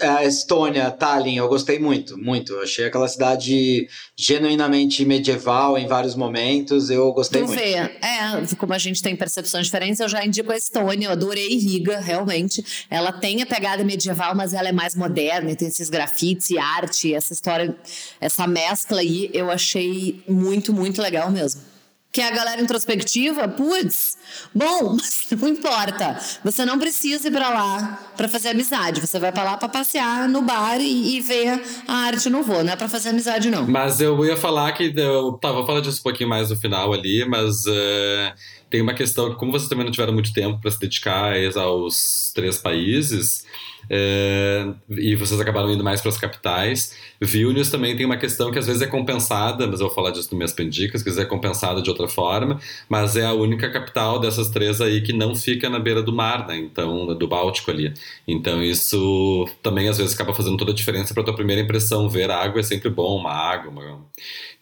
a 0.00 0.24
Estônia, 0.24 0.90
Tallinn, 0.90 1.36
eu 1.36 1.48
gostei 1.48 1.78
muito, 1.78 2.16
muito. 2.16 2.52
Eu 2.52 2.62
achei 2.62 2.86
aquela 2.86 3.08
cidade 3.08 3.88
genuinamente 4.16 5.04
medieval 5.04 5.78
em 5.78 5.86
vários 5.86 6.14
momentos, 6.14 6.90
eu 6.90 7.12
gostei 7.12 7.42
tu 7.42 7.48
muito. 7.48 7.58
Vê. 7.58 7.74
É, 7.74 8.56
como 8.58 8.72
a 8.72 8.78
gente 8.78 9.02
tem 9.02 9.14
percepções 9.14 9.66
diferentes, 9.66 10.00
eu 10.00 10.08
já 10.08 10.24
indico 10.24 10.52
a 10.52 10.56
Estônia, 10.56 11.06
eu 11.06 11.12
adorei 11.12 11.56
Riga, 11.56 12.00
realmente. 12.00 12.64
Ela 12.90 13.12
tem 13.12 13.42
a 13.42 13.46
pegada 13.46 13.84
medieval, 13.84 14.34
mas 14.34 14.54
ela 14.54 14.68
é 14.68 14.72
mais 14.72 14.94
moderna, 14.94 15.54
tem 15.54 15.68
esses 15.68 15.88
grafites 15.88 16.50
e 16.50 16.58
arte, 16.58 17.14
essa 17.14 17.32
história, 17.32 17.74
essa 18.20 18.46
mescla 18.46 19.00
aí, 19.00 19.30
eu 19.32 19.50
achei 19.50 20.22
muito, 20.28 20.72
muito 20.72 21.00
legal 21.00 21.30
mesmo. 21.30 21.69
Que 22.12 22.20
é 22.20 22.28
a 22.28 22.30
galera 22.32 22.60
introspectiva, 22.60 23.46
putz, 23.46 24.16
bom, 24.52 24.96
mas 24.98 25.26
não 25.30 25.48
importa. 25.48 26.18
Você 26.44 26.64
não 26.64 26.78
precisa 26.78 27.28
ir 27.28 27.30
para 27.30 27.48
lá 27.50 28.10
para 28.16 28.28
fazer 28.28 28.48
amizade. 28.48 29.00
Você 29.00 29.18
vai 29.18 29.30
para 29.30 29.44
lá 29.44 29.56
para 29.56 29.68
passear 29.68 30.28
no 30.28 30.42
bar 30.42 30.80
e, 30.80 31.16
e, 31.16 31.20
ver 31.20 31.62
a 31.86 31.94
arte 32.06 32.28
no 32.28 32.42
voo, 32.42 32.64
não 32.64 32.72
é 32.72 32.76
para 32.76 32.88
fazer 32.88 33.10
amizade, 33.10 33.50
não. 33.50 33.66
Mas 33.66 34.00
eu 34.00 34.24
ia 34.24 34.36
falar 34.36 34.72
que. 34.72 34.92
Eu, 34.96 35.32
tá, 35.34 35.52
vou 35.52 35.64
falar 35.64 35.80
disso 35.80 36.00
um 36.00 36.02
pouquinho 36.02 36.28
mais 36.28 36.50
no 36.50 36.56
final 36.56 36.92
ali, 36.92 37.24
mas. 37.24 37.64
Uh, 37.66 38.32
tem 38.68 38.80
uma 38.80 38.94
questão 38.94 39.30
que, 39.30 39.36
como 39.36 39.50
vocês 39.50 39.68
também 39.68 39.84
não 39.84 39.92
tiveram 39.92 40.12
muito 40.12 40.32
tempo 40.32 40.60
para 40.60 40.70
se 40.70 40.78
dedicar 40.78 41.34
aos 41.56 42.30
três 42.32 42.56
países, 42.56 43.44
e 43.90 45.16
vocês 45.16 45.40
acabaram 45.40 45.72
indo 45.72 45.82
mais 45.82 46.00
para 46.00 46.10
as 46.10 46.16
capitais. 46.16 46.96
Vilnius 47.20 47.70
também 47.70 47.96
tem 47.96 48.06
uma 48.06 48.16
questão 48.16 48.52
que 48.52 48.58
às 48.58 48.66
vezes 48.66 48.80
é 48.80 48.86
compensada, 48.86 49.66
mas 49.66 49.80
eu 49.80 49.86
vou 49.86 49.94
falar 49.94 50.12
disso 50.12 50.28
nas 50.30 50.36
minhas 50.36 50.52
pendicas, 50.52 51.02
que 51.02 51.10
é 51.10 51.24
compensada 51.24 51.82
de 51.82 51.90
outra 51.90 52.06
forma, 52.06 52.60
mas 52.88 53.16
é 53.16 53.24
a 53.24 53.32
única 53.32 53.68
capital 53.68 54.20
dessas 54.20 54.48
três 54.48 54.80
aí 54.80 55.00
que 55.00 55.12
não 55.12 55.34
fica 55.34 55.68
na 55.68 55.80
beira 55.80 56.02
do 56.02 56.12
mar, 56.12 56.46
né? 56.46 56.56
Então, 56.56 57.16
do 57.16 57.26
Báltico 57.26 57.70
ali. 57.70 57.92
Então, 58.28 58.62
isso 58.62 59.48
também 59.62 59.88
às 59.88 59.98
vezes 59.98 60.14
acaba 60.14 60.32
fazendo 60.32 60.56
toda 60.56 60.70
a 60.70 60.74
diferença 60.74 61.12
para 61.12 61.24
tua 61.24 61.34
primeira 61.34 61.60
impressão. 61.60 62.08
Ver 62.08 62.30
água 62.30 62.60
é 62.60 62.62
sempre 62.62 62.90
bom, 62.90 63.18
uma 63.18 63.32
água. 63.32 63.70
Uma... 63.70 64.06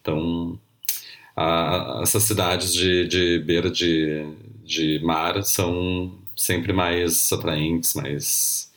Então, 0.00 0.58
a, 1.36 2.00
essas 2.02 2.22
cidades 2.22 2.72
de, 2.72 3.06
de 3.06 3.38
beira 3.40 3.70
de, 3.70 4.24
de 4.64 5.00
mar 5.04 5.42
são 5.42 6.12
sempre 6.34 6.72
mais 6.72 7.30
atraentes, 7.32 7.94
mais 7.94 8.67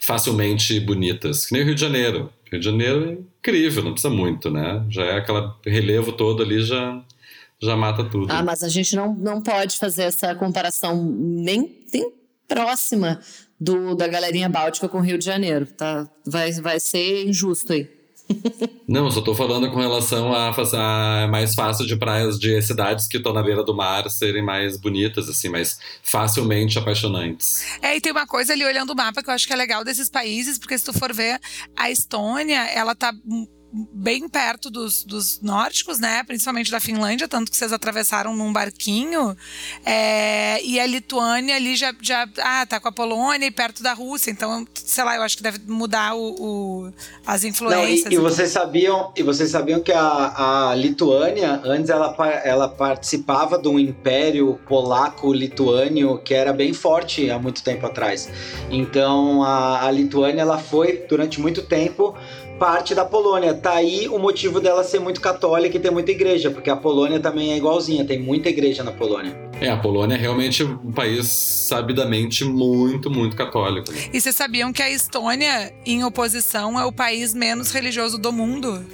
facilmente 0.00 0.80
bonitas. 0.80 1.46
Que 1.46 1.52
nem 1.52 1.62
o 1.62 1.66
Rio 1.66 1.74
de 1.74 1.80
Janeiro. 1.80 2.32
Rio 2.50 2.58
de 2.58 2.66
Janeiro 2.66 3.10
é 3.10 3.12
incrível, 3.12 3.82
não 3.84 3.92
precisa 3.92 4.12
muito, 4.12 4.50
né? 4.50 4.84
Já 4.88 5.04
é 5.04 5.18
aquele 5.18 5.48
relevo 5.64 6.12
todo 6.12 6.42
ali, 6.42 6.62
já, 6.62 7.00
já 7.62 7.76
mata 7.76 8.02
tudo. 8.04 8.32
Ah, 8.32 8.42
mas 8.42 8.64
a 8.64 8.68
gente 8.68 8.96
não, 8.96 9.14
não 9.14 9.40
pode 9.40 9.78
fazer 9.78 10.04
essa 10.04 10.34
comparação 10.34 11.04
nem, 11.04 11.84
nem 11.92 12.12
próxima 12.48 13.20
do, 13.60 13.94
da 13.94 14.08
galerinha 14.08 14.48
báltica 14.48 14.88
com 14.88 14.98
o 14.98 15.02
Rio 15.02 15.18
de 15.18 15.24
Janeiro. 15.24 15.66
Tá? 15.66 16.08
Vai, 16.26 16.50
vai 16.52 16.80
ser 16.80 17.28
injusto 17.28 17.72
aí. 17.72 17.99
Não, 18.86 19.10
só 19.10 19.20
tô 19.20 19.34
falando 19.34 19.70
com 19.70 19.78
relação 19.78 20.32
a, 20.32 20.48
a 20.50 21.28
mais 21.28 21.54
fácil 21.54 21.86
de 21.86 21.96
praias 21.96 22.38
de 22.38 22.60
cidades 22.62 23.06
que 23.06 23.16
estão 23.16 23.32
na 23.32 23.42
beira 23.42 23.62
do 23.62 23.74
mar 23.74 24.10
serem 24.10 24.42
mais 24.42 24.78
bonitas, 24.78 25.28
assim, 25.28 25.48
mais 25.48 25.78
facilmente 26.02 26.78
apaixonantes. 26.78 27.64
É, 27.82 27.96
e 27.96 28.00
tem 28.00 28.12
uma 28.12 28.26
coisa 28.26 28.52
ali 28.52 28.64
olhando 28.64 28.90
o 28.90 28.96
mapa 28.96 29.22
que 29.22 29.30
eu 29.30 29.34
acho 29.34 29.46
que 29.46 29.52
é 29.52 29.56
legal 29.56 29.84
desses 29.84 30.10
países, 30.10 30.58
porque 30.58 30.76
se 30.76 30.84
tu 30.84 30.92
for 30.92 31.12
ver, 31.12 31.38
a 31.76 31.90
Estônia, 31.90 32.66
ela 32.70 32.94
tá 32.94 33.12
bem 33.72 34.28
perto 34.28 34.70
dos, 34.70 35.04
dos 35.04 35.40
nórdicos, 35.40 35.98
né? 35.98 36.24
Principalmente 36.24 36.70
da 36.70 36.80
Finlândia, 36.80 37.28
tanto 37.28 37.50
que 37.50 37.56
vocês 37.56 37.72
atravessaram 37.72 38.34
num 38.34 38.52
barquinho. 38.52 39.36
É, 39.84 40.62
e 40.64 40.80
a 40.80 40.86
Lituânia 40.86 41.54
ali 41.54 41.76
já, 41.76 41.94
já 42.00 42.28
ah, 42.38 42.66
tá 42.66 42.80
com 42.80 42.88
a 42.88 42.92
Polônia 42.92 43.46
e 43.46 43.50
perto 43.50 43.82
da 43.82 43.92
Rússia. 43.92 44.30
Então, 44.30 44.66
sei 44.74 45.04
lá, 45.04 45.16
eu 45.16 45.22
acho 45.22 45.36
que 45.36 45.42
deve 45.42 45.60
mudar 45.66 46.14
o, 46.14 46.34
o 46.38 46.92
as 47.24 47.44
influências. 47.44 48.04
Não, 48.04 48.12
e, 48.12 48.14
e, 48.14 48.18
vocês 48.18 48.50
sabiam, 48.50 49.12
e 49.16 49.22
vocês 49.22 49.50
sabiam 49.50 49.80
que 49.80 49.92
a, 49.92 50.70
a 50.70 50.74
Lituânia, 50.74 51.60
antes 51.64 51.90
ela, 51.90 52.14
ela 52.44 52.68
participava 52.68 53.58
de 53.58 53.68
um 53.68 53.78
império 53.78 54.58
polaco-lituânio 54.68 56.18
que 56.18 56.34
era 56.34 56.52
bem 56.52 56.72
forte 56.72 57.30
há 57.30 57.38
muito 57.38 57.62
tempo 57.62 57.86
atrás. 57.86 58.28
Então, 58.70 59.44
a, 59.44 59.86
a 59.86 59.90
Lituânia 59.90 60.42
ela 60.42 60.58
foi, 60.58 61.04
durante 61.08 61.40
muito 61.40 61.62
tempo, 61.62 62.16
parte 62.60 62.94
da 62.94 63.06
Polônia. 63.06 63.54
Tá 63.54 63.72
aí 63.72 64.06
o 64.06 64.18
motivo 64.18 64.60
dela 64.60 64.84
ser 64.84 65.00
muito 65.00 65.18
católica 65.18 65.78
e 65.78 65.80
ter 65.80 65.90
muita 65.90 66.10
igreja, 66.10 66.50
porque 66.50 66.68
a 66.68 66.76
Polônia 66.76 67.18
também 67.18 67.52
é 67.52 67.56
igualzinha, 67.56 68.04
tem 68.04 68.20
muita 68.20 68.50
igreja 68.50 68.84
na 68.84 68.92
Polônia. 68.92 69.34
É, 69.58 69.70
a 69.70 69.78
Polônia 69.78 70.14
é 70.14 70.18
realmente 70.18 70.62
um 70.62 70.92
país 70.92 71.26
sabidamente 71.26 72.44
muito, 72.44 73.10
muito 73.10 73.34
católico. 73.34 73.90
E 74.12 74.20
vocês 74.20 74.36
sabiam 74.36 74.72
que 74.74 74.82
a 74.82 74.90
Estônia, 74.90 75.72
em 75.86 76.04
oposição, 76.04 76.78
é 76.78 76.84
o 76.84 76.92
país 76.92 77.32
menos 77.32 77.72
religioso 77.72 78.18
do 78.18 78.30
mundo? 78.30 78.84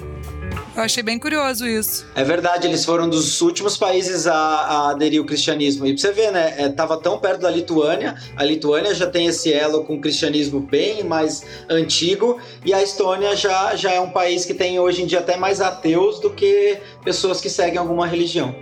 Eu 0.77 0.83
achei 0.83 1.01
bem 1.01 1.17
curioso 1.17 1.67
isso. 1.67 2.05
É 2.13 2.23
verdade, 2.23 2.67
eles 2.67 2.85
foram 2.85 3.09
dos 3.09 3.41
últimos 3.41 3.75
países 3.75 4.27
a, 4.27 4.35
a 4.35 4.89
aderir 4.91 5.19
ao 5.19 5.25
cristianismo. 5.25 5.87
E 5.87 5.93
pra 5.93 5.99
você 5.99 6.11
ver, 6.11 6.31
né? 6.31 6.53
É, 6.55 6.69
tava 6.69 6.97
tão 6.97 7.17
perto 7.17 7.41
da 7.41 7.49
Lituânia. 7.49 8.15
A 8.35 8.43
Lituânia 8.43 8.93
já 8.93 9.07
tem 9.07 9.25
esse 9.25 9.51
elo 9.51 9.83
com 9.83 9.95
o 9.95 9.99
cristianismo 9.99 10.59
bem 10.59 11.03
mais 11.03 11.43
antigo. 11.67 12.39
E 12.63 12.75
a 12.75 12.83
Estônia 12.83 13.35
já, 13.35 13.75
já 13.75 13.91
é 13.91 13.99
um 13.99 14.11
país 14.11 14.45
que 14.45 14.53
tem 14.53 14.79
hoje 14.79 15.01
em 15.01 15.07
dia 15.07 15.17
até 15.17 15.35
mais 15.35 15.61
ateus 15.61 16.19
do 16.19 16.29
que 16.29 16.77
pessoas 17.03 17.41
que 17.41 17.49
seguem 17.49 17.79
alguma 17.79 18.05
religião. 18.05 18.53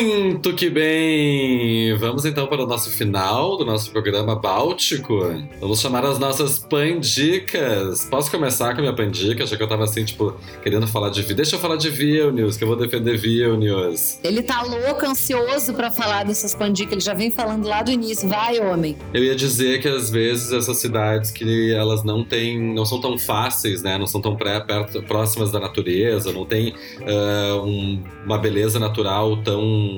Muito 0.00 0.54
que 0.54 0.70
bem! 0.70 1.94
Vamos 1.98 2.24
então 2.24 2.46
para 2.46 2.64
o 2.64 2.66
nosso 2.66 2.88
final 2.88 3.58
do 3.58 3.66
nosso 3.66 3.90
programa 3.90 4.34
Báltico. 4.34 5.30
Vamos 5.60 5.78
chamar 5.78 6.06
as 6.06 6.18
nossas 6.18 6.58
pandicas. 6.58 8.06
Posso 8.06 8.30
começar 8.30 8.72
com 8.72 8.78
a 8.78 8.80
minha 8.80 8.94
pandica? 8.94 9.44
Achei 9.44 9.58
que 9.58 9.62
eu 9.62 9.68
tava 9.68 9.84
assim, 9.84 10.02
tipo, 10.02 10.34
querendo 10.62 10.86
falar 10.86 11.10
de. 11.10 11.22
Deixa 11.34 11.56
eu 11.56 11.60
falar 11.60 11.76
de 11.76 11.90
Vilnius, 11.90 12.56
que 12.56 12.64
eu 12.64 12.68
vou 12.68 12.76
defender 12.78 13.18
Vilnius. 13.18 14.18
Ele 14.24 14.42
tá 14.42 14.62
louco, 14.62 15.04
ansioso 15.04 15.74
para 15.74 15.90
falar 15.90 16.24
dessas 16.24 16.54
pandicas. 16.54 16.92
Ele 16.92 17.00
já 17.02 17.12
vem 17.12 17.30
falando 17.30 17.68
lá 17.68 17.82
do 17.82 17.90
início. 17.90 18.26
Vai, 18.26 18.58
homem. 18.58 18.96
Eu 19.12 19.22
ia 19.22 19.36
dizer 19.36 19.82
que 19.82 19.88
às 19.88 20.08
vezes 20.08 20.50
essas 20.50 20.78
cidades 20.78 21.30
que 21.30 21.74
elas 21.74 22.02
não 22.04 22.24
têm. 22.24 22.58
não 22.58 22.86
são 22.86 23.02
tão 23.02 23.18
fáceis, 23.18 23.82
né? 23.82 23.98
Não 23.98 24.06
são 24.06 24.20
tão 24.20 24.34
pré, 24.34 24.60
perto, 24.60 25.02
próximas 25.02 25.52
da 25.52 25.60
natureza, 25.60 26.32
não 26.32 26.46
tem 26.46 26.70
uh, 27.00 27.62
um, 27.62 28.02
uma 28.24 28.38
beleza 28.38 28.78
natural 28.78 29.36
tão 29.42 29.89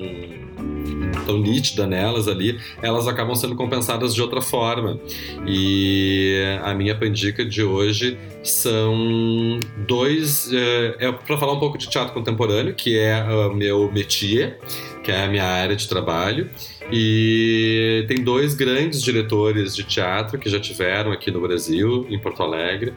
tão 1.27 1.39
nítida 1.39 1.86
nelas 1.86 2.28
ali, 2.28 2.59
elas 2.82 3.06
acabam 3.06 3.35
sendo 3.35 3.55
compensadas 3.55 4.14
de 4.14 4.20
outra 4.20 4.40
forma. 4.40 4.98
E 5.47 6.36
a 6.62 6.74
minha 6.74 6.94
pandica 6.94 7.44
de 7.44 7.62
hoje 7.62 8.19
são 8.43 9.59
dois. 9.86 10.52
É, 10.52 11.06
é 11.06 11.12
para 11.12 11.39
falar 11.39 11.52
um 11.52 11.59
pouco 11.59 11.78
de 11.78 11.89
teatro 11.89 12.12
contemporâneo, 12.12 12.74
que 12.74 12.98
é 12.98 13.23
o 13.23 13.55
meu 13.55 13.90
métier, 13.93 14.59
que 15.02 15.10
é 15.10 15.24
a 15.24 15.28
minha 15.28 15.44
área 15.44 15.77
de 15.77 15.89
trabalho. 15.89 16.48
E 16.90 18.05
tem 18.09 18.23
dois 18.23 18.55
grandes 18.55 19.02
diretores 19.02 19.74
de 19.74 19.85
teatro 19.85 20.39
que 20.39 20.51
já 20.51 20.60
tiveram 20.60 21.12
aqui 21.12 21.31
no 21.31 21.40
Brasil, 21.40 22.06
em 22.10 22.19
Porto 22.19 22.43
Alegre. 22.43 22.93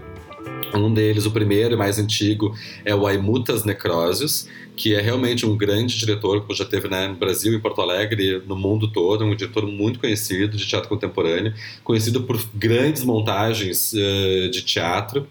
Um 0.73 0.93
deles, 0.93 1.26
o 1.26 1.31
primeiro 1.31 1.76
e 1.76 1.77
mais 1.77 1.97
antigo, 1.97 2.53
é 2.84 2.93
o 2.93 3.07
Aimutas 3.07 3.63
Necrósios, 3.63 4.49
que 4.76 4.93
é 4.93 5.02
realmente 5.02 5.45
um 5.45 5.56
grande 5.56 5.97
diretor, 5.97 6.45
que 6.45 6.53
já 6.53 6.65
teve 6.65 6.88
né, 6.88 7.07
no 7.07 7.15
Brasil, 7.15 7.53
em 7.53 7.60
Porto 7.60 7.81
Alegre, 7.81 8.41
no 8.45 8.56
mundo 8.56 8.88
todo, 8.91 9.23
um 9.23 9.35
diretor 9.35 9.65
muito 9.65 9.99
conhecido 9.99 10.57
de 10.57 10.65
teatro 10.65 10.89
contemporâneo, 10.89 11.53
conhecido 11.84 12.23
por 12.23 12.39
grandes 12.53 13.03
montagens 13.03 13.93
uh, 13.93 14.49
de 14.49 14.61
teatro. 14.61 15.27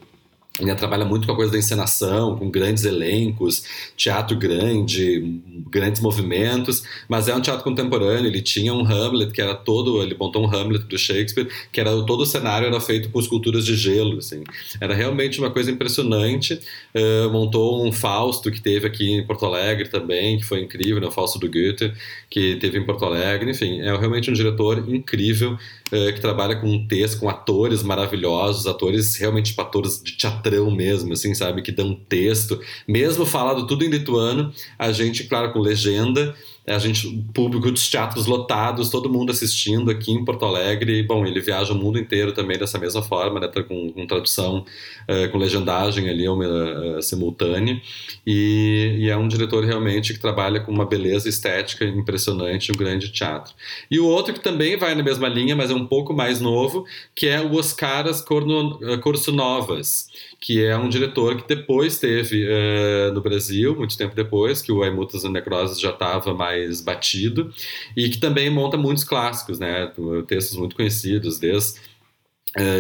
Ele 0.60 0.72
trabalha 0.76 1.04
muito 1.04 1.26
com 1.26 1.32
a 1.32 1.36
coisa 1.36 1.50
da 1.50 1.58
encenação, 1.58 2.36
com 2.36 2.48
grandes 2.48 2.84
elencos, 2.84 3.64
teatro 3.96 4.36
grande, 4.36 5.40
grandes 5.68 6.00
movimentos, 6.00 6.84
mas 7.08 7.26
é 7.26 7.34
um 7.34 7.40
teatro 7.40 7.64
contemporâneo. 7.64 8.28
Ele 8.28 8.40
tinha 8.40 8.72
um 8.72 8.86
Hamlet 8.86 9.32
que 9.32 9.42
era 9.42 9.56
todo, 9.56 10.00
ele 10.00 10.14
montou 10.14 10.44
um 10.44 10.54
Hamlet 10.54 10.84
do 10.84 10.96
Shakespeare, 10.96 11.48
que 11.72 11.80
era 11.80 11.90
todo 12.04 12.20
o 12.20 12.26
cenário 12.26 12.68
era 12.68 12.80
feito 12.80 13.10
com 13.10 13.18
esculturas 13.18 13.64
de 13.64 13.74
gelo, 13.74 14.18
assim. 14.18 14.44
Era 14.80 14.94
realmente 14.94 15.40
uma 15.40 15.50
coisa 15.50 15.72
impressionante. 15.72 16.60
Uh, 16.94 17.28
montou 17.30 17.84
um 17.84 17.90
Fausto 17.90 18.48
que 18.52 18.60
teve 18.60 18.86
aqui 18.86 19.10
em 19.10 19.26
Porto 19.26 19.46
Alegre 19.46 19.88
também, 19.88 20.38
que 20.38 20.44
foi 20.44 20.60
incrível, 20.60 21.00
né? 21.00 21.08
o 21.08 21.10
Fausto 21.10 21.36
do 21.36 21.50
Goethe, 21.50 21.92
que 22.30 22.54
teve 22.56 22.78
em 22.78 22.84
Porto 22.84 23.04
Alegre. 23.04 23.50
Enfim, 23.50 23.80
é 23.80 23.96
realmente 23.96 24.30
um 24.30 24.34
diretor 24.34 24.88
incrível 24.88 25.58
que 25.90 26.20
trabalha 26.20 26.56
com 26.56 26.66
um 26.66 26.86
texto, 26.86 27.20
com 27.20 27.28
atores 27.28 27.82
maravilhosos, 27.82 28.66
atores 28.66 29.16
realmente 29.16 29.50
tipo, 29.50 29.60
atores 29.60 30.02
de 30.02 30.16
teatrão 30.16 30.70
mesmo, 30.70 31.12
assim, 31.12 31.34
sabe, 31.34 31.62
que 31.62 31.70
dão 31.70 31.94
texto, 32.08 32.58
mesmo 32.88 33.26
falado 33.26 33.66
tudo 33.66 33.84
em 33.84 33.88
lituano, 33.88 34.52
a 34.78 34.90
gente, 34.92 35.24
claro, 35.24 35.52
com 35.52 35.60
legenda, 35.60 36.34
a 36.66 36.78
gente, 36.78 37.22
público 37.34 37.70
dos 37.70 37.88
teatros 37.90 38.26
lotados, 38.26 38.88
todo 38.88 39.10
mundo 39.10 39.30
assistindo 39.30 39.90
aqui 39.90 40.10
em 40.10 40.24
Porto 40.24 40.46
Alegre. 40.46 41.02
Bom, 41.02 41.26
ele 41.26 41.40
viaja 41.40 41.74
o 41.74 41.76
mundo 41.76 41.98
inteiro 41.98 42.32
também 42.32 42.58
dessa 42.58 42.78
mesma 42.78 43.02
forma, 43.02 43.38
né, 43.38 43.48
com, 43.48 43.92
com 43.92 44.06
tradução, 44.06 44.64
uh, 45.08 45.30
com 45.30 45.36
legendagem 45.36 46.08
ali 46.08 46.26
uh, 46.26 47.02
simultânea. 47.02 47.78
E, 48.26 48.96
e, 48.98 49.10
é 49.10 49.16
um 49.16 49.28
diretor 49.28 49.62
realmente 49.62 50.14
que 50.14 50.18
trabalha 50.18 50.58
com 50.58 50.72
uma 50.72 50.86
beleza 50.86 51.28
estética 51.28 51.84
impressionante, 51.84 52.72
um 52.72 52.76
grande 52.76 53.10
teatro. 53.12 53.52
E 53.90 54.00
o 54.00 54.06
outro 54.06 54.32
que 54.32 54.40
também 54.40 54.76
vai 54.78 54.94
na 54.94 55.02
mesma 55.02 55.28
linha, 55.28 55.54
mas 55.54 55.70
é 55.70 55.74
um 55.74 55.86
pouco 55.86 56.14
mais 56.14 56.40
novo, 56.40 56.86
que 57.14 57.26
é 57.26 57.42
o 57.42 57.52
Oscaras 57.56 58.22
Corso 58.22 59.32
Novas, 59.32 60.08
que 60.40 60.64
é 60.64 60.76
um 60.76 60.88
diretor 60.88 61.36
que 61.36 61.46
depois 61.46 61.98
teve 61.98 62.46
uh, 62.46 63.12
no 63.12 63.20
Brasil, 63.20 63.76
muito 63.76 63.98
tempo 63.98 64.14
depois, 64.14 64.62
que 64.62 64.72
o 64.72 64.82
Aimutas 64.82 65.24
e 65.24 65.28
Necroses 65.28 65.78
já 65.78 65.90
estava 65.90 66.32
mais 66.32 66.53
batido, 66.80 67.52
e 67.96 68.08
que 68.08 68.18
também 68.18 68.50
monta 68.50 68.76
muitos 68.76 69.04
clássicos, 69.04 69.58
né, 69.58 69.92
textos 70.26 70.56
muito 70.56 70.76
conhecidos, 70.76 71.38
desde 71.38 71.80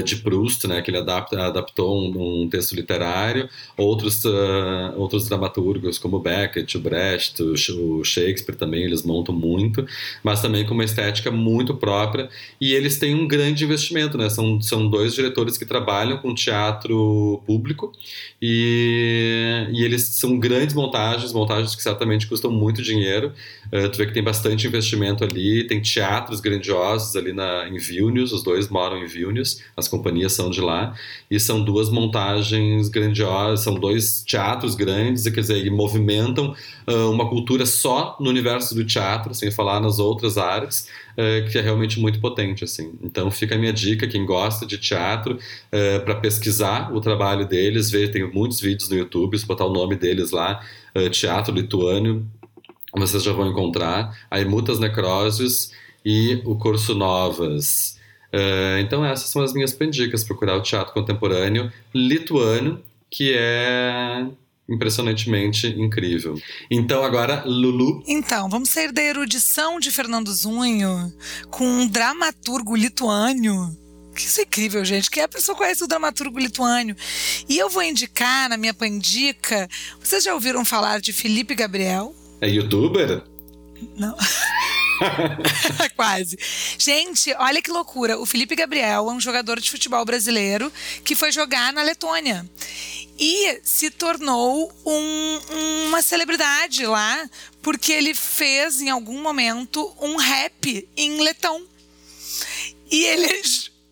de 0.04 0.16
Proust, 0.16 0.68
né, 0.68 0.80
que 0.82 0.90
ele 0.90 0.98
adapta, 0.98 1.40
adaptou 1.42 1.98
um, 1.98 2.42
um, 2.44 2.48
texto 2.48 2.74
literário, 2.74 3.48
outros, 3.76 4.24
uh, 4.24 4.30
outros 4.96 5.28
dramaturgos 5.28 5.98
como 5.98 6.20
Beckett, 6.20 6.76
o 6.76 6.80
Brecht, 6.80 7.42
o, 7.42 8.04
Shakespeare 8.04 8.54
também, 8.54 8.84
eles 8.84 9.02
montam 9.02 9.34
muito, 9.34 9.84
mas 10.22 10.40
também 10.40 10.64
com 10.64 10.74
uma 10.74 10.84
estética 10.84 11.30
muito 11.30 11.74
própria, 11.74 12.28
e 12.60 12.72
eles 12.72 12.98
têm 12.98 13.16
um 13.16 13.26
grande 13.26 13.64
investimento, 13.64 14.16
né, 14.16 14.30
são, 14.30 14.60
são 14.60 14.88
dois 14.88 15.12
diretores 15.14 15.58
que 15.58 15.66
trabalham 15.66 16.18
com 16.18 16.32
teatro 16.34 17.42
público, 17.44 17.92
e, 18.40 19.66
e 19.72 19.82
eles 19.82 20.02
são 20.02 20.38
grandes 20.38 20.74
montagens, 20.74 21.32
montagens 21.32 21.74
que 21.74 21.82
certamente 21.82 22.28
custam 22.28 22.50
muito 22.50 22.80
dinheiro, 22.80 23.32
uh, 23.72 23.88
tu 23.90 23.98
vê 23.98 24.06
que 24.06 24.12
tem 24.12 24.22
bastante 24.22 24.68
investimento 24.68 25.24
ali, 25.24 25.66
tem 25.66 25.80
teatros 25.80 26.40
grandiosos 26.40 27.16
ali 27.16 27.32
na, 27.32 27.68
em 27.68 27.76
Vilnius, 27.76 28.32
os 28.32 28.44
dois 28.44 28.68
moram 28.68 28.98
em 28.98 29.06
Vilnius, 29.06 29.63
as 29.76 29.88
companhias 29.88 30.32
são 30.32 30.50
de 30.50 30.60
lá, 30.60 30.94
e 31.30 31.38
são 31.40 31.64
duas 31.64 31.90
montagens 31.90 32.88
grandiosas, 32.88 33.60
são 33.60 33.74
dois 33.74 34.22
teatros 34.22 34.74
grandes, 34.74 35.24
quer 35.24 35.40
dizer, 35.40 35.64
e 35.66 35.70
movimentam 35.70 36.54
uh, 36.86 37.10
uma 37.10 37.28
cultura 37.28 37.66
só 37.66 38.16
no 38.20 38.30
universo 38.30 38.74
do 38.74 38.84
teatro, 38.84 39.34
sem 39.34 39.50
falar 39.50 39.80
nas 39.80 39.98
outras 39.98 40.38
áreas, 40.38 40.88
uh, 41.12 41.50
que 41.50 41.58
é 41.58 41.60
realmente 41.60 41.98
muito 41.98 42.20
potente, 42.20 42.64
assim. 42.64 42.92
Então 43.02 43.30
fica 43.30 43.54
a 43.54 43.58
minha 43.58 43.72
dica, 43.72 44.06
quem 44.06 44.24
gosta 44.24 44.64
de 44.64 44.78
teatro, 44.78 45.34
uh, 45.36 46.04
para 46.04 46.14
pesquisar 46.16 46.94
o 46.94 47.00
trabalho 47.00 47.46
deles, 47.46 47.90
ver, 47.90 48.10
tem 48.10 48.30
muitos 48.30 48.60
vídeos 48.60 48.88
no 48.88 48.96
YouTube, 48.96 49.38
se 49.38 49.46
botar 49.46 49.64
o 49.64 49.72
nome 49.72 49.96
deles 49.96 50.30
lá, 50.30 50.60
Teatro 51.10 51.52
Lituânio, 51.52 52.24
vocês 52.96 53.24
já 53.24 53.32
vão 53.32 53.48
encontrar, 53.50 54.16
aí 54.30 54.44
Mutas 54.44 54.78
Necrósios 54.78 55.72
e 56.04 56.40
o 56.44 56.54
Curso 56.56 56.94
Novas. 56.94 57.98
Uh, 58.34 58.80
então 58.80 59.04
essas 59.04 59.30
são 59.30 59.42
as 59.42 59.52
minhas 59.52 59.72
pendicas, 59.72 60.24
procurar 60.24 60.56
o 60.56 60.62
teatro 60.62 60.92
contemporâneo 60.92 61.72
lituano, 61.94 62.82
que 63.08 63.32
é 63.36 64.26
impressionantemente 64.68 65.68
incrível. 65.68 66.40
Então 66.68 67.04
agora, 67.04 67.44
Lulu. 67.46 68.02
Então, 68.08 68.48
vamos 68.48 68.70
sair 68.70 68.90
da 68.90 69.02
erudição 69.02 69.78
de 69.78 69.90
Fernando 69.92 70.32
Zunho 70.32 71.12
com 71.48 71.64
um 71.64 71.86
dramaturgo 71.86 72.74
lituânio. 72.74 73.76
Que 74.16 74.22
isso 74.22 74.40
é 74.40 74.44
incrível, 74.44 74.84
gente. 74.84 75.10
Que 75.10 75.20
a 75.20 75.28
pessoa 75.28 75.56
conhece 75.56 75.84
o 75.84 75.86
dramaturgo 75.86 76.38
lituânio. 76.38 76.96
E 77.48 77.56
eu 77.58 77.68
vou 77.68 77.82
indicar 77.82 78.48
na 78.48 78.56
minha 78.56 78.74
pandica. 78.74 79.68
Vocês 80.00 80.24
já 80.24 80.34
ouviram 80.34 80.64
falar 80.64 81.00
de 81.00 81.12
Felipe 81.12 81.54
Gabriel? 81.54 82.14
É 82.40 82.48
youtuber? 82.48 83.22
Não. 83.96 84.16
Quase. 85.96 86.38
Gente, 86.78 87.34
olha 87.38 87.62
que 87.62 87.70
loucura. 87.70 88.18
O 88.18 88.26
Felipe 88.26 88.54
Gabriel 88.54 89.08
é 89.10 89.12
um 89.12 89.20
jogador 89.20 89.60
de 89.60 89.70
futebol 89.70 90.04
brasileiro 90.04 90.72
que 91.04 91.14
foi 91.14 91.32
jogar 91.32 91.72
na 91.72 91.82
Letônia. 91.82 92.48
E 93.18 93.60
se 93.62 93.90
tornou 93.90 94.72
um, 94.84 95.40
uma 95.86 96.02
celebridade 96.02 96.84
lá, 96.84 97.28
porque 97.62 97.92
ele 97.92 98.12
fez 98.12 98.80
em 98.80 98.90
algum 98.90 99.22
momento 99.22 99.94
um 100.00 100.16
rap 100.16 100.88
em 100.96 101.20
letão. 101.20 101.64
E 102.90 103.04
ele 103.04 103.42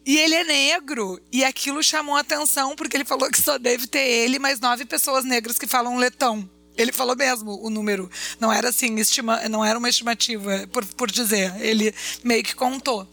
e 0.05 0.19
ele 0.19 0.35
é 0.35 0.45
negro. 0.45 1.21
E 1.31 1.45
aquilo 1.45 1.83
chamou 1.83 2.17
atenção 2.17 2.75
porque 2.75 2.97
ele 2.97 3.05
falou 3.05 3.31
que 3.31 3.41
só 3.41 3.59
deve 3.59 3.87
ter 3.87 4.05
ele 4.05 4.39
mais 4.39 4.59
nove 4.59 4.85
pessoas 4.85 5.25
negras 5.25 5.59
que 5.59 5.67
falam 5.67 5.97
letão. 5.97 6.49
Ele 6.77 6.93
falou 6.93 7.15
mesmo 7.17 7.59
o 7.63 7.69
número. 7.69 8.11
Não 8.41 8.53
era 8.53 8.71
assim, 8.71 8.99
estima, 8.99 9.49
não 9.49 9.65
era 9.65 9.79
uma 9.79 9.89
estimativa, 9.89 10.69
por, 10.73 10.85
por 10.85 11.11
dizer. 11.11 11.55
Ele 11.61 11.95
meio 12.25 12.43
que 12.43 12.55
contou. 12.55 13.07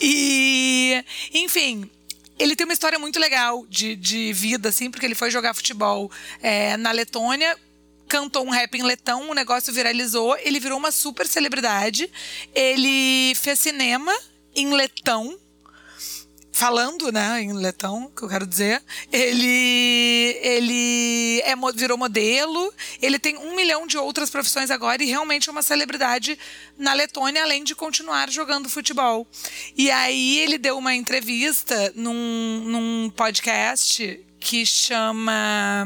E, 0.00 1.04
enfim, 1.32 1.88
ele 2.38 2.56
tem 2.56 2.64
uma 2.64 2.72
história 2.72 2.98
muito 2.98 3.18
legal 3.18 3.64
de, 3.68 3.94
de 3.94 4.32
vida, 4.32 4.68
assim, 4.68 4.90
porque 4.90 5.06
ele 5.06 5.14
foi 5.14 5.30
jogar 5.30 5.54
futebol 5.54 6.10
é, 6.42 6.76
na 6.76 6.90
Letônia. 6.90 7.56
Cantou 8.08 8.44
um 8.44 8.50
rap 8.50 8.74
em 8.74 8.82
letão, 8.82 9.30
o 9.30 9.34
negócio 9.34 9.72
viralizou, 9.72 10.36
ele 10.38 10.60
virou 10.60 10.78
uma 10.78 10.90
super 10.90 11.26
celebridade. 11.26 12.10
Ele 12.54 13.34
fez 13.34 13.58
cinema 13.60 14.12
em 14.54 14.74
letão, 14.74 15.38
falando, 16.54 17.10
né, 17.10 17.42
em 17.42 17.52
letão, 17.52 18.08
que 18.16 18.22
eu 18.22 18.28
quero 18.28 18.46
dizer, 18.46 18.80
ele 19.10 20.38
ele 20.40 21.40
é, 21.44 21.52
virou 21.74 21.98
modelo, 21.98 22.72
ele 23.02 23.18
tem 23.18 23.36
um 23.36 23.56
milhão 23.56 23.88
de 23.88 23.98
outras 23.98 24.30
profissões 24.30 24.70
agora 24.70 25.02
e 25.02 25.06
realmente 25.06 25.48
é 25.48 25.52
uma 25.52 25.62
celebridade 25.62 26.38
na 26.78 26.92
Letônia, 26.92 27.42
além 27.42 27.64
de 27.64 27.74
continuar 27.74 28.30
jogando 28.30 28.68
futebol. 28.68 29.26
E 29.76 29.90
aí 29.90 30.38
ele 30.38 30.56
deu 30.56 30.78
uma 30.78 30.94
entrevista 30.94 31.92
num, 31.96 32.62
num 32.64 33.10
podcast 33.10 34.24
que 34.38 34.64
chama 34.64 35.84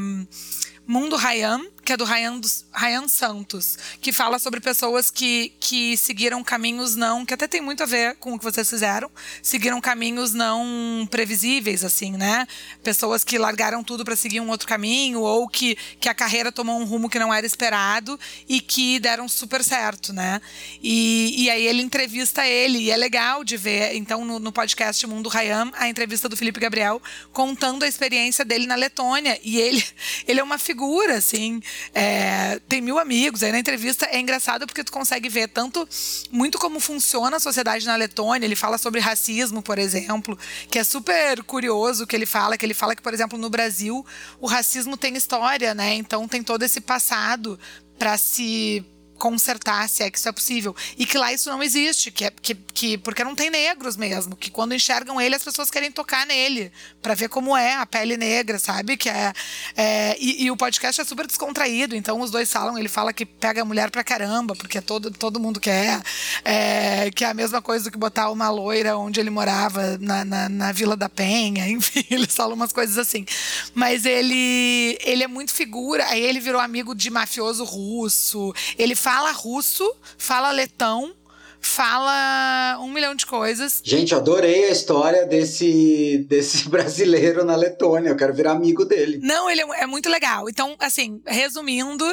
Mundo 0.86 1.16
Ryan, 1.16 1.62
que 1.88 1.92
é 1.94 1.96
do 1.96 2.04
Ryan, 2.04 2.38
Ryan 2.74 3.08
Santos, 3.08 3.78
que 4.02 4.12
fala 4.12 4.38
sobre 4.38 4.60
pessoas 4.60 5.10
que, 5.10 5.54
que 5.58 5.96
seguiram 5.96 6.44
caminhos 6.44 6.94
não. 6.94 7.24
que 7.24 7.32
até 7.32 7.48
tem 7.48 7.62
muito 7.62 7.82
a 7.82 7.86
ver 7.86 8.14
com 8.16 8.34
o 8.34 8.38
que 8.38 8.44
vocês 8.44 8.68
fizeram, 8.68 9.10
seguiram 9.42 9.80
caminhos 9.80 10.34
não 10.34 11.08
previsíveis, 11.10 11.82
assim, 11.82 12.12
né? 12.12 12.46
Pessoas 12.82 13.24
que 13.24 13.38
largaram 13.38 13.82
tudo 13.82 14.04
para 14.04 14.14
seguir 14.16 14.38
um 14.38 14.50
outro 14.50 14.68
caminho, 14.68 15.20
ou 15.22 15.48
que, 15.48 15.78
que 15.98 16.10
a 16.10 16.14
carreira 16.14 16.52
tomou 16.52 16.78
um 16.78 16.84
rumo 16.84 17.08
que 17.08 17.18
não 17.18 17.32
era 17.32 17.46
esperado 17.46 18.20
e 18.46 18.60
que 18.60 18.98
deram 19.00 19.26
super 19.26 19.64
certo, 19.64 20.12
né? 20.12 20.42
E, 20.82 21.44
e 21.44 21.48
aí 21.48 21.66
ele 21.66 21.80
entrevista 21.80 22.46
ele, 22.46 22.80
e 22.80 22.90
é 22.90 22.98
legal 22.98 23.42
de 23.42 23.56
ver, 23.56 23.94
então, 23.94 24.26
no, 24.26 24.38
no 24.38 24.52
podcast 24.52 25.06
Mundo 25.06 25.30
Ryan, 25.30 25.72
a 25.72 25.88
entrevista 25.88 26.28
do 26.28 26.36
Felipe 26.36 26.60
Gabriel 26.60 27.00
contando 27.32 27.82
a 27.82 27.88
experiência 27.88 28.44
dele 28.44 28.66
na 28.66 28.74
Letônia. 28.74 29.40
E 29.42 29.56
ele, 29.58 29.82
ele 30.28 30.38
é 30.38 30.44
uma 30.44 30.58
figura, 30.58 31.16
assim 31.16 31.62
é, 31.94 32.60
tem 32.68 32.80
mil 32.80 32.98
amigos. 32.98 33.42
Aí 33.42 33.52
na 33.52 33.58
entrevista 33.58 34.06
é 34.06 34.18
engraçado 34.18 34.66
porque 34.66 34.84
tu 34.84 34.92
consegue 34.92 35.28
ver 35.28 35.48
tanto 35.48 35.88
muito 36.30 36.58
como 36.58 36.80
funciona 36.80 37.36
a 37.36 37.40
sociedade 37.40 37.86
na 37.86 37.96
Letônia. 37.96 38.46
Ele 38.46 38.56
fala 38.56 38.78
sobre 38.78 39.00
racismo, 39.00 39.62
por 39.62 39.78
exemplo, 39.78 40.38
que 40.70 40.78
é 40.78 40.84
super 40.84 41.42
curioso 41.42 42.06
que 42.06 42.16
ele 42.16 42.26
fala, 42.26 42.56
que 42.56 42.64
ele 42.64 42.74
fala 42.74 42.94
que, 42.94 43.02
por 43.02 43.14
exemplo, 43.14 43.38
no 43.38 43.50
Brasil 43.50 44.04
o 44.40 44.46
racismo 44.46 44.96
tem 44.96 45.16
história, 45.16 45.74
né? 45.74 45.94
Então 45.94 46.26
tem 46.28 46.42
todo 46.42 46.62
esse 46.62 46.80
passado 46.80 47.58
para 47.98 48.16
se 48.16 48.84
consertar, 49.18 49.88
se 49.88 50.02
é 50.02 50.10
que 50.10 50.18
isso 50.18 50.28
é 50.28 50.32
possível. 50.32 50.74
E 50.96 51.04
que 51.04 51.18
lá 51.18 51.32
isso 51.32 51.50
não 51.50 51.62
existe, 51.62 52.10
que 52.10 52.24
é, 52.24 52.30
que, 52.30 52.54
que, 52.54 52.98
porque 52.98 53.24
não 53.24 53.34
tem 53.34 53.50
negros 53.50 53.96
mesmo, 53.96 54.36
que 54.36 54.50
quando 54.50 54.74
enxergam 54.74 55.20
ele, 55.20 55.34
as 55.34 55.42
pessoas 55.42 55.70
querem 55.70 55.90
tocar 55.90 56.26
nele, 56.26 56.72
para 57.02 57.14
ver 57.14 57.28
como 57.28 57.56
é 57.56 57.74
a 57.74 57.84
pele 57.84 58.16
negra, 58.16 58.58
sabe? 58.58 58.96
Que 58.96 59.08
é, 59.08 59.32
é 59.76 60.16
e, 60.18 60.44
e, 60.44 60.50
o 60.50 60.56
podcast 60.56 61.00
é 61.00 61.04
super 61.04 61.26
descontraído, 61.26 61.94
então 61.94 62.20
os 62.20 62.30
dois 62.30 62.50
falam, 62.50 62.78
ele 62.78 62.88
fala 62.88 63.12
que 63.12 63.26
pega 63.26 63.62
a 63.62 63.64
mulher 63.64 63.90
pra 63.90 64.04
caramba, 64.04 64.54
porque 64.54 64.80
todo, 64.80 65.10
todo 65.10 65.40
mundo 65.40 65.60
quer, 65.60 66.00
é, 66.44 67.10
que 67.10 67.24
é 67.24 67.28
a 67.28 67.34
mesma 67.34 67.60
coisa 67.60 67.84
do 67.84 67.90
que 67.90 67.98
botar 67.98 68.30
uma 68.30 68.48
loira 68.48 68.96
onde 68.96 69.20
ele 69.20 69.30
morava, 69.30 69.98
na, 70.00 70.24
na, 70.24 70.48
na 70.48 70.72
Vila 70.72 70.96
da 70.96 71.08
Penha, 71.08 71.66
enfim, 71.68 72.04
eles 72.10 72.34
falam 72.34 72.54
umas 72.54 72.72
coisas 72.72 72.96
assim. 72.96 73.26
Mas 73.74 74.06
ele, 74.06 74.98
ele 75.02 75.24
é 75.24 75.28
muito 75.28 75.52
figura, 75.52 76.06
aí 76.06 76.22
ele 76.22 76.40
virou 76.40 76.60
amigo 76.60 76.94
de 76.94 77.10
mafioso 77.10 77.64
russo, 77.64 78.54
ele 78.76 78.94
fala 79.08 79.32
russo, 79.32 79.90
fala 80.18 80.50
letão, 80.50 81.14
fala 81.62 82.78
um 82.82 82.92
milhão 82.92 83.14
de 83.14 83.24
coisas. 83.24 83.80
Gente, 83.82 84.14
adorei 84.14 84.66
a 84.66 84.70
história 84.70 85.24
desse, 85.24 86.26
desse 86.28 86.68
brasileiro 86.68 87.42
na 87.42 87.56
Letônia. 87.56 88.10
Eu 88.10 88.16
quero 88.16 88.34
virar 88.34 88.52
amigo 88.52 88.84
dele. 88.84 89.18
Não, 89.22 89.48
ele 89.48 89.62
é, 89.62 89.84
é 89.84 89.86
muito 89.86 90.10
legal. 90.10 90.46
Então, 90.50 90.76
assim, 90.78 91.22
resumindo, 91.26 92.04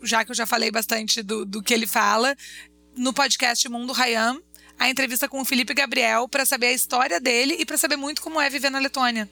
já 0.00 0.24
que 0.24 0.30
eu 0.30 0.34
já 0.36 0.46
falei 0.46 0.70
bastante 0.70 1.24
do, 1.24 1.44
do 1.44 1.60
que 1.60 1.74
ele 1.74 1.88
fala, 1.88 2.36
no 2.96 3.12
podcast 3.12 3.68
Mundo 3.68 3.92
Rayam, 3.92 4.40
a 4.78 4.88
entrevista 4.88 5.28
com 5.28 5.40
o 5.40 5.44
Felipe 5.44 5.74
Gabriel 5.74 6.28
para 6.28 6.46
saber 6.46 6.68
a 6.68 6.72
história 6.72 7.18
dele 7.18 7.56
e 7.58 7.66
para 7.66 7.76
saber 7.76 7.96
muito 7.96 8.22
como 8.22 8.40
é 8.40 8.48
viver 8.48 8.70
na 8.70 8.78
Letônia. 8.78 9.28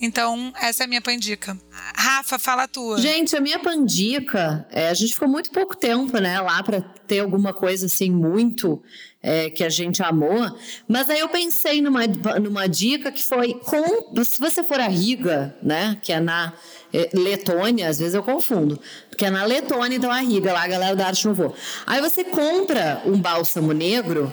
Então, 0.00 0.52
essa 0.60 0.84
é 0.84 0.86
a 0.86 0.88
minha 0.88 1.02
pandica. 1.02 1.58
Rafa, 1.94 2.38
fala 2.38 2.64
a 2.64 2.68
tua. 2.68 2.98
Gente, 3.00 3.36
a 3.36 3.40
minha 3.40 3.58
pandica, 3.58 4.66
é, 4.70 4.88
a 4.88 4.94
gente 4.94 5.12
ficou 5.12 5.28
muito 5.28 5.50
pouco 5.50 5.76
tempo, 5.76 6.18
né, 6.18 6.40
lá 6.40 6.62
para 6.62 6.80
ter 6.80 7.20
alguma 7.20 7.52
coisa 7.52 7.86
assim 7.86 8.10
muito 8.10 8.80
é, 9.22 9.50
que 9.50 9.64
a 9.64 9.68
gente 9.68 10.02
amou. 10.02 10.56
Mas 10.86 11.10
aí 11.10 11.18
eu 11.18 11.28
pensei 11.28 11.82
numa, 11.82 12.06
numa 12.40 12.68
dica 12.68 13.10
que 13.10 13.22
foi 13.22 13.54
com. 13.54 14.14
Se 14.24 14.38
você 14.38 14.62
for 14.62 14.78
a 14.78 14.88
Riga, 14.88 15.56
né, 15.62 15.98
que 16.00 16.12
é 16.12 16.20
na 16.20 16.52
é, 16.92 17.10
Letônia, 17.12 17.88
às 17.88 17.98
vezes 17.98 18.14
eu 18.14 18.22
confundo, 18.22 18.80
porque 19.08 19.24
é 19.24 19.30
na 19.30 19.44
Letônia, 19.44 19.96
então 19.96 20.10
a 20.10 20.20
Riga, 20.20 20.52
lá 20.52 20.62
a 20.62 20.68
galera 20.68 20.94
da 20.94 21.06
Arte 21.06 21.26
Nouveau. 21.26 21.54
Aí 21.86 22.00
você 22.00 22.22
compra 22.22 23.02
um 23.04 23.18
bálsamo 23.18 23.72
negro 23.72 24.32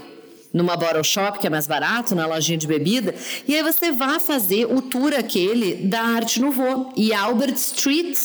numa 0.56 0.77
bottle 0.77 1.03
shop, 1.03 1.38
que 1.38 1.48
é 1.48 1.49
mais 1.49 1.68
barato, 1.68 2.15
na 2.15 2.26
lojinha 2.26 2.57
de 2.57 2.65
bebida, 2.65 3.14
e 3.45 3.53
aí 3.53 3.61
você 3.61 3.91
vai 3.91 4.22
fazer 4.22 4.65
o 4.65 4.82
tour 4.82 5.14
aquele 5.14 5.76
da 5.76 6.02
Arte 6.02 6.40
Nouveau. 6.40 6.94
E 6.95 7.14
Albert 7.14 7.56
Street 7.56 8.18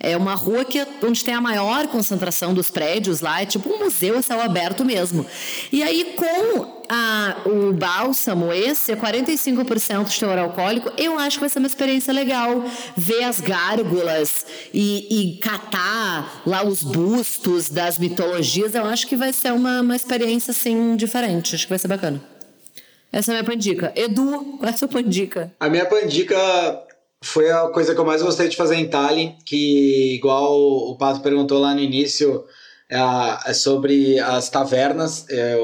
é 0.00 0.16
uma 0.16 0.34
rua 0.34 0.64
que, 0.64 0.84
onde 1.04 1.24
tem 1.24 1.32
a 1.32 1.40
maior 1.40 1.86
concentração 1.86 2.52
dos 2.52 2.70
prédios 2.70 3.20
lá, 3.20 3.40
é 3.40 3.46
tipo 3.46 3.72
um 3.72 3.84
museu 3.84 4.18
a 4.18 4.22
céu 4.22 4.40
aberto 4.42 4.84
mesmo. 4.84 5.24
E 5.70 5.80
aí, 5.80 6.16
com 6.16 6.75
a, 6.88 7.36
o 7.46 7.72
bálsamo, 7.72 8.52
esse 8.52 8.92
é 8.92 8.96
45% 8.96 10.04
de 10.04 10.18
teor 10.18 10.38
alcoólico, 10.38 10.90
eu 10.96 11.18
acho 11.18 11.36
que 11.36 11.40
vai 11.40 11.48
ser 11.48 11.58
uma 11.58 11.66
experiência 11.66 12.12
legal. 12.12 12.64
Ver 12.96 13.24
as 13.24 13.40
gárgulas 13.40 14.46
e, 14.72 15.34
e 15.34 15.38
catar 15.38 16.42
lá 16.46 16.64
os 16.64 16.82
bustos 16.82 17.68
das 17.68 17.98
mitologias, 17.98 18.74
eu 18.74 18.84
acho 18.84 19.06
que 19.06 19.16
vai 19.16 19.32
ser 19.32 19.52
uma, 19.52 19.80
uma 19.80 19.96
experiência 19.96 20.50
assim 20.50 20.96
diferente. 20.96 21.54
Acho 21.54 21.64
que 21.64 21.70
vai 21.70 21.78
ser 21.78 21.88
bacana. 21.88 22.22
Essa 23.12 23.32
é 23.32 23.38
a 23.38 23.42
minha 23.42 23.50
pandica. 23.50 23.92
Edu, 23.96 24.56
qual 24.58 24.68
é 24.68 24.74
a 24.74 24.76
sua 24.76 24.88
pandica? 24.88 25.52
A 25.58 25.68
minha 25.68 25.86
pandica 25.86 26.36
foi 27.22 27.50
a 27.50 27.68
coisa 27.68 27.94
que 27.94 28.00
eu 28.00 28.04
mais 28.04 28.22
gostei 28.22 28.48
de 28.48 28.56
fazer 28.56 28.76
em 28.76 28.88
Tallinn, 28.88 29.36
que 29.44 30.14
igual 30.16 30.54
o 30.54 30.96
Pato 30.96 31.20
perguntou 31.20 31.58
lá 31.58 31.74
no 31.74 31.80
início, 31.80 32.44
é, 32.88 33.50
é 33.50 33.52
sobre 33.52 34.18
as 34.20 34.48
tavernas. 34.48 35.26
É, 35.28 35.56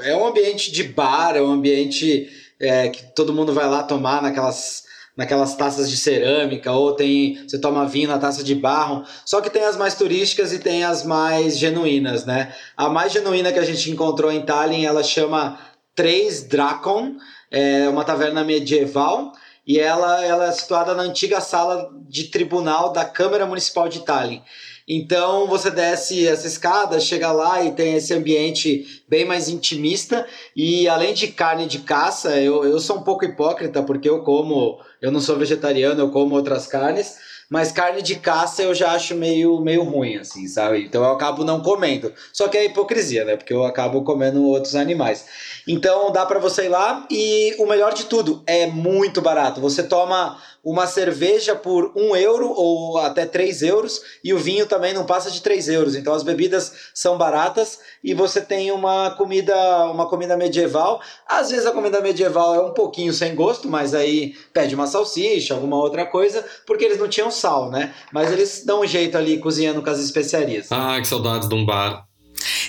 é, 0.00 0.16
um 0.16 0.26
ambiente 0.26 0.70
de 0.72 0.82
bar, 0.82 1.36
é 1.36 1.42
um 1.42 1.52
ambiente 1.52 2.28
é, 2.58 2.88
que 2.88 3.04
todo 3.14 3.32
mundo 3.32 3.52
vai 3.52 3.68
lá 3.68 3.82
tomar 3.82 4.22
naquelas, 4.22 4.84
naquelas 5.16 5.54
taças 5.54 5.88
de 5.88 5.96
cerâmica, 5.96 6.72
ou 6.72 6.92
tem 6.92 7.42
você 7.46 7.58
toma 7.58 7.86
vinho 7.86 8.08
na 8.08 8.18
taça 8.18 8.42
de 8.42 8.54
barro. 8.54 9.04
Só 9.24 9.40
que 9.40 9.50
tem 9.50 9.64
as 9.64 9.76
mais 9.76 9.94
turísticas 9.94 10.52
e 10.52 10.58
tem 10.58 10.84
as 10.84 11.04
mais 11.04 11.56
genuínas, 11.56 12.24
né? 12.24 12.54
A 12.76 12.88
mais 12.88 13.12
genuína 13.12 13.52
que 13.52 13.58
a 13.58 13.64
gente 13.64 13.90
encontrou 13.90 14.32
em 14.32 14.42
Tallinn, 14.42 14.84
ela 14.84 15.02
chama 15.02 15.58
Três 15.94 16.42
Drakon, 16.42 17.16
é 17.50 17.88
uma 17.88 18.04
taverna 18.04 18.44
medieval 18.44 19.32
e 19.66 19.80
ela, 19.80 20.24
ela 20.24 20.46
é 20.46 20.52
situada 20.52 20.94
na 20.94 21.02
antiga 21.02 21.40
sala 21.40 21.90
de 22.08 22.24
tribunal 22.24 22.92
da 22.92 23.04
Câmara 23.04 23.46
Municipal 23.46 23.88
de 23.88 24.00
Tallinn. 24.00 24.42
Então 24.88 25.48
você 25.48 25.68
desce 25.68 26.26
essa 26.28 26.46
escada, 26.46 27.00
chega 27.00 27.32
lá 27.32 27.64
e 27.64 27.72
tem 27.72 27.94
esse 27.94 28.14
ambiente 28.14 29.02
bem 29.08 29.24
mais 29.24 29.48
intimista. 29.48 30.26
E 30.54 30.88
além 30.88 31.12
de 31.12 31.28
carne 31.28 31.66
de 31.66 31.80
caça, 31.80 32.40
eu, 32.40 32.64
eu 32.64 32.78
sou 32.78 32.98
um 32.98 33.02
pouco 33.02 33.24
hipócrita, 33.24 33.82
porque 33.82 34.08
eu 34.08 34.22
como, 34.22 34.80
eu 35.02 35.10
não 35.10 35.20
sou 35.20 35.36
vegetariano, 35.36 36.00
eu 36.00 36.10
como 36.10 36.36
outras 36.36 36.68
carnes. 36.68 37.16
Mas 37.48 37.70
carne 37.70 38.02
de 38.02 38.16
caça 38.16 38.62
eu 38.62 38.74
já 38.74 38.92
acho 38.92 39.14
meio, 39.14 39.60
meio 39.60 39.84
ruim, 39.84 40.16
assim, 40.16 40.48
sabe? 40.48 40.84
Então 40.84 41.04
eu 41.04 41.10
acabo 41.10 41.44
não 41.44 41.60
comendo. 41.60 42.12
Só 42.32 42.48
que 42.48 42.58
é 42.58 42.64
hipocrisia, 42.64 43.24
né? 43.24 43.36
Porque 43.36 43.52
eu 43.52 43.64
acabo 43.64 44.02
comendo 44.02 44.44
outros 44.44 44.74
animais. 44.74 45.24
Então 45.66 46.10
dá 46.10 46.26
para 46.26 46.38
você 46.38 46.64
ir 46.64 46.68
lá 46.68 47.06
e 47.10 47.54
o 47.58 47.66
melhor 47.66 47.94
de 47.94 48.04
tudo, 48.06 48.42
é 48.46 48.66
muito 48.66 49.20
barato. 49.22 49.60
Você 49.60 49.82
toma 49.82 50.38
uma 50.66 50.84
cerveja 50.88 51.54
por 51.54 51.92
um 51.94 52.16
euro 52.16 52.52
ou 52.52 52.98
até 52.98 53.24
três 53.24 53.62
euros 53.62 54.02
e 54.24 54.34
o 54.34 54.38
vinho 54.38 54.66
também 54.66 54.92
não 54.92 55.06
passa 55.06 55.30
de 55.30 55.40
três 55.40 55.68
euros. 55.68 55.94
Então 55.94 56.12
as 56.12 56.24
bebidas 56.24 56.72
são 56.92 57.16
baratas 57.16 57.78
e 58.02 58.12
você 58.12 58.40
tem 58.40 58.72
uma 58.72 59.12
comida, 59.12 59.54
uma 59.84 60.08
comida 60.08 60.36
medieval. 60.36 61.00
Às 61.24 61.50
vezes 61.50 61.66
a 61.66 61.70
comida 61.70 62.00
medieval 62.00 62.56
é 62.56 62.60
um 62.60 62.74
pouquinho 62.74 63.12
sem 63.12 63.32
gosto, 63.36 63.68
mas 63.68 63.94
aí 63.94 64.34
pede 64.52 64.74
uma 64.74 64.88
salsicha, 64.88 65.54
alguma 65.54 65.76
outra 65.76 66.04
coisa, 66.04 66.44
porque 66.66 66.84
eles 66.84 66.98
não 66.98 67.06
tinham 67.06 67.30
sal, 67.36 67.70
né? 67.70 67.94
Mas 68.12 68.30
eles 68.32 68.64
dão 68.64 68.82
um 68.82 68.86
jeito 68.86 69.16
ali 69.16 69.38
cozinhando 69.38 69.82
com 69.82 69.90
as 69.90 70.00
especiarias. 70.00 70.70
Ah, 70.70 70.98
que 71.00 71.06
saudades 71.06 71.48
de 71.48 71.54
um 71.54 71.64
bar. 71.64 72.06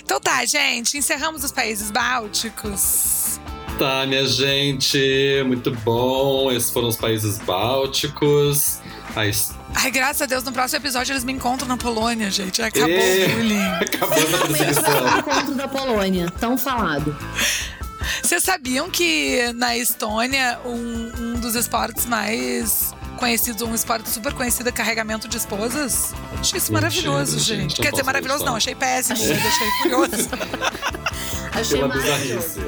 Então 0.02 0.20
tá, 0.20 0.44
gente, 0.44 0.96
encerramos 0.96 1.44
os 1.44 1.52
países 1.52 1.90
bálticos 1.90 3.28
tá, 3.78 4.04
minha 4.06 4.26
gente. 4.26 5.42
Muito 5.46 5.70
bom. 5.70 6.50
Esses 6.50 6.70
foram 6.70 6.88
os 6.88 6.96
países 6.96 7.38
bálticos. 7.38 8.80
Ai, 9.14 9.30
Ai, 9.74 9.90
graças 9.90 10.22
a 10.22 10.26
Deus, 10.26 10.44
no 10.44 10.52
próximo 10.52 10.82
episódio 10.82 11.12
eles 11.12 11.24
me 11.24 11.32
encontram 11.32 11.66
na 11.66 11.76
Polônia, 11.76 12.30
gente. 12.30 12.60
Acabou 12.60 12.90
e... 12.90 13.24
o 13.24 13.28
bullying. 13.36 13.66
Acabou 13.80 14.18
a 14.18 14.46
perseguição. 14.46 15.18
encontro 15.18 15.54
da 15.54 15.68
Polônia, 15.68 16.30
tão 16.38 16.58
falado. 16.58 17.16
Vocês 18.22 18.42
sabiam 18.42 18.90
que 18.90 19.52
na 19.54 19.76
Estônia 19.76 20.58
um, 20.64 21.12
um 21.20 21.40
dos 21.40 21.54
esportes 21.54 22.04
mais 22.06 22.94
conhecidos, 23.18 23.62
um 23.62 23.74
esporte 23.74 24.08
super 24.08 24.32
conhecido 24.32 24.68
é 24.68 24.72
carregamento 24.72 25.28
de 25.28 25.36
esposas? 25.36 26.14
Achei 26.40 26.58
isso 26.58 26.72
maravilhoso, 26.72 27.38
gente. 27.38 27.60
gente. 27.74 27.80
Quer 27.80 27.90
dizer, 27.90 28.04
maravilhoso 28.04 28.44
não, 28.44 28.56
achei 28.56 28.74
péssimo, 28.74 29.18
achei 29.18 29.70
curioso. 29.82 30.28
achei 31.52 31.80
maravilhoso. 31.80 32.60